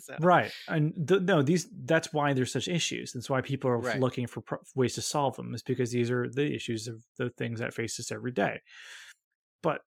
So, 0.00 0.14
right 0.20 0.52
and 0.68 0.92
th- 1.08 1.22
no 1.22 1.40
these 1.40 1.66
that's 1.86 2.12
why 2.12 2.34
there's 2.34 2.52
such 2.52 2.68
issues 2.68 3.12
that's 3.12 3.30
why 3.30 3.40
people 3.40 3.70
are 3.70 3.78
Right. 3.80 3.98
looking 3.98 4.26
for 4.26 4.42
pro- 4.42 4.58
ways 4.74 4.94
to 4.96 5.02
solve 5.02 5.34
them 5.36 5.54
is 5.54 5.62
because 5.62 5.90
these 5.90 6.10
are 6.10 6.28
the 6.28 6.54
issues 6.54 6.86
of 6.88 7.02
the 7.16 7.30
things 7.30 7.60
that 7.60 7.72
face 7.72 7.98
us 7.98 8.12
every 8.12 8.30
day 8.30 8.60
but 9.62 9.80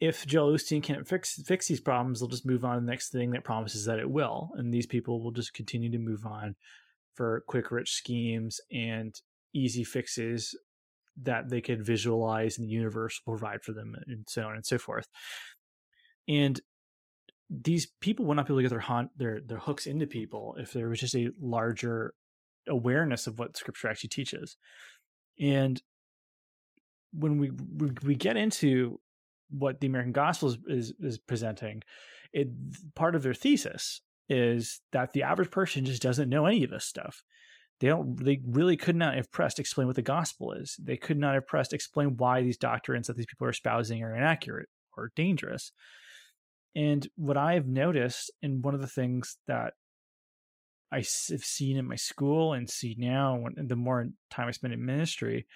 if 0.00 0.26
Joel 0.26 0.54
Osteen 0.54 0.82
can't 0.82 1.06
fix 1.06 1.40
fix 1.46 1.68
these 1.68 1.80
problems, 1.80 2.18
they'll 2.20 2.28
just 2.28 2.44
move 2.44 2.64
on 2.64 2.74
to 2.74 2.80
the 2.80 2.90
next 2.90 3.10
thing 3.10 3.30
that 3.30 3.44
promises 3.44 3.84
that 3.86 3.98
it 4.00 4.10
will, 4.10 4.50
and 4.56 4.74
these 4.74 4.86
people 4.86 5.22
will 5.22 5.30
just 5.30 5.54
continue 5.54 5.90
to 5.92 5.98
move 5.98 6.26
on 6.26 6.56
for 7.14 7.44
quick, 7.46 7.70
rich 7.70 7.92
schemes 7.92 8.60
and 8.72 9.14
easy 9.54 9.84
fixes 9.84 10.54
that 11.22 11.48
they 11.48 11.60
could 11.60 11.84
visualize 11.84 12.58
and 12.58 12.66
the 12.66 12.72
universe 12.72 13.20
will 13.24 13.36
provide 13.36 13.62
for 13.62 13.72
them, 13.72 13.94
and 14.06 14.24
so 14.28 14.42
on 14.42 14.54
and 14.54 14.66
so 14.66 14.78
forth. 14.78 15.08
And 16.28 16.60
these 17.48 17.86
people 18.00 18.24
would 18.24 18.36
not 18.36 18.46
be 18.46 18.52
able 18.52 18.58
to 18.58 18.62
get 18.64 18.70
their 18.70 18.80
haunt, 18.80 19.10
their 19.16 19.40
their 19.40 19.58
hooks 19.58 19.86
into 19.86 20.06
people 20.06 20.56
if 20.58 20.72
there 20.72 20.88
was 20.88 21.00
just 21.00 21.14
a 21.14 21.30
larger 21.40 22.14
awareness 22.68 23.26
of 23.26 23.38
what 23.38 23.56
Scripture 23.56 23.88
actually 23.88 24.08
teaches. 24.08 24.56
And 25.40 25.80
when 27.12 27.38
we 27.38 27.50
we, 27.50 27.90
we 28.04 28.14
get 28.14 28.36
into 28.36 29.00
what 29.50 29.80
the 29.80 29.86
American 29.86 30.12
Gospel 30.12 30.50
is, 30.50 30.58
is 30.66 30.94
is 31.00 31.18
presenting, 31.18 31.82
it 32.32 32.48
part 32.94 33.14
of 33.14 33.22
their 33.22 33.34
thesis 33.34 34.00
is 34.28 34.80
that 34.92 35.12
the 35.12 35.22
average 35.22 35.50
person 35.50 35.84
just 35.84 36.02
doesn't 36.02 36.28
know 36.28 36.46
any 36.46 36.64
of 36.64 36.70
this 36.70 36.84
stuff. 36.84 37.22
They 37.80 37.88
don't. 37.88 38.16
They 38.22 38.40
really 38.46 38.76
could 38.76 38.96
not 38.96 39.16
have 39.16 39.30
pressed 39.30 39.58
explain 39.58 39.86
what 39.86 39.96
the 39.96 40.02
gospel 40.02 40.52
is. 40.52 40.76
They 40.82 40.96
could 40.96 41.18
not 41.18 41.34
have 41.34 41.46
pressed 41.46 41.72
explain 41.72 42.16
why 42.16 42.42
these 42.42 42.56
doctrines 42.56 43.06
that 43.06 43.16
these 43.16 43.26
people 43.26 43.46
are 43.46 43.50
espousing 43.50 44.02
are 44.02 44.16
inaccurate 44.16 44.68
or 44.96 45.12
dangerous. 45.14 45.72
And 46.74 47.06
what 47.16 47.36
I've 47.36 47.66
noticed, 47.66 48.30
and 48.42 48.64
one 48.64 48.74
of 48.74 48.80
the 48.80 48.86
things 48.86 49.36
that 49.46 49.74
i've 50.92 51.06
seen 51.06 51.76
in 51.76 51.88
my 51.88 51.96
school 51.96 52.52
and 52.52 52.70
see 52.70 52.94
now, 52.98 53.36
when, 53.36 53.54
the 53.66 53.76
more 53.76 54.06
time 54.30 54.48
I 54.48 54.52
spend 54.52 54.72
in 54.72 54.84
ministry, 54.84 55.46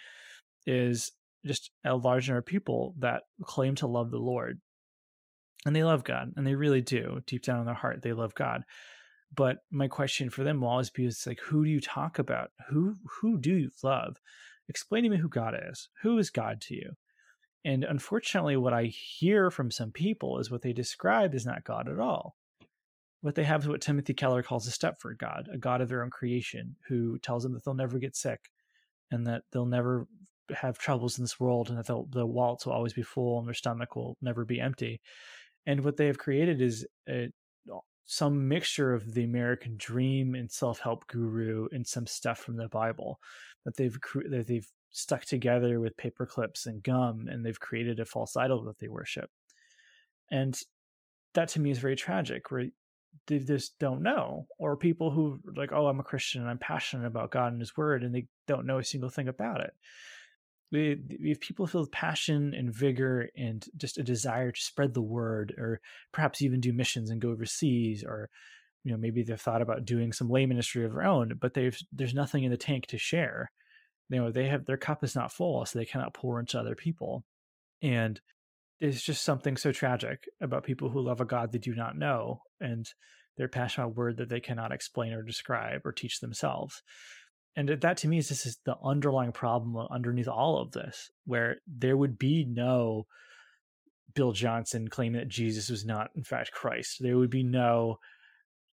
is 0.67 1.13
just 1.47 1.71
a 1.85 1.95
large 1.95 2.29
number 2.29 2.41
of 2.41 2.47
people 2.47 2.95
that 2.99 3.23
claim 3.45 3.75
to 3.77 3.87
love 3.87 4.11
the 4.11 4.19
Lord. 4.19 4.61
And 5.65 5.77
they 5.77 5.85
love 5.85 6.05
God, 6.05 6.33
and 6.37 6.47
they 6.47 6.55
really 6.55 6.81
do. 6.81 7.21
Deep 7.27 7.43
down 7.43 7.61
in 7.61 7.67
their 7.67 7.75
heart, 7.75 8.03
they 8.03 8.13
love 8.13 8.35
God. 8.35 8.65
But 9.35 9.59
my 9.71 9.89
question 9.89 10.29
for 10.31 10.43
them 10.43 10.61
will 10.61 10.69
always 10.69 10.91
be 10.91 11.07
it's 11.07 11.27
like, 11.27 11.41
who 11.41 11.65
do 11.65 11.71
you 11.71 11.81
talk 11.81 12.19
about? 12.19 12.51
Who 12.69 12.97
who 13.21 13.39
do 13.39 13.55
you 13.55 13.71
love? 13.83 14.21
Explain 14.69 15.05
to 15.05 15.11
me 15.11 15.19
who 15.19 15.29
God 15.29 15.55
is. 15.71 15.89
Who 16.03 16.19
is 16.19 16.31
God 16.31 16.61
to 16.63 16.75
you? 16.75 16.93
And 17.65 17.85
unfortunately, 17.85 18.57
what 18.57 18.73
I 18.73 18.85
hear 18.85 19.51
from 19.51 19.71
some 19.71 19.93
people 19.93 20.39
is 20.39 20.51
what 20.51 20.63
they 20.63 20.73
describe 20.73 21.35
is 21.35 21.45
not 21.45 21.65
God 21.65 21.89
at 21.89 21.99
all. 21.99 22.37
What 23.21 23.35
they 23.35 23.45
have 23.45 23.63
is 23.63 23.69
what 23.69 23.83
Timothy 23.83 24.15
Keller 24.15 24.43
calls 24.43 24.67
a 24.67 24.71
Stepford 24.71 25.19
God, 25.19 25.49
a 25.53 25.59
God 25.59 25.83
of 25.83 25.91
their 25.91 26.03
own 26.03 26.11
creation, 26.11 26.77
who 26.89 27.19
tells 27.19 27.43
them 27.43 27.53
that 27.53 27.65
they'll 27.65 27.75
never 27.75 27.99
get 27.99 28.17
sick 28.17 28.51
and 29.11 29.27
that 29.27 29.43
they'll 29.53 29.67
never 29.67 30.07
have 30.55 30.79
troubles 30.79 31.19
in 31.19 31.25
this 31.25 31.39
world 31.39 31.69
and 31.69 31.79
that 31.79 31.87
the 31.87 32.27
wallets 32.27 32.65
will 32.65 32.73
always 32.73 32.95
be 32.95 33.03
full 33.03 33.39
and 33.39 33.47
their 33.47 33.55
stomach 33.55 33.95
will 33.95 34.17
never 34.23 34.45
be 34.45 34.59
empty. 34.59 35.01
And 35.67 35.85
what 35.85 35.99
they 35.99 36.07
have 36.07 36.19
created 36.19 36.63
is 36.63 36.87
a, 37.09 37.31
some 38.07 38.49
mixture 38.49 38.93
of 38.93 39.15
the 39.15 39.25
American 39.25 39.77
dream 39.77 40.35
and 40.35 40.51
self-help 40.51 41.07
guru 41.07 41.69
and 41.73 41.87
some 41.87 42.07
stuff 42.07 42.39
from 42.39 42.57
the 42.57 42.69
Bible 42.69 43.21
that 43.65 43.77
they've 43.77 43.99
that 44.31 44.47
they've 44.49 44.69
stuck 44.91 45.25
together 45.25 45.79
with 45.79 45.97
paper 45.97 46.27
clips 46.27 46.67
and 46.67 46.83
gum 46.83 47.29
and 47.29 47.45
they've 47.45 47.61
created 47.61 48.01
a 48.01 48.05
false 48.05 48.37
idol 48.37 48.65
that 48.65 48.79
they 48.79 48.89
worship. 48.89 49.31
And 50.31 50.59
that 51.35 51.49
to 51.51 51.61
me 51.61 51.71
is 51.71 51.79
very 51.79 51.97
tragic 51.97 52.51
where 52.51 52.67
they 53.27 53.39
just 53.39 53.79
don't 53.79 54.03
know 54.03 54.47
or 54.59 54.77
people 54.77 55.11
who 55.11 55.41
like 55.57 55.73
oh 55.73 55.87
i'm 55.87 56.01
a 56.01 56.05
christian 56.05 56.41
and 56.41 56.51
i'm 56.51 56.59
passionate 56.59 57.07
about 57.07 57.31
god 57.31 57.53
and 57.53 57.61
his 57.61 57.77
word 57.77 58.03
and 58.03 58.15
they 58.15 58.27
don't 58.47 58.67
know 58.67 58.79
a 58.79 58.85
single 58.85 59.11
thing 59.11 59.29
about 59.29 59.61
it 59.61 59.73
we, 60.73 61.29
have 61.29 61.41
people 61.41 61.67
filled 61.67 61.87
with 61.87 61.93
passion 61.93 62.55
and 62.55 62.73
vigor 62.73 63.29
and 63.37 63.67
just 63.77 63.99
a 63.99 64.03
desire 64.03 64.53
to 64.53 64.61
spread 64.61 64.95
the 64.95 65.03
word 65.03 65.55
or 65.59 65.81
perhaps 66.13 66.43
even 66.43 66.61
do 66.61 66.73
missions 66.73 67.11
and 67.11 67.21
go 67.21 67.31
overseas 67.31 68.05
or 68.05 68.29
you 68.85 68.93
know 68.93 68.99
maybe 68.99 69.23
they've 69.23 69.41
thought 69.41 69.63
about 69.63 69.85
doing 69.85 70.13
some 70.13 70.31
lay 70.31 70.47
ministry 70.47 70.85
of 70.85 70.93
their 70.93 71.05
own 71.05 71.35
but 71.41 71.55
they've 71.55 71.79
there's 71.93 72.15
nothing 72.15 72.45
in 72.45 72.51
the 72.51 72.57
tank 72.57 72.87
to 72.87 72.99
share. 72.99 73.51
You 74.09 74.21
know 74.21 74.31
they 74.31 74.49
have 74.49 74.65
their 74.65 74.77
cup 74.77 75.05
is 75.05 75.15
not 75.15 75.33
full 75.33 75.65
so 75.65 75.79
they 75.79 75.85
cannot 75.85 76.15
pour 76.15 76.39
into 76.41 76.59
other 76.59 76.75
people. 76.75 77.25
And 77.83 78.21
there's 78.81 79.03
just 79.03 79.25
something 79.25 79.57
so 79.57 79.73
tragic 79.73 80.29
about 80.41 80.65
people 80.65 80.89
who 80.89 81.01
love 81.01 81.21
a 81.21 81.25
god 81.25 81.53
they 81.53 81.59
do 81.59 81.75
not 81.75 81.97
know 81.97 82.43
and 82.61 82.89
they're 83.37 83.49
passionate 83.49 83.87
about 83.87 83.97
word 83.97 84.17
that 84.19 84.29
they 84.29 84.41
cannot 84.41 84.73
explain 84.73 85.13
or 85.13 85.23
describe 85.23 85.83
or 85.85 85.93
teach 85.93 86.21
themselves 86.21 86.83
and 87.57 87.69
that 87.69 87.97
to 87.99 88.09
me 88.09 88.19
is 88.19 88.29
this 88.29 88.47
is 88.47 88.59
the 88.65 88.77
underlying 88.83 89.33
problem 89.33 89.77
underneath 89.91 90.29
all 90.29 90.61
of 90.61 90.73
this 90.73 91.11
where 91.25 91.57
there 91.67 91.97
would 91.97 92.19
be 92.19 92.45
no 92.49 93.07
bill 94.15 94.33
johnson 94.33 94.89
claiming 94.89 95.21
that 95.21 95.29
jesus 95.29 95.69
was 95.69 95.85
not 95.85 96.11
in 96.17 96.25
fact 96.25 96.53
christ. 96.53 96.99
There 97.01 97.17
would 97.19 97.31
be 97.31 97.43
no 97.43 97.99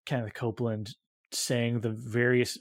kenneth 0.06 0.34
copeland 0.34 0.96
saying 1.32 1.82
the 1.82 1.90
various 1.90 2.58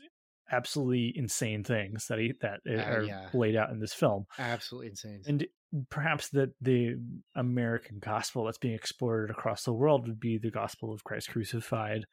absolutely 0.50 1.12
insane 1.16 1.64
things 1.64 2.06
that 2.08 2.18
he 2.18 2.32
that 2.40 2.60
uh, 2.68 2.82
are 2.82 3.02
yeah. 3.02 3.28
laid 3.34 3.56
out 3.56 3.70
in 3.70 3.80
this 3.80 3.92
film. 3.92 4.26
Absolutely 4.38 4.90
insane. 4.90 5.22
And 5.26 5.46
perhaps 5.90 6.28
that 6.30 6.50
the 6.60 6.94
american 7.34 7.98
gospel 7.98 8.44
that's 8.44 8.56
being 8.56 8.74
exported 8.74 9.30
across 9.30 9.64
the 9.64 9.72
world 9.72 10.06
would 10.06 10.20
be 10.20 10.38
the 10.38 10.50
gospel 10.50 10.92
of 10.92 11.04
christ 11.04 11.28
crucified 11.28 12.06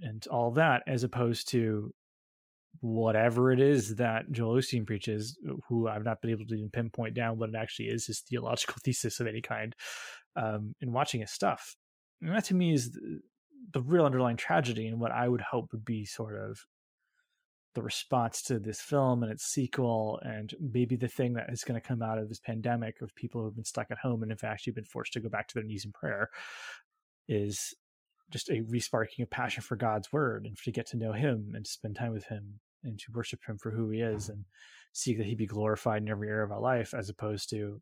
and 0.00 0.26
all 0.28 0.50
that 0.50 0.82
as 0.86 1.04
opposed 1.04 1.48
to 1.50 1.92
whatever 2.80 3.52
it 3.52 3.60
is 3.60 3.96
that 3.96 4.30
Joel 4.30 4.56
Osteen 4.56 4.86
preaches, 4.86 5.38
who 5.68 5.88
I've 5.88 6.04
not 6.04 6.20
been 6.20 6.30
able 6.30 6.46
to 6.46 6.54
even 6.54 6.70
pinpoint 6.70 7.14
down 7.14 7.38
what 7.38 7.50
it 7.50 7.54
actually 7.56 7.86
is, 7.86 8.06
his 8.06 8.20
theological 8.20 8.76
thesis 8.84 9.20
of 9.20 9.26
any 9.26 9.40
kind, 9.40 9.74
um, 10.36 10.74
in 10.80 10.92
watching 10.92 11.20
his 11.20 11.30
stuff. 11.30 11.76
And 12.20 12.34
that 12.34 12.44
to 12.46 12.54
me 12.54 12.72
is 12.72 12.92
the, 12.92 13.20
the 13.72 13.82
real 13.82 14.06
underlying 14.06 14.36
tragedy 14.36 14.86
and 14.86 15.00
what 15.00 15.12
I 15.12 15.28
would 15.28 15.40
hope 15.40 15.72
would 15.72 15.84
be 15.84 16.04
sort 16.04 16.36
of 16.36 16.58
the 17.74 17.82
response 17.82 18.42
to 18.42 18.58
this 18.58 18.80
film 18.80 19.22
and 19.22 19.32
its 19.32 19.44
sequel 19.44 20.20
and 20.22 20.54
maybe 20.60 20.94
the 20.94 21.08
thing 21.08 21.32
that 21.34 21.50
is 21.50 21.64
going 21.64 21.80
to 21.80 21.86
come 21.86 22.02
out 22.02 22.18
of 22.18 22.28
this 22.28 22.40
pandemic 22.40 23.00
of 23.00 23.14
people 23.14 23.40
who 23.40 23.46
have 23.46 23.54
been 23.54 23.64
stuck 23.64 23.90
at 23.90 23.98
home 23.98 24.22
and 24.22 24.30
have 24.30 24.44
actually 24.44 24.74
been 24.74 24.84
forced 24.84 25.12
to 25.14 25.20
go 25.20 25.30
back 25.30 25.48
to 25.48 25.54
their 25.54 25.64
knees 25.64 25.84
in 25.84 25.92
prayer 25.92 26.28
is 27.28 27.74
just 28.32 28.48
a 28.48 28.62
resparking 28.62 29.22
of 29.22 29.30
passion 29.30 29.62
for 29.62 29.76
God's 29.76 30.12
word 30.12 30.46
and 30.46 30.56
to 30.56 30.72
get 30.72 30.86
to 30.88 30.96
know 30.96 31.12
him 31.12 31.52
and 31.54 31.64
to 31.64 31.70
spend 31.70 31.96
time 31.96 32.12
with 32.12 32.24
him 32.24 32.60
and 32.82 32.98
to 32.98 33.12
worship 33.14 33.40
him 33.46 33.58
for 33.58 33.70
who 33.70 33.90
he 33.90 34.00
is 34.00 34.28
and 34.28 34.44
seek 34.92 35.18
that 35.18 35.26
he 35.26 35.34
be 35.34 35.46
glorified 35.46 36.02
in 36.02 36.08
every 36.08 36.28
area 36.28 36.44
of 36.44 36.52
our 36.52 36.60
life 36.60 36.94
as 36.94 37.08
opposed 37.08 37.50
to 37.50 37.80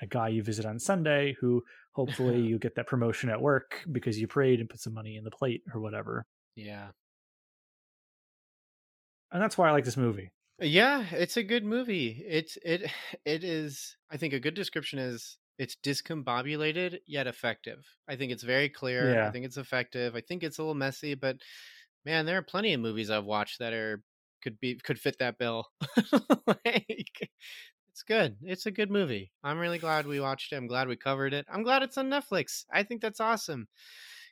a 0.00 0.06
guy 0.06 0.28
you 0.28 0.42
visit 0.42 0.64
on 0.64 0.78
Sunday 0.78 1.36
who 1.40 1.62
hopefully 1.92 2.40
you 2.46 2.58
get 2.58 2.74
that 2.76 2.86
promotion 2.86 3.30
at 3.30 3.40
work 3.40 3.84
because 3.90 4.18
you 4.18 4.26
prayed 4.26 4.60
and 4.60 4.68
put 4.68 4.80
some 4.80 4.94
money 4.94 5.16
in 5.16 5.24
the 5.24 5.30
plate 5.30 5.62
or 5.74 5.80
whatever. 5.80 6.24
Yeah. 6.54 6.88
And 9.30 9.42
that's 9.42 9.58
why 9.58 9.68
I 9.68 9.72
like 9.72 9.84
this 9.84 9.96
movie. 9.96 10.32
Yeah, 10.60 11.04
it's 11.12 11.36
a 11.36 11.42
good 11.42 11.64
movie. 11.64 12.24
It's 12.26 12.58
it 12.64 12.90
it 13.24 13.44
is 13.44 13.96
I 14.10 14.16
think 14.16 14.34
a 14.34 14.40
good 14.40 14.54
description 14.54 14.98
is 14.98 15.36
it's 15.58 15.76
discombobulated 15.82 17.00
yet 17.06 17.26
effective. 17.26 17.84
I 18.08 18.16
think 18.16 18.32
it's 18.32 18.44
very 18.44 18.68
clear. 18.68 19.12
Yeah. 19.14 19.28
I 19.28 19.30
think 19.30 19.44
it's 19.44 19.56
effective. 19.56 20.14
I 20.14 20.20
think 20.20 20.42
it's 20.42 20.58
a 20.58 20.62
little 20.62 20.74
messy, 20.74 21.14
but 21.14 21.36
man, 22.04 22.26
there 22.26 22.38
are 22.38 22.42
plenty 22.42 22.72
of 22.72 22.80
movies 22.80 23.10
I've 23.10 23.24
watched 23.24 23.58
that 23.58 23.72
are 23.72 24.02
could 24.42 24.60
be 24.60 24.76
could 24.76 25.00
fit 25.00 25.18
that 25.18 25.36
bill. 25.36 25.66
like 26.46 27.30
it's 27.90 28.02
good. 28.06 28.36
It's 28.42 28.66
a 28.66 28.70
good 28.70 28.90
movie. 28.90 29.32
I'm 29.42 29.58
really 29.58 29.78
glad 29.78 30.06
we 30.06 30.20
watched 30.20 30.52
it. 30.52 30.56
I'm 30.56 30.68
glad 30.68 30.86
we 30.86 30.96
covered 30.96 31.34
it. 31.34 31.46
I'm 31.52 31.64
glad 31.64 31.82
it's 31.82 31.98
on 31.98 32.08
Netflix. 32.08 32.64
I 32.72 32.84
think 32.84 33.00
that's 33.00 33.20
awesome. 33.20 33.66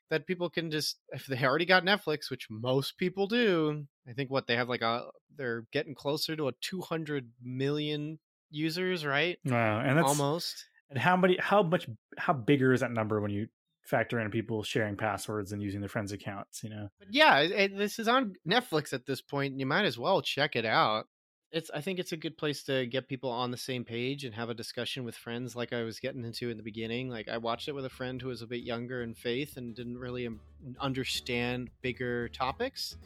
That 0.08 0.28
people 0.28 0.48
can 0.48 0.70
just 0.70 1.00
if 1.08 1.26
they 1.26 1.44
already 1.44 1.66
got 1.66 1.84
Netflix, 1.84 2.30
which 2.30 2.46
most 2.48 2.96
people 2.96 3.26
do. 3.26 3.84
I 4.08 4.12
think 4.12 4.30
what 4.30 4.46
they 4.46 4.54
have 4.54 4.68
like 4.68 4.82
a 4.82 5.06
they're 5.36 5.66
getting 5.72 5.96
closer 5.96 6.36
to 6.36 6.46
a 6.46 6.52
200 6.60 7.28
million 7.42 8.20
users, 8.50 9.04
right? 9.04 9.38
Wow, 9.44 9.80
and 9.80 9.98
that's 9.98 10.06
almost 10.06 10.64
and 10.90 10.98
how 10.98 11.16
many? 11.16 11.36
How 11.40 11.62
much? 11.62 11.88
How 12.16 12.32
bigger 12.32 12.72
is 12.72 12.80
that 12.80 12.92
number 12.92 13.20
when 13.20 13.30
you 13.30 13.48
factor 13.82 14.18
in 14.20 14.30
people 14.30 14.62
sharing 14.62 14.96
passwords 14.96 15.52
and 15.52 15.62
using 15.62 15.80
their 15.80 15.88
friends' 15.88 16.12
accounts? 16.12 16.62
You 16.62 16.70
know. 16.70 16.88
But 16.98 17.08
yeah, 17.10 17.40
it, 17.40 17.76
this 17.76 17.98
is 17.98 18.08
on 18.08 18.34
Netflix 18.48 18.92
at 18.92 19.06
this 19.06 19.20
point. 19.20 19.58
You 19.58 19.66
might 19.66 19.84
as 19.84 19.98
well 19.98 20.22
check 20.22 20.56
it 20.56 20.64
out. 20.64 21.06
It's. 21.52 21.70
I 21.72 21.80
think 21.80 21.98
it's 21.98 22.12
a 22.12 22.16
good 22.16 22.36
place 22.36 22.62
to 22.64 22.86
get 22.86 23.08
people 23.08 23.30
on 23.30 23.50
the 23.50 23.56
same 23.56 23.84
page 23.84 24.24
and 24.24 24.34
have 24.34 24.50
a 24.50 24.54
discussion 24.54 25.04
with 25.04 25.14
friends, 25.14 25.56
like 25.56 25.72
I 25.72 25.82
was 25.82 26.00
getting 26.00 26.24
into 26.24 26.50
in 26.50 26.56
the 26.56 26.62
beginning. 26.62 27.08
Like 27.08 27.28
I 27.28 27.38
watched 27.38 27.68
it 27.68 27.72
with 27.72 27.84
a 27.84 27.90
friend 27.90 28.20
who 28.20 28.28
was 28.28 28.42
a 28.42 28.46
bit 28.46 28.62
younger 28.62 29.02
in 29.02 29.14
faith 29.14 29.56
and 29.56 29.74
didn't 29.74 29.98
really 29.98 30.26
um, 30.26 30.40
understand 30.80 31.70
bigger 31.82 32.28
topics, 32.28 32.96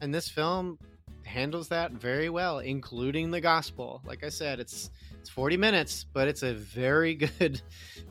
and 0.00 0.14
this 0.14 0.28
film 0.28 0.78
handles 1.24 1.68
that 1.68 1.92
very 1.92 2.28
well, 2.28 2.58
including 2.58 3.30
the 3.30 3.40
gospel. 3.40 4.02
Like 4.04 4.24
I 4.24 4.28
said, 4.28 4.60
it's 4.60 4.90
it's 5.20 5.28
40 5.28 5.56
minutes, 5.58 6.06
but 6.12 6.28
it's 6.28 6.42
a 6.42 6.54
very 6.54 7.14
good, 7.38 7.60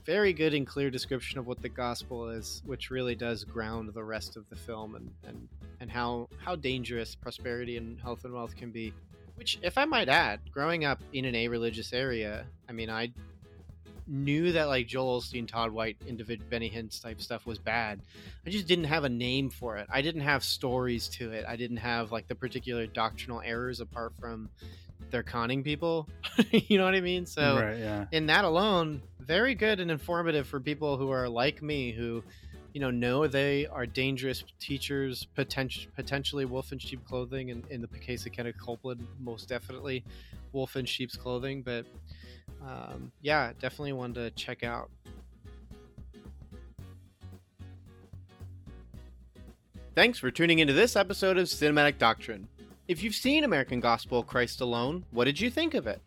very 0.05 0.31
good 0.33 0.53
and 0.53 0.65
clear 0.65 0.89
description 0.89 1.39
of 1.39 1.47
what 1.47 1.61
the 1.61 1.69
gospel 1.69 2.29
is, 2.29 2.61
which 2.65 2.91
really 2.91 3.15
does 3.15 3.43
ground 3.43 3.91
the 3.93 4.03
rest 4.03 4.37
of 4.37 4.47
the 4.49 4.55
film 4.55 4.95
and 4.95 5.11
and, 5.23 5.47
and 5.79 5.91
how 5.91 6.29
how 6.37 6.55
dangerous 6.55 7.15
prosperity 7.15 7.77
and 7.77 7.99
health 7.99 8.25
and 8.25 8.33
wealth 8.33 8.55
can 8.55 8.71
be. 8.71 8.93
Which, 9.35 9.57
if 9.63 9.77
I 9.77 9.85
might 9.85 10.09
add, 10.09 10.41
growing 10.51 10.83
up 10.83 10.99
in 11.13 11.23
an 11.23 11.33
a 11.33 11.47
religious 11.47 11.93
area, 11.93 12.45
I 12.67 12.73
mean, 12.73 12.89
I 12.89 13.13
knew 14.09 14.51
that 14.51 14.67
like 14.67 14.87
Joel 14.87 15.21
Osteen, 15.21 15.47
Todd 15.47 15.71
White, 15.71 15.97
individual 16.07 16.49
Benny 16.49 16.69
Hinn 16.69 16.89
type 17.01 17.21
stuff 17.21 17.45
was 17.45 17.59
bad. 17.59 18.01
I 18.45 18.49
just 18.49 18.67
didn't 18.67 18.85
have 18.85 19.03
a 19.03 19.09
name 19.09 19.49
for 19.49 19.77
it. 19.77 19.87
I 19.91 20.01
didn't 20.01 20.21
have 20.21 20.43
stories 20.43 21.07
to 21.09 21.31
it. 21.31 21.45
I 21.47 21.55
didn't 21.55 21.77
have 21.77 22.11
like 22.11 22.27
the 22.27 22.35
particular 22.35 22.87
doctrinal 22.87 23.41
errors 23.41 23.79
apart 23.79 24.13
from 24.19 24.49
they're 25.11 25.23
conning 25.23 25.63
people. 25.63 26.07
you 26.51 26.77
know 26.77 26.85
what 26.85 26.95
I 26.95 27.01
mean? 27.01 27.25
So 27.25 27.59
right, 27.59 27.77
yeah. 27.77 28.05
in 28.11 28.25
that 28.27 28.45
alone, 28.45 29.01
very 29.19 29.55
good 29.55 29.79
and 29.79 29.91
informative 29.91 30.47
for 30.47 30.59
people 30.59 30.97
who 30.97 31.11
are 31.11 31.29
like 31.29 31.61
me 31.61 31.91
who 31.91 32.23
you 32.73 32.81
know 32.81 32.91
know 32.91 33.27
they 33.27 33.65
are 33.67 33.85
dangerous 33.85 34.43
teachers 34.59 35.27
potential 35.35 35.91
potentially 35.95 36.45
wolf 36.45 36.71
in 36.71 36.79
sheep 36.79 37.03
clothing 37.05 37.51
and 37.51 37.63
in 37.69 37.81
the 37.81 37.87
case 37.99 38.25
of 38.25 38.31
kenneth 38.31 38.59
copeland 38.59 39.05
most 39.19 39.49
definitely 39.49 40.03
wolf 40.51 40.75
in 40.75 40.85
sheep's 40.85 41.15
clothing 41.15 41.61
but 41.61 41.85
um, 42.65 43.11
yeah 43.21 43.51
definitely 43.59 43.93
one 43.93 44.13
to 44.13 44.29
check 44.31 44.63
out 44.63 44.89
thanks 49.95 50.19
for 50.19 50.31
tuning 50.31 50.59
into 50.59 50.73
this 50.73 50.95
episode 50.95 51.37
of 51.37 51.45
cinematic 51.45 51.97
doctrine 51.97 52.47
if 52.89 53.03
you've 53.03 53.13
seen 53.13 53.43
American 53.43 53.81
Gospel 53.81 54.23
Christ 54.23 54.61
Alone, 54.61 55.05
what 55.11 55.25
did 55.25 55.39
you 55.39 55.51
think 55.51 55.75
of 55.75 55.85
it? 55.85 56.01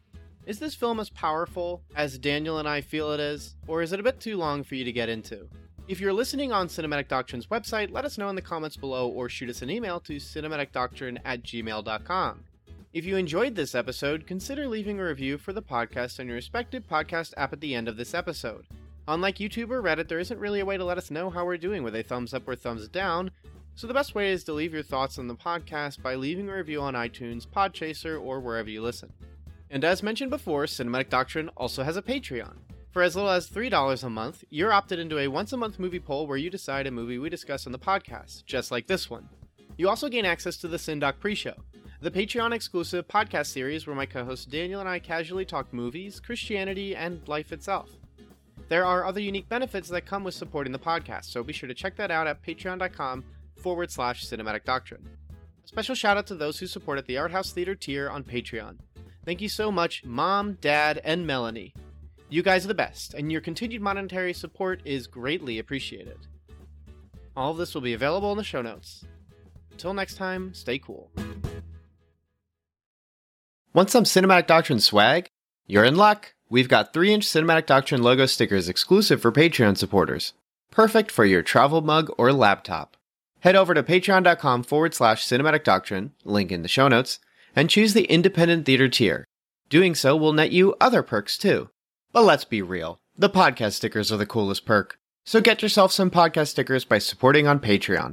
Is 0.47 0.59
this 0.59 0.74
film 0.74 0.99
as 0.99 1.09
powerful 1.09 1.81
as 1.95 2.19
Daniel 2.19 2.59
and 2.59 2.69
I 2.69 2.81
feel 2.81 3.12
it 3.12 3.20
is, 3.20 3.55
or 3.69 3.83
is 3.83 3.93
it 3.93 4.01
a 4.01 4.03
bit 4.03 4.19
too 4.19 4.37
long 4.37 4.65
for 4.65 4.74
you 4.74 4.83
to 4.83 4.91
get 4.91 5.09
into? 5.09 5.49
If 5.87 6.01
you're 6.01 6.12
listening 6.12 6.51
on 6.51 6.66
Cinematic 6.66 7.07
Doctrine's 7.07 7.47
website, 7.47 7.93
let 7.93 8.05
us 8.05 8.19
know 8.19 8.29
in 8.31 8.35
the 8.35 8.43
comments 8.43 8.77
below 8.77 9.07
or 9.09 9.29
shoot 9.29 9.49
us 9.49 9.62
an 9.62 9.70
email 9.70 10.01
to 10.01 10.16
cinematicdoctrine 10.16 11.19
at 11.24 11.45
gmail.com. 11.45 12.43
If 12.93 13.06
you 13.06 13.16
enjoyed 13.16 13.55
this 13.55 13.74
episode, 13.74 14.27
consider 14.27 14.69
leaving 14.69 15.01
a 15.01 15.05
review 15.05 15.39
for 15.39 15.55
the 15.55 15.62
podcast 15.62 16.20
on 16.20 16.27
your 16.27 16.35
respective 16.35 16.86
podcast 16.86 17.32
app 17.39 17.55
at 17.55 17.60
the 17.62 17.74
end 17.74 17.89
of 17.89 17.97
this 17.97 18.12
episode. 18.12 18.66
Unlike 19.09 19.39
YouTube 19.39 19.70
or 19.70 19.82
Reddit, 19.82 20.09
there 20.09 20.19
isn't 20.19 20.39
really 20.39 20.60
a 20.60 20.66
way 20.66 20.77
to 20.77 20.85
let 20.85 20.98
us 20.98 21.10
know 21.10 21.31
how 21.31 21.47
we're 21.47 21.56
doing 21.56 21.82
with 21.82 21.97
a 21.97 22.02
thumbs 22.02 22.35
up 22.35 22.47
or 22.47 22.55
thumbs 22.55 22.89
down, 22.89 23.31
So 23.74 23.86
the 23.86 23.94
best 23.94 24.14
way 24.14 24.31
is 24.31 24.44
to 24.44 24.52
leave 24.52 24.74
your 24.74 24.82
thoughts 24.82 25.19
on 25.19 25.27
the 25.27 25.35
podcast 25.35 26.02
by 26.02 26.16
leaving 26.16 26.51
a 26.51 26.55
review 26.55 26.82
on 26.82 26.93
iTunes, 26.93 27.47
Podchaser, 27.47 28.20
or 28.20 28.39
wherever 28.40 28.69
you 28.69 28.82
listen. 28.82 29.10
And 29.70 29.82
as 29.85 30.02
mentioned 30.02 30.31
before, 30.31 30.64
Cinematic 30.64 31.09
Doctrine 31.09 31.48
also 31.56 31.82
has 31.82 31.97
a 31.97 32.02
Patreon. 32.02 32.56
For 32.90 33.01
as 33.01 33.16
little 33.16 33.31
as 33.31 33.48
$3 33.48 34.05
a 34.05 34.10
month, 34.10 34.44
you're 34.51 34.74
opted 34.74 34.98
into 34.98 35.19
a 35.19 35.28
once 35.28 35.55
a 35.55 35.56
month 35.56 35.78
movie 35.78 35.98
poll 35.98 36.27
where 36.27 36.36
you 36.36 36.51
decide 36.51 36.86
a 36.86 36.90
movie 36.90 37.19
we 37.19 37.31
discuss 37.31 37.64
on 37.64 37.73
the 37.73 37.78
podcast, 37.78 38.44
just 38.44 38.70
like 38.70 38.86
this 38.86 39.09
one. 39.09 39.31
You 39.78 39.89
also 39.89 40.10
gain 40.10 40.27
access 40.27 40.59
to 40.59 40.69
the 40.69 40.77
Syndoc 40.77 41.19
pre 41.19 41.35
show, 41.35 41.55
the 42.03 42.11
Patreon 42.11 42.53
exclusive 42.53 43.07
podcast 43.07 43.47
series 43.47 43.87
where 43.87 43.95
my 43.95 44.07
co 44.07 44.24
host 44.24 44.51
Daniel 44.51 44.81
and 44.81 44.89
I 44.89 44.99
casually 44.99 45.45
talk 45.45 45.73
movies, 45.73 46.19
Christianity, 46.19 46.97
and 46.97 47.27
life 47.29 47.53
itself. 47.53 47.91
There 48.69 48.85
are 48.85 49.05
other 49.05 49.20
unique 49.20 49.49
benefits 49.49 49.89
that 49.91 50.05
come 50.05 50.24
with 50.24 50.35
supporting 50.35 50.73
the 50.73 50.81
podcast, 50.81 51.27
so 51.27 51.45
be 51.45 51.53
sure 51.53 51.69
to 51.69 51.74
check 51.74 51.95
that 51.97 52.11
out 52.11 52.27
at 52.27 52.43
patreon.com 52.43 53.23
forward 53.55 53.93
slash 53.93 54.27
cinematic 54.27 54.65
doctrine. 54.65 55.09
Special 55.65 55.95
shout 55.95 56.16
out 56.16 56.27
to 56.27 56.35
those 56.35 56.59
who 56.59 56.66
support 56.66 56.99
at 56.99 57.07
the 57.07 57.19
Art 57.19 57.31
House 57.31 57.53
Theater 57.53 57.77
tier 57.77 58.11
on 58.11 58.24
Patreon. 58.24 58.79
Thank 59.24 59.41
you 59.41 59.49
so 59.49 59.70
much, 59.70 60.05
Mom, 60.05 60.55
Dad, 60.61 61.01
and 61.05 61.24
Melanie. 61.24 61.73
You 62.29 62.43
guys 62.43 62.65
are 62.65 62.69
the 62.69 62.74
best, 62.74 63.15
and 63.15 63.31
your 63.31 63.41
continued 63.41 63.81
monetary 63.81 64.33
support 64.33 64.81
is 64.85 65.07
greatly 65.07 65.61
appreciated. 65.61 66.19
All 67.37 67.53
of 67.53 67.59
this 67.59 67.74
will 67.74 67.81
be 67.81 67.95
available 67.95 68.33
in 68.33 68.39
the 68.39 68.45
show 68.45 68.61
notes. 68.61 69.05
Until 69.70 69.95
next 69.95 70.16
time, 70.16 70.53
stay 70.53 70.81
cool. 70.81 71.12
Want 73.74 73.89
some 73.89 74.05
Cinematic 74.05 74.47
Doctrine 74.47 74.81
swag? 74.81 75.28
You're 75.66 75.85
in 75.85 75.97
luck! 75.97 76.35
We've 76.51 76.69
got 76.69 76.93
3 76.93 77.15
inch 77.15 77.27
Cinematic 77.27 77.65
Doctrine 77.65 78.03
logo 78.03 78.27
stickers 78.27 78.69
exclusive 78.69 79.23
for 79.23 79.32
Patreon 79.32 79.78
supporters. 79.78 80.35
Perfect 80.70 81.11
for 81.11 81.24
your 81.24 81.40
travel 81.43 81.81
mug 81.81 82.11
or 82.19 82.35
laptop. 82.35 82.99
Head 83.40 83.57
over 83.57 83.73
to 83.73 83.82
patreon.com 83.82 84.65
forward 84.65 84.93
slash 84.93 85.27
cinematic 85.27 85.65
doctrine, 85.65 86.12
link 86.23 86.53
in 86.53 86.61
the 86.61 86.69
show 86.69 86.86
notes, 86.86 87.19
and 87.57 87.70
choose 87.70 87.94
the 87.94 88.05
independent 88.05 88.66
theater 88.66 88.90
tier. 88.90 89.24
Doing 89.70 89.94
so 89.94 90.15
will 90.16 90.35
net 90.35 90.53
you 90.53 90.74
other 90.78 91.03
perks 91.03 91.39
too. 91.39 91.70
But 92.12 92.24
let's 92.24 92.44
be 92.44 92.61
real, 92.61 92.99
the 93.16 93.31
podcast 93.31 93.73
stickers 93.73 94.12
are 94.12 94.19
the 94.19 94.27
coolest 94.27 94.66
perk. 94.66 94.99
So 95.24 95.40
get 95.40 95.62
yourself 95.62 95.93
some 95.93 96.11
podcast 96.11 96.49
stickers 96.49 96.85
by 96.85 96.99
supporting 96.99 97.49
on 97.49 97.59
Patreon. 97.59 98.11